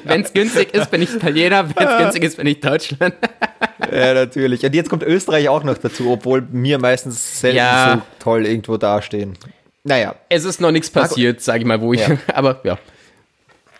Wenn 0.04 0.22
es 0.22 0.32
günstig 0.32 0.74
ist, 0.74 0.90
bin 0.90 1.02
ich 1.02 1.14
Italiener. 1.14 1.68
Wenn 1.68 1.86
es 1.86 1.98
günstig 1.98 2.24
ist, 2.24 2.36
bin 2.38 2.46
ich 2.48 2.60
Deutschland. 2.60 3.14
ja, 3.92 4.14
natürlich. 4.14 4.64
Und 4.64 4.74
jetzt 4.74 4.90
kommt 4.90 5.04
Österreich 5.04 5.48
auch 5.48 5.62
noch 5.62 5.78
dazu, 5.78 6.10
obwohl 6.10 6.42
mir 6.50 6.78
meistens 6.78 7.40
selten 7.40 7.58
ja. 7.58 8.02
so 8.18 8.24
toll 8.24 8.46
irgendwo 8.46 8.78
dastehen. 8.78 9.38
Naja. 9.84 10.16
Es 10.28 10.44
ist 10.44 10.60
noch 10.60 10.72
nichts 10.72 10.90
passiert, 10.90 11.40
sage 11.40 11.60
ich 11.60 11.66
mal, 11.66 11.80
wo 11.80 11.92
ich. 11.92 12.02
Aber 12.34 12.60
ja. 12.64 12.78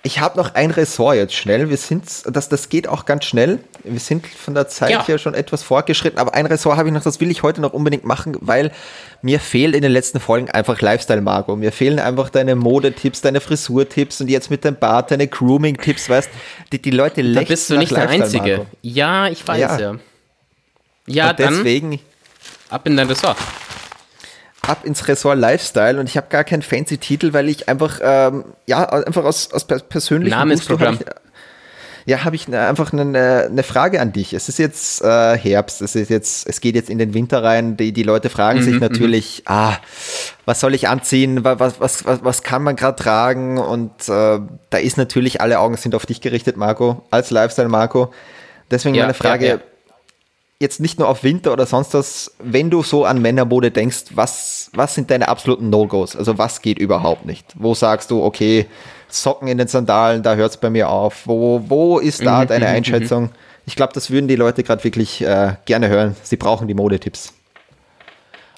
Ich 0.04 0.20
habe 0.20 0.38
noch 0.38 0.54
ein 0.54 0.70
Ressort 0.70 1.16
jetzt 1.16 1.34
schnell. 1.34 1.70
Wir 1.70 1.76
sind, 1.76 2.04
das, 2.24 2.48
das 2.48 2.68
geht 2.68 2.86
auch 2.86 3.04
ganz 3.04 3.24
schnell. 3.24 3.58
Wir 3.82 3.98
sind 3.98 4.26
von 4.26 4.54
der 4.54 4.68
Zeit 4.68 4.90
ja. 4.90 5.06
her 5.06 5.18
schon 5.18 5.34
etwas 5.34 5.64
fortgeschritten, 5.64 6.18
aber 6.18 6.34
ein 6.34 6.46
Ressort 6.46 6.76
habe 6.76 6.88
ich 6.88 6.94
noch, 6.94 7.02
das 7.02 7.20
will 7.20 7.30
ich 7.30 7.42
heute 7.42 7.60
noch 7.60 7.72
unbedingt 7.72 8.04
machen, 8.04 8.36
weil 8.40 8.70
mir 9.22 9.40
fehlt 9.40 9.74
in 9.74 9.82
den 9.82 9.90
letzten 9.90 10.20
Folgen 10.20 10.50
einfach 10.50 10.80
Lifestyle, 10.80 11.20
Marco. 11.20 11.56
Mir 11.56 11.72
fehlen 11.72 11.98
einfach 11.98 12.30
deine 12.30 12.54
Modetipps, 12.54 13.22
deine 13.22 13.40
Frisurtipps 13.40 14.20
und 14.20 14.28
jetzt 14.28 14.50
mit 14.50 14.64
dem 14.64 14.76
Bart 14.76 15.10
deine 15.10 15.26
Grooming-Tipps, 15.26 16.08
weißt 16.08 16.30
die, 16.70 16.80
die 16.80 16.90
Leute 16.92 17.22
lächeln. 17.22 17.44
Da 17.44 17.48
bist 17.48 17.70
du 17.70 17.76
nicht 17.76 17.92
der 17.92 18.08
Einzige. 18.08 18.56
Marco. 18.58 18.66
Ja, 18.82 19.26
ich 19.26 19.46
weiß 19.46 19.60
ja. 19.60 19.78
Ja, 19.78 19.96
ja 21.06 21.32
deswegen. 21.32 21.98
ab 22.70 22.86
in 22.86 22.96
dein 22.96 23.08
Ressort 23.08 23.36
ab 24.62 24.84
ins 24.84 25.06
Ressort 25.08 25.38
Lifestyle 25.38 25.98
und 26.00 26.08
ich 26.08 26.16
habe 26.16 26.28
gar 26.28 26.44
keinen 26.44 26.62
fancy 26.62 26.98
Titel, 26.98 27.32
weil 27.32 27.48
ich 27.48 27.68
einfach, 27.68 28.00
ähm, 28.02 28.44
ja, 28.66 28.88
einfach 28.88 29.24
aus, 29.24 29.52
aus 29.52 29.66
persönlichem 29.66 30.38
Namensprogramm. 30.38 30.96
Gusto 30.96 31.12
Ja, 32.06 32.24
habe 32.24 32.36
ich 32.36 32.52
einfach 32.52 32.92
eine, 32.92 33.48
eine, 33.50 33.62
Frage 33.62 34.00
an 34.00 34.12
dich. 34.12 34.32
Es 34.32 34.48
ist 34.48 34.58
jetzt 34.58 35.02
äh, 35.02 35.36
Herbst, 35.36 35.82
es 35.82 35.94
ist 35.94 36.10
jetzt, 36.10 36.48
es 36.48 36.60
geht 36.60 36.74
jetzt 36.74 36.90
in 36.90 36.98
den 36.98 37.14
Winter 37.14 37.42
rein. 37.42 37.76
Die, 37.76 37.92
die 37.92 38.02
Leute 38.02 38.30
fragen 38.30 38.60
mhm, 38.60 38.64
sich 38.64 38.80
natürlich, 38.80 39.38
mhm. 39.40 39.54
ah, 39.54 39.76
was 40.44 40.60
soll 40.60 40.74
ich 40.74 40.88
anziehen? 40.88 41.44
Was, 41.44 41.80
was, 41.80 42.04
was, 42.04 42.24
was 42.24 42.42
kann 42.42 42.62
man 42.62 42.76
gerade 42.76 43.02
tragen? 43.02 43.58
Und 43.58 44.08
äh, 44.08 44.40
da 44.70 44.78
ist 44.78 44.96
natürlich, 44.96 45.40
alle 45.40 45.58
Augen 45.60 45.76
sind 45.76 45.94
auf 45.94 46.06
dich 46.06 46.20
gerichtet, 46.20 46.56
Marco, 46.56 47.04
als 47.10 47.30
Lifestyle 47.30 47.68
Marco. 47.68 48.12
Deswegen 48.70 48.94
ja, 48.94 49.04
meine 49.04 49.14
Frage, 49.14 49.46
ja, 49.46 49.54
ja 49.54 49.60
jetzt 50.60 50.80
nicht 50.80 50.98
nur 50.98 51.08
auf 51.08 51.22
Winter 51.22 51.52
oder 51.52 51.66
sonst 51.66 51.94
was, 51.94 52.34
wenn 52.40 52.70
du 52.70 52.82
so 52.82 53.04
an 53.04 53.22
Männermode 53.22 53.70
denkst, 53.70 54.06
was, 54.14 54.70
was 54.74 54.94
sind 54.94 55.10
deine 55.10 55.28
absoluten 55.28 55.70
No-Gos? 55.70 56.16
Also 56.16 56.36
was 56.38 56.62
geht 56.62 56.78
überhaupt 56.78 57.26
nicht? 57.26 57.54
Wo 57.54 57.74
sagst 57.74 58.10
du, 58.10 58.22
okay, 58.22 58.66
Socken 59.08 59.48
in 59.48 59.56
den 59.56 59.68
Sandalen, 59.68 60.22
da 60.22 60.34
hört 60.34 60.50
es 60.50 60.56
bei 60.56 60.68
mir 60.68 60.90
auf. 60.90 61.26
Wo, 61.26 61.62
wo 61.68 61.98
ist 61.98 62.24
da 62.26 62.42
mhm, 62.42 62.48
deine 62.48 62.66
mhm, 62.66 62.74
Einschätzung? 62.74 63.22
Mhm. 63.24 63.30
Ich 63.66 63.76
glaube, 63.76 63.92
das 63.92 64.10
würden 64.10 64.28
die 64.28 64.36
Leute 64.36 64.64
gerade 64.64 64.82
wirklich 64.82 65.20
äh, 65.22 65.54
gerne 65.64 65.88
hören. 65.88 66.16
Sie 66.22 66.36
brauchen 66.36 66.66
die 66.68 66.74
Modetipps. 66.74 67.32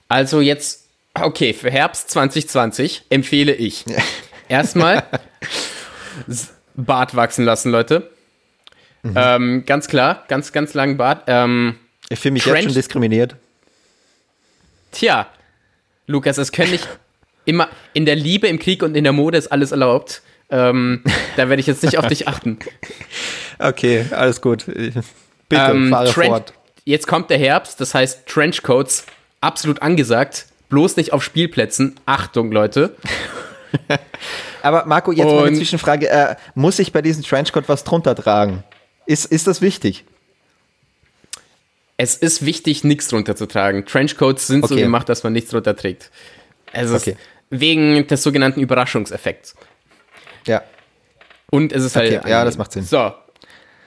Also 0.08 0.40
jetzt, 0.40 0.86
okay, 1.14 1.52
für 1.52 1.70
Herbst 1.70 2.10
2020 2.10 3.04
empfehle 3.10 3.52
ich 3.52 3.84
erstmal 4.48 5.02
Bart 6.74 7.14
wachsen 7.14 7.44
lassen, 7.44 7.70
Leute. 7.70 8.10
Ähm, 9.02 9.64
ganz 9.66 9.88
klar, 9.88 10.24
ganz, 10.28 10.52
ganz 10.52 10.74
langen 10.74 10.96
Bart. 10.96 11.24
Ähm, 11.26 11.76
ich 12.10 12.18
fühle 12.18 12.32
mich 12.32 12.42
Trench 12.42 12.56
jetzt 12.56 12.64
schon 12.64 12.74
diskriminiert. 12.74 13.36
Tja, 14.92 15.28
Lukas, 16.06 16.36
es 16.36 16.52
können 16.52 16.72
nicht 16.72 16.86
immer 17.46 17.68
in 17.94 18.04
der 18.04 18.16
Liebe, 18.16 18.48
im 18.48 18.58
Krieg 18.58 18.82
und 18.82 18.96
in 18.96 19.04
der 19.04 19.12
Mode 19.12 19.38
ist 19.38 19.50
alles 19.50 19.70
erlaubt. 19.70 20.22
Ähm, 20.50 21.02
da 21.36 21.48
werde 21.48 21.60
ich 21.60 21.66
jetzt 21.66 21.82
nicht 21.82 21.96
auf 21.96 22.06
dich 22.06 22.28
achten. 22.28 22.58
Okay, 23.62 24.06
alles 24.12 24.40
gut. 24.40 24.64
Bitte, 24.64 25.02
ähm, 25.50 25.90
fahre 25.90 26.10
Trench, 26.10 26.28
fort. 26.28 26.54
Jetzt 26.86 27.06
kommt 27.06 27.28
der 27.28 27.36
Herbst, 27.36 27.78
das 27.78 27.92
heißt 27.92 28.26
Trenchcoats 28.26 29.04
absolut 29.42 29.82
angesagt. 29.82 30.46
Bloß 30.70 30.96
nicht 30.96 31.12
auf 31.12 31.22
Spielplätzen. 31.22 32.00
Achtung, 32.06 32.52
Leute. 32.52 32.96
Aber 34.62 34.86
Marco, 34.86 35.12
jetzt 35.12 35.26
und, 35.26 35.36
mal 35.36 35.46
eine 35.48 35.56
Zwischenfrage. 35.58 36.08
Äh, 36.08 36.36
muss 36.54 36.78
ich 36.78 36.92
bei 36.92 37.02
diesem 37.02 37.22
Trenchcoat 37.22 37.68
was 37.68 37.84
drunter 37.84 38.14
tragen? 38.14 38.64
Ist, 39.04 39.26
ist 39.26 39.46
das 39.46 39.60
wichtig? 39.60 40.06
Es 42.02 42.16
ist 42.16 42.46
wichtig, 42.46 42.82
nichts 42.82 43.08
drunter 43.08 43.36
zu 43.36 43.44
tragen. 43.44 43.84
Trenchcoats 43.84 44.46
sind 44.46 44.64
okay. 44.64 44.72
so 44.72 44.80
gemacht, 44.80 45.10
dass 45.10 45.22
man 45.22 45.34
nichts 45.34 45.50
drunter 45.50 45.76
trägt. 45.76 46.10
Also 46.72 46.96
okay. 46.96 47.14
wegen 47.50 48.06
des 48.06 48.22
sogenannten 48.22 48.62
Überraschungseffekts. 48.62 49.54
Ja. 50.46 50.62
Und 51.50 51.74
es 51.74 51.84
ist 51.84 51.96
halt. 51.96 52.20
Okay, 52.20 52.30
ja, 52.30 52.42
das 52.42 52.56
macht 52.56 52.72
Sinn. 52.72 52.84
So. 52.84 53.12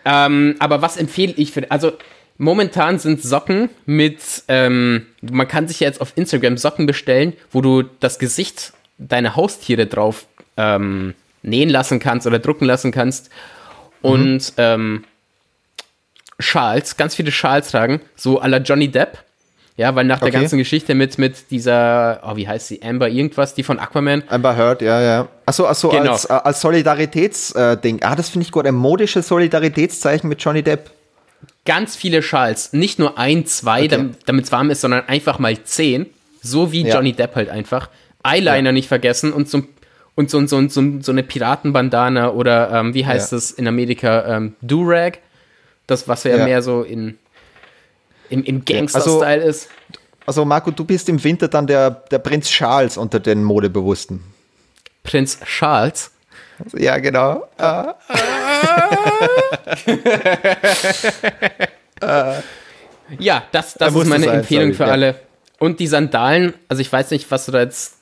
Ähm, 0.06 0.58
aber 0.60 0.84
was 0.84 0.98
empfehle 0.98 1.34
ich 1.38 1.54
für. 1.54 1.72
Also, 1.72 1.94
momentan 2.38 3.00
sind 3.00 3.24
Socken 3.24 3.72
mit. 3.88 4.20
Ähm, 4.48 5.08
man 5.22 5.48
kann 5.48 5.68
sich 5.68 5.80
ja 5.80 5.88
jetzt 5.88 6.00
auf 6.00 6.14
Instagram 6.16 6.58
Socken 6.58 6.86
bestellen, 6.86 7.34
wo 7.50 7.62
du 7.62 7.82
das 7.82 8.20
Gesicht 8.20 8.74
deiner 9.00 9.36
Haustiere 9.36 9.88
drauf 9.88 10.28
ähm, 10.56 11.16
nähen 11.42 11.70
lassen 11.70 11.98
kannst 11.98 12.28
oder 12.28 12.38
drucken 12.38 12.66
lassen 12.66 12.92
kannst. 12.92 13.32
Und 14.04 14.56
mhm. 14.56 15.04
Schals, 16.44 16.98
ganz 16.98 17.16
viele 17.16 17.32
Schals 17.32 17.72
tragen, 17.72 18.02
so 18.16 18.40
à 18.42 18.48
la 18.48 18.58
Johnny 18.58 18.90
Depp. 18.90 19.18
Ja, 19.76 19.96
weil 19.96 20.06
nach 20.06 20.22
okay. 20.22 20.30
der 20.30 20.40
ganzen 20.42 20.60
Geschichte 20.60 20.94
mit, 20.94 21.18
mit 21.18 21.50
dieser, 21.50 22.22
oh, 22.24 22.36
wie 22.36 22.48
heißt 22.48 22.68
sie, 22.68 22.84
Amber 22.84 23.10
irgendwas, 23.10 23.56
die 23.56 23.64
von 23.64 23.80
Aquaman. 23.80 24.22
Amber 24.28 24.56
Heard, 24.56 24.84
ja, 24.84 25.02
ja. 25.02 25.28
Achso, 25.48 25.66
achso 25.66 25.90
genau. 25.90 26.12
als, 26.12 26.28
als 26.28 26.62
Solidaritätsding. 26.62 27.98
Äh, 28.00 28.06
ah, 28.06 28.16
das 28.16 28.30
finde 28.30 28.46
ich 28.46 28.52
gut. 28.52 28.68
Ein 28.68 28.76
modisches 28.76 29.28
Solidaritätszeichen 29.28 30.30
mit 30.30 30.44
Johnny 30.44 30.62
Depp. 30.62 30.92
Ganz 31.66 31.96
viele 31.96 32.22
Schals. 32.22 32.74
Nicht 32.74 33.00
nur 33.00 33.18
ein, 33.18 33.48
zwei, 33.48 33.86
okay. 33.86 34.10
damit 34.28 34.46
es 34.46 34.52
warm 34.52 34.70
ist, 34.70 34.82
sondern 34.82 35.08
einfach 35.08 35.40
mal 35.40 35.64
zehn. 35.64 36.06
So 36.42 36.72
wie 36.72 36.86
ja. 36.86 36.96
Johnny 36.96 37.14
Depp 37.14 37.36
halt 37.36 37.50
einfach. 37.50 37.90
Eyeliner 38.24 38.70
ja. 38.70 38.72
nicht 38.72 38.88
vergessen 38.88 39.34
und 39.34 39.50
so, 39.50 39.64
und 40.16 40.30
so, 40.30 40.46
so, 40.46 40.68
so, 40.70 40.84
so 41.00 41.12
eine 41.12 41.24
Piratenbandana 41.24 42.32
oder 42.32 42.72
ähm, 42.72 42.94
wie 42.94 43.06
heißt 43.06 43.32
ja. 43.32 43.38
das 43.38 43.52
in 43.52 43.68
Amerika? 43.68 44.38
Ähm, 44.38 44.56
Durag. 44.62 45.20
Das, 45.88 46.08
was 46.08 46.24
ja, 46.24 46.44
mehr 46.44 46.62
so 46.62 46.84
in 46.84 47.18
im, 48.30 48.44
im 48.44 48.66
Gangster-Style 48.66 49.44
also, 49.44 49.48
ist. 49.48 49.70
Also 50.26 50.46
Marco, 50.46 50.72
du 50.72 50.86
bist 50.86 51.08
im 51.10 51.24
Winter 51.24 51.48
dann 51.48 51.68
der, 51.68 51.92
der 51.92 52.20
Prinz 52.20 52.50
Charles 52.50 52.98
unter 52.98 53.20
den 53.20 53.44
Modebewussten. 53.44 54.24
Prinz 55.04 55.40
Charles? 55.42 56.12
Also, 56.64 56.78
ja, 56.78 56.98
genau. 56.98 57.48
Ah. 57.58 57.96
ja, 63.20 63.44
das, 63.52 63.74
das 63.74 63.94
ist 63.94 64.08
meine 64.08 64.26
sein, 64.26 64.40
Empfehlung 64.40 64.74
sorry, 64.74 64.76
für 64.76 64.86
ja. 64.86 64.92
alle. 64.92 65.16
Und 65.60 65.80
die 65.80 65.88
Sandalen, 65.88 66.54
also 66.68 66.82
ich 66.82 66.92
weiß 66.92 67.12
nicht, 67.12 67.30
was 67.30 67.46
du 67.46 67.52
da 67.52 67.62
jetzt 67.62 67.98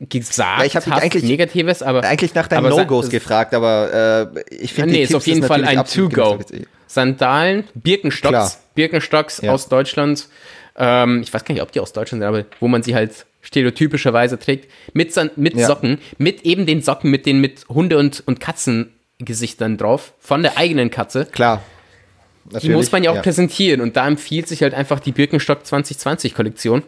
gesagt 0.00 0.60
ja, 0.60 0.64
ich 0.64 0.76
habe 0.76 0.92
eigentlich 0.92 1.22
Negatives, 1.24 1.82
aber 1.82 2.02
eigentlich 2.04 2.34
nach 2.34 2.48
deinen 2.48 2.68
No-Gos 2.68 3.08
gefragt, 3.10 3.54
aber 3.54 4.32
äh, 4.34 4.44
ich 4.50 4.72
finde 4.72 4.92
nee, 4.92 5.02
ist 5.02 5.14
auf 5.14 5.26
jeden 5.26 5.42
Fall 5.42 5.64
ein 5.64 5.84
To-Go. 5.84 6.40
Sandalen, 6.86 7.64
Birkenstocks, 7.74 8.30
Klar. 8.30 8.52
Birkenstocks 8.74 9.40
ja. 9.42 9.52
aus 9.52 9.68
Deutschland. 9.68 10.28
Ähm, 10.76 11.22
ich 11.22 11.32
weiß 11.32 11.44
gar 11.44 11.54
nicht, 11.54 11.62
ob 11.62 11.72
die 11.72 11.80
aus 11.80 11.92
Deutschland 11.92 12.22
sind, 12.22 12.28
aber 12.28 12.44
wo 12.60 12.68
man 12.68 12.82
sie 12.82 12.94
halt 12.94 13.26
stereotypischerweise 13.42 14.38
trägt. 14.38 14.70
Mit, 14.92 15.14
mit 15.36 15.56
ja. 15.56 15.66
Socken, 15.66 15.98
mit 16.18 16.42
eben 16.42 16.66
den 16.66 16.82
Socken 16.82 17.10
mit 17.10 17.26
den 17.26 17.40
mit 17.40 17.66
Hunde- 17.68 17.98
und, 17.98 18.22
und 18.26 18.40
Katzengesichtern 18.40 19.76
drauf, 19.76 20.14
von 20.18 20.42
der 20.42 20.56
eigenen 20.56 20.90
Katze. 20.90 21.26
Klar. 21.26 21.62
Natürlich. 22.46 22.62
Die 22.62 22.70
muss 22.70 22.92
man 22.92 23.02
ja 23.02 23.10
auch 23.10 23.16
ja. 23.16 23.22
präsentieren 23.22 23.80
und 23.80 23.96
da 23.96 24.06
empfiehlt 24.06 24.48
sich 24.48 24.62
halt 24.62 24.74
einfach 24.74 25.00
die 25.00 25.12
Birkenstock 25.12 25.64
2020 25.64 26.34
Kollektion. 26.34 26.82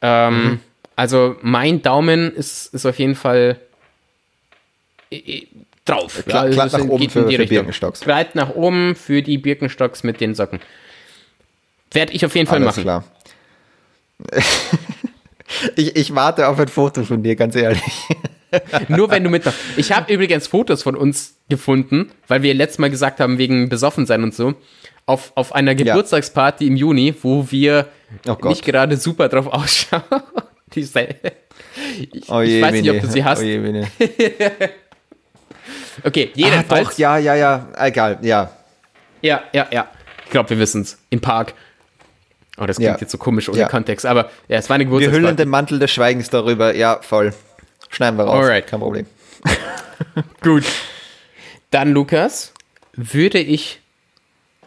Ähm, 0.00 0.34
mhm. 0.34 0.60
Also 0.98 1.36
mein 1.42 1.80
Daumen 1.80 2.34
ist, 2.34 2.74
ist 2.74 2.84
auf 2.84 2.98
jeden 2.98 3.14
Fall 3.14 3.60
drauf. 5.84 6.24
Klar, 6.26 6.48
ja, 6.48 6.66
nach 6.66 6.80
oben 6.80 7.08
für, 7.08 7.30
für 7.30 7.46
Birkenstocks. 7.46 8.00
Breit 8.00 8.34
nach 8.34 8.56
oben 8.56 8.96
für 8.96 9.22
die 9.22 9.38
Birkenstocks 9.38 10.02
mit 10.02 10.20
den 10.20 10.34
Socken. 10.34 10.58
Werde 11.92 12.12
ich 12.14 12.26
auf 12.26 12.34
jeden 12.34 12.48
Fall 12.48 12.56
Alles 12.56 12.66
machen. 12.66 12.82
klar. 12.82 13.04
ich, 15.76 15.94
ich 15.94 16.12
warte 16.16 16.48
auf 16.48 16.58
ein 16.58 16.66
Foto 16.66 17.04
von 17.04 17.22
dir, 17.22 17.36
ganz 17.36 17.54
ehrlich. 17.54 18.08
Nur 18.88 19.08
wenn 19.12 19.22
du 19.22 19.30
mitmachst. 19.30 19.56
Ich 19.76 19.92
habe 19.92 20.12
übrigens 20.12 20.48
Fotos 20.48 20.82
von 20.82 20.96
uns 20.96 21.36
gefunden, 21.48 22.10
weil 22.26 22.42
wir 22.42 22.54
letztes 22.54 22.80
Mal 22.80 22.90
gesagt 22.90 23.20
haben, 23.20 23.38
wegen 23.38 23.68
Besoffensein 23.68 24.24
und 24.24 24.34
so, 24.34 24.54
auf, 25.06 25.30
auf 25.36 25.54
einer 25.54 25.76
Geburtstagsparty 25.76 26.64
ja. 26.64 26.70
im 26.72 26.76
Juni, 26.76 27.14
wo 27.22 27.52
wir 27.52 27.86
oh 28.26 28.36
nicht 28.48 28.64
gerade 28.64 28.96
super 28.96 29.28
drauf 29.28 29.46
ausschauen. 29.52 30.02
ich, 30.74 30.94
oh 32.28 32.40
je, 32.40 32.56
ich 32.56 32.62
weiß 32.62 32.72
nicht, 32.72 32.90
ob 32.90 33.00
du 33.00 33.06
sie 33.06 33.24
hast. 33.24 33.40
Oh 33.40 33.44
je, 33.44 33.58
Okay, 36.04 36.30
jedenfalls. 36.34 36.86
Ah, 36.86 36.90
doch, 36.90 36.98
ja, 36.98 37.18
ja, 37.18 37.34
ja, 37.34 37.68
egal, 37.76 38.18
ja. 38.22 38.50
Ja, 39.20 39.42
ja, 39.52 39.66
ja. 39.70 39.90
Ich 40.24 40.30
glaube, 40.30 40.50
wir 40.50 40.58
wissen 40.58 40.82
es. 40.82 40.98
Im 41.10 41.20
Park. 41.20 41.54
Oh, 42.58 42.66
das 42.66 42.76
klingt 42.76 42.92
ja. 42.92 43.00
jetzt 43.00 43.12
so 43.12 43.18
komisch 43.18 43.48
ohne 43.48 43.58
ja. 43.58 43.68
Kontext, 43.68 44.04
aber 44.06 44.30
ja, 44.48 44.58
es 44.58 44.68
war 44.68 44.74
eine 44.74 44.84
Geburtstagsparty. 44.84 45.22
Wir 45.22 45.28
hüllen 45.28 45.36
den 45.36 45.48
Mantel 45.48 45.78
des 45.78 45.90
Schweigens 45.90 46.30
darüber. 46.30 46.74
Ja, 46.74 47.00
voll. 47.02 47.32
Schneiden 47.88 48.18
wir 48.18 48.24
raus. 48.24 48.44
Alright. 48.44 48.66
Kein 48.66 48.80
Problem. 48.80 49.06
Gut. 50.42 50.64
Dann, 51.70 51.92
Lukas, 51.92 52.52
würde 52.94 53.38
ich 53.38 53.80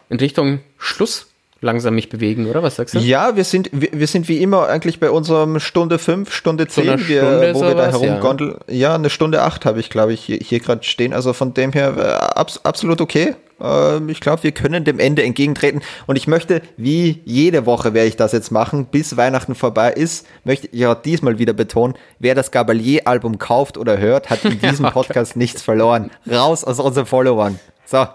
in 0.08 0.18
Richtung 0.18 0.60
Schluss 0.78 1.31
langsam 1.62 1.94
mich 1.94 2.08
bewegen, 2.08 2.46
oder? 2.46 2.62
Was 2.62 2.76
sagst 2.76 2.94
du? 2.94 2.98
Ja, 2.98 3.36
wir 3.36 3.44
sind, 3.44 3.70
wir, 3.72 3.88
wir 3.92 4.06
sind 4.06 4.28
wie 4.28 4.42
immer 4.42 4.68
eigentlich 4.68 5.00
bei 5.00 5.10
unserem 5.10 5.60
Stunde 5.60 5.98
5, 5.98 6.34
Stunde 6.34 6.66
10, 6.66 6.84
so 6.84 7.08
wir, 7.08 7.20
Stunde 7.22 7.54
wo 7.54 7.58
sowas, 7.60 7.68
wir 7.70 7.74
da 7.76 7.90
herumgondeln. 7.90 8.54
Ja. 8.66 8.74
ja, 8.74 8.94
eine 8.96 9.08
Stunde 9.08 9.42
8 9.42 9.64
habe 9.64 9.80
ich, 9.80 9.88
glaube 9.88 10.12
ich, 10.12 10.20
hier, 10.20 10.38
hier 10.38 10.60
gerade 10.60 10.82
stehen. 10.82 11.12
Also 11.12 11.32
von 11.32 11.54
dem 11.54 11.72
her 11.72 11.94
äh, 11.96 12.02
abs 12.38 12.60
absolut 12.64 13.00
okay. 13.00 13.36
Äh, 13.60 14.10
ich 14.10 14.20
glaube, 14.20 14.42
wir 14.42 14.52
können 14.52 14.84
dem 14.84 14.98
Ende 14.98 15.22
entgegentreten. 15.22 15.82
Und 16.06 16.16
ich 16.16 16.26
möchte, 16.26 16.62
wie 16.76 17.22
jede 17.24 17.64
Woche 17.64 17.94
werde 17.94 18.08
ich 18.08 18.16
das 18.16 18.32
jetzt 18.32 18.50
machen, 18.50 18.86
bis 18.86 19.16
Weihnachten 19.16 19.54
vorbei 19.54 19.92
ist, 19.92 20.26
möchte 20.44 20.68
ich 20.72 20.86
auch 20.86 21.00
diesmal 21.00 21.38
wieder 21.38 21.52
betonen, 21.52 21.94
wer 22.18 22.34
das 22.34 22.50
Gabalier-Album 22.50 23.38
kauft 23.38 23.78
oder 23.78 23.98
hört, 23.98 24.30
hat 24.30 24.44
in 24.44 24.60
diesem 24.62 24.86
Podcast 24.90 25.36
nichts 25.36 25.62
verloren. 25.62 26.10
Raus 26.30 26.64
aus 26.64 26.80
unseren 26.80 27.06
Followern. 27.06 27.60
So. 27.86 28.06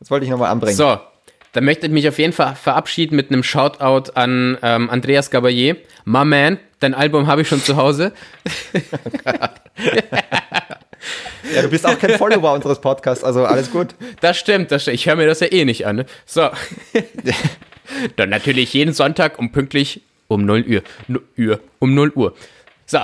Das 0.00 0.10
wollte 0.10 0.24
ich 0.24 0.30
nochmal 0.30 0.50
anbringen. 0.50 0.76
So, 0.76 0.98
da 1.52 1.60
möchte 1.60 1.86
ich 1.86 1.92
mich 1.92 2.08
auf 2.08 2.18
jeden 2.18 2.32
Fall 2.32 2.54
verabschieden 2.54 3.16
mit 3.16 3.30
einem 3.30 3.42
Shoutout 3.42 4.12
an 4.14 4.58
ähm, 4.62 4.90
Andreas 4.90 5.30
Gabalier. 5.30 5.76
My 6.04 6.24
man, 6.24 6.58
dein 6.80 6.94
Album 6.94 7.26
habe 7.26 7.42
ich 7.42 7.48
schon 7.48 7.62
zu 7.62 7.76
Hause. 7.76 8.12
ja, 11.54 11.62
du 11.62 11.68
bist 11.68 11.86
auch 11.86 11.98
kein 11.98 12.18
Follower 12.18 12.52
unseres 12.52 12.80
Podcasts, 12.80 13.24
also 13.24 13.44
alles 13.44 13.70
gut. 13.70 13.94
Das 14.20 14.38
stimmt, 14.38 14.70
das 14.70 14.82
stimmt. 14.82 14.96
Ich 14.96 15.06
höre 15.06 15.16
mir 15.16 15.26
das 15.26 15.40
ja 15.40 15.50
eh 15.50 15.64
nicht 15.64 15.86
an. 15.86 15.96
Ne? 15.96 16.06
So. 16.26 16.48
Dann 18.16 18.28
natürlich 18.28 18.74
jeden 18.74 18.92
Sonntag 18.92 19.38
um 19.38 19.50
pünktlich 19.50 20.02
um 20.28 20.44
0 20.44 20.64
Uhr. 20.68 20.82
Uhr 21.38 21.60
um 21.78 21.94
0 21.94 22.12
Uhr. 22.14 22.34
So. 22.86 22.98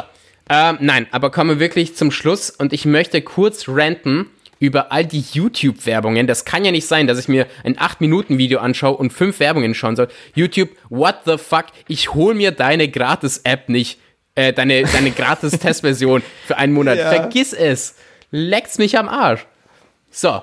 Ähm, 0.50 0.76
nein, 0.80 1.06
aber 1.10 1.30
kommen 1.30 1.50
wir 1.50 1.58
wirklich 1.58 1.96
zum 1.96 2.10
Schluss 2.10 2.50
und 2.50 2.74
ich 2.74 2.84
möchte 2.84 3.22
kurz 3.22 3.64
ranten 3.66 4.26
über 4.66 4.92
all 4.92 5.04
die 5.04 5.24
YouTube-Werbungen. 5.32 6.26
Das 6.26 6.44
kann 6.44 6.64
ja 6.64 6.70
nicht 6.70 6.86
sein, 6.86 7.06
dass 7.06 7.18
ich 7.18 7.28
mir 7.28 7.46
ein 7.64 7.76
8-Minuten-Video 7.76 8.58
anschaue 8.60 8.96
und 8.96 9.12
fünf 9.12 9.40
Werbungen 9.40 9.74
schauen 9.74 9.96
soll. 9.96 10.08
YouTube, 10.34 10.70
what 10.88 11.16
the 11.26 11.38
fuck? 11.38 11.66
Ich 11.88 12.14
hol 12.14 12.34
mir 12.34 12.50
deine 12.52 12.88
Gratis-App 12.88 13.68
nicht. 13.68 13.98
Äh, 14.34 14.52
deine, 14.52 14.82
deine 14.84 15.10
Gratis-Testversion 15.54 16.22
für 16.46 16.56
einen 16.58 16.72
Monat. 16.72 16.98
Ja. 16.98 17.10
Vergiss 17.10 17.52
es. 17.52 17.94
Leckt's 18.30 18.78
mich 18.78 18.98
am 18.98 19.08
Arsch. 19.08 19.46
So, 20.10 20.42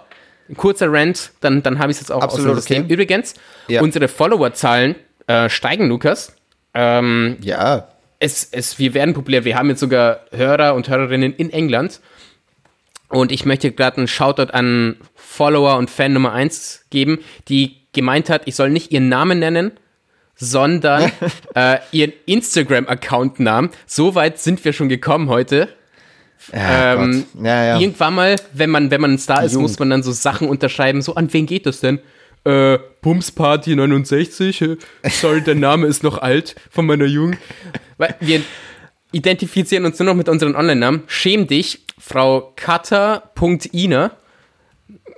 ein 0.50 0.56
kurzer 0.58 0.92
Rant, 0.92 1.32
dann, 1.42 1.62
dann 1.64 1.80
habe 1.80 1.92
ich 1.92 1.98
es 1.98 2.02
jetzt 2.02 2.12
auch 2.12 2.22
Absolut 2.22 2.48
aus 2.50 2.54
dem 2.54 2.60
System. 2.62 2.84
okay. 2.86 2.94
Übrigens, 2.94 3.34
Ja. 3.68 3.82
unsere 3.82 4.08
Followerzahlen 4.08 4.96
äh, 5.28 5.50
steigen, 5.50 5.88
Lukas. 5.90 6.36
Ähm, 6.74 7.38
Ja, 7.42 7.88
es, 8.20 8.48
es, 8.52 8.78
wir 8.80 8.94
werden 8.94 9.14
populär. 9.14 9.46
Wir 9.46 9.58
haben 9.58 9.70
jetzt 9.70 9.80
sogar 9.80 10.22
Hörer 10.32 10.76
und 10.76 10.88
Hörerinnen 10.90 11.34
in 11.36 11.50
England. 11.52 12.00
Und 13.12 13.32
ich 13.32 13.46
möchte 13.46 13.72
gerade 13.72 13.98
einen 13.98 14.08
Shoutout 14.08 14.54
an 14.54 14.98
Follower 15.16 15.78
und 15.78 15.90
Fan 15.90 16.14
Nummer 16.14 16.32
1 16.34 16.86
geben, 16.90 17.20
die 17.48 17.78
gemeint 17.94 18.30
hat, 18.30 18.44
ich 18.46 18.56
soll 18.56 18.70
nicht 18.70 18.92
ihren 18.92 19.10
Namen 19.10 19.40
nennen, 19.40 19.72
sondern 20.36 21.12
äh, 21.56 21.78
ihren 21.92 22.14
Instagram-Account-Namen. 22.26 23.70
So 23.86 24.16
weit 24.16 24.40
sind 24.40 24.64
wir 24.64 24.74
schon 24.74 24.90
gekommen 24.90 25.30
heute. 25.30 25.70
ja, 26.54 27.04
Ähm, 27.04 27.26
ja, 27.42 27.66
ja. 27.66 27.80
Irgendwann 27.80 28.16
mal, 28.16 28.36
wenn 28.54 28.70
man, 28.70 28.92
wenn 28.92 29.02
man 29.02 29.14
ein 29.14 29.20
Star 29.20 29.44
ist, 29.44 29.54
Jugend. 29.54 29.70
muss 29.70 29.80
man 29.80 29.90
dann 29.90 30.04
so 30.04 30.12
Sachen 30.12 30.48
unterschreiben. 30.48 31.02
So, 31.02 31.16
an 31.16 31.32
wen 31.34 31.46
geht 31.46 31.66
das 31.66 31.82
denn? 31.82 32.00
Äh, 32.44 32.80
Bumsparty 33.02 33.76
69. 33.76 34.62
äh, 34.62 34.78
Sorry, 35.10 35.42
der 35.42 35.56
Name 35.56 35.86
ist 35.88 36.02
noch 36.02 36.18
alt 36.18 36.56
von 36.72 36.86
meiner 36.88 37.06
Jugend. 37.06 37.38
Weil 37.98 38.16
wir 38.20 38.42
identifizieren 39.12 39.86
uns 39.86 40.00
nur 40.00 40.08
noch 40.08 40.16
mit 40.16 40.30
unseren 40.30 40.56
Online-Namen. 40.56 41.04
Schäm 41.08 41.46
dich, 41.46 41.81
Frau 42.04 42.52
Kata.ina. 42.56 44.12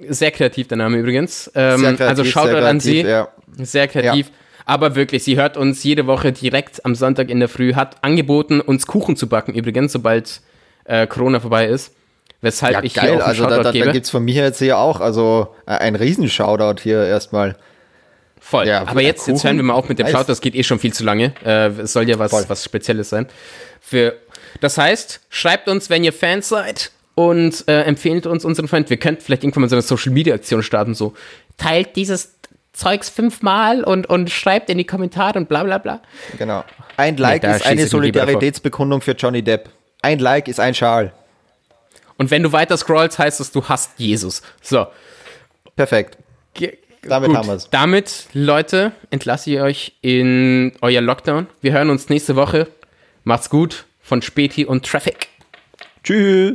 Sehr 0.10 0.32
kreativ 0.32 0.68
der 0.68 0.78
Name 0.78 0.98
übrigens. 0.98 1.50
Ähm, 1.56 1.80
Sehr 1.80 1.94
kreativ, 1.94 2.08
also 2.08 2.24
Shoutout 2.26 2.50
sehr 2.52 2.66
an 2.68 2.80
sie. 2.80 3.02
ja. 3.02 3.28
Sehr 3.58 3.88
kreativ. 3.88 4.32
Aber 4.66 4.96
wirklich, 4.96 5.24
sie 5.24 5.38
hört 5.38 5.56
uns 5.58 5.84
jede 5.84 6.08
Woche 6.08 6.32
direkt 6.32 6.84
am 6.86 6.96
Sonntag 6.96 7.30
in 7.30 7.40
der 7.40 7.50
Früh, 7.50 7.74
hat 7.74 8.04
angeboten, 8.04 8.60
uns 8.62 8.86
Kuchen 8.88 9.16
zu 9.16 9.28
backen 9.28 9.54
übrigens, 9.54 9.92
sobald 9.94 10.42
äh, 10.86 11.06
Corona 11.08 11.40
vorbei 11.40 11.68
ist. 11.68 11.94
Weshalb 12.42 12.74
Ja, 12.74 12.84
ich 12.84 12.94
hier 12.94 13.02
geil, 13.04 13.12
auch 13.12 13.20
einen 13.20 13.30
also 13.30 13.44
da, 13.46 13.58
da, 13.58 13.64
da 13.64 13.72
gebe. 13.72 13.92
gibt 13.92 14.06
es 14.06 14.12
von 14.12 14.24
mir 14.24 14.44
jetzt 14.44 14.60
hier 14.60 14.78
auch, 14.78 15.00
also 15.00 15.48
äh, 15.66 15.72
ein 15.72 15.96
Riesen-Shoutout 15.96 16.82
hier 16.82 17.04
erstmal. 17.06 17.56
Voll. 18.40 18.68
ja, 18.68 18.86
Aber 18.86 19.02
jetzt, 19.02 19.28
jetzt 19.28 19.38
Kuchen. 19.38 19.48
hören 19.48 19.58
wir 19.58 19.64
mal 19.64 19.74
auf 19.74 19.88
mit 19.88 20.00
dem. 20.00 20.08
Shoutout, 20.08 20.28
das 20.28 20.42
geht 20.42 20.56
eh 20.56 20.64
schon 20.64 20.80
viel 20.80 20.94
zu 20.94 21.04
lange. 21.06 21.34
Äh, 21.46 21.68
es 21.82 21.94
soll 21.94 22.10
ja 22.10 22.20
was, 22.20 22.32
Voll. 22.32 22.44
was 22.48 22.64
Spezielles 22.64 23.10
sein. 23.10 23.28
Für, 23.80 24.16
das 24.64 24.78
heißt, 24.78 25.20
schreibt 25.30 25.68
uns, 25.68 25.90
wenn 25.90 26.04
ihr 26.06 26.14
Fans 26.14 26.48
seid 26.48 26.92
und 27.16 27.68
äh, 27.68 27.82
empfehlt 27.82 28.26
uns 28.26 28.46
unseren 28.46 28.70
Freund. 28.70 28.90
Wir 28.90 28.96
könnten 28.98 29.22
vielleicht 29.22 29.44
irgendwann 29.44 29.64
mal 29.64 29.70
so 29.70 29.76
eine 29.76 29.82
Social-Media-Aktion 29.82 30.64
starten, 30.64 30.96
so 30.96 31.14
teilt 31.58 31.98
dieses 31.98 32.36
Zeugs 32.72 33.10
fünfmal 33.10 33.84
und, 33.84 34.08
und 34.08 34.30
schreibt 34.32 34.70
in 34.70 34.78
die 34.78 34.86
Kommentare 34.86 35.38
und 35.38 35.50
bla 35.50 35.64
bla 35.64 35.80
bla. 35.80 36.02
Genau. 36.38 36.64
Ein 36.96 37.18
Like 37.18 37.42
da 37.42 37.58
ist 37.58 37.66
eine. 37.66 37.86
Solidaritätsbekundung 37.88 39.02
für 39.02 39.12
Johnny 39.12 39.42
Depp. 39.44 39.70
Ein 40.02 40.20
Like 40.20 40.48
ist 40.48 40.62
ein 40.62 40.74
Schal. 40.74 41.12
Und 42.18 42.32
wenn 42.32 42.42
du 42.42 42.52
weiter 42.54 42.78
scrollst, 42.78 43.20
heißt 43.20 43.42
es, 43.42 43.52
du 43.52 43.64
hasst 43.68 43.92
Jesus. 43.98 44.42
So. 44.62 44.88
Perfekt. 45.76 46.18
Ge- 46.54 46.78
Damit 47.02 47.30
Gut, 47.30 47.38
haben 47.38 47.48
wir's. 47.48 47.70
Damit, 47.70 48.28
Leute, 48.34 48.94
entlasse 49.10 49.52
ich 49.52 49.60
euch 49.60 49.94
in 50.02 50.72
euer 50.82 51.02
Lockdown. 51.02 51.48
Wir 51.62 51.74
hören 51.74 51.90
uns 51.90 52.08
nächste 52.10 52.36
Woche. 52.38 52.68
Macht's 53.26 53.50
gut 53.50 53.86
von 54.14 54.22
Späti 54.22 54.64
und 54.64 54.86
Traffic. 54.86 55.28
Tschüss. 56.04 56.54